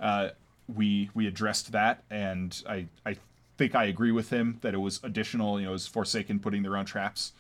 Uh, 0.00 0.30
we 0.74 1.10
we 1.14 1.26
addressed 1.26 1.72
that, 1.72 2.02
and 2.10 2.62
I 2.68 2.86
I 3.06 3.16
think 3.56 3.74
I 3.74 3.84
agree 3.84 4.12
with 4.12 4.30
him 4.30 4.58
that 4.60 4.74
it 4.74 4.78
was 4.78 5.00
additional. 5.02 5.58
You 5.58 5.66
know, 5.66 5.70
it 5.70 5.74
was 5.74 5.86
Forsaken 5.86 6.40
putting 6.40 6.62
their 6.62 6.76
own 6.76 6.84
traps. 6.84 7.32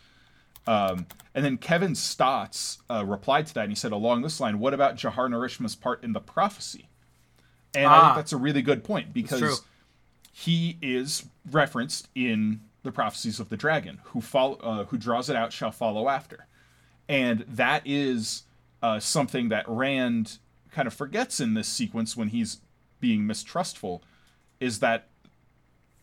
Um, 0.66 1.06
and 1.34 1.44
then 1.44 1.56
Kevin 1.56 1.94
Stotts 1.94 2.78
uh, 2.90 3.04
replied 3.06 3.46
to 3.46 3.54
that, 3.54 3.62
and 3.62 3.70
he 3.70 3.76
said 3.76 3.92
along 3.92 4.22
this 4.22 4.40
line, 4.40 4.58
"What 4.58 4.74
about 4.74 4.96
Jahar 4.96 5.28
Narishma's 5.30 5.74
part 5.76 6.02
in 6.02 6.12
the 6.12 6.20
prophecy?" 6.20 6.88
And 7.74 7.86
I 7.86 7.96
Ah. 7.96 8.04
think 8.06 8.16
that's 8.16 8.32
a 8.32 8.36
really 8.38 8.62
good 8.62 8.82
point 8.84 9.12
because 9.14 9.62
he 10.32 10.76
is 10.82 11.26
referenced 11.50 12.08
in 12.14 12.60
the 12.82 12.92
prophecies 12.92 13.40
of 13.40 13.48
the 13.50 13.56
dragon 13.56 14.00
who 14.04 14.20
follow 14.20 14.56
uh, 14.56 14.84
who 14.86 14.96
draws 14.98 15.28
it 15.30 15.36
out 15.36 15.52
shall 15.52 15.70
follow 15.72 16.08
after 16.08 16.46
and 17.08 17.40
that 17.48 17.82
is 17.84 18.42
uh, 18.82 19.00
something 19.00 19.48
that 19.48 19.64
rand 19.68 20.38
kind 20.72 20.86
of 20.86 20.94
forgets 20.94 21.40
in 21.40 21.54
this 21.54 21.66
sequence 21.68 22.16
when 22.16 22.28
he's 22.28 22.58
being 23.00 23.26
mistrustful 23.26 24.02
is 24.60 24.80
that 24.80 25.06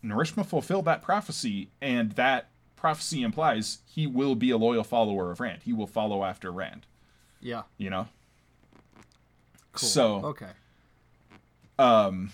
narishma 0.04 0.46
fulfilled 0.46 0.86
that 0.86 1.02
prophecy 1.02 1.70
and 1.82 2.14
that 2.14 2.48
prophecy 2.76 3.22
implies 3.24 3.80
he 3.86 4.06
will 4.08 4.36
be 4.36 4.50
a 4.50 4.58
loyal 4.58 4.84
follower 4.84 5.32
of 5.32 5.40
rand 5.40 5.62
he 5.64 5.74
will 5.74 5.88
follow 5.88 6.24
after 6.24 6.52
rand 6.52 6.86
Yeah. 7.42 7.64
you 7.78 7.90
know 7.90 8.08
Cool. 9.74 9.90
so 9.90 10.16
Okay. 10.26 10.50
um 11.80 12.32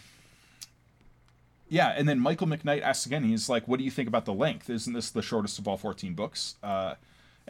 yeah 1.69 1.93
and 1.95 2.07
then 2.07 2.19
michael 2.19 2.48
mcknight 2.48 2.81
asks 2.81 3.06
again 3.06 3.23
he's 3.23 3.49
like 3.49 3.68
what 3.68 3.77
do 3.80 3.84
you 3.85 3.91
think 3.91 4.07
about 4.07 4.26
the 4.26 4.34
length 4.34 4.69
isn't 4.69 4.93
this 4.93 5.10
the 5.10 5.22
shortest 5.22 5.57
of 5.57 5.68
all 5.68 5.77
14 5.77 6.14
books 6.14 6.56
uh 6.64 6.95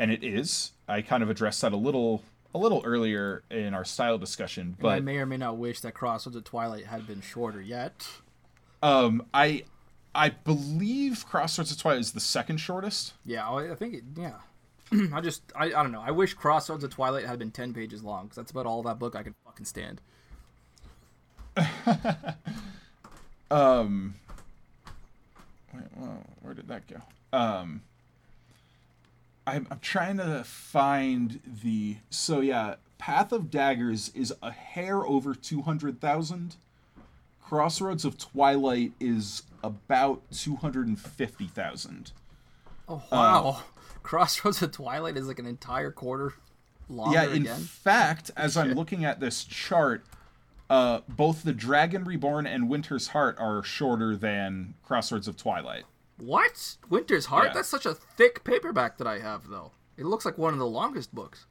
and 0.01 0.11
it 0.11 0.23
is 0.23 0.71
i 0.87 1.01
kind 1.01 1.21
of 1.23 1.29
addressed 1.29 1.61
that 1.61 1.71
a 1.71 1.77
little 1.77 2.23
a 2.53 2.57
little 2.57 2.81
earlier 2.83 3.43
in 3.49 3.73
our 3.73 3.85
style 3.85 4.17
discussion 4.17 4.75
And 4.79 4.89
I 4.89 4.99
may 4.99 5.17
or 5.17 5.25
may 5.25 5.37
not 5.37 5.55
wish 5.57 5.79
that 5.81 5.93
Crossroads 5.93 6.35
of 6.35 6.43
Twilight 6.43 6.85
had 6.87 7.07
been 7.07 7.21
shorter 7.21 7.61
yet. 7.61 8.07
um 8.83 9.23
i 9.33 9.63
i 10.13 10.27
believe 10.29 11.25
crossroads 11.29 11.71
of 11.71 11.77
twilight 11.77 12.01
is 12.01 12.11
the 12.11 12.19
second 12.19 12.57
shortest 12.57 13.13
Yeah, 13.25 13.49
I 13.49 13.75
think 13.75 13.93
it. 13.93 14.03
Yeah. 14.17 14.33
I 15.13 15.21
just, 15.21 15.41
I, 15.55 15.67
I 15.67 15.83
don't 15.83 15.93
know. 15.93 16.03
I 16.05 16.11
wish 16.11 16.33
Crossroads 16.33 16.83
of 16.83 16.89
Twilight 16.89 17.25
had 17.25 17.39
been 17.39 17.51
ten 17.51 17.73
pages 17.73 18.03
long 18.03 18.25
because 18.25 18.35
that's 18.35 18.51
about 18.51 18.65
all 18.65 18.83
that 18.83 18.99
book 18.99 19.15
I 19.15 19.23
could 19.23 19.35
fucking 19.45 19.65
stand. 19.65 20.01
um 23.51 24.15
wait, 25.73 25.83
well, 25.95 26.23
where 26.41 26.53
did 26.53 26.67
that 26.67 26.83
go 26.87 27.01
um 27.37 27.81
I'm, 29.51 29.67
I'm 29.69 29.79
trying 29.79 30.17
to 30.17 30.43
find 30.45 31.41
the 31.63 31.97
so 32.09 32.39
yeah 32.39 32.75
path 32.97 33.31
of 33.31 33.51
daggers 33.51 34.09
is 34.15 34.33
a 34.41 34.51
hair 34.51 35.05
over 35.05 35.33
200000 35.35 36.55
crossroads 37.41 38.05
of 38.05 38.17
twilight 38.17 38.93
is 38.99 39.43
about 39.63 40.21
250000 40.31 42.11
Oh 42.89 43.01
wow! 43.11 43.61
Crossroads 44.03 44.61
of 44.61 44.71
Twilight 44.71 45.15
is 45.15 45.27
like 45.27 45.39
an 45.39 45.45
entire 45.45 45.91
quarter 45.91 46.33
longer 46.89 47.13
yeah 47.15 47.23
in 47.25 47.43
again. 47.43 47.59
fact 47.59 48.31
as 48.35 48.57
i'm 48.57 48.73
looking 48.73 49.05
at 49.05 49.19
this 49.19 49.43
chart 49.45 50.03
uh, 50.69 51.01
both 51.09 51.43
the 51.43 51.51
dragon 51.53 52.03
reborn 52.05 52.47
and 52.47 52.69
winter's 52.69 53.09
heart 53.09 53.35
are 53.39 53.61
shorter 53.63 54.15
than 54.15 54.73
crossroads 54.83 55.27
of 55.27 55.37
twilight 55.37 55.83
What? 56.25 56.77
Winter's 56.89 57.25
Heart? 57.27 57.47
Yeah. 57.47 57.53
That's 57.53 57.69
such 57.69 57.85
a 57.85 57.93
thick 57.93 58.43
paperback 58.43 58.97
that 58.99 59.07
I 59.07 59.19
have, 59.19 59.47
though. 59.47 59.71
It 59.97 60.05
looks 60.05 60.25
like 60.25 60.37
one 60.37 60.53
of 60.53 60.59
the 60.59 60.67
longest 60.67 61.13
books. 61.13 61.45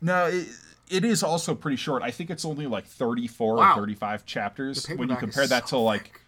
No, 0.00 0.26
it, 0.26 0.48
it 0.90 1.04
is 1.04 1.22
also 1.22 1.54
pretty 1.54 1.76
short. 1.76 2.02
I 2.02 2.10
think 2.10 2.30
it's 2.30 2.44
only 2.44 2.66
like 2.66 2.86
34 2.86 3.56
Wow. 3.56 3.72
or 3.72 3.74
35 3.76 4.24
chapters. 4.26 4.86
When 4.86 5.08
you 5.08 5.16
compare 5.16 5.46
that 5.46 5.68
so 5.68 5.76
to 5.76 5.82
like, 5.82 6.20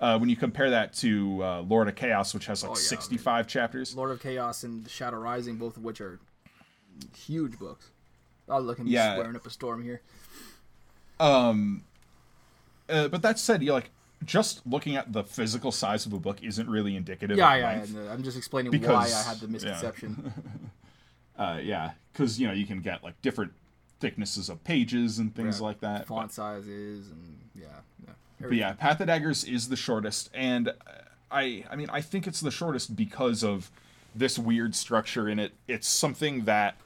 uh, 0.00 0.18
when 0.18 0.28
you 0.28 0.36
compare 0.36 0.70
that 0.70 0.92
to 0.94 1.42
uh, 1.42 1.60
Lord 1.62 1.88
of 1.88 1.94
Chaos, 1.94 2.34
which 2.34 2.46
has 2.46 2.62
like 2.62 2.72
Oh, 2.72 2.74
yeah, 2.74 2.80
65 2.80 3.46
chapters. 3.46 3.94
Lord 3.96 4.10
of 4.10 4.20
Chaos 4.20 4.62
and 4.64 4.88
Shadow 4.88 5.18
Rising, 5.18 5.56
both 5.56 5.76
of 5.76 5.84
which 5.84 6.00
are 6.00 6.18
huge 7.16 7.58
books. 7.58 7.90
Oh, 8.48 8.60
look 8.60 8.78
at 8.78 8.84
me 8.86 8.92
Yeah. 8.92 9.14
swearing 9.16 9.36
up 9.36 9.46
a 9.46 9.50
storm 9.50 9.82
here. 9.82 10.00
Um, 11.18 11.84
uh, 12.88 13.08
but 13.08 13.22
that 13.22 13.38
said, 13.38 13.62
you 13.62 13.72
like 13.72 13.90
just 14.24 14.66
looking 14.66 14.96
at 14.96 15.12
the 15.12 15.22
physical 15.24 15.70
size 15.72 16.06
of 16.06 16.12
a 16.12 16.18
book 16.18 16.42
isn't 16.42 16.68
really 16.68 16.96
indicative. 16.96 17.36
Yeah, 17.36 17.54
yeah. 17.56 17.72
length. 17.78 17.96
uh, 17.96 18.10
I'm 18.12 18.22
just 18.22 18.36
explaining 18.36 18.72
Because- 18.72 19.12
why 19.12 19.18
I 19.18 19.22
had 19.22 19.38
the 19.40 19.46
yeah. 19.46 19.52
misconception. 19.52 20.32
Uh, 21.38 21.58
yeah, 21.62 21.90
because 22.14 22.40
you 22.40 22.46
know 22.46 22.52
you 22.54 22.64
can 22.66 22.80
get 22.80 23.04
like 23.04 23.20
different 23.20 23.52
thicknesses 24.00 24.48
of 24.48 24.64
pages 24.64 25.18
and 25.18 25.34
things 25.34 25.58
Yeah. 25.60 25.66
like 25.66 25.80
that. 25.80 26.06
Font 26.06 26.32
sizes 26.32 27.10
and 27.10 27.38
yeah, 27.54 27.66
yeah. 28.06 28.12
But 28.40 28.54
yeah, 28.54 28.72
Path 28.72 29.02
of 29.02 29.08
Daggers 29.08 29.44
is 29.44 29.68
the 29.68 29.76
shortest, 29.76 30.30
and 30.32 30.68
uh, 30.68 30.72
I 31.30 31.62
I 31.70 31.76
mean 31.76 31.90
I 31.92 32.00
think 32.00 32.26
it's 32.26 32.40
the 32.40 32.50
shortest 32.50 32.96
because 32.96 33.44
of 33.44 33.70
this 34.14 34.38
weird 34.38 34.74
structure 34.74 35.28
in 35.28 35.38
it. 35.38 35.52
It's 35.68 35.86
something 35.86 36.46
that 36.46 36.76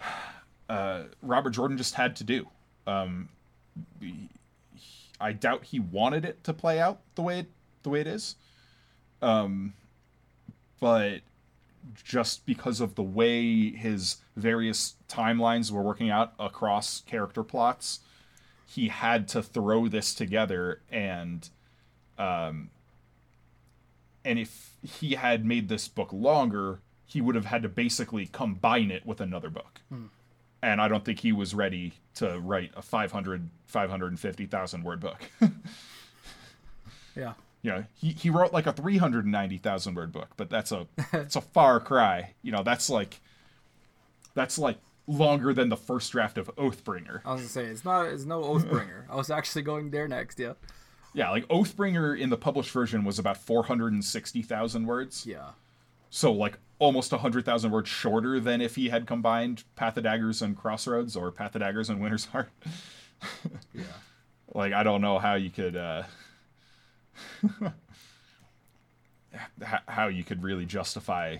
uh, 0.68 1.02
Robert 1.20 1.50
Jordan 1.50 1.76
just 1.76 1.94
had 1.94 2.14
to 2.16 2.24
do. 2.24 2.46
Um, 2.86 3.30
I 5.20 5.32
doubt 5.32 5.64
he 5.64 5.80
wanted 5.80 6.24
it 6.24 6.44
to 6.44 6.52
play 6.52 6.78
out 6.78 7.00
the 7.14 7.22
way 7.22 7.40
it, 7.40 7.46
the 7.82 7.90
way 7.90 8.00
it 8.00 8.06
is, 8.06 8.36
um, 9.22 9.72
but 10.80 11.20
just 12.04 12.44
because 12.46 12.80
of 12.80 12.94
the 12.94 13.02
way 13.02 13.70
his 13.70 14.16
various 14.36 14.96
timelines 15.08 15.70
were 15.70 15.82
working 15.82 16.10
out 16.10 16.34
across 16.38 17.00
character 17.02 17.42
plots, 17.42 18.00
he 18.66 18.88
had 18.88 19.28
to 19.28 19.42
throw 19.42 19.88
this 19.88 20.12
together 20.14 20.80
and 20.90 21.48
um 22.18 22.70
and 24.24 24.38
if 24.38 24.72
he 24.82 25.14
had 25.14 25.44
made 25.44 25.68
this 25.68 25.86
book 25.86 26.12
longer 26.12 26.80
he 27.04 27.20
would 27.20 27.36
have 27.36 27.44
had 27.44 27.62
to 27.62 27.68
basically 27.68 28.26
combine 28.26 28.90
it 28.90 29.06
with 29.06 29.20
another 29.20 29.48
book 29.48 29.80
and 30.66 30.80
i 30.80 30.88
don't 30.88 31.04
think 31.04 31.20
he 31.20 31.32
was 31.32 31.54
ready 31.54 31.92
to 32.14 32.38
write 32.40 32.72
a 32.76 32.82
500 32.82 33.48
550000 33.66 34.82
word 34.82 35.00
book 35.00 35.20
Yeah. 37.14 37.32
you 37.62 37.70
know 37.70 37.84
he, 37.94 38.10
he 38.10 38.28
wrote 38.30 38.52
like 38.52 38.66
a 38.66 38.72
390000 38.72 39.94
word 39.94 40.12
book 40.12 40.28
but 40.36 40.50
that's 40.50 40.72
a 40.72 40.86
it's 41.12 41.36
a 41.36 41.40
far 41.40 41.80
cry 41.80 42.34
you 42.42 42.52
know 42.52 42.62
that's 42.62 42.90
like 42.90 43.20
that's 44.34 44.58
like 44.58 44.78
longer 45.06 45.54
than 45.54 45.68
the 45.68 45.76
first 45.76 46.10
draft 46.12 46.36
of 46.36 46.54
oathbringer 46.56 47.20
I 47.24 47.32
was 47.32 47.40
gonna 47.42 47.48
say 47.48 47.64
it's 47.66 47.84
not 47.84 48.06
it's 48.06 48.24
no 48.24 48.42
Oathbringer. 48.42 49.04
I 49.08 49.14
was 49.14 49.30
actually 49.30 49.62
going 49.62 49.90
there 49.90 50.08
next. 50.08 50.38
Yeah. 50.38 50.54
Yeah, 51.14 51.30
like 51.30 51.46
Oathbringer 51.48 52.18
in 52.18 52.28
the 52.28 52.36
published 52.36 52.70
version 52.72 53.02
was 53.04 53.18
about 53.18 53.38
460,000 53.38 54.84
words. 54.84 55.24
Yeah. 55.24 55.50
So 56.10 56.32
like 56.32 56.58
almost 56.78 57.10
100,000 57.12 57.70
words 57.70 57.88
shorter 57.88 58.38
than 58.40 58.60
if 58.60 58.76
he 58.76 58.88
had 58.90 59.06
combined 59.06 59.64
Path 59.76 59.96
of 59.96 60.04
Daggers 60.04 60.42
and 60.42 60.56
Crossroads 60.56 61.16
or 61.16 61.30
Path 61.30 61.54
of 61.54 61.60
Daggers 61.62 61.88
and 61.90 62.00
Winter's 62.00 62.26
Heart. 62.26 62.50
Yeah. 63.74 63.84
Like 64.54 64.72
I 64.72 64.84
don't 64.84 65.00
know 65.02 65.18
how 65.18 65.34
you 65.34 65.50
could 65.50 65.76
uh 65.76 66.04
how 69.88 70.08
you 70.08 70.24
could 70.24 70.42
really 70.42 70.64
justify 70.64 71.36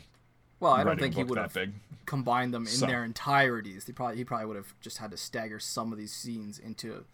Well, 0.60 0.72
I 0.72 0.84
don't 0.84 0.98
think 0.98 1.14
he 1.14 1.24
would 1.24 1.38
have 1.38 1.52
big. 1.55 1.72
combined 2.05 2.52
them 2.52 2.62
in 2.64 2.68
So- 2.68 2.86
their 2.86 3.06
entirities. 3.09 3.86
He 3.86 3.93
probably 3.93 4.16
he 4.16 4.24
probably 4.24 4.47
would 4.47 4.56
have 4.56 4.74
just 4.80 4.98
had 4.98 5.10
to 5.12 5.16
stagger 5.16 5.59
some 5.59 5.93
of 5.93 5.98
these 5.98 6.12
scenes 6.12 6.59
into, 6.59 7.05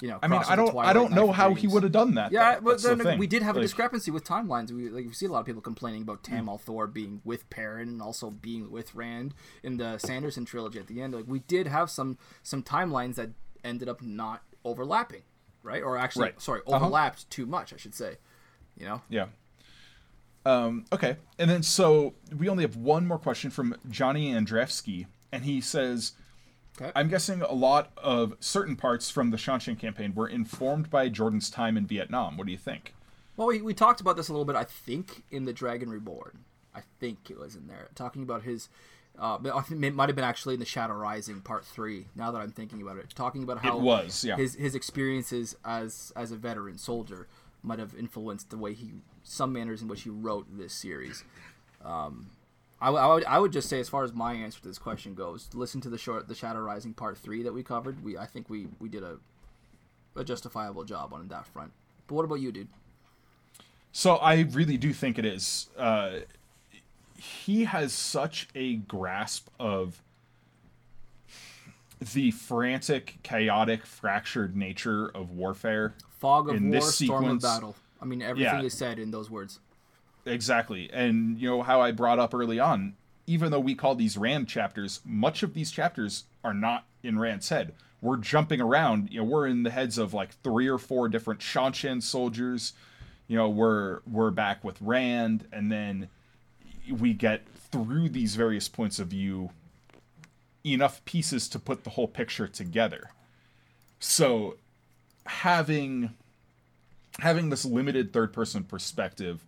you 0.00 0.08
know. 0.08 0.18
I 0.22 0.28
mean, 0.28 0.42
I 0.46 0.56
don't 0.56 0.76
I 0.76 0.92
don't 0.92 1.12
know 1.12 1.32
how 1.32 1.54
he 1.54 1.66
would 1.66 1.82
have 1.82 1.92
done 1.92 2.14
that. 2.14 2.32
Yeah, 2.32 2.60
but 2.60 2.64
That's 2.72 2.82
the 2.82 2.94
then 2.96 3.18
we 3.18 3.26
did 3.26 3.42
have 3.42 3.56
a 3.56 3.60
discrepancy 3.60 4.10
with 4.10 4.24
timelines. 4.24 4.70
We 4.72 4.88
like 4.88 5.06
we 5.06 5.12
see 5.12 5.26
a 5.26 5.28
lot 5.30 5.40
of 5.40 5.46
people 5.46 5.62
complaining 5.62 6.02
about 6.02 6.22
Tam 6.22 6.46
al'Thor 6.46 6.92
being 6.92 7.20
with 7.24 7.48
Perrin 7.50 7.88
and 7.88 8.02
also 8.02 8.30
being 8.30 8.70
with 8.70 8.94
Rand 8.94 9.34
in 9.62 9.76
the 9.78 9.98
Sanderson 9.98 10.44
trilogy 10.44 10.78
at 10.78 10.86
the 10.86 11.00
end. 11.00 11.14
Like 11.14 11.24
we 11.26 11.40
did 11.40 11.66
have 11.66 11.90
some 11.90 12.18
some 12.42 12.62
timelines 12.62 13.14
that 13.16 13.30
ended 13.64 13.88
up 13.88 14.02
not 14.02 14.42
overlapping, 14.64 15.22
right? 15.62 15.82
Or 15.82 15.96
actually, 15.96 16.24
Right. 16.26 16.40
sorry, 16.40 16.60
Uh-huh. 16.66 16.76
overlapped 16.76 17.28
too 17.30 17.46
much, 17.46 17.72
I 17.72 17.76
should 17.76 17.94
say. 17.94 18.18
You 18.76 18.84
know, 18.86 19.02
Yeah. 19.08 19.26
Um, 20.44 20.84
okay, 20.92 21.16
and 21.38 21.50
then 21.50 21.62
so 21.64 22.14
we 22.36 22.48
only 22.48 22.62
have 22.62 22.76
one 22.76 23.04
more 23.06 23.18
question 23.18 23.50
from 23.50 23.74
Johnny 23.88 24.32
Andrzejewski, 24.32 25.06
and 25.32 25.44
he 25.44 25.60
says, 25.60 26.12
Okay. 26.80 26.92
"I'm 26.94 27.08
guessing 27.08 27.42
a 27.42 27.52
lot 27.52 27.90
of 27.96 28.34
certain 28.40 28.76
parts 28.76 29.10
from 29.10 29.30
the 29.30 29.36
Seanchan 29.36 29.78
campaign 29.78 30.14
were 30.14 30.28
informed 30.28 30.90
by 30.90 31.08
Jordan's 31.08 31.48
time 31.48 31.76
in 31.76 31.86
Vietnam. 31.86 32.36
What 32.36 32.46
do 32.46 32.52
you 32.52 32.58
think?" 32.58 32.94
Well, 33.36 33.48
we, 33.48 33.60
we 33.60 33.74
talked 33.74 34.00
about 34.00 34.16
this 34.16 34.28
a 34.28 34.32
little 34.32 34.44
bit, 34.46 34.56
I 34.56 34.64
think, 34.64 35.22
in 35.30 35.44
the 35.44 35.52
Dragon 35.52 35.90
Reborn. 35.90 36.38
I 36.74 36.80
think 37.00 37.30
it 37.30 37.38
was 37.38 37.54
in 37.56 37.66
there, 37.66 37.88
talking 37.94 38.22
about 38.22 38.42
his. 38.42 38.68
Uh, 39.18 39.38
I 39.54 39.62
think 39.62 39.82
it 39.82 39.94
might 39.94 40.10
have 40.10 40.16
been 40.16 40.24
actually 40.24 40.54
in 40.54 40.60
the 40.60 40.66
Shadow 40.66 40.94
Rising 40.94 41.40
Part 41.40 41.64
Three. 41.64 42.06
Now 42.14 42.30
that 42.30 42.42
I'm 42.42 42.50
thinking 42.50 42.82
about 42.82 42.98
it, 42.98 43.08
talking 43.14 43.42
about 43.42 43.58
how 43.58 43.78
It 43.78 43.82
was, 43.82 44.24
yeah. 44.24 44.36
his 44.36 44.54
his 44.56 44.74
experiences 44.74 45.56
as 45.64 46.12
as 46.14 46.32
a 46.32 46.36
veteran 46.36 46.76
soldier 46.76 47.26
might 47.62 47.78
have 47.78 47.94
influenced 47.94 48.50
the 48.50 48.58
way 48.58 48.74
he 48.74 48.92
some 49.24 49.52
manners 49.52 49.80
in 49.80 49.88
which 49.88 50.02
he 50.02 50.10
wrote 50.10 50.46
this 50.58 50.74
series. 50.74 51.24
Um, 51.82 52.26
I, 52.80 52.86
w- 52.86 53.02
I 53.02 53.14
would 53.14 53.24
I 53.24 53.38
would 53.38 53.52
just 53.52 53.68
say 53.68 53.80
as 53.80 53.88
far 53.88 54.04
as 54.04 54.12
my 54.12 54.34
answer 54.34 54.60
to 54.60 54.68
this 54.68 54.78
question 54.78 55.14
goes, 55.14 55.48
listen 55.54 55.80
to 55.82 55.88
the 55.88 55.96
short 55.98 56.28
the 56.28 56.34
Shadow 56.34 56.60
Rising 56.60 56.92
Part 56.92 57.16
Three 57.16 57.42
that 57.42 57.54
we 57.54 57.62
covered. 57.62 58.04
We 58.04 58.18
I 58.18 58.26
think 58.26 58.50
we 58.50 58.68
we 58.80 58.88
did 58.88 59.02
a 59.02 59.16
a 60.14 60.24
justifiable 60.24 60.84
job 60.84 61.12
on 61.12 61.28
that 61.28 61.46
front. 61.46 61.72
But 62.06 62.14
what 62.16 62.24
about 62.24 62.40
you, 62.40 62.52
dude? 62.52 62.68
So 63.92 64.16
I 64.16 64.40
really 64.52 64.76
do 64.76 64.92
think 64.92 65.18
it 65.18 65.24
is. 65.24 65.68
Uh, 65.76 66.18
he 67.16 67.64
has 67.64 67.92
such 67.94 68.48
a 68.54 68.74
grasp 68.76 69.48
of 69.58 70.02
the 72.12 72.30
frantic, 72.30 73.16
chaotic, 73.22 73.86
fractured 73.86 74.54
nature 74.54 75.08
of 75.14 75.30
warfare. 75.30 75.94
Fog 76.18 76.50
of 76.50 76.56
in 76.56 76.70
war, 76.70 76.80
storm 76.82 77.24
of 77.24 77.40
sequence- 77.40 77.42
battle. 77.42 77.76
I 78.00 78.04
mean, 78.04 78.20
everything 78.20 78.60
Yeah. 78.60 78.66
is 78.66 78.74
said 78.74 78.98
in 78.98 79.10
those 79.10 79.30
words. 79.30 79.60
Exactly. 80.26 80.90
And 80.92 81.38
you 81.40 81.48
know 81.48 81.62
how 81.62 81.80
I 81.80 81.92
brought 81.92 82.18
up 82.18 82.34
early 82.34 82.58
on, 82.58 82.94
even 83.26 83.50
though 83.50 83.60
we 83.60 83.74
call 83.74 83.94
these 83.94 84.18
Rand 84.18 84.48
chapters, 84.48 85.00
much 85.04 85.42
of 85.42 85.54
these 85.54 85.70
chapters 85.70 86.24
are 86.44 86.54
not 86.54 86.84
in 87.02 87.18
Rand's 87.18 87.48
head. 87.48 87.74
We're 88.02 88.16
jumping 88.16 88.60
around, 88.60 89.10
you 89.10 89.18
know, 89.20 89.24
we're 89.24 89.46
in 89.46 89.62
the 89.62 89.70
heads 89.70 89.98
of 89.98 90.12
like 90.12 90.34
three 90.42 90.68
or 90.68 90.78
four 90.78 91.08
different 91.08 91.40
Seanchan 91.40 92.02
soldiers. 92.02 92.72
You 93.28 93.36
know, 93.36 93.48
we're 93.48 94.00
we're 94.10 94.30
back 94.30 94.62
with 94.64 94.80
Rand 94.82 95.46
and 95.52 95.70
then 95.70 96.08
we 96.90 97.12
get 97.14 97.46
through 97.70 98.10
these 98.10 98.36
various 98.36 98.68
points 98.68 98.98
of 98.98 99.08
view 99.08 99.50
enough 100.64 101.04
pieces 101.04 101.48
to 101.48 101.58
put 101.58 101.84
the 101.84 101.90
whole 101.90 102.08
picture 102.08 102.48
together. 102.48 103.10
So 104.00 104.56
having 105.24 106.14
having 107.20 107.50
this 107.50 107.64
limited 107.64 108.12
third 108.12 108.32
person 108.32 108.64
perspective 108.64 109.44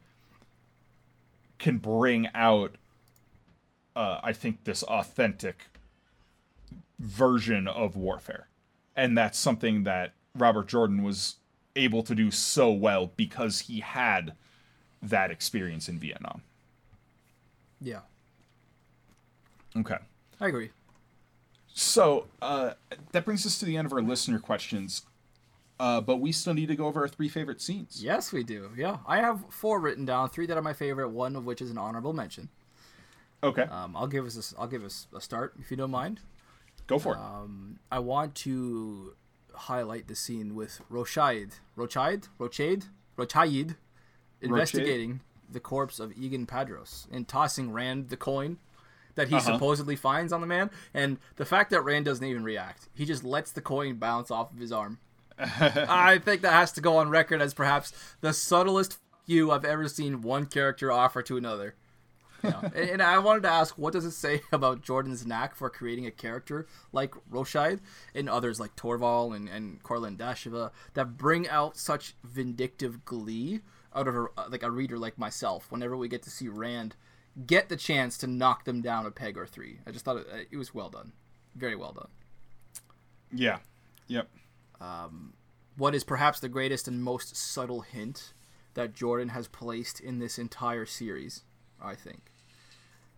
can 1.58 1.78
bring 1.78 2.28
out 2.34 2.76
uh, 3.96 4.20
I 4.22 4.32
think 4.32 4.62
this 4.64 4.82
authentic 4.84 5.64
version 6.98 7.66
of 7.66 7.96
warfare. 7.96 8.46
And 8.94 9.18
that's 9.18 9.38
something 9.38 9.84
that 9.84 10.12
Robert 10.36 10.68
Jordan 10.68 11.02
was 11.02 11.36
able 11.74 12.02
to 12.04 12.14
do 12.14 12.30
so 12.30 12.70
well 12.70 13.12
because 13.16 13.60
he 13.60 13.80
had 13.80 14.34
that 15.02 15.30
experience 15.30 15.88
in 15.88 15.98
Vietnam. 15.98 16.42
Yeah, 17.80 18.00
Okay. 19.76 19.98
I 20.40 20.48
agree. 20.48 20.70
So 21.74 22.26
uh, 22.42 22.72
that 23.12 23.24
brings 23.24 23.46
us 23.46 23.58
to 23.60 23.64
the 23.64 23.76
end 23.76 23.86
of 23.86 23.92
our 23.92 24.02
listener 24.02 24.38
questions. 24.38 25.02
Uh, 25.80 26.00
but 26.00 26.16
we 26.16 26.32
still 26.32 26.54
need 26.54 26.66
to 26.66 26.74
go 26.76 26.86
over 26.86 27.00
our 27.02 27.08
three 27.08 27.28
favorite 27.28 27.60
scenes. 27.62 28.02
Yes, 28.02 28.32
we 28.32 28.42
do. 28.42 28.70
Yeah, 28.76 28.98
I 29.06 29.18
have 29.18 29.44
four 29.50 29.78
written 29.80 30.04
down. 30.04 30.28
Three 30.28 30.46
that 30.46 30.56
are 30.58 30.62
my 30.62 30.72
favorite. 30.72 31.10
One 31.10 31.36
of 31.36 31.46
which 31.46 31.62
is 31.62 31.70
an 31.70 31.78
honorable 31.78 32.12
mention. 32.12 32.48
Okay, 33.44 33.62
Um, 33.62 33.94
I'll 33.96 34.08
give 34.08 34.26
us 34.26 34.52
a, 34.52 34.60
I'll 34.60 34.66
give 34.66 34.82
us 34.84 35.06
a 35.16 35.20
start 35.20 35.54
if 35.60 35.70
you 35.70 35.76
don't 35.76 35.92
mind. 35.92 36.20
go 36.88 36.98
for 36.98 37.14
it. 37.14 37.18
Um, 37.18 37.78
I 37.92 38.00
want 38.00 38.34
to 38.36 39.14
highlight 39.54 40.08
the 40.08 40.16
scene 40.16 40.56
with 40.56 40.80
Rochaid, 40.90 41.52
Rochaid, 41.76 42.26
Rochaid, 42.40 42.86
Rochaid, 43.16 43.76
investigating 44.40 45.20
the 45.50 45.60
corpse 45.60 45.98
of 46.00 46.12
Eagan 46.16 46.46
Padros 46.46 47.06
and 47.12 47.26
tossing 47.28 47.72
Rand 47.72 48.08
the 48.08 48.16
coin 48.16 48.58
that 49.14 49.28
he 49.28 49.36
Uh-huh. 49.36 49.52
supposedly 49.54 49.96
finds 49.96 50.32
on 50.32 50.40
the 50.40 50.46
man, 50.46 50.70
and 50.94 51.18
the 51.36 51.44
fact 51.44 51.70
that 51.70 51.82
Rand 51.82 52.04
doesn't 52.04 52.24
even 52.24 52.44
react, 52.44 52.88
he 52.94 53.04
just 53.04 53.24
lets 53.24 53.50
the 53.52 53.60
coin 53.60 53.96
bounce 53.96 54.30
off 54.30 54.52
of 54.52 54.58
his 54.58 54.70
arm. 54.72 54.98
I 55.60 56.18
think 56.18 56.42
that 56.42 56.52
has 56.52 56.72
to 56.72 56.80
go 56.80 56.96
on 56.98 57.10
record 57.10 57.40
as 57.40 57.54
perhaps 57.54 57.92
the 58.20 58.32
subtlest 58.32 58.98
you 59.26 59.50
I've 59.50 59.64
ever 59.64 59.88
seen 59.88 60.22
one 60.22 60.46
character 60.46 60.90
offer 60.90 61.22
to 61.22 61.36
another. 61.36 61.74
And, 62.42 62.74
and, 62.74 63.02
I 63.02 63.18
wanted 63.18 63.42
to 63.42 63.50
ask, 63.50 63.76
what 63.76 63.92
does 63.92 64.04
it 64.04 64.12
say 64.12 64.42
about 64.52 64.82
Jordan's 64.82 65.26
knack 65.26 65.54
for 65.56 65.68
creating 65.68 66.06
a 66.06 66.10
character 66.10 66.66
like 66.92 67.14
Rochaid 67.30 67.80
and 68.14 68.28
others 68.28 68.60
like 68.60 68.76
Torval 68.76 69.34
and, 69.34 69.48
and 69.48 69.82
Corlan 69.82 70.16
Dashiva 70.16 70.70
that 70.94 71.16
bring 71.16 71.48
out 71.48 71.76
such 71.76 72.14
vindictive 72.22 73.04
glee 73.04 73.60
out 73.94 74.06
of 74.06 74.14
a, 74.14 74.26
like 74.48 74.62
a 74.62 74.70
reader 74.70 74.98
like 74.98 75.18
myself 75.18 75.70
whenever 75.70 75.96
we 75.96 76.08
get 76.08 76.22
to 76.22 76.30
see 76.30 76.48
Rand 76.48 76.94
get 77.46 77.68
the 77.68 77.76
chance 77.76 78.18
to 78.18 78.26
knock 78.26 78.64
them 78.64 78.82
down 78.82 79.06
a 79.06 79.10
peg 79.10 79.36
or 79.36 79.46
three. 79.46 79.78
I 79.86 79.90
just 79.90 80.04
thought 80.04 80.18
it, 80.18 80.48
it 80.50 80.56
was 80.56 80.74
well 80.74 80.90
done. 80.90 81.12
Very 81.54 81.76
well 81.76 81.92
done. 81.92 82.08
Yeah. 83.32 83.58
Yep. 84.06 84.28
Um, 84.80 85.34
what 85.76 85.94
is 85.94 86.04
perhaps 86.04 86.40
the 86.40 86.48
greatest 86.48 86.88
and 86.88 87.02
most 87.02 87.36
subtle 87.36 87.82
hint 87.82 88.32
that 88.74 88.94
Jordan 88.94 89.30
has 89.30 89.48
placed 89.48 90.00
in 90.00 90.18
this 90.18 90.38
entire 90.38 90.86
series, 90.86 91.42
I 91.80 91.94
think, 91.94 92.30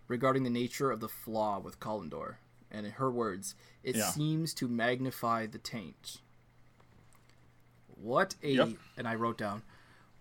regarding 0.09 0.43
the 0.43 0.51
nature 0.51 0.91
of 0.91 1.01
the 1.01 1.09
flaw 1.09 1.59
with 1.59 1.81
Callandor. 1.81 2.37
And 2.70 2.87
in 2.87 2.93
her 2.93 3.11
words, 3.11 3.55
it 3.82 3.97
yeah. 3.97 4.09
seems 4.11 4.55
to 4.55 4.69
magnify 4.69 5.47
the 5.47 5.59
taint. 5.59 6.19
What 7.89 8.37
a 8.43 8.53
yep. 8.53 8.69
and 8.97 9.09
I 9.09 9.15
wrote 9.16 9.37
down, 9.37 9.62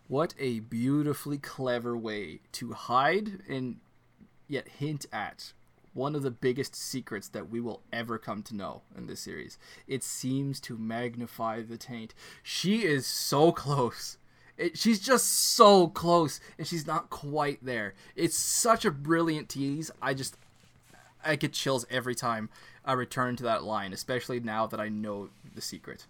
what 0.08 0.34
a 0.40 0.60
beautifully 0.60 1.38
clever 1.38 1.96
way 1.96 2.40
to 2.54 2.74
hide 2.74 3.44
and 3.48 3.78
yet 4.48 4.68
hint 4.68 5.06
at 5.14 5.54
one 6.00 6.16
of 6.16 6.24
the 6.24 6.32
biggest 6.32 6.74
secrets 6.76 7.28
that 7.28 7.50
we 7.50 7.60
will 7.60 7.82
ever 7.92 8.18
come 8.18 8.42
to 8.42 8.56
know 8.56 8.82
in 8.98 9.06
this 9.06 9.20
series. 9.20 9.58
It 9.86 10.02
seems 10.02 10.62
to 10.62 10.78
magnify 10.78 11.62
the 11.62 11.78
taint. 11.78 12.16
She 12.42 12.84
is 12.84 13.06
so 13.06 13.52
close. 13.52 14.18
It, 14.58 14.78
she's 14.78 15.02
just 15.02 15.28
so 15.28 15.90
close, 15.90 16.40
and 16.58 16.66
she's 16.66 16.88
not 16.88 17.10
quite 17.10 17.64
there. 17.64 17.96
It's 18.16 18.38
such 18.38 18.86
a 18.86 18.92
brilliant 18.92 19.50
tease. 19.50 19.92
I 20.02 20.14
just, 20.14 20.38
I 21.24 21.36
get 21.36 21.52
chills 21.52 21.86
every 21.90 22.16
time 22.16 22.50
I 22.86 22.94
return 22.94 23.36
to 23.36 23.44
that 23.44 23.66
line, 23.66 23.92
especially 23.92 24.40
now 24.40 24.68
that 24.68 24.80
I 24.80 24.88
know 24.88 25.30
the 25.54 25.62
secret. 25.62 26.06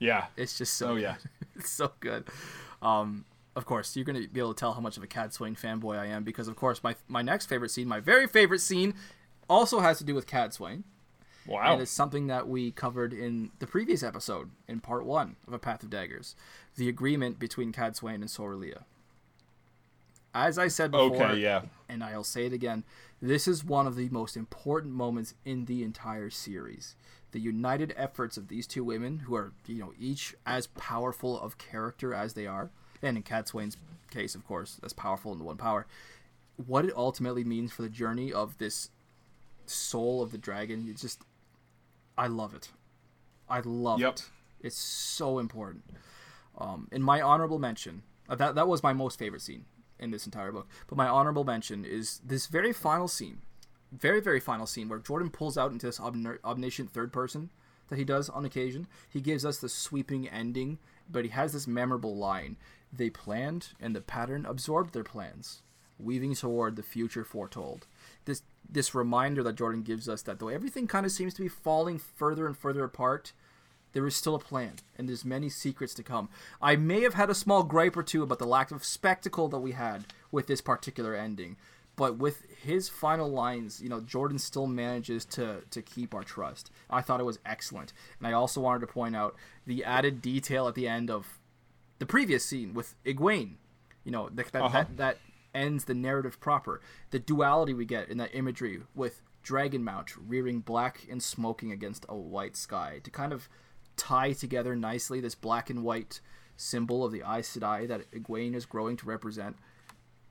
Yeah, 0.00 0.26
it's 0.36 0.58
just 0.58 0.74
so. 0.74 0.90
Oh 0.90 0.96
yeah, 0.96 1.16
it's 1.56 1.70
so 1.70 1.92
good. 2.00 2.24
Um, 2.82 3.24
of 3.56 3.66
course, 3.66 3.94
you're 3.94 4.04
going 4.04 4.20
to 4.20 4.28
be 4.28 4.40
able 4.40 4.54
to 4.54 4.58
tell 4.58 4.72
how 4.72 4.80
much 4.80 4.96
of 4.96 5.02
a 5.02 5.06
Cadsuane 5.06 5.58
fanboy 5.58 5.98
I 5.98 6.06
am 6.06 6.24
because, 6.24 6.48
of 6.48 6.56
course, 6.56 6.82
my 6.82 6.96
my 7.08 7.22
next 7.22 7.46
favorite 7.46 7.70
scene, 7.70 7.86
my 7.86 8.00
very 8.00 8.26
favorite 8.26 8.60
scene, 8.60 8.94
also 9.48 9.80
has 9.80 9.98
to 9.98 10.04
do 10.04 10.14
with 10.14 10.26
Cadsuane. 10.26 10.82
Wow! 11.46 11.74
And 11.74 11.82
it's 11.82 11.90
something 11.90 12.26
that 12.28 12.48
we 12.48 12.70
covered 12.70 13.12
in 13.12 13.50
the 13.58 13.66
previous 13.66 14.02
episode, 14.02 14.50
in 14.66 14.80
part 14.80 15.04
one 15.04 15.36
of 15.46 15.52
A 15.52 15.58
Path 15.58 15.82
of 15.82 15.90
Daggers, 15.90 16.34
the 16.76 16.88
agreement 16.88 17.38
between 17.38 17.72
Cadsuane 17.72 18.14
and 18.16 18.24
Sorilea. 18.24 18.84
As 20.34 20.58
I 20.58 20.66
said 20.66 20.90
before, 20.90 21.26
okay, 21.26 21.38
yeah. 21.38 21.62
and 21.88 22.02
I'll 22.02 22.24
say 22.24 22.46
it 22.46 22.52
again, 22.52 22.82
this 23.22 23.46
is 23.46 23.62
one 23.62 23.86
of 23.86 23.94
the 23.94 24.08
most 24.08 24.36
important 24.36 24.92
moments 24.92 25.34
in 25.44 25.66
the 25.66 25.84
entire 25.84 26.28
series. 26.28 26.96
The 27.30 27.38
united 27.38 27.94
efforts 27.96 28.36
of 28.36 28.48
these 28.48 28.66
two 28.66 28.82
women, 28.82 29.20
who 29.20 29.36
are, 29.36 29.52
you 29.66 29.78
know, 29.78 29.92
each 29.98 30.34
as 30.44 30.66
powerful 30.66 31.38
of 31.38 31.56
character 31.56 32.12
as 32.12 32.34
they 32.34 32.46
are, 32.48 32.70
and 33.04 33.16
in 33.16 33.22
Cadsuane's 33.22 33.76
case, 34.10 34.34
of 34.34 34.46
course, 34.46 34.80
as 34.82 34.92
powerful 34.92 35.32
in 35.32 35.38
the 35.38 35.44
one 35.44 35.56
power, 35.56 35.86
what 36.66 36.84
it 36.84 36.92
ultimately 36.96 37.44
means 37.44 37.72
for 37.72 37.82
the 37.82 37.88
journey 37.88 38.32
of 38.32 38.58
this 38.58 38.90
soul 39.66 40.22
of 40.22 40.32
the 40.32 40.38
dragon, 40.38 40.86
it's 40.88 41.02
just, 41.02 41.22
I 42.16 42.26
love 42.26 42.54
it. 42.54 42.70
I 43.48 43.60
love 43.64 44.00
yep. 44.00 44.14
it. 44.14 44.30
It's 44.60 44.76
so 44.76 45.38
important. 45.38 45.84
Um, 46.56 46.88
in 46.92 47.02
my 47.02 47.20
honorable 47.20 47.58
mention, 47.58 48.02
uh, 48.28 48.36
that 48.36 48.54
that 48.54 48.68
was 48.68 48.82
my 48.82 48.92
most 48.92 49.18
favorite 49.18 49.42
scene 49.42 49.64
in 49.98 50.10
this 50.10 50.24
entire 50.24 50.52
book. 50.52 50.68
But 50.86 50.96
my 50.96 51.08
honorable 51.08 51.44
mention 51.44 51.84
is 51.84 52.20
this 52.24 52.46
very 52.46 52.72
final 52.72 53.08
scene, 53.08 53.42
very 53.92 54.20
very 54.20 54.40
final 54.40 54.66
scene 54.66 54.88
where 54.88 54.98
Jordan 54.98 55.30
pulls 55.30 55.58
out 55.58 55.72
into 55.72 55.86
this 55.86 56.00
omniscient 56.00 56.90
third 56.90 57.12
person 57.12 57.50
that 57.88 57.98
he 57.98 58.04
does 58.04 58.30
on 58.30 58.44
occasion. 58.44 58.86
He 59.10 59.20
gives 59.20 59.44
us 59.44 59.58
the 59.58 59.68
sweeping 59.68 60.28
ending, 60.28 60.78
but 61.10 61.24
he 61.24 61.30
has 61.30 61.52
this 61.52 61.66
memorable 61.66 62.16
line. 62.16 62.56
They 62.96 63.10
planned, 63.10 63.68
and 63.80 63.94
the 63.94 64.00
pattern 64.00 64.46
absorbed 64.46 64.92
their 64.92 65.04
plans, 65.04 65.62
weaving 65.98 66.34
toward 66.34 66.76
the 66.76 66.82
future 66.82 67.24
foretold. 67.24 67.86
This 68.24 68.42
this 68.68 68.94
reminder 68.94 69.42
that 69.42 69.56
Jordan 69.56 69.82
gives 69.82 70.08
us 70.08 70.22
that 70.22 70.38
though 70.38 70.48
everything 70.48 70.86
kind 70.86 71.04
of 71.04 71.12
seems 71.12 71.34
to 71.34 71.42
be 71.42 71.48
falling 71.48 71.98
further 71.98 72.46
and 72.46 72.56
further 72.56 72.84
apart, 72.84 73.32
there 73.92 74.06
is 74.06 74.16
still 74.16 74.34
a 74.34 74.40
plan, 74.40 74.74
and 74.96 75.08
there's 75.08 75.24
many 75.24 75.48
secrets 75.48 75.94
to 75.94 76.02
come. 76.02 76.28
I 76.62 76.76
may 76.76 77.02
have 77.02 77.14
had 77.14 77.30
a 77.30 77.34
small 77.34 77.62
gripe 77.62 77.96
or 77.96 78.02
two 78.02 78.22
about 78.22 78.38
the 78.38 78.46
lack 78.46 78.70
of 78.70 78.84
spectacle 78.84 79.48
that 79.48 79.58
we 79.58 79.72
had 79.72 80.06
with 80.30 80.46
this 80.46 80.60
particular 80.60 81.14
ending, 81.14 81.56
but 81.96 82.16
with 82.16 82.46
his 82.62 82.88
final 82.88 83.30
lines, 83.30 83.80
you 83.80 83.88
know, 83.88 84.00
Jordan 84.00 84.38
still 84.38 84.66
manages 84.66 85.24
to 85.26 85.62
to 85.70 85.82
keep 85.82 86.14
our 86.14 86.24
trust. 86.24 86.70
I 86.90 87.02
thought 87.02 87.20
it 87.20 87.24
was 87.24 87.38
excellent, 87.44 87.92
and 88.18 88.26
I 88.26 88.32
also 88.32 88.60
wanted 88.60 88.80
to 88.80 88.92
point 88.92 89.16
out 89.16 89.36
the 89.66 89.84
added 89.84 90.22
detail 90.22 90.68
at 90.68 90.74
the 90.74 90.88
end 90.88 91.10
of 91.10 91.40
the 91.98 92.06
previous 92.06 92.44
scene 92.44 92.74
with 92.74 92.94
Egwene. 93.04 93.56
You 94.04 94.12
know, 94.12 94.28
that 94.32 94.52
that, 94.52 94.62
uh-huh. 94.62 94.78
that, 94.78 94.96
that 94.98 95.18
ends 95.54 95.84
the 95.84 95.94
narrative 95.94 96.40
proper. 96.40 96.80
The 97.10 97.18
duality 97.18 97.74
we 97.74 97.84
get 97.84 98.08
in 98.08 98.18
that 98.18 98.34
imagery 98.34 98.80
with 98.94 99.22
Dragonmount 99.44 100.14
rearing 100.26 100.60
black 100.60 101.06
and 101.10 101.22
smoking 101.22 101.70
against 101.70 102.04
a 102.08 102.16
white 102.16 102.56
sky 102.56 103.00
to 103.04 103.10
kind 103.10 103.32
of 103.32 103.48
tie 103.96 104.32
together 104.32 104.74
nicely 104.74 105.20
this 105.20 105.34
black 105.34 105.70
and 105.70 105.84
white 105.84 106.20
symbol 106.56 107.04
of 107.04 107.12
the 107.12 107.20
Aes 107.20 107.56
Sedai 107.56 107.86
that 107.88 108.10
Egwene 108.10 108.54
is 108.54 108.66
growing 108.66 108.96
to 108.96 109.06
represent. 109.06 109.56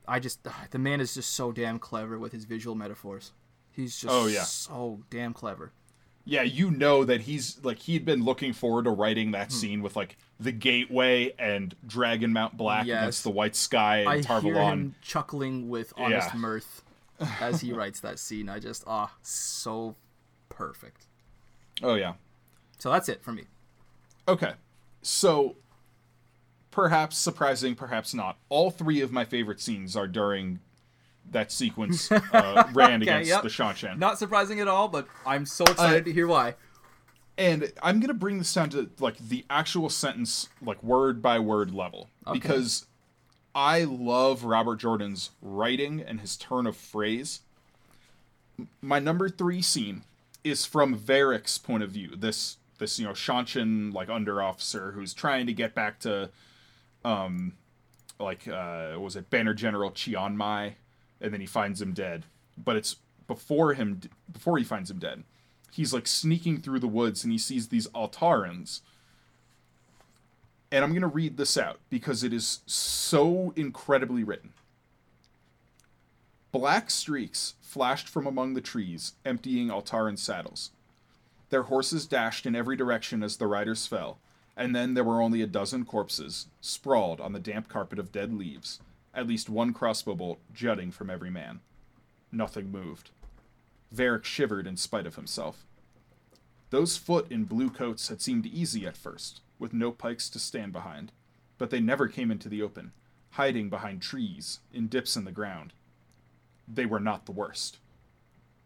I 0.06 0.18
just 0.20 0.40
the 0.70 0.78
man 0.78 1.00
is 1.00 1.14
just 1.14 1.32
so 1.32 1.52
damn 1.52 1.78
clever 1.78 2.18
with 2.18 2.32
his 2.32 2.44
visual 2.44 2.74
metaphors. 2.74 3.32
He's 3.70 3.96
just 3.98 4.12
oh, 4.12 4.26
yeah. 4.26 4.42
so 4.42 5.00
damn 5.10 5.32
clever. 5.32 5.72
Yeah, 6.26 6.42
you 6.42 6.70
know 6.70 7.04
that 7.04 7.22
he's 7.22 7.62
like 7.62 7.78
he'd 7.80 8.04
been 8.04 8.24
looking 8.24 8.52
forward 8.52 8.84
to 8.84 8.90
writing 8.90 9.32
that 9.32 9.48
hmm. 9.48 9.54
scene 9.54 9.82
with 9.82 9.94
like 9.96 10.16
the 10.40 10.52
gateway 10.52 11.32
and 11.38 11.74
Dragon 11.86 12.32
Mount 12.32 12.56
Black 12.56 12.86
yes. 12.86 13.02
against 13.02 13.24
the 13.24 13.30
white 13.30 13.54
sky 13.54 13.98
and 13.98 14.08
I 14.08 14.20
Tar 14.22 14.40
hear 14.40 14.54
him 14.54 14.94
chuckling 15.02 15.68
with 15.68 15.92
honest 15.96 16.30
yeah. 16.32 16.40
mirth 16.40 16.82
as 17.40 17.60
he 17.60 17.72
writes 17.72 18.00
that 18.00 18.18
scene. 18.18 18.48
I 18.48 18.58
just 18.58 18.84
ah, 18.86 19.12
so 19.22 19.96
perfect. 20.48 21.06
Oh 21.82 21.94
yeah. 21.94 22.14
So 22.78 22.90
that's 22.90 23.08
it 23.08 23.22
for 23.22 23.32
me. 23.32 23.44
Okay. 24.26 24.52
So 25.02 25.56
perhaps 26.70 27.16
surprising, 27.16 27.74
perhaps 27.74 28.14
not. 28.14 28.38
All 28.48 28.70
three 28.70 29.00
of 29.00 29.12
my 29.12 29.24
favorite 29.24 29.60
scenes 29.60 29.96
are 29.96 30.08
during 30.08 30.60
that 31.30 31.52
sequence 31.52 32.10
uh, 32.12 32.68
Rand 32.72 33.02
okay, 33.02 33.10
against 33.10 33.28
yep. 33.30 33.42
the 33.42 33.48
Seanchan. 33.48 33.98
Not 33.98 34.18
surprising 34.18 34.60
at 34.60 34.68
all, 34.68 34.88
but 34.88 35.06
I'm 35.26 35.46
so 35.46 35.64
excited 35.64 36.02
uh, 36.02 36.04
to 36.04 36.12
hear 36.12 36.26
why. 36.26 36.54
And 37.36 37.72
I'm 37.82 37.98
gonna 38.00 38.14
bring 38.14 38.38
this 38.38 38.52
down 38.54 38.70
to 38.70 38.90
like 39.00 39.18
the 39.18 39.44
actual 39.50 39.90
sentence, 39.90 40.48
like 40.62 40.82
word 40.82 41.20
by 41.20 41.38
word 41.40 41.72
level, 41.72 42.08
okay. 42.26 42.38
because 42.38 42.86
I 43.54 43.84
love 43.84 44.44
Robert 44.44 44.76
Jordan's 44.76 45.30
writing 45.40 46.00
and 46.00 46.20
his 46.20 46.36
turn 46.36 46.66
of 46.66 46.76
phrase. 46.76 47.40
My 48.80 48.98
number 48.98 49.28
three 49.28 49.62
scene 49.62 50.04
is 50.44 50.66
from 50.66 50.96
Varric's 50.96 51.58
point 51.58 51.82
of 51.82 51.90
view. 51.90 52.14
This 52.16 52.58
this 52.78 52.98
you 52.98 53.06
know 53.06 53.12
Seanchan 53.12 53.92
like 53.92 54.08
under 54.08 54.42
officer 54.42 54.92
who's 54.92 55.14
trying 55.14 55.46
to 55.46 55.52
get 55.52 55.74
back 55.74 56.00
to, 56.00 56.30
um, 57.04 57.54
like 58.18 58.46
uh, 58.48 58.96
was 58.98 59.16
it 59.16 59.30
Banner 59.30 59.54
General 59.54 59.90
Chianmai, 59.90 60.74
and 61.24 61.32
then 61.32 61.40
he 61.40 61.46
finds 61.46 61.82
him 61.82 61.92
dead. 61.92 62.26
But 62.56 62.76
it's 62.76 62.96
before 63.26 63.74
him 63.74 64.00
before 64.30 64.58
he 64.58 64.64
finds 64.64 64.90
him 64.90 64.98
dead 64.98 65.24
he's 65.74 65.92
like 65.92 66.06
sneaking 66.06 66.60
through 66.60 66.78
the 66.78 66.86
woods 66.86 67.24
and 67.24 67.32
he 67.32 67.38
sees 67.38 67.68
these 67.68 67.88
Altarans. 67.88 68.80
And 70.70 70.84
I'm 70.84 70.90
going 70.90 71.02
to 71.02 71.08
read 71.08 71.36
this 71.36 71.58
out 71.58 71.80
because 71.90 72.22
it 72.22 72.32
is 72.32 72.60
so 72.66 73.52
incredibly 73.56 74.22
written. 74.22 74.52
Black 76.52 76.90
streaks 76.90 77.54
flashed 77.60 78.08
from 78.08 78.26
among 78.26 78.54
the 78.54 78.60
trees, 78.60 79.14
emptying 79.24 79.68
Altaran 79.68 80.16
saddles. 80.16 80.70
Their 81.50 81.64
horses 81.64 82.06
dashed 82.06 82.46
in 82.46 82.54
every 82.54 82.76
direction 82.76 83.24
as 83.24 83.36
the 83.36 83.48
riders 83.48 83.88
fell, 83.88 84.18
and 84.56 84.74
then 84.74 84.94
there 84.94 85.02
were 85.02 85.20
only 85.20 85.42
a 85.42 85.48
dozen 85.48 85.84
corpses, 85.84 86.46
sprawled 86.60 87.20
on 87.20 87.32
the 87.32 87.40
damp 87.40 87.68
carpet 87.68 87.98
of 87.98 88.12
dead 88.12 88.32
leaves, 88.32 88.78
at 89.14 89.26
least 89.26 89.48
one 89.48 89.72
crossbow 89.72 90.14
bolt 90.14 90.40
jutting 90.52 90.90
from 90.90 91.10
every 91.10 91.30
man. 91.30 91.60
Nothing 92.32 92.70
moved. 92.70 93.10
Varric 93.94 94.24
shivered 94.24 94.66
in 94.66 94.76
spite 94.76 95.06
of 95.06 95.16
himself. 95.16 95.64
Those 96.70 96.96
foot 96.96 97.30
in 97.30 97.44
blue 97.44 97.70
coats 97.70 98.08
had 98.08 98.20
seemed 98.20 98.46
easy 98.46 98.86
at 98.86 98.96
first, 98.96 99.40
with 99.58 99.72
no 99.72 99.92
pikes 99.92 100.28
to 100.30 100.38
stand 100.38 100.72
behind, 100.72 101.12
but 101.58 101.70
they 101.70 101.80
never 101.80 102.08
came 102.08 102.30
into 102.30 102.48
the 102.48 102.62
open, 102.62 102.92
hiding 103.30 103.68
behind 103.68 104.02
trees, 104.02 104.60
in 104.72 104.88
dips 104.88 105.16
in 105.16 105.24
the 105.24 105.32
ground. 105.32 105.72
They 106.66 106.86
were 106.86 107.00
not 107.00 107.26
the 107.26 107.32
worst. 107.32 107.78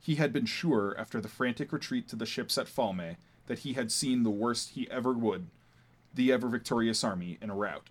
He 0.01 0.15
had 0.15 0.33
been 0.33 0.47
sure, 0.47 0.95
after 0.99 1.21
the 1.21 1.29
frantic 1.29 1.73
retreat 1.73 2.09
to 2.09 2.17
the 2.17 2.25
ships 2.25 2.57
at 2.57 2.69
Falme, 2.69 3.17
that 3.47 3.61
he 3.61 3.75
had 3.75 3.93
seen 3.93 4.23
the 4.23 4.31
worst 4.31 4.71
he 4.71 4.91
ever 4.91 5.13
would, 5.13 5.49
the 6.15 6.33
ever 6.33 6.49
victorious 6.49 7.05
army 7.05 7.37
in 7.43 7.51
a 7.51 7.55
rout. 7.55 7.91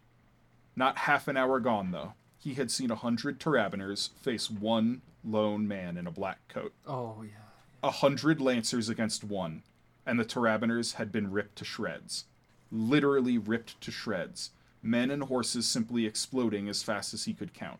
Not 0.76 1.00
half 1.00 1.28
an 1.28 1.38
hour 1.38 1.60
gone, 1.60 1.92
though. 1.92 2.14
He 2.48 2.53
had 2.53 2.72
seen 2.72 2.91
a 2.91 2.95
hundred 2.95 3.41
Taraboners 3.41 4.11
face 4.22 4.49
one 4.49 5.02
lone 5.22 5.68
man 5.68 5.98
in 5.98 6.07
a 6.07 6.11
black 6.11 6.48
coat. 6.48 6.72
Oh 6.88 7.22
yeah. 7.22 7.44
A 7.84 7.91
hundred 7.91 8.40
Lancers 8.40 8.88
against 8.88 9.22
one, 9.22 9.64
and 10.06 10.18
the 10.18 10.24
Taraboners 10.24 10.94
had 10.94 11.11
been 11.11 11.30
ripped 11.30 11.57
to 11.57 11.65
shreds. 11.65 12.24
Literally 12.72 13.38
ripped 13.38 13.82
to 13.82 13.91
shreds. 13.91 14.52
Men 14.82 15.11
and 15.11 15.24
horses 15.24 15.68
simply 15.68 16.06
exploding 16.06 16.69
as 16.69 16.84
fast 16.84 17.14
as 17.14 17.26
he 17.26 17.34
could 17.34 17.53
count. 17.53 17.80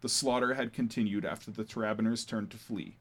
The 0.00 0.08
slaughter 0.08 0.54
had 0.54 0.72
continued 0.72 1.24
after 1.24 1.50
the 1.50 1.64
Taraboners 1.64 2.24
turned 2.24 2.52
to 2.52 2.56
flee. 2.56 2.94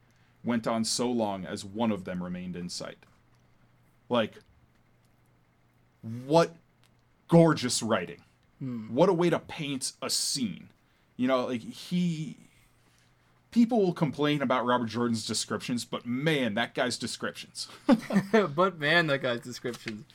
Went 0.43 0.65
on 0.65 0.83
so 0.83 1.11
long 1.11 1.45
as 1.45 1.63
one 1.63 1.91
of 1.91 2.05
them 2.05 2.23
remained 2.23 2.55
in 2.55 2.69
sight. 2.69 3.05
Like, 4.09 4.39
what 6.01 6.55
gorgeous 7.27 7.83
writing. 7.83 8.23
Hmm. 8.57 8.87
What 8.95 9.09
a 9.09 9.13
way 9.13 9.29
to 9.29 9.37
paint 9.37 9.91
a 10.01 10.09
scene. 10.09 10.69
You 11.17 11.27
know, 11.27 11.45
like 11.45 11.61
he 11.61 12.37
people 13.51 13.81
will 13.81 13.93
complain 13.93 14.41
about 14.41 14.65
Robert 14.65 14.87
Jordan's 14.87 15.25
descriptions, 15.25 15.85
but 15.85 16.05
man, 16.05 16.55
that 16.55 16.73
guy's 16.73 16.97
descriptions. 16.97 17.67
but 18.31 18.79
man, 18.79 19.07
that 19.07 19.21
guy's 19.21 19.41
descriptions. 19.41 20.05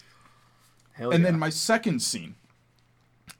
Hell 0.93 1.11
and 1.11 1.23
yeah. 1.23 1.31
then 1.31 1.39
my 1.39 1.51
second 1.51 2.03
scene 2.03 2.35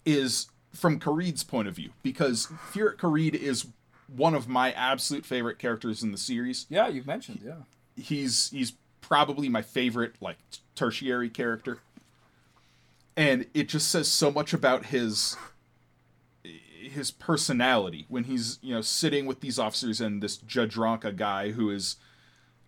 is 0.05 0.47
from 0.73 1.01
Karede's 1.01 1.43
point 1.43 1.67
of 1.67 1.75
view 1.75 1.91
because 2.03 2.47
Furyk 2.73 2.97
Karede 2.97 3.35
is 3.35 3.67
one 4.07 4.35
of 4.35 4.49
my 4.49 4.73
absolute 4.73 5.27
favorite 5.27 5.59
characters 5.59 6.03
in 6.03 6.13
the 6.13 6.19
series. 6.19 6.67
yeah, 6.71 6.89
you've 6.89 7.07
mentioned 7.07 7.41
yeah. 7.45 7.55
He's 7.97 8.51
he's 8.51 8.73
probably 9.01 9.49
my 9.49 9.63
favorite 9.63 10.15
like 10.21 10.37
tertiary 10.75 11.29
character. 11.29 11.79
And 13.17 13.47
it 13.53 13.69
just 13.69 13.91
says 13.91 14.07
so 14.07 14.31
much 14.31 14.53
about 14.53 14.87
his 14.87 15.37
his 16.89 17.11
personality 17.11 18.07
when 18.09 18.25
he's 18.25 18.59
you 18.63 18.75
know 18.75 18.81
sitting 18.81 19.27
with 19.27 19.41
these 19.41 19.59
officers 19.59 20.01
and 20.01 20.23
this 20.23 20.39
Jadranka 20.39 21.15
guy 21.15 21.53
who 21.53 21.71
is 21.71 21.97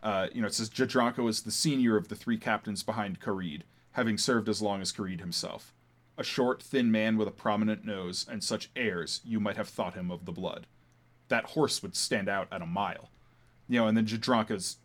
uh, 0.03 0.29
you 0.33 0.41
know 0.41 0.47
it 0.47 0.55
says 0.55 0.71
Jadranka 0.71 1.19
was 1.19 1.43
the 1.43 1.51
senior 1.51 1.97
of 1.97 2.09
the 2.09 2.17
three 2.17 2.39
captains 2.39 2.83
behind 2.83 3.21
Karede, 3.21 3.63
having 3.93 4.19
served 4.19 4.49
as 4.49 4.63
long 4.63 4.81
as 4.81 4.93
Karede 4.93 5.21
himself. 5.21 5.73
A 6.17 6.25
short, 6.25 6.63
thin 6.63 6.91
man 6.91 7.17
with 7.17 7.29
a 7.29 7.33
prominent 7.33 7.85
nose 7.85 8.27
and 8.31 8.45
such 8.45 8.71
airs 8.77 9.21
you 9.25 9.41
might 9.41 9.57
have 9.57 9.69
thought 9.69 9.95
him 9.95 10.11
of 10.11 10.27
the 10.27 10.33
blood. 10.33 10.67
That 11.29 11.51
horse 11.51 11.83
would 11.83 11.97
stand 11.97 12.29
out 12.29 12.49
at 12.53 12.63
a 12.63 12.67
mile. 12.67 13.11
You 13.69 13.81
know, 13.81 13.87
and 13.87 13.97
then 13.97 14.07
Jadranka's 14.07 14.77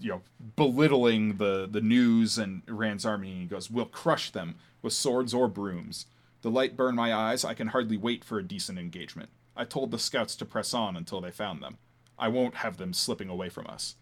you 0.00 0.10
know 0.10 0.22
belittling 0.56 1.36
the 1.36 1.66
the 1.70 1.80
news 1.80 2.38
and 2.38 2.62
Rand's 2.68 3.06
army 3.06 3.30
and 3.32 3.40
he 3.40 3.46
goes, 3.46 3.70
We'll 3.70 3.86
crush 3.86 4.30
them 4.30 4.56
with 4.82 4.92
swords 4.92 5.34
or 5.34 5.48
brooms. 5.48 6.06
The 6.46 6.52
light 6.52 6.76
burned 6.76 6.96
my 6.96 7.12
eyes. 7.12 7.44
I 7.44 7.54
can 7.54 7.66
hardly 7.66 7.96
wait 7.96 8.22
for 8.22 8.38
a 8.38 8.42
decent 8.44 8.78
engagement. 8.78 9.30
I 9.56 9.64
told 9.64 9.90
the 9.90 9.98
scouts 9.98 10.36
to 10.36 10.44
press 10.44 10.72
on 10.72 10.96
until 10.96 11.20
they 11.20 11.32
found 11.32 11.60
them. 11.60 11.78
I 12.16 12.28
won't 12.28 12.58
have 12.58 12.76
them 12.76 12.92
slipping 12.92 13.28
away 13.28 13.48
from 13.48 13.66
us. 13.66 13.96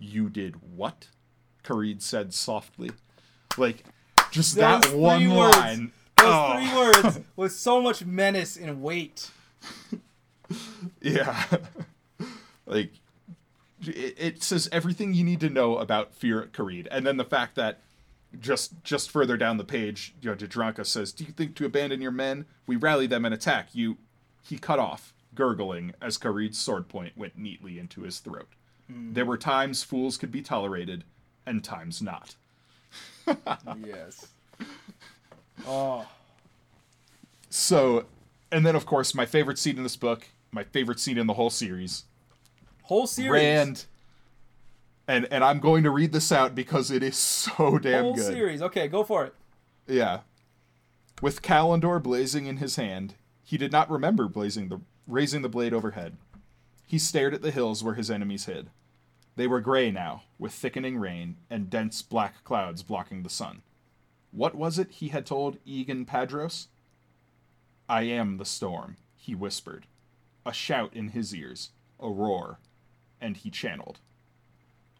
You 0.00 0.28
did 0.28 0.56
what? 0.74 1.06
Karede 1.62 2.02
said 2.02 2.34
softly. 2.34 2.90
Like, 3.56 3.84
just 4.32 4.56
Those 4.56 4.80
that 4.80 4.92
one 4.92 5.30
words. 5.32 5.56
line. 5.56 5.92
Those 6.18 6.26
oh. 6.26 6.56
three 6.56 6.76
words 6.76 7.20
with 7.36 7.52
so 7.52 7.80
much 7.80 8.04
menace 8.04 8.56
and 8.56 8.82
weight. 8.82 9.30
Yeah. 11.00 11.44
like, 12.66 12.90
it, 13.86 14.16
it 14.18 14.42
says 14.42 14.68
everything 14.72 15.14
you 15.14 15.22
need 15.22 15.38
to 15.38 15.48
know 15.48 15.76
about 15.76 16.18
Furyk 16.18 16.50
Karede. 16.50 16.88
And 16.90 17.06
then 17.06 17.18
the 17.18 17.24
fact 17.24 17.54
that 17.54 17.82
just 18.38 18.82
just 18.84 19.10
further 19.10 19.36
down 19.36 19.56
the 19.56 19.64
page, 19.64 20.14
you 20.20 20.30
know, 20.30 20.36
Jadranka 20.36 20.86
says, 20.86 21.12
Do 21.12 21.24
you 21.24 21.32
think 21.32 21.56
to 21.56 21.64
abandon 21.64 22.00
your 22.00 22.12
men? 22.12 22.46
We 22.66 22.76
rally 22.76 23.06
them 23.06 23.24
and 23.24 23.34
attack. 23.34 23.68
You 23.72 23.98
he 24.42 24.58
cut 24.58 24.78
off, 24.78 25.14
gurgling, 25.34 25.94
as 26.00 26.16
Karede's 26.16 26.58
sword 26.58 26.88
point 26.88 27.16
went 27.16 27.36
neatly 27.36 27.78
into 27.78 28.02
his 28.02 28.18
throat. 28.18 28.48
Hmm. 28.90 29.12
There 29.12 29.24
were 29.24 29.36
times 29.38 29.82
fools 29.82 30.16
could 30.16 30.30
be 30.32 30.42
tolerated, 30.42 31.04
and 31.46 31.62
times 31.64 32.00
not. 32.00 32.36
yes. 33.86 34.26
Oh. 35.66 36.06
So 37.48 38.06
and 38.52 38.64
then 38.64 38.76
of 38.76 38.86
course 38.86 39.14
my 39.14 39.26
favorite 39.26 39.58
scene 39.58 39.76
in 39.76 39.82
this 39.82 39.96
book, 39.96 40.28
my 40.52 40.64
favorite 40.64 41.00
scene 41.00 41.18
in 41.18 41.26
the 41.26 41.34
whole 41.34 41.50
series, 41.50 42.04
Whole 42.90 43.06
series. 43.06 43.30
Rand 43.30 43.84
and 45.10 45.26
and 45.32 45.42
I'm 45.44 45.58
going 45.58 45.82
to 45.82 45.90
read 45.90 46.12
this 46.12 46.30
out 46.30 46.54
because 46.54 46.90
it 46.90 47.02
is 47.02 47.16
so 47.16 47.78
damn 47.78 48.04
Whole 48.04 48.14
good. 48.14 48.32
series. 48.32 48.62
Okay, 48.62 48.86
go 48.88 49.02
for 49.02 49.24
it. 49.24 49.34
Yeah. 49.86 50.20
With 51.20 51.42
Callandor 51.42 52.02
blazing 52.02 52.46
in 52.46 52.58
his 52.58 52.76
hand, 52.76 53.14
he 53.42 53.58
did 53.58 53.72
not 53.72 53.90
remember 53.90 54.28
blazing 54.28 54.68
the 54.68 54.80
raising 55.06 55.42
the 55.42 55.48
blade 55.48 55.74
overhead. 55.74 56.16
He 56.86 56.98
stared 56.98 57.34
at 57.34 57.42
the 57.42 57.50
hills 57.50 57.82
where 57.82 57.94
his 57.94 58.10
enemies 58.10 58.46
hid. 58.46 58.70
They 59.36 59.46
were 59.46 59.60
gray 59.60 59.90
now, 59.90 60.22
with 60.38 60.52
thickening 60.52 60.98
rain 60.98 61.36
and 61.48 61.70
dense 61.70 62.02
black 62.02 62.44
clouds 62.44 62.82
blocking 62.82 63.22
the 63.22 63.30
sun. 63.30 63.62
What 64.32 64.54
was 64.54 64.78
it 64.78 64.90
he 64.92 65.08
had 65.08 65.26
told 65.26 65.58
Eagan 65.64 66.04
Padros? 66.04 66.68
I 67.88 68.02
am 68.02 68.36
the 68.36 68.44
storm, 68.44 68.96
he 69.16 69.34
whispered. 69.34 69.86
A 70.46 70.52
shout 70.52 70.94
in 70.94 71.08
his 71.08 71.34
ears, 71.34 71.70
a 71.98 72.08
roar, 72.08 72.58
and 73.20 73.36
he 73.36 73.50
channeled. 73.50 73.98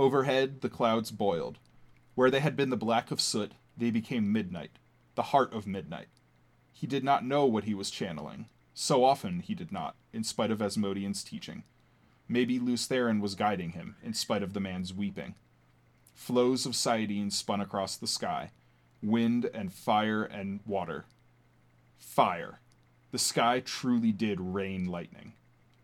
Overhead, 0.01 0.62
the 0.62 0.70
clouds 0.70 1.10
boiled. 1.10 1.59
Where 2.14 2.31
they 2.31 2.40
had 2.40 2.56
been 2.56 2.70
the 2.70 2.77
black 2.78 3.10
of 3.10 3.20
soot, 3.20 3.52
they 3.77 3.90
became 3.90 4.32
midnight, 4.32 4.70
the 5.14 5.24
heart 5.24 5.52
of 5.52 5.66
midnight. 5.66 6.09
He 6.72 6.86
did 6.86 7.05
not 7.05 7.22
know 7.22 7.44
what 7.44 7.64
he 7.64 7.74
was 7.74 7.90
channeling. 7.90 8.47
So 8.72 9.05
often 9.05 9.40
he 9.40 9.55
did 9.55 9.70
not, 9.70 9.97
in 10.10 10.24
spite 10.24 10.51
of 10.51 10.60
Asmodean's 10.60 11.22
teaching. 11.22 11.64
Maybe 12.27 12.59
Lews 12.59 12.89
Therin 12.89 13.20
was 13.20 13.35
guiding 13.35 13.72
him, 13.72 13.97
in 14.02 14.14
spite 14.14 14.43
of 14.43 14.55
the 14.55 14.59
man's 14.59 14.94
weeping. 14.94 15.35
Flows 16.14 16.64
of 16.64 16.72
saidin 16.72 17.31
spun 17.31 17.60
across 17.60 17.94
the 17.98 18.06
sky, 18.06 18.52
wind 19.02 19.51
and 19.52 19.70
fire 19.70 20.22
and 20.22 20.60
water. 20.64 21.05
Fire. 21.98 22.60
The 23.10 23.18
sky 23.18 23.60
truly 23.60 24.12
did 24.12 24.40
rain 24.40 24.86
lightning. 24.86 25.35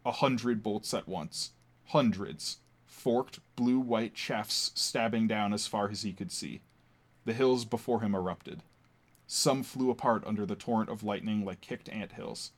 A 0.06 0.12
hundred 0.12 0.62
bolts 0.62 0.94
at 0.94 1.06
once. 1.06 1.50
Hundreds. 1.88 2.60
Forked, 3.06 3.38
blue 3.54 3.78
white 3.78 4.18
shafts 4.18 4.72
stabbing 4.74 5.28
down 5.28 5.52
as 5.52 5.68
far 5.68 5.88
as 5.88 6.02
he 6.02 6.12
could 6.12 6.32
see. 6.32 6.60
The 7.24 7.34
hills 7.34 7.64
before 7.64 8.00
him 8.00 8.16
erupted. 8.16 8.64
Some 9.28 9.62
flew 9.62 9.90
apart 9.90 10.24
under 10.26 10.44
the 10.44 10.56
torrent 10.56 10.90
of 10.90 11.04
lightning 11.04 11.44
like 11.44 11.60
kicked 11.60 11.88
ant 11.88 12.14
hills. 12.14 12.50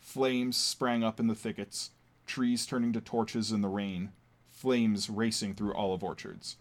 Flames 0.00 0.56
sprang 0.56 1.04
up 1.04 1.20
in 1.20 1.28
the 1.28 1.36
thickets, 1.36 1.90
trees 2.26 2.66
turning 2.66 2.92
to 2.94 3.00
torches 3.00 3.52
in 3.52 3.60
the 3.60 3.68
rain, 3.68 4.10
flames 4.50 5.08
racing 5.08 5.54
through 5.54 5.72
olive 5.74 6.02
orchards. 6.02 6.56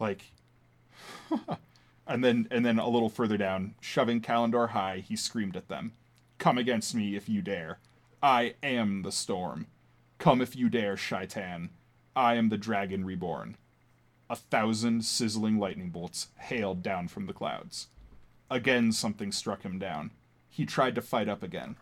Like 0.00 0.32
and 2.06 2.24
then 2.24 2.48
and 2.50 2.64
then 2.64 2.78
a 2.78 2.88
little 2.88 3.10
further 3.10 3.36
down, 3.36 3.74
shoving 3.82 4.22
Callandor 4.22 4.70
high, 4.70 5.04
he 5.06 5.14
screamed 5.14 5.58
at 5.58 5.68
them. 5.68 5.92
Come 6.38 6.56
against 6.56 6.94
me 6.94 7.16
if 7.16 7.28
you 7.28 7.42
dare. 7.42 7.80
I 8.22 8.54
am 8.62 9.02
the 9.02 9.12
storm. 9.12 9.66
Come 10.16 10.40
if 10.40 10.56
you 10.56 10.70
dare, 10.70 10.96
Shaitan. 10.96 11.68
I 12.14 12.34
am 12.34 12.48
the 12.48 12.58
dragon 12.58 13.04
reborn. 13.04 13.56
A 14.28 14.36
thousand 14.36 15.04
sizzling 15.04 15.58
lightning 15.58 15.90
bolts 15.90 16.28
hailed 16.38 16.82
down 16.82 17.08
from 17.08 17.26
the 17.26 17.32
clouds. 17.32 17.88
Again 18.50 18.92
something 18.92 19.32
struck 19.32 19.62
him 19.62 19.78
down. 19.78 20.10
He 20.48 20.66
tried 20.66 20.94
to 20.96 21.02
fight 21.02 21.28
up 21.28 21.42
again. 21.42 21.76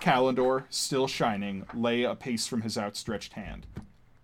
Callandor, 0.00 0.64
still 0.68 1.06
shining, 1.06 1.64
lay 1.72 2.02
a 2.02 2.16
pace 2.16 2.48
from 2.48 2.62
his 2.62 2.76
outstretched 2.76 3.34
hand. 3.34 3.66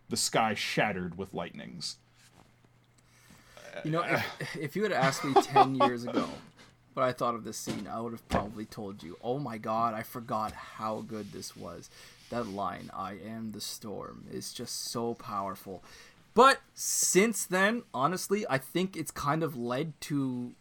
The 0.08 0.16
sky 0.16 0.54
shattered 0.54 1.16
with 1.16 1.34
lightnings. 1.34 1.98
You 3.84 3.92
know, 3.92 4.02
if, 4.02 4.56
if 4.56 4.76
you 4.76 4.82
had 4.82 4.90
asked 4.92 5.24
me 5.24 5.34
10 5.34 5.74
years 5.86 6.02
ago 6.02 6.28
what 6.94 7.04
I 7.04 7.12
thought 7.12 7.36
of 7.36 7.44
this 7.44 7.58
scene, 7.58 7.86
I 7.88 8.00
would 8.00 8.12
have 8.12 8.28
probably 8.28 8.64
told 8.64 9.04
you, 9.04 9.16
oh 9.22 9.38
my 9.38 9.56
god, 9.56 9.94
I 9.94 10.02
forgot 10.02 10.50
how 10.52 11.02
good 11.02 11.30
this 11.32 11.56
was. 11.56 11.90
That 12.30 12.46
line, 12.46 12.90
I 12.94 13.12
am 13.14 13.52
the 13.52 13.60
storm, 13.60 14.26
is 14.30 14.52
just 14.52 14.90
so 14.90 15.14
powerful. 15.14 15.82
But 16.34 16.60
since 16.74 17.46
then, 17.46 17.82
honestly, 17.92 18.44
I 18.48 18.58
think 18.58 18.96
it's 18.96 19.10
kind 19.10 19.42
of 19.42 19.56
led 19.56 19.98
to, 20.02 20.52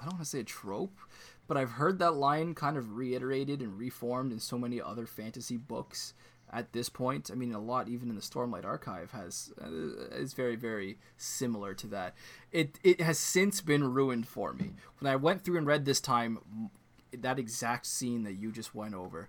I 0.00 0.04
don't 0.04 0.14
want 0.14 0.24
to 0.24 0.30
say 0.30 0.40
a 0.40 0.44
trope, 0.44 0.98
but 1.46 1.56
I've 1.56 1.72
heard 1.72 1.98
that 1.98 2.12
line 2.14 2.54
kind 2.54 2.76
of 2.76 2.96
reiterated 2.96 3.60
and 3.60 3.78
reformed 3.78 4.32
in 4.32 4.40
so 4.40 4.58
many 4.58 4.80
other 4.80 5.06
fantasy 5.06 5.56
books 5.56 6.14
at 6.52 6.72
this 6.72 6.88
point. 6.88 7.30
I 7.30 7.34
mean, 7.34 7.52
a 7.52 7.60
lot 7.60 7.88
even 7.88 8.08
in 8.08 8.14
the 8.14 8.22
Stormlight 8.22 8.64
Archive 8.64 9.10
has 9.10 9.52
uh, 9.60 10.16
is 10.16 10.34
very 10.34 10.56
very 10.56 10.98
similar 11.16 11.74
to 11.74 11.86
that. 11.88 12.14
It 12.52 12.78
it 12.82 13.00
has 13.00 13.18
since 13.18 13.60
been 13.60 13.92
ruined 13.92 14.28
for 14.28 14.52
me. 14.52 14.72
When 15.00 15.12
I 15.12 15.16
went 15.16 15.44
through 15.44 15.58
and 15.58 15.66
read 15.66 15.84
this 15.84 16.00
time, 16.00 16.38
that 17.12 17.38
exact 17.38 17.86
scene 17.86 18.22
that 18.22 18.34
you 18.34 18.52
just 18.52 18.74
went 18.74 18.94
over, 18.94 19.28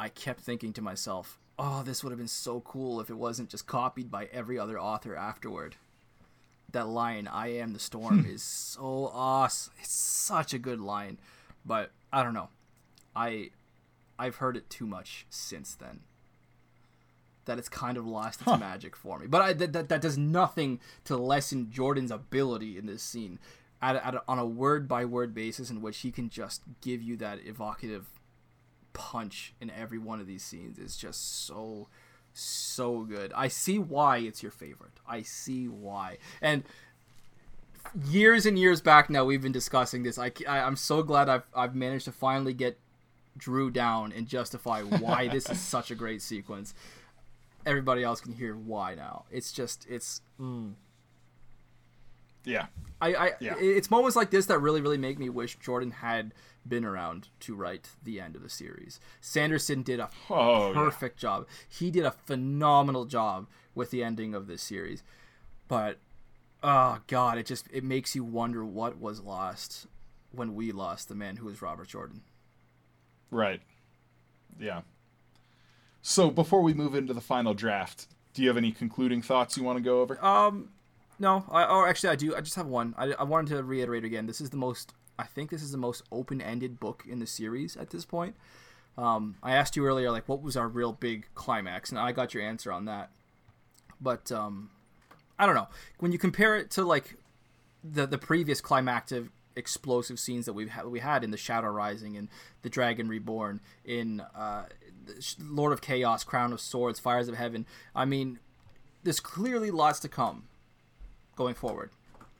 I 0.00 0.08
kept 0.08 0.40
thinking 0.40 0.72
to 0.72 0.82
myself, 0.82 1.38
"Oh, 1.58 1.82
this 1.82 2.02
would 2.02 2.10
have 2.10 2.18
been 2.18 2.26
so 2.26 2.62
cool 2.62 3.00
if 3.00 3.10
it 3.10 3.18
wasn't 3.18 3.50
just 3.50 3.66
copied 3.66 4.10
by 4.10 4.24
every 4.32 4.58
other 4.58 4.80
author 4.80 5.14
afterward." 5.14 5.76
That 6.72 6.88
line, 6.88 7.28
"I 7.28 7.48
am 7.48 7.74
the 7.74 7.78
storm," 7.78 8.24
hmm. 8.24 8.30
is 8.30 8.42
so 8.42 9.10
awesome. 9.12 9.74
It's 9.78 9.92
such 9.92 10.54
a 10.54 10.58
good 10.58 10.80
line, 10.80 11.18
but 11.66 11.90
I 12.10 12.22
don't 12.22 12.32
know. 12.32 12.48
I 13.14 13.50
I've 14.18 14.36
heard 14.36 14.56
it 14.56 14.70
too 14.70 14.86
much 14.86 15.26
since 15.28 15.74
then. 15.74 16.00
That 17.44 17.58
it's 17.58 17.68
kind 17.68 17.98
of 17.98 18.06
lost 18.06 18.40
its 18.40 18.50
Huh. 18.50 18.56
magic 18.56 18.96
for 18.96 19.18
me. 19.18 19.26
But 19.26 19.42
I, 19.42 19.52
that, 19.52 19.72
that 19.74 19.88
that 19.90 20.00
does 20.00 20.16
nothing 20.16 20.80
to 21.04 21.16
lessen 21.16 21.70
Jordan's 21.70 22.10
ability 22.10 22.78
in 22.78 22.86
this 22.86 23.02
scene, 23.02 23.38
at, 23.82 23.96
at 23.96 24.14
a, 24.14 24.22
on 24.26 24.38
a 24.38 24.46
word 24.46 24.88
by 24.88 25.04
word 25.04 25.34
basis, 25.34 25.68
in 25.68 25.82
which 25.82 25.98
he 25.98 26.10
can 26.10 26.30
just 26.30 26.62
give 26.80 27.02
you 27.02 27.18
that 27.18 27.44
evocative 27.44 28.19
punch 28.92 29.54
in 29.60 29.70
every 29.70 29.98
one 29.98 30.20
of 30.20 30.26
these 30.26 30.42
scenes. 30.42 30.78
Is 30.78 30.96
just 30.96 31.46
so 31.46 31.88
so 32.32 33.00
good. 33.02 33.32
I 33.34 33.48
see 33.48 33.78
why 33.78 34.18
it's 34.18 34.42
your 34.42 34.52
favorite. 34.52 34.92
I 35.08 35.22
see 35.22 35.68
why. 35.68 36.18
And 36.40 36.64
years 38.06 38.46
and 38.46 38.58
years 38.58 38.80
back 38.80 39.10
now 39.10 39.24
we've 39.24 39.42
been 39.42 39.52
discussing 39.52 40.02
this. 40.02 40.18
I, 40.18 40.32
I 40.48 40.58
am 40.58 40.76
so 40.76 41.02
glad 41.02 41.28
I've 41.28 41.46
I've 41.54 41.74
managed 41.74 42.04
to 42.06 42.12
finally 42.12 42.54
get 42.54 42.78
Drew 43.36 43.70
down 43.70 44.12
and 44.12 44.26
justify 44.26 44.82
why 44.82 45.28
this 45.28 45.48
is 45.48 45.60
such 45.60 45.90
a 45.90 45.94
great 45.94 46.22
sequence. 46.22 46.74
Everybody 47.64 48.02
else 48.02 48.20
can 48.20 48.32
hear 48.32 48.54
why 48.54 48.94
now. 48.94 49.24
It's 49.30 49.52
just 49.52 49.86
it's 49.88 50.20
mm. 50.40 50.74
Yeah. 52.44 52.66
I, 53.00 53.14
I 53.14 53.30
Yeah. 53.40 53.54
it's 53.58 53.90
moments 53.90 54.16
like 54.16 54.30
this 54.30 54.46
that 54.46 54.58
really 54.60 54.80
really 54.80 54.98
make 54.98 55.18
me 55.18 55.28
wish 55.28 55.56
Jordan 55.58 55.90
had 55.90 56.32
been 56.68 56.84
around 56.84 57.28
to 57.40 57.54
write 57.54 57.88
the 58.02 58.20
end 58.20 58.36
of 58.36 58.42
the 58.42 58.48
series. 58.50 59.00
Sanderson 59.20 59.82
did 59.82 59.98
a 60.00 60.10
Oh, 60.28 60.68
yeah. 60.68 60.74
perfect 60.74 61.18
job. 61.18 61.46
He 61.68 61.90
did 61.90 62.04
a 62.04 62.10
phenomenal 62.10 63.06
job 63.06 63.46
with 63.74 63.90
the 63.90 64.02
ending 64.04 64.34
of 64.34 64.46
this 64.46 64.62
series. 64.62 65.02
But 65.68 65.98
oh 66.62 66.98
god, 67.06 67.38
it 67.38 67.46
just 67.46 67.66
it 67.72 67.82
makes 67.84 68.14
you 68.14 68.24
wonder 68.24 68.64
what 68.64 68.98
was 69.00 69.20
lost 69.20 69.86
when 70.32 70.54
we 70.54 70.70
lost 70.70 71.08
the 71.08 71.14
man 71.14 71.36
who 71.36 71.46
was 71.46 71.62
Robert 71.62 71.88
Jordan. 71.88 72.20
Right. 73.30 73.60
Yeah. 74.58 74.82
So 76.02 76.30
before 76.30 76.62
we 76.62 76.74
move 76.74 76.94
into 76.94 77.12
the 77.14 77.20
final 77.20 77.54
draft, 77.54 78.06
do 78.34 78.42
you 78.42 78.48
have 78.48 78.56
any 78.56 78.72
concluding 78.72 79.22
thoughts 79.22 79.56
you 79.56 79.62
want 79.64 79.78
to 79.78 79.82
go 79.82 80.00
over? 80.00 80.22
Um, 80.24 80.70
no, 81.20 81.44
I, 81.50 81.64
or 81.64 81.86
actually, 81.86 82.08
I 82.10 82.16
do. 82.16 82.34
I 82.34 82.40
just 82.40 82.56
have 82.56 82.66
one. 82.66 82.94
I, 82.96 83.12
I 83.12 83.24
wanted 83.24 83.54
to 83.54 83.62
reiterate 83.62 84.04
again. 84.04 84.26
This 84.26 84.40
is 84.40 84.50
the 84.50 84.56
most. 84.56 84.94
I 85.18 85.24
think 85.24 85.50
this 85.50 85.62
is 85.62 85.70
the 85.70 85.78
most 85.78 86.02
open-ended 86.10 86.80
book 86.80 87.04
in 87.06 87.18
the 87.18 87.26
series 87.26 87.76
at 87.76 87.90
this 87.90 88.06
point. 88.06 88.36
Um, 88.96 89.36
I 89.42 89.52
asked 89.52 89.76
you 89.76 89.84
earlier, 89.84 90.10
like, 90.10 90.28
what 90.28 90.42
was 90.42 90.56
our 90.56 90.66
real 90.66 90.92
big 90.92 91.26
climax, 91.34 91.90
and 91.90 91.98
I 91.98 92.12
got 92.12 92.32
your 92.32 92.42
answer 92.42 92.72
on 92.72 92.86
that. 92.86 93.10
But 94.00 94.32
um, 94.32 94.70
I 95.38 95.44
don't 95.44 95.54
know. 95.54 95.68
When 95.98 96.10
you 96.10 96.18
compare 96.18 96.56
it 96.56 96.70
to 96.72 96.84
like 96.84 97.16
the 97.84 98.06
the 98.06 98.18
previous 98.18 98.62
climactic 98.62 99.24
explosive 99.56 100.18
scenes 100.18 100.46
that 100.46 100.54
we've 100.54 100.70
had 100.70 100.86
we 100.86 101.00
had 101.00 101.22
in 101.22 101.32
the 101.32 101.36
Shadow 101.36 101.68
Rising 101.68 102.16
and 102.16 102.28
the 102.62 102.70
Dragon 102.70 103.08
Reborn 103.08 103.60
in 103.84 104.20
uh, 104.34 104.64
Lord 105.38 105.74
of 105.74 105.82
Chaos, 105.82 106.24
Crown 106.24 106.54
of 106.54 106.60
Swords, 106.62 106.98
Fires 106.98 107.28
of 107.28 107.36
Heaven. 107.36 107.66
I 107.94 108.06
mean, 108.06 108.38
there's 109.02 109.20
clearly 109.20 109.70
lots 109.70 110.00
to 110.00 110.08
come 110.08 110.44
going 111.36 111.54
forward, 111.54 111.90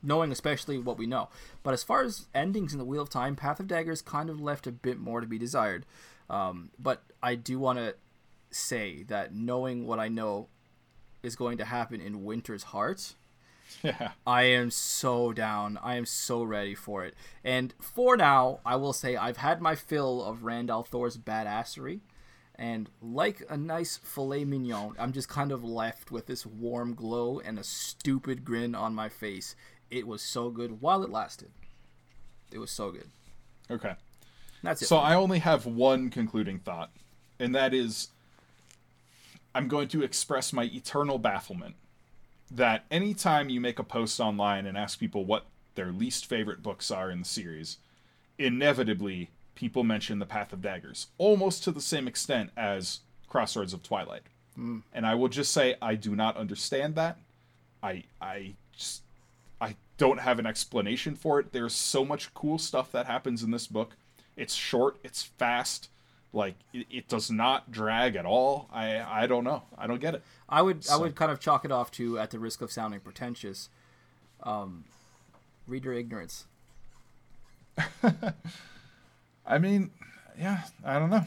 knowing 0.03 0.31
especially 0.31 0.77
what 0.77 0.97
we 0.97 1.05
know. 1.05 1.29
But 1.63 1.73
as 1.73 1.83
far 1.83 2.03
as 2.03 2.27
endings 2.33 2.73
in 2.73 2.79
the 2.79 2.85
Wheel 2.85 3.01
of 3.01 3.09
Time, 3.09 3.35
Path 3.35 3.59
of 3.59 3.67
Daggers 3.67 4.01
kind 4.01 4.29
of 4.29 4.39
left 4.41 4.67
a 4.67 4.71
bit 4.71 4.99
more 4.99 5.21
to 5.21 5.27
be 5.27 5.37
desired. 5.37 5.85
Um, 6.29 6.71
but 6.79 7.03
I 7.21 7.35
do 7.35 7.59
want 7.59 7.79
to 7.79 7.95
say 8.51 9.03
that 9.03 9.33
knowing 9.33 9.85
what 9.85 9.99
I 9.99 10.07
know 10.07 10.47
is 11.23 11.35
going 11.35 11.57
to 11.57 11.65
happen 11.65 12.01
in 12.01 12.23
Winter's 12.23 12.63
Heart, 12.63 13.15
Yeah. 13.83 14.11
I 14.27 14.43
am 14.43 14.69
so 14.69 15.33
down. 15.33 15.79
I 15.81 15.95
am 15.95 16.05
so 16.05 16.43
ready 16.43 16.75
for 16.75 17.05
it. 17.05 17.15
And 17.43 17.73
for 17.79 18.17
now, 18.17 18.59
I 18.65 18.75
will 18.75 18.93
say 18.93 19.15
I've 19.15 19.37
had 19.37 19.61
my 19.61 19.75
fill 19.75 20.23
of 20.23 20.43
Rand 20.43 20.69
al'Thor's 20.69 21.17
badassery. 21.17 22.01
And 22.61 22.91
like 23.01 23.41
a 23.49 23.57
nice 23.57 23.97
filet 23.97 24.45
mignon, 24.45 24.93
I'm 24.99 25.13
just 25.13 25.27
kind 25.27 25.51
of 25.51 25.63
left 25.63 26.11
with 26.11 26.27
this 26.27 26.45
warm 26.45 26.93
glow 26.93 27.39
and 27.39 27.57
a 27.57 27.63
stupid 27.63 28.45
grin 28.45 28.75
on 28.75 28.93
my 28.93 29.09
face. 29.09 29.55
It 29.89 30.05
was 30.05 30.21
so 30.21 30.51
good 30.51 30.79
while 30.79 31.01
it 31.01 31.09
lasted. 31.09 31.49
It 32.51 32.59
was 32.59 32.69
so 32.69 32.91
good. 32.91 33.07
Okay. 33.71 33.95
That's 34.61 34.83
it. 34.83 34.85
So 34.85 34.97
I 34.97 35.15
only 35.15 35.39
have 35.39 35.65
one 35.65 36.11
concluding 36.11 36.59
thought, 36.59 36.91
and 37.39 37.55
that 37.55 37.73
is 37.73 38.09
I'm 39.55 39.67
going 39.67 39.87
to 39.87 40.03
express 40.03 40.53
my 40.53 40.65
eternal 40.65 41.17
bafflement 41.17 41.73
that 42.51 42.85
anytime 42.91 43.49
you 43.49 43.59
make 43.59 43.79
a 43.79 43.83
post 43.83 44.19
online 44.19 44.67
and 44.67 44.77
ask 44.77 44.99
people 44.99 45.25
what 45.25 45.47
their 45.73 45.91
least 45.91 46.27
favorite 46.27 46.61
books 46.61 46.91
are 46.91 47.09
in 47.09 47.19
the 47.21 47.25
series, 47.25 47.79
inevitably 48.37 49.31
people 49.55 49.83
mention 49.83 50.19
The 50.19 50.25
Path 50.25 50.53
of 50.53 50.61
Daggers, 50.61 51.07
almost 51.17 51.63
to 51.63 51.71
the 51.71 51.81
same 51.81 52.07
extent 52.07 52.51
as 52.55 53.01
Crossroads 53.29 53.73
of 53.73 53.83
Twilight. 53.83 54.23
And 54.93 55.07
I 55.07 55.15
will 55.15 55.29
just 55.29 55.51
say 55.53 55.75
I 55.81 55.95
do 55.95 56.15
not 56.15 56.37
understand 56.37 56.95
that. 56.95 57.17
I 57.81 58.03
I 58.21 58.53
just 58.75 59.01
I 59.59 59.75
don't 59.97 60.19
have 60.19 60.39
an 60.39 60.45
explanation 60.45 61.15
for 61.15 61.39
it. 61.39 61.51
There's 61.51 61.73
so 61.73 62.05
much 62.05 62.33
cool 62.33 62.57
stuff 62.57 62.91
that 62.91 63.05
happens 63.07 63.41
in 63.43 63.51
this 63.51 63.65
book. 63.65 63.95
It's 64.35 64.53
short, 64.53 64.97
it's 65.03 65.23
fast, 65.23 65.89
like 66.33 66.55
it, 66.73 66.85
it 66.91 67.07
does 67.07 67.31
not 67.31 67.71
drag 67.71 68.15
at 68.15 68.25
all. 68.25 68.67
I 68.71 68.99
I 68.99 69.25
don't 69.25 69.43
know. 69.43 69.63
I 69.77 69.87
don't 69.87 70.01
get 70.01 70.15
it. 70.15 70.23
I 70.47 70.61
would 70.61 70.85
I 70.91 70.97
would 70.97 71.15
kind 71.15 71.31
of 71.31 71.39
chalk 71.39 71.65
it 71.65 71.71
off 71.71 71.89
to 71.91 72.19
at 72.19 72.29
the 72.29 72.39
risk 72.39 72.61
of 72.61 72.71
sounding 72.71 72.99
pretentious. 72.99 73.69
Um, 74.43 74.85
read 75.65 75.85
your 75.85 75.93
ignorance. 75.93 76.45
I 79.51 79.59
mean, 79.59 79.91
yeah, 80.39 80.61
I 80.83 80.97
don't 80.97 81.09
know. 81.09 81.25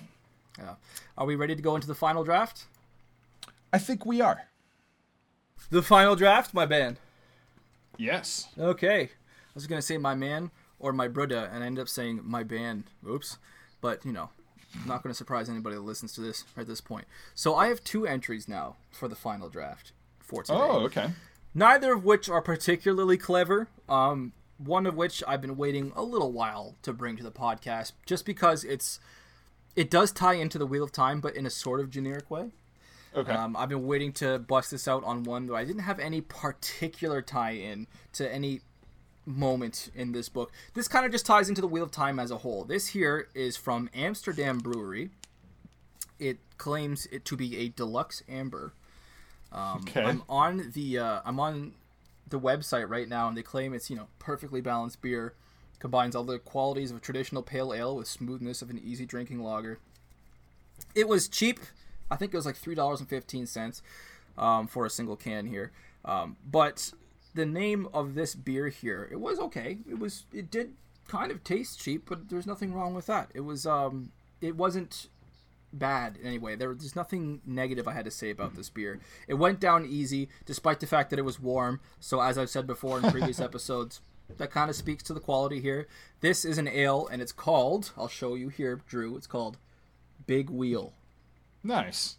Yeah. 0.59 0.77
Are 1.19 1.27
we 1.27 1.37
ready 1.37 1.55
to 1.55 1.61
go 1.61 1.75
into 1.75 1.87
the 1.87 1.95
final 1.95 2.25
draft? 2.25 2.65
I 3.71 3.79
think 3.79 4.07
we 4.07 4.23
are. 4.23 4.47
The 5.71 5.83
final 5.83 6.17
draft, 6.17 6.55
my 6.55 6.65
man. 6.65 6.97
Yes. 7.99 8.49
Okay. 8.59 9.03
I 9.03 9.53
was 9.55 9.67
gonna 9.67 9.83
say 9.83 9.99
my 9.99 10.15
man 10.15 10.51
or 10.79 10.93
my 10.95 11.07
brother, 11.07 11.51
and 11.53 11.63
I 11.63 11.67
ended 11.67 11.83
up 11.83 11.89
saying 11.89 12.21
my 12.25 12.43
band. 12.43 12.85
Oops. 13.07 13.37
But 13.83 14.07
you 14.07 14.13
know, 14.13 14.31
I'm 14.81 14.89
not 14.89 15.03
gonna 15.03 15.15
surprise 15.15 15.51
anybody 15.51 15.77
that 15.77 15.83
listens 15.83 16.15
to 16.15 16.23
this 16.23 16.45
at 16.57 16.67
this 16.67 16.81
point. 16.81 17.07
So 17.35 17.55
I 17.55 17.69
have 17.69 17.85
two 17.85 18.07
entries 18.07 18.49
now 18.49 18.77
for 18.91 19.07
the 19.07 19.17
final 19.17 19.51
draft 19.51 19.93
for 20.19 20.43
today. 20.43 20.59
Oh, 20.59 20.81
okay. 20.87 21.11
Neither 21.55 21.93
of 21.93 22.05
which 22.05 22.31
are 22.31 22.41
particularly 22.41 23.19
clever. 23.19 23.69
Um, 23.87 24.33
one 24.59 24.87
of 24.87 24.95
which 24.97 25.23
I've 25.27 25.41
been 25.41 25.57
waiting 25.57 25.93
a 25.97 26.03
little 26.03 26.33
while 26.33 26.77
to 26.83 26.93
bring 26.93 27.17
to 27.17 27.23
the 27.23 27.31
podcast, 27.33 27.93
just 28.07 28.25
because 28.25 28.65
it's 28.65 29.01
it 29.77 29.91
does 29.91 30.13
tie 30.13 30.35
into 30.35 30.59
the 30.59 30.67
Wheel 30.67 30.85
of 30.85 30.93
Time, 30.93 31.21
but 31.21 31.35
in 31.35 31.47
a 31.47 31.51
sort 31.51 31.81
of 31.81 31.91
generic 31.91 32.31
way. 32.31 32.51
Okay. 33.17 33.33
Um, 33.33 33.57
I've 33.57 33.69
been 33.69 33.87
waiting 33.87 34.13
to 34.15 34.39
bust 34.39 34.71
this 34.73 34.89
out 34.89 35.05
on 35.05 35.23
one 35.25 35.47
though 35.47 35.57
I 35.57 35.65
didn't 35.65 35.83
have 35.83 35.99
any 36.01 36.21
particular 36.21 37.23
tie-in 37.23 37.87
to 38.15 38.33
any 38.33 38.61
moment 39.27 39.91
in 39.95 40.13
this 40.13 40.29
book. 40.29 40.53
This 40.75 40.89
kind 40.89 41.07
of 41.07 41.13
just 41.13 41.25
ties 41.27 41.49
into 41.49 41.61
the 41.61 41.67
Wheel 41.69 41.85
of 41.85 41.91
Time 41.91 42.19
as 42.19 42.31
a 42.31 42.39
whole. 42.39 42.65
This 42.65 42.89
here 42.89 43.29
is 43.35 43.57
from 43.57 43.89
Amsterdam 43.95 44.59
Brewery. 44.59 45.11
It 46.19 46.39
claims 46.59 47.07
it 47.07 47.25
to 47.27 47.37
be 47.37 47.57
a 47.59 47.69
deluxe 47.69 48.23
amber. 48.29 48.73
Um, 49.53 49.85
Okay. 49.89 50.03
I'm 50.03 50.23
on 50.29 50.73
the 50.75 50.99
uh, 50.99 51.21
I'm 51.25 51.39
on 51.41 51.73
the 52.29 52.41
website 52.41 52.89
right 52.89 53.09
now, 53.09 53.29
and 53.29 53.37
they 53.37 53.43
claim 53.43 53.75
it's 53.75 53.91
you 53.91 53.97
know 53.97 54.09
perfectly 54.19 54.61
balanced 54.61 55.03
beer, 55.03 55.35
combines 55.79 56.17
all 56.17 56.25
the 56.25 56.39
qualities 56.39 56.91
of 56.91 56.97
a 56.97 57.01
traditional 57.01 57.43
pale 57.43 57.73
ale 57.73 57.97
with 57.97 58.09
smoothness 58.09 58.63
of 58.63 58.71
an 58.71 58.81
easy 58.83 59.07
drinking 59.07 59.43
lager. 59.43 59.79
It 60.95 61.09
was 61.09 61.29
cheap. 61.29 61.61
I 62.11 62.17
think 62.17 62.35
it 62.35 62.37
was 62.37 62.47
like 62.47 62.57
three 62.57 62.75
dollars 62.75 63.01
and 63.01 63.09
fifteen 63.09 63.47
cents 63.47 63.83
um, 64.37 64.67
for 64.67 64.87
a 64.87 64.91
single 64.91 65.17
can 65.17 65.47
here. 65.47 65.73
Um, 66.05 66.37
but 66.51 66.93
the 67.35 67.47
name 67.47 67.89
of 67.93 68.15
this 68.15 68.35
beer 68.35 68.69
here, 68.69 69.09
it 69.11 69.21
was 69.21 69.39
okay. 69.39 69.79
It 69.89 69.99
was 69.99 70.25
it 70.33 70.51
did 70.51 70.75
kind 71.09 71.31
of 71.31 71.45
taste 71.45 71.81
cheap, 71.81 72.09
but 72.09 72.29
there's 72.29 72.47
nothing 72.47 72.73
wrong 72.73 72.95
with 72.95 73.07
that. 73.07 73.31
It 73.35 73.41
was 73.41 73.67
um 73.67 74.13
it 74.41 74.57
wasn't 74.57 75.09
bad 75.79 76.19
anyway. 76.23 76.57
There, 76.57 76.75
there's 76.75 76.97
nothing 76.97 77.41
negative 77.47 77.87
I 77.89 77.93
had 77.93 78.05
to 78.07 78.11
say 78.11 78.31
about 78.31 78.55
this 78.55 78.71
beer. 78.71 79.01
It 79.29 79.35
went 79.35 79.61
down 79.61 79.85
easy, 79.87 80.29
despite 80.47 80.81
the 80.81 80.87
fact 80.87 81.11
that 81.11 81.19
it 81.19 81.25
was 81.25 81.39
warm. 81.41 81.81
So 82.01 82.21
as 82.21 82.39
I've 82.39 82.51
said 82.51 82.67
before 82.67 82.99
in 82.99 83.11
previous 83.11 83.41
episodes, 83.49 84.01
that 84.39 84.51
kind 84.51 84.71
of 84.71 84.77
speaks 84.77 85.03
to 85.05 85.15
the 85.15 85.21
quality 85.21 85.61
here. 85.61 85.87
This 86.21 86.45
is 86.45 86.57
an 86.59 86.67
ale, 86.69 87.07
and 87.13 87.21
it's 87.21 87.33
called. 87.33 87.93
I'll 87.97 88.09
show 88.09 88.35
you 88.35 88.49
here, 88.49 88.81
Drew. 88.87 89.17
It's 89.17 89.27
called 89.27 89.59
Big 90.27 90.49
Wheel. 90.51 90.95
nice. 91.63 92.17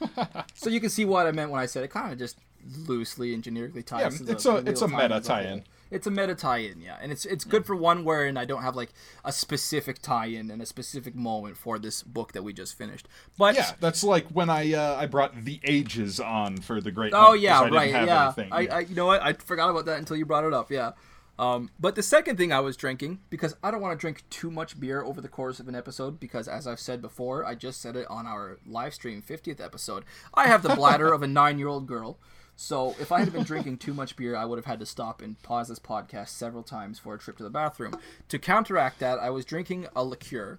So 0.54 0.70
you 0.70 0.80
can 0.80 0.90
see 0.90 1.04
what 1.04 1.26
I 1.26 1.32
meant 1.32 1.50
when 1.50 1.60
I 1.60 1.66
said 1.66 1.82
it. 1.82 1.88
Kind 1.90 2.12
of 2.12 2.18
just 2.18 2.38
loosely 2.86 3.34
and 3.34 3.42
generically 3.42 3.82
ties. 3.82 4.20
Yeah, 4.20 4.32
it's 4.32 4.46
a- 4.46 4.56
it's 4.58 4.82
a 4.82 4.86
meta 4.88 5.14
as 5.14 5.28
a 5.28 5.32
whole. 5.34 5.42
tie-in. 5.42 5.64
It's 5.90 6.06
a 6.06 6.10
meta 6.10 6.34
tie-in, 6.34 6.80
yeah, 6.80 6.98
and 7.00 7.10
it's 7.10 7.24
it's 7.24 7.44
good 7.44 7.64
for 7.64 7.74
one 7.74 8.04
wherein 8.04 8.36
I 8.36 8.44
don't 8.44 8.62
have 8.62 8.76
like 8.76 8.90
a 9.24 9.32
specific 9.32 10.00
tie-in 10.02 10.50
and 10.50 10.60
a 10.60 10.66
specific 10.66 11.14
moment 11.14 11.56
for 11.56 11.78
this 11.78 12.02
book 12.02 12.32
that 12.32 12.42
we 12.42 12.52
just 12.52 12.76
finished. 12.76 13.08
But 13.38 13.54
Yeah, 13.54 13.72
that's 13.80 14.04
like 14.04 14.28
when 14.28 14.50
I 14.50 14.74
uh, 14.74 14.96
I 14.96 15.06
brought 15.06 15.44
the 15.44 15.60
ages 15.64 16.20
on 16.20 16.58
for 16.58 16.80
the 16.80 16.90
Great. 16.90 17.12
Oh 17.14 17.32
yeah, 17.34 17.60
I 17.60 17.68
right. 17.68 17.90
Yeah. 17.90 18.32
I, 18.50 18.66
I 18.66 18.80
you 18.80 18.94
know 18.94 19.06
what? 19.06 19.22
I 19.22 19.32
forgot 19.32 19.70
about 19.70 19.86
that 19.86 19.98
until 19.98 20.16
you 20.16 20.26
brought 20.26 20.44
it 20.44 20.52
up. 20.52 20.70
Yeah. 20.70 20.92
Um, 21.38 21.70
but 21.78 21.94
the 21.94 22.02
second 22.02 22.36
thing 22.36 22.52
I 22.52 22.58
was 22.58 22.76
drinking, 22.76 23.20
because 23.30 23.54
I 23.62 23.70
don't 23.70 23.80
want 23.80 23.96
to 23.96 24.00
drink 24.00 24.24
too 24.28 24.50
much 24.50 24.80
beer 24.80 25.02
over 25.02 25.20
the 25.20 25.28
course 25.28 25.60
of 25.60 25.68
an 25.68 25.76
episode, 25.76 26.18
because 26.18 26.48
as 26.48 26.66
I've 26.66 26.80
said 26.80 27.00
before, 27.00 27.44
I 27.44 27.54
just 27.54 27.80
said 27.80 27.94
it 27.94 28.08
on 28.10 28.26
our 28.26 28.58
live 28.66 28.92
stream 28.92 29.22
50th 29.22 29.64
episode, 29.64 30.04
I 30.34 30.48
have 30.48 30.62
the 30.62 30.74
bladder 30.74 31.12
of 31.12 31.22
a 31.22 31.28
nine 31.28 31.58
year 31.58 31.68
old 31.68 31.86
girl. 31.86 32.18
So 32.60 32.96
if 32.98 33.12
I 33.12 33.20
had 33.20 33.32
been 33.32 33.44
drinking 33.44 33.78
too 33.78 33.94
much 33.94 34.16
beer, 34.16 34.34
I 34.34 34.44
would 34.44 34.58
have 34.58 34.64
had 34.66 34.80
to 34.80 34.86
stop 34.86 35.22
and 35.22 35.40
pause 35.44 35.68
this 35.68 35.78
podcast 35.78 36.30
several 36.30 36.64
times 36.64 36.98
for 36.98 37.14
a 37.14 37.18
trip 37.18 37.36
to 37.36 37.44
the 37.44 37.50
bathroom. 37.50 37.94
To 38.30 38.38
counteract 38.38 38.98
that, 38.98 39.20
I 39.20 39.30
was 39.30 39.44
drinking 39.44 39.86
a 39.94 40.02
liqueur. 40.02 40.58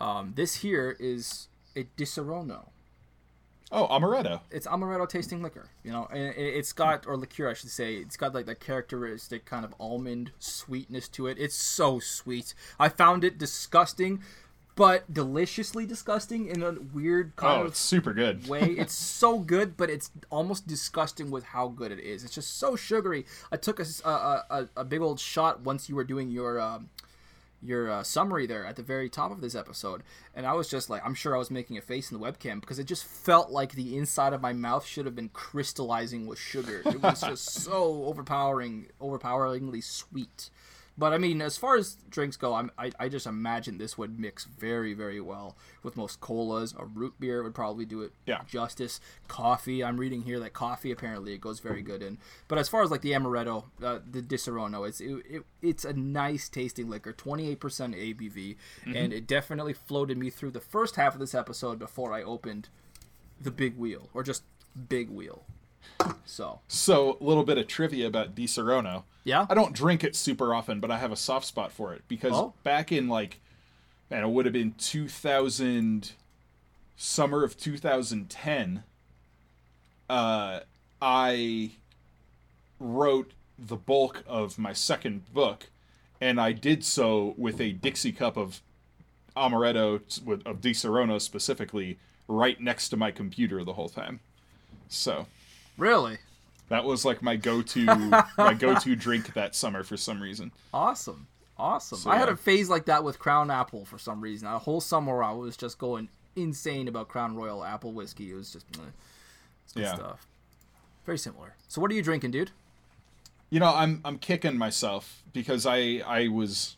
Um, 0.00 0.32
this 0.34 0.56
here 0.56 0.96
is 0.98 1.46
a 1.76 1.84
Disaronno. 1.96 2.70
Oh, 3.70 3.86
amaretto. 3.86 4.40
It's 4.50 4.66
amaretto 4.66 5.08
tasting 5.08 5.40
liquor, 5.40 5.68
you 5.84 5.92
know, 5.92 6.06
and 6.10 6.34
it- 6.34 6.36
it's 6.56 6.72
got 6.72 7.06
or 7.06 7.16
liqueur, 7.16 7.48
I 7.48 7.54
should 7.54 7.70
say. 7.70 7.94
It's 7.94 8.16
got 8.16 8.34
like 8.34 8.46
the 8.46 8.56
characteristic 8.56 9.44
kind 9.46 9.64
of 9.64 9.74
almond 9.78 10.32
sweetness 10.40 11.06
to 11.10 11.28
it. 11.28 11.38
It's 11.38 11.54
so 11.54 12.00
sweet. 12.00 12.54
I 12.80 12.88
found 12.88 13.22
it 13.22 13.38
disgusting, 13.38 14.20
but 14.74 15.12
deliciously 15.12 15.84
disgusting 15.86 16.46
in 16.46 16.62
a 16.62 16.72
weird 16.72 17.36
kind 17.36 17.58
Oh, 17.58 17.60
of 17.62 17.66
it's 17.68 17.78
super 17.78 18.12
good. 18.14 18.48
way. 18.48 18.70
It's 18.70 18.94
so 19.20 19.38
good, 19.38 19.76
but 19.76 19.90
it's 19.90 20.10
almost 20.30 20.66
disgusting 20.66 21.30
with 21.30 21.44
how 21.44 21.68
good 21.68 21.92
it 21.92 22.00
is. 22.00 22.24
It's 22.24 22.34
just 22.34 22.58
so 22.58 22.74
sugary. 22.76 23.26
I 23.50 23.56
took 23.56 23.78
a 23.80 24.68
a 24.76 24.84
big 24.84 25.00
old 25.00 25.20
shot 25.20 25.60
once 25.60 25.88
you 25.88 25.94
were 25.96 26.04
doing 26.04 26.30
your 26.30 26.58
um, 26.60 26.88
your 27.64 27.88
uh, 27.90 28.02
summary 28.02 28.44
there 28.46 28.64
at 28.66 28.74
the 28.76 28.82
very 28.82 29.08
top 29.08 29.30
of 29.30 29.40
this 29.40 29.54
episode, 29.54 30.02
and 30.34 30.46
I 30.46 30.52
was 30.54 30.68
just 30.68 30.90
like, 30.90 31.00
I'm 31.04 31.14
sure 31.14 31.34
I 31.34 31.38
was 31.38 31.50
making 31.50 31.78
a 31.78 31.80
face 31.80 32.10
in 32.10 32.18
the 32.18 32.24
webcam 32.24 32.60
because 32.60 32.80
it 32.80 32.84
just 32.88 33.04
felt 33.04 33.50
like 33.50 33.72
the 33.74 33.96
inside 33.96 34.32
of 34.32 34.40
my 34.40 34.52
mouth 34.52 34.84
should 34.84 35.06
have 35.06 35.14
been 35.14 35.28
crystallizing 35.28 36.26
with 36.26 36.40
sugar. 36.40 36.82
It 36.84 37.00
was 37.00 37.20
just 37.28 37.44
so 37.50 38.04
overpowering, 38.06 38.88
overpoweringly 39.00 39.80
sweet. 39.80 40.50
But 40.98 41.14
I 41.14 41.18
mean, 41.18 41.40
as 41.40 41.56
far 41.56 41.76
as 41.76 41.96
drinks 42.10 42.36
go, 42.36 42.54
I'm, 42.54 42.70
I, 42.76 42.92
I 43.00 43.08
just 43.08 43.26
imagine 43.26 43.78
this 43.78 43.96
would 43.96 44.18
mix 44.20 44.44
very, 44.44 44.92
very 44.92 45.20
well 45.22 45.56
with 45.82 45.96
most 45.96 46.20
colas. 46.20 46.74
A 46.78 46.84
root 46.84 47.14
beer 47.18 47.42
would 47.42 47.54
probably 47.54 47.86
do 47.86 48.02
it 48.02 48.12
Yeah. 48.26 48.42
justice. 48.46 49.00
Coffee, 49.26 49.82
I'm 49.82 49.96
reading 49.96 50.22
here 50.22 50.38
that 50.40 50.52
coffee 50.52 50.92
apparently 50.92 51.32
it 51.32 51.40
goes 51.40 51.60
very 51.60 51.80
good 51.80 52.02
in. 52.02 52.18
But 52.46 52.58
as 52.58 52.68
far 52.68 52.82
as 52.82 52.90
like 52.90 53.00
the 53.00 53.12
amaretto, 53.12 53.64
uh, 53.82 54.00
the 54.08 54.20
Disaronno, 54.20 54.86
it's 54.86 55.00
it, 55.00 55.22
it, 55.28 55.42
it's 55.62 55.84
a 55.86 55.94
nice 55.94 56.50
tasting 56.50 56.90
liquor, 56.90 57.14
28% 57.14 57.56
ABV, 57.58 58.56
and 58.94 59.12
it 59.14 59.26
definitely 59.26 59.72
floated 59.72 60.18
me 60.18 60.28
through 60.28 60.50
the 60.50 60.60
first 60.60 60.96
half 60.96 61.14
of 61.14 61.20
this 61.20 61.34
episode 61.34 61.78
before 61.78 62.12
I 62.12 62.22
opened 62.22 62.68
the 63.40 63.50
big 63.50 63.78
wheel 63.78 64.10
or 64.12 64.22
just 64.22 64.42
big 64.88 65.08
wheel. 65.08 65.46
So 66.24 66.60
So, 66.68 67.18
a 67.20 67.24
little 67.24 67.44
bit 67.44 67.58
of 67.58 67.66
trivia 67.66 68.06
about 68.06 68.34
Disaronno. 68.34 69.04
yeah, 69.24 69.46
I 69.48 69.54
don't 69.54 69.72
drink 69.74 70.02
it 70.04 70.16
super 70.16 70.54
often, 70.54 70.80
but 70.80 70.90
I 70.90 70.98
have 70.98 71.12
a 71.12 71.16
soft 71.16 71.46
spot 71.46 71.72
for 71.72 71.94
it 71.94 72.02
because 72.08 72.32
Oh. 72.32 72.54
back 72.64 72.90
in 72.92 73.08
like, 73.08 73.40
man, 74.10 74.24
it 74.24 74.28
would 74.28 74.46
have 74.46 74.52
been 74.52 74.72
2000, 74.78 76.12
summer 76.96 77.42
of 77.44 77.56
2010. 77.56 78.84
Uh, 80.08 80.60
I 81.00 81.72
wrote 82.78 83.32
the 83.58 83.76
bulk 83.76 84.22
of 84.26 84.58
my 84.58 84.72
second 84.72 85.32
book, 85.32 85.70
and 86.20 86.40
I 86.40 86.52
did 86.52 86.84
so 86.84 87.34
with 87.36 87.60
a 87.60 87.72
Dixie 87.72 88.12
cup 88.12 88.36
of 88.36 88.60
amaretto 89.36 90.22
with 90.24 90.46
of 90.46 90.60
Disaronno 90.60 91.20
specifically 91.20 91.98
right 92.28 92.60
next 92.60 92.88
to 92.90 92.96
my 92.96 93.10
computer 93.10 93.64
the 93.64 93.72
whole 93.72 93.88
time. 93.88 94.20
So 94.88 95.26
really 95.78 96.18
that 96.68 96.84
was 96.84 97.04
like 97.04 97.22
my 97.22 97.36
go-to 97.36 97.84
my 98.38 98.54
go-to 98.54 98.96
drink 98.96 99.34
that 99.34 99.54
summer 99.54 99.82
for 99.82 99.96
some 99.96 100.22
reason. 100.22 100.52
awesome. 100.72 101.26
Awesome. 101.58 101.98
So, 101.98 102.10
I 102.10 102.16
had 102.16 102.28
yeah. 102.28 102.34
a 102.34 102.36
phase 102.36 102.68
like 102.70 102.86
that 102.86 103.04
with 103.04 103.18
Crown 103.18 103.50
Apple 103.50 103.84
for 103.84 103.98
some 103.98 104.20
reason. 104.20 104.48
A 104.48 104.58
whole 104.58 104.80
summer 104.80 105.22
I 105.22 105.32
was 105.32 105.56
just 105.56 105.78
going 105.78 106.08
insane 106.34 106.88
about 106.88 107.08
Crown 107.08 107.36
Royal 107.36 107.62
Apple 107.62 107.92
whiskey. 107.92 108.32
It 108.32 108.34
was 108.34 108.52
just 108.52 108.66
good 108.72 108.92
Yeah. 109.74 109.94
stuff. 109.94 110.26
Very 111.04 111.18
similar. 111.18 111.54
So 111.68 111.80
what 111.80 111.90
are 111.90 111.94
you 111.94 112.02
drinking, 112.02 112.30
dude? 112.32 112.50
You 113.50 113.60
know, 113.60 113.72
I'm 113.74 114.00
I'm 114.04 114.18
kicking 114.18 114.56
myself 114.56 115.22
because 115.32 115.66
I 115.66 116.02
I 116.06 116.28
was 116.28 116.76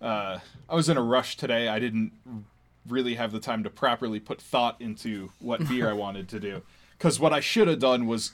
uh 0.00 0.38
I 0.68 0.74
was 0.74 0.88
in 0.88 0.96
a 0.96 1.02
rush 1.02 1.36
today. 1.36 1.68
I 1.68 1.78
didn't 1.80 2.12
really 2.88 3.16
have 3.16 3.32
the 3.32 3.40
time 3.40 3.64
to 3.64 3.70
properly 3.70 4.20
put 4.20 4.40
thought 4.40 4.80
into 4.80 5.32
what 5.40 5.66
beer 5.68 5.90
I 5.90 5.94
wanted 5.94 6.28
to 6.28 6.40
do. 6.40 6.62
Cuz 6.98 7.18
what 7.18 7.32
I 7.32 7.40
should 7.40 7.68
have 7.68 7.78
done 7.78 8.06
was 8.06 8.32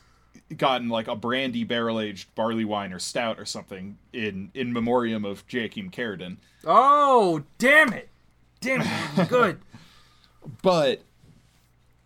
gotten 0.57 0.89
like 0.89 1.09
a 1.09 1.17
brandy 1.17 1.65
barrel-aged 1.65 2.35
barley 2.35 2.65
wine 2.65 2.93
or 2.93 2.99
stout 2.99 3.39
or 3.39 3.45
something 3.45 3.99
in 4.13 4.51
in 4.55 4.73
memoriam 4.73 5.25
of 5.25 5.47
Jaichim 5.47 5.91
Carridin. 5.91 6.39
Oh, 6.65 7.45
damn 7.59 7.93
it. 7.93 8.09
Damn 8.61 8.83
it. 8.83 9.29
Good. 9.29 9.61
But 10.63 11.03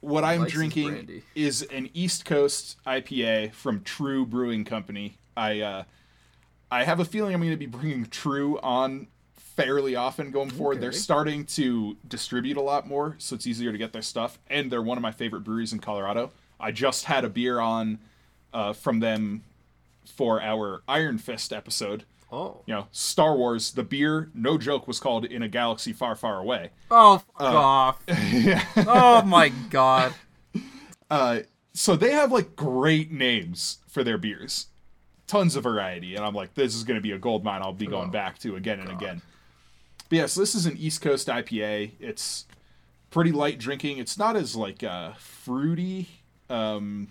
what 0.01 0.25
I'm 0.25 0.45
drinking 0.45 0.89
brandy. 0.89 1.23
is 1.35 1.63
an 1.63 1.89
East 1.95 2.25
Coast 2.25 2.77
IPA 2.87 3.53
from 3.53 3.83
True 3.83 4.27
Brewing 4.27 4.65
Company. 4.65 5.19
I 5.37 5.61
uh, 5.61 5.85
I 6.71 6.85
have 6.85 7.01
a 7.01 7.05
feeling 7.05 7.35
I'm 7.35 7.41
going 7.41 7.53
to 7.53 7.57
be 7.57 7.67
bringing 7.67 8.07
True 8.07 8.59
on 8.61 9.09
fairly 9.35 9.97
often 9.97 10.31
going 10.31 10.51
forward. 10.51 10.81
They're 10.81 10.93
starting 10.93 11.47
to 11.47 11.97
distribute 12.07 12.57
a 12.57 12.61
lot 12.61 12.87
more, 12.87 13.15
so 13.19 13.35
it's 13.37 13.47
easier 13.47 13.73
to 13.73 13.79
get 13.79 13.93
their 13.93 14.03
stuff. 14.03 14.39
And 14.49 14.71
they're 14.71 14.83
one 14.83 14.99
of 14.99 15.03
my 15.03 15.13
favorite 15.13 15.45
breweries 15.45 15.73
in 15.73 15.79
Colorado. 15.79 16.33
I 16.61 16.71
just 16.73 17.05
had 17.05 17.25
a 17.25 17.29
beer 17.29 17.61
on 17.61 17.99
uh, 18.53 18.73
from 18.73 19.01
them 19.01 19.43
for 20.07 20.41
our 20.43 20.83
Iron 20.89 21.19
Fist 21.19 21.53
episode. 21.53 22.05
Oh. 22.33 22.63
You 22.67 22.75
know, 22.75 22.87
Star 22.91 23.37
Wars. 23.37 23.73
The 23.73 23.85
beer, 23.85 24.31
no 24.35 24.59
joke, 24.59 24.89
was 24.89 24.99
called 24.99 25.25
"In 25.25 25.43
a 25.43 25.49
Galaxy 25.49 25.93
Far, 25.93 26.17
Far 26.17 26.41
Away." 26.41 26.71
Oh, 26.91 27.19
fuck 27.19 27.41
Uh, 27.41 27.57
off. 27.57 28.03
Oh, 28.87 29.23
my 29.23 29.51
God. 29.71 30.15
Uh, 31.11 31.41
so 31.75 31.95
they 31.97 32.11
have 32.13 32.33
like 32.33 32.57
great 32.57 33.13
names 33.13 33.79
for 33.87 34.03
their 34.03 34.17
beers, 34.19 34.69
tons 35.27 35.55
of 35.55 35.63
variety, 35.63 36.17
and 36.17 36.25
I'm 36.25 36.35
like, 36.35 36.55
this 36.55 36.75
is 36.75 36.83
going 36.83 36.97
to 36.97 37.01
be 37.03 37.13
a 37.13 37.19
gold 37.19 37.45
mine. 37.45 37.61
I'll 37.63 37.73
be 37.75 37.87
going 37.87 38.09
Oh, 38.09 38.13
back 38.13 38.39
to 38.41 38.57
again 38.57 38.81
and 38.81 38.91
again. 38.91 39.21
But 40.09 40.17
yeah, 40.17 40.27
so 40.27 40.41
this 40.41 40.55
is 40.55 40.67
an 40.67 40.77
East 40.79 41.03
Coast 41.03 41.29
IPA. 41.29 41.93
It's 42.01 42.47
pretty 43.11 43.31
light 43.33 43.59
drinking. 43.59 43.99
It's 43.99 44.19
not 44.19 44.35
as 44.35 44.57
like 44.57 44.83
uh, 44.83 45.13
fruity 45.19 46.09
um, 46.55 47.09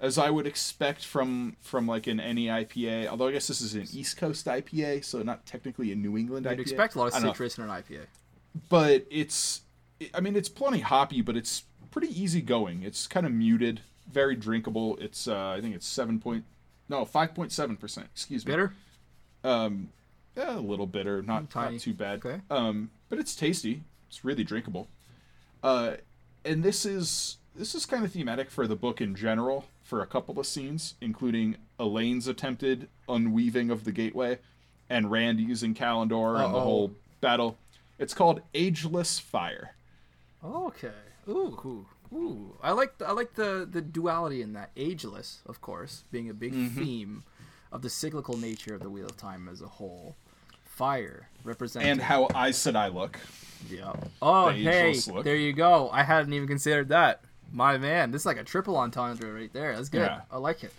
as 0.00 0.18
I 0.18 0.30
would 0.30 0.46
expect 0.46 1.04
from 1.04 1.56
from 1.60 1.86
like 1.86 2.06
an 2.06 2.20
any 2.20 2.46
IPA. 2.46 3.08
Although 3.08 3.28
I 3.28 3.32
guess 3.32 3.46
this 3.48 3.60
is 3.60 3.74
an 3.74 3.86
East 3.92 4.16
Coast 4.16 4.46
IPA, 4.46 5.04
so 5.04 5.22
not 5.22 5.46
technically 5.46 5.92
a 5.92 5.96
New 5.96 6.16
England 6.16 6.46
You'd 6.46 6.58
IPA. 6.58 6.60
expect 6.62 6.94
a 6.94 6.98
lot 6.98 7.06
of 7.08 7.14
citrus 7.14 7.58
in 7.58 7.64
an 7.64 7.70
IPA. 7.70 8.06
but 8.68 9.06
it's 9.10 9.62
i 10.14 10.20
mean 10.20 10.34
it's 10.36 10.48
plenty 10.48 10.80
hoppy 10.80 11.22
but 11.22 11.36
it's 11.36 11.62
pretty 11.92 12.08
easy 12.20 12.42
going 12.42 12.82
it's 12.82 13.06
kind 13.06 13.24
of 13.24 13.30
muted 13.32 13.80
very 14.10 14.34
drinkable 14.34 14.96
it's 15.00 15.28
uh 15.28 15.50
i 15.56 15.60
think 15.60 15.74
it's 15.74 15.86
7 15.86 16.18
point 16.18 16.44
no 16.88 17.04
5.7 17.04 17.78
percent 17.78 18.08
excuse 18.12 18.44
me 18.44 18.50
Bitter? 18.52 18.74
um 19.44 19.88
yeah, 20.36 20.58
a 20.58 20.60
little 20.60 20.86
bitter 20.86 21.22
not, 21.22 21.48
Tiny. 21.50 21.72
not 21.76 21.80
too 21.80 21.94
bad 21.94 22.18
Okay. 22.24 22.40
um 22.50 22.90
but 23.08 23.18
it's 23.20 23.34
tasty 23.36 23.84
it's 24.08 24.24
really 24.24 24.44
drinkable 24.44 24.88
uh 25.62 25.92
and 26.44 26.62
this 26.64 26.84
is 26.84 27.38
this 27.54 27.74
is 27.74 27.86
kind 27.86 28.04
of 28.04 28.12
thematic 28.12 28.50
for 28.50 28.66
the 28.66 28.76
book 28.76 29.00
in 29.00 29.14
general 29.14 29.66
for 29.82 30.00
a 30.02 30.06
couple 30.06 30.38
of 30.40 30.46
scenes 30.46 30.94
including 31.00 31.56
Elayne's 31.78 32.26
attempted 32.28 32.88
unweaving 33.08 33.70
of 33.70 33.84
the 33.84 33.92
gateway 33.92 34.38
and 34.88 35.10
rand 35.10 35.40
using 35.40 35.74
Callandor 35.74 36.42
and 36.44 36.54
the 36.54 36.60
whole 36.60 36.92
battle 37.20 37.56
it's 37.98 38.14
called 38.14 38.40
ageless 38.54 39.18
fire 39.18 39.74
Okay. 40.44 40.90
Ooh, 41.28 41.56
ooh, 41.64 41.86
ooh. 42.12 42.56
I 42.60 42.72
like 42.72 42.98
the, 42.98 43.06
I 43.06 43.12
like 43.12 43.34
the 43.34 43.64
the 43.70 43.80
duality 43.80 44.42
in 44.42 44.54
that. 44.54 44.70
Ageless, 44.76 45.40
of 45.46 45.60
course, 45.60 46.02
being 46.10 46.28
a 46.28 46.34
big 46.34 46.52
Mm-hmm. 46.52 46.80
theme 46.82 47.22
of 47.70 47.82
the 47.82 47.88
cyclical 47.88 48.36
nature 48.36 48.74
of 48.74 48.82
the 48.82 48.90
Wheel 48.90 49.06
of 49.06 49.16
Time 49.16 49.48
as 49.48 49.62
a 49.62 49.68
whole. 49.68 50.16
Fire 50.64 51.28
representing 51.44 51.90
and 51.90 52.00
how 52.00 52.26
i 52.34 52.50
said 52.50 52.74
i 52.74 52.88
look 52.88 53.20
Yeah. 53.70 53.92
Oh, 54.20 54.50
the 54.50 54.58
hey, 54.64 54.94
look. 55.12 55.22
there 55.24 55.36
you 55.36 55.52
go. 55.52 55.88
I 55.92 56.02
hadn't 56.02 56.32
even 56.32 56.48
considered 56.48 56.88
that. 56.88 57.20
My 57.52 57.76
man, 57.78 58.10
this 58.10 58.22
is 58.22 58.26
like 58.26 58.38
a 58.38 58.44
triple 58.44 58.76
entendre 58.76 59.30
right 59.32 59.52
there. 59.52 59.76
That's 59.76 59.88
good. 59.90 60.00
Yeah. 60.02 60.22
I 60.30 60.38
like 60.38 60.64
it. 60.64 60.72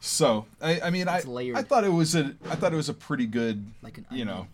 so 0.00 0.46
i, 0.60 0.80
I 0.80 0.90
mean 0.90 1.08
I, 1.08 1.16
I 1.18 1.62
thought 1.62 1.82
it 1.84 1.88
was 1.92 2.14
a 2.14 2.32
i 2.48 2.54
thought 2.54 2.72
it 2.72 2.76
was 2.76 2.88
a 2.88 2.94
pretty 2.94 3.26
good 3.26 3.64
Like 3.82 3.98
an 3.98 4.06
you 4.12 4.24
know 4.24 4.46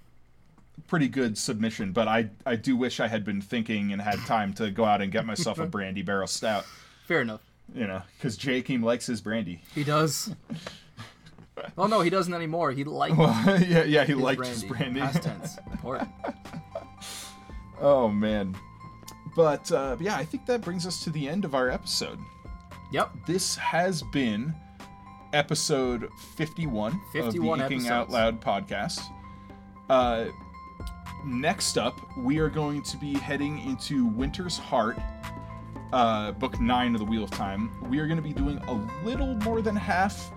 pretty 0.88 1.06
good 1.06 1.36
submission 1.36 1.92
but 1.92 2.08
i 2.08 2.30
i 2.46 2.56
do 2.56 2.74
wish 2.76 2.98
i 2.98 3.06
had 3.08 3.26
been 3.26 3.42
thinking 3.42 3.92
and 3.92 4.00
had 4.00 4.18
time 4.20 4.54
to 4.54 4.70
go 4.70 4.86
out 4.86 5.02
and 5.02 5.12
get 5.12 5.26
myself 5.26 5.58
a 5.58 5.66
brandy 5.74 6.00
barrel 6.00 6.26
stout 6.26 6.64
Fair 7.06 7.20
enough. 7.20 7.42
you 7.74 7.86
know 7.86 8.00
because 8.16 8.38
Jaichim 8.38 8.82
likes 8.82 9.04
his 9.06 9.20
brandy 9.20 9.60
He 9.74 9.84
does. 9.84 10.34
oh 11.78 11.86
no, 11.86 12.00
he 12.00 12.08
doesn't 12.10 12.32
anymore. 12.34 12.72
He 12.72 12.84
likes 12.84 13.14
well 13.16 13.60
yeah 13.60 13.84
yeah 13.84 14.04
he 14.04 14.14
liked 14.14 14.38
brandy. 14.38 14.54
his 14.60 14.64
brandy 14.64 15.00
Past 15.00 15.22
tense. 15.22 15.58
Important. 15.72 16.08
oh 17.80 18.08
man 18.08 18.56
but 19.34 19.70
uh 19.72 19.96
yeah 20.00 20.16
i 20.16 20.24
think 20.24 20.46
that 20.46 20.60
brings 20.60 20.86
us 20.86 21.02
to 21.04 21.10
the 21.10 21.28
end 21.28 21.44
of 21.44 21.54
our 21.54 21.70
episode 21.70 22.18
Yep. 22.92 23.10
this 23.26 23.56
has 23.56 24.02
been 24.02 24.54
episode 25.32 26.08
51, 26.36 27.00
51 27.12 27.60
of 27.60 27.68
the 27.68 27.74
episodes. 27.74 27.90
Out 27.90 28.10
Loud 28.10 28.40
podcast. 28.40 29.00
Uh, 29.90 30.26
next 31.24 31.76
up, 31.76 31.98
we 32.16 32.38
are 32.38 32.48
going 32.48 32.82
to 32.82 32.96
be 32.98 33.14
heading 33.14 33.58
into 33.68 34.06
Winter's 34.06 34.56
Heart, 34.56 34.96
uh, 35.92 36.30
book 36.32 36.60
9 36.60 36.94
of 36.94 37.00
the 37.00 37.04
Wheel 37.04 37.24
of 37.24 37.32
Time. 37.32 37.70
We 37.90 37.98
are 37.98 38.06
going 38.06 38.16
to 38.18 38.22
be 38.22 38.32
doing 38.32 38.58
a 38.58 39.04
little 39.04 39.34
more 39.38 39.60
than 39.60 39.74
half. 39.74 40.30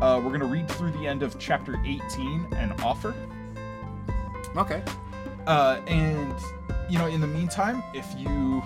Uh, 0.00 0.20
we're 0.22 0.28
going 0.30 0.40
to 0.40 0.46
read 0.46 0.68
through 0.70 0.92
the 0.92 1.06
end 1.06 1.24
of 1.24 1.36
chapter 1.40 1.80
18 1.84 2.46
and 2.56 2.80
offer. 2.80 3.12
Okay. 4.56 4.82
Uh, 5.48 5.80
and 5.88 6.34
you 6.88 6.98
know, 6.98 7.06
in 7.06 7.20
the 7.20 7.26
meantime, 7.26 7.82
if 7.94 8.06
you 8.18 8.62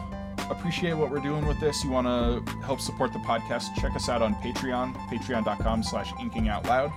appreciate 0.51 0.95
what 0.95 1.11
we're 1.11 1.21
doing 1.21 1.47
with 1.47 1.61
this, 1.61 1.85
you 1.85 1.91
want 1.91 2.07
to 2.07 2.57
help 2.63 2.81
support 2.81 3.13
the 3.13 3.19
podcast, 3.21 3.75
check 3.81 3.95
us 3.95 4.09
out 4.09 4.23
on 4.23 4.35
Patreon, 4.37 4.95
patreon.com 5.09 5.83
slash 5.83 6.13
inking 6.21 6.49
out 6.49 6.65
loud, 6.67 6.91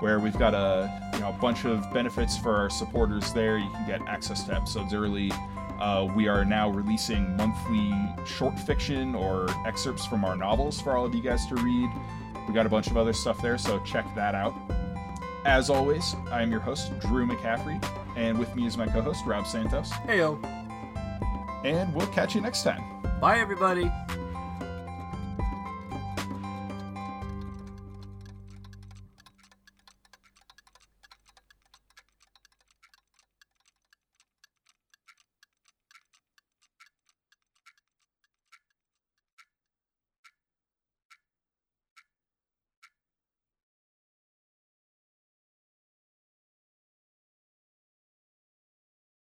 where 0.00 0.20
we've 0.20 0.38
got 0.38 0.54
a 0.54 1.10
you 1.14 1.20
know 1.20 1.30
a 1.30 1.32
bunch 1.40 1.64
of 1.64 1.92
benefits 1.92 2.36
for 2.36 2.56
our 2.56 2.70
supporters 2.70 3.32
there. 3.32 3.58
You 3.58 3.70
can 3.70 3.86
get 3.86 4.00
access 4.08 4.44
to 4.44 4.54
episodes 4.54 4.94
early. 4.94 5.32
Uh, 5.78 6.08
we 6.16 6.26
are 6.26 6.44
now 6.44 6.68
releasing 6.70 7.36
monthly 7.36 7.92
short 8.24 8.58
fiction 8.58 9.14
or 9.14 9.48
excerpts 9.64 10.04
from 10.04 10.24
our 10.24 10.36
novels 10.36 10.80
for 10.80 10.96
all 10.96 11.04
of 11.04 11.14
you 11.14 11.22
guys 11.22 11.46
to 11.46 11.54
read. 11.56 11.88
We 12.48 12.54
got 12.54 12.66
a 12.66 12.68
bunch 12.68 12.88
of 12.88 12.96
other 12.96 13.12
stuff 13.12 13.40
there, 13.40 13.58
so 13.58 13.78
check 13.80 14.12
that 14.14 14.34
out. 14.34 14.54
As 15.48 15.70
always, 15.70 16.14
I 16.30 16.42
am 16.42 16.50
your 16.50 16.60
host, 16.60 16.92
Drew 17.00 17.26
McCaffrey, 17.26 17.82
and 18.16 18.38
with 18.38 18.54
me 18.54 18.66
is 18.66 18.76
my 18.76 18.86
co 18.86 19.00
host, 19.00 19.24
Rob 19.24 19.46
Santos. 19.46 19.90
Heyo. 20.06 20.38
And 21.64 21.94
we'll 21.94 22.06
catch 22.08 22.34
you 22.34 22.42
next 22.42 22.64
time. 22.64 22.84
Bye, 23.18 23.38
everybody. 23.38 23.90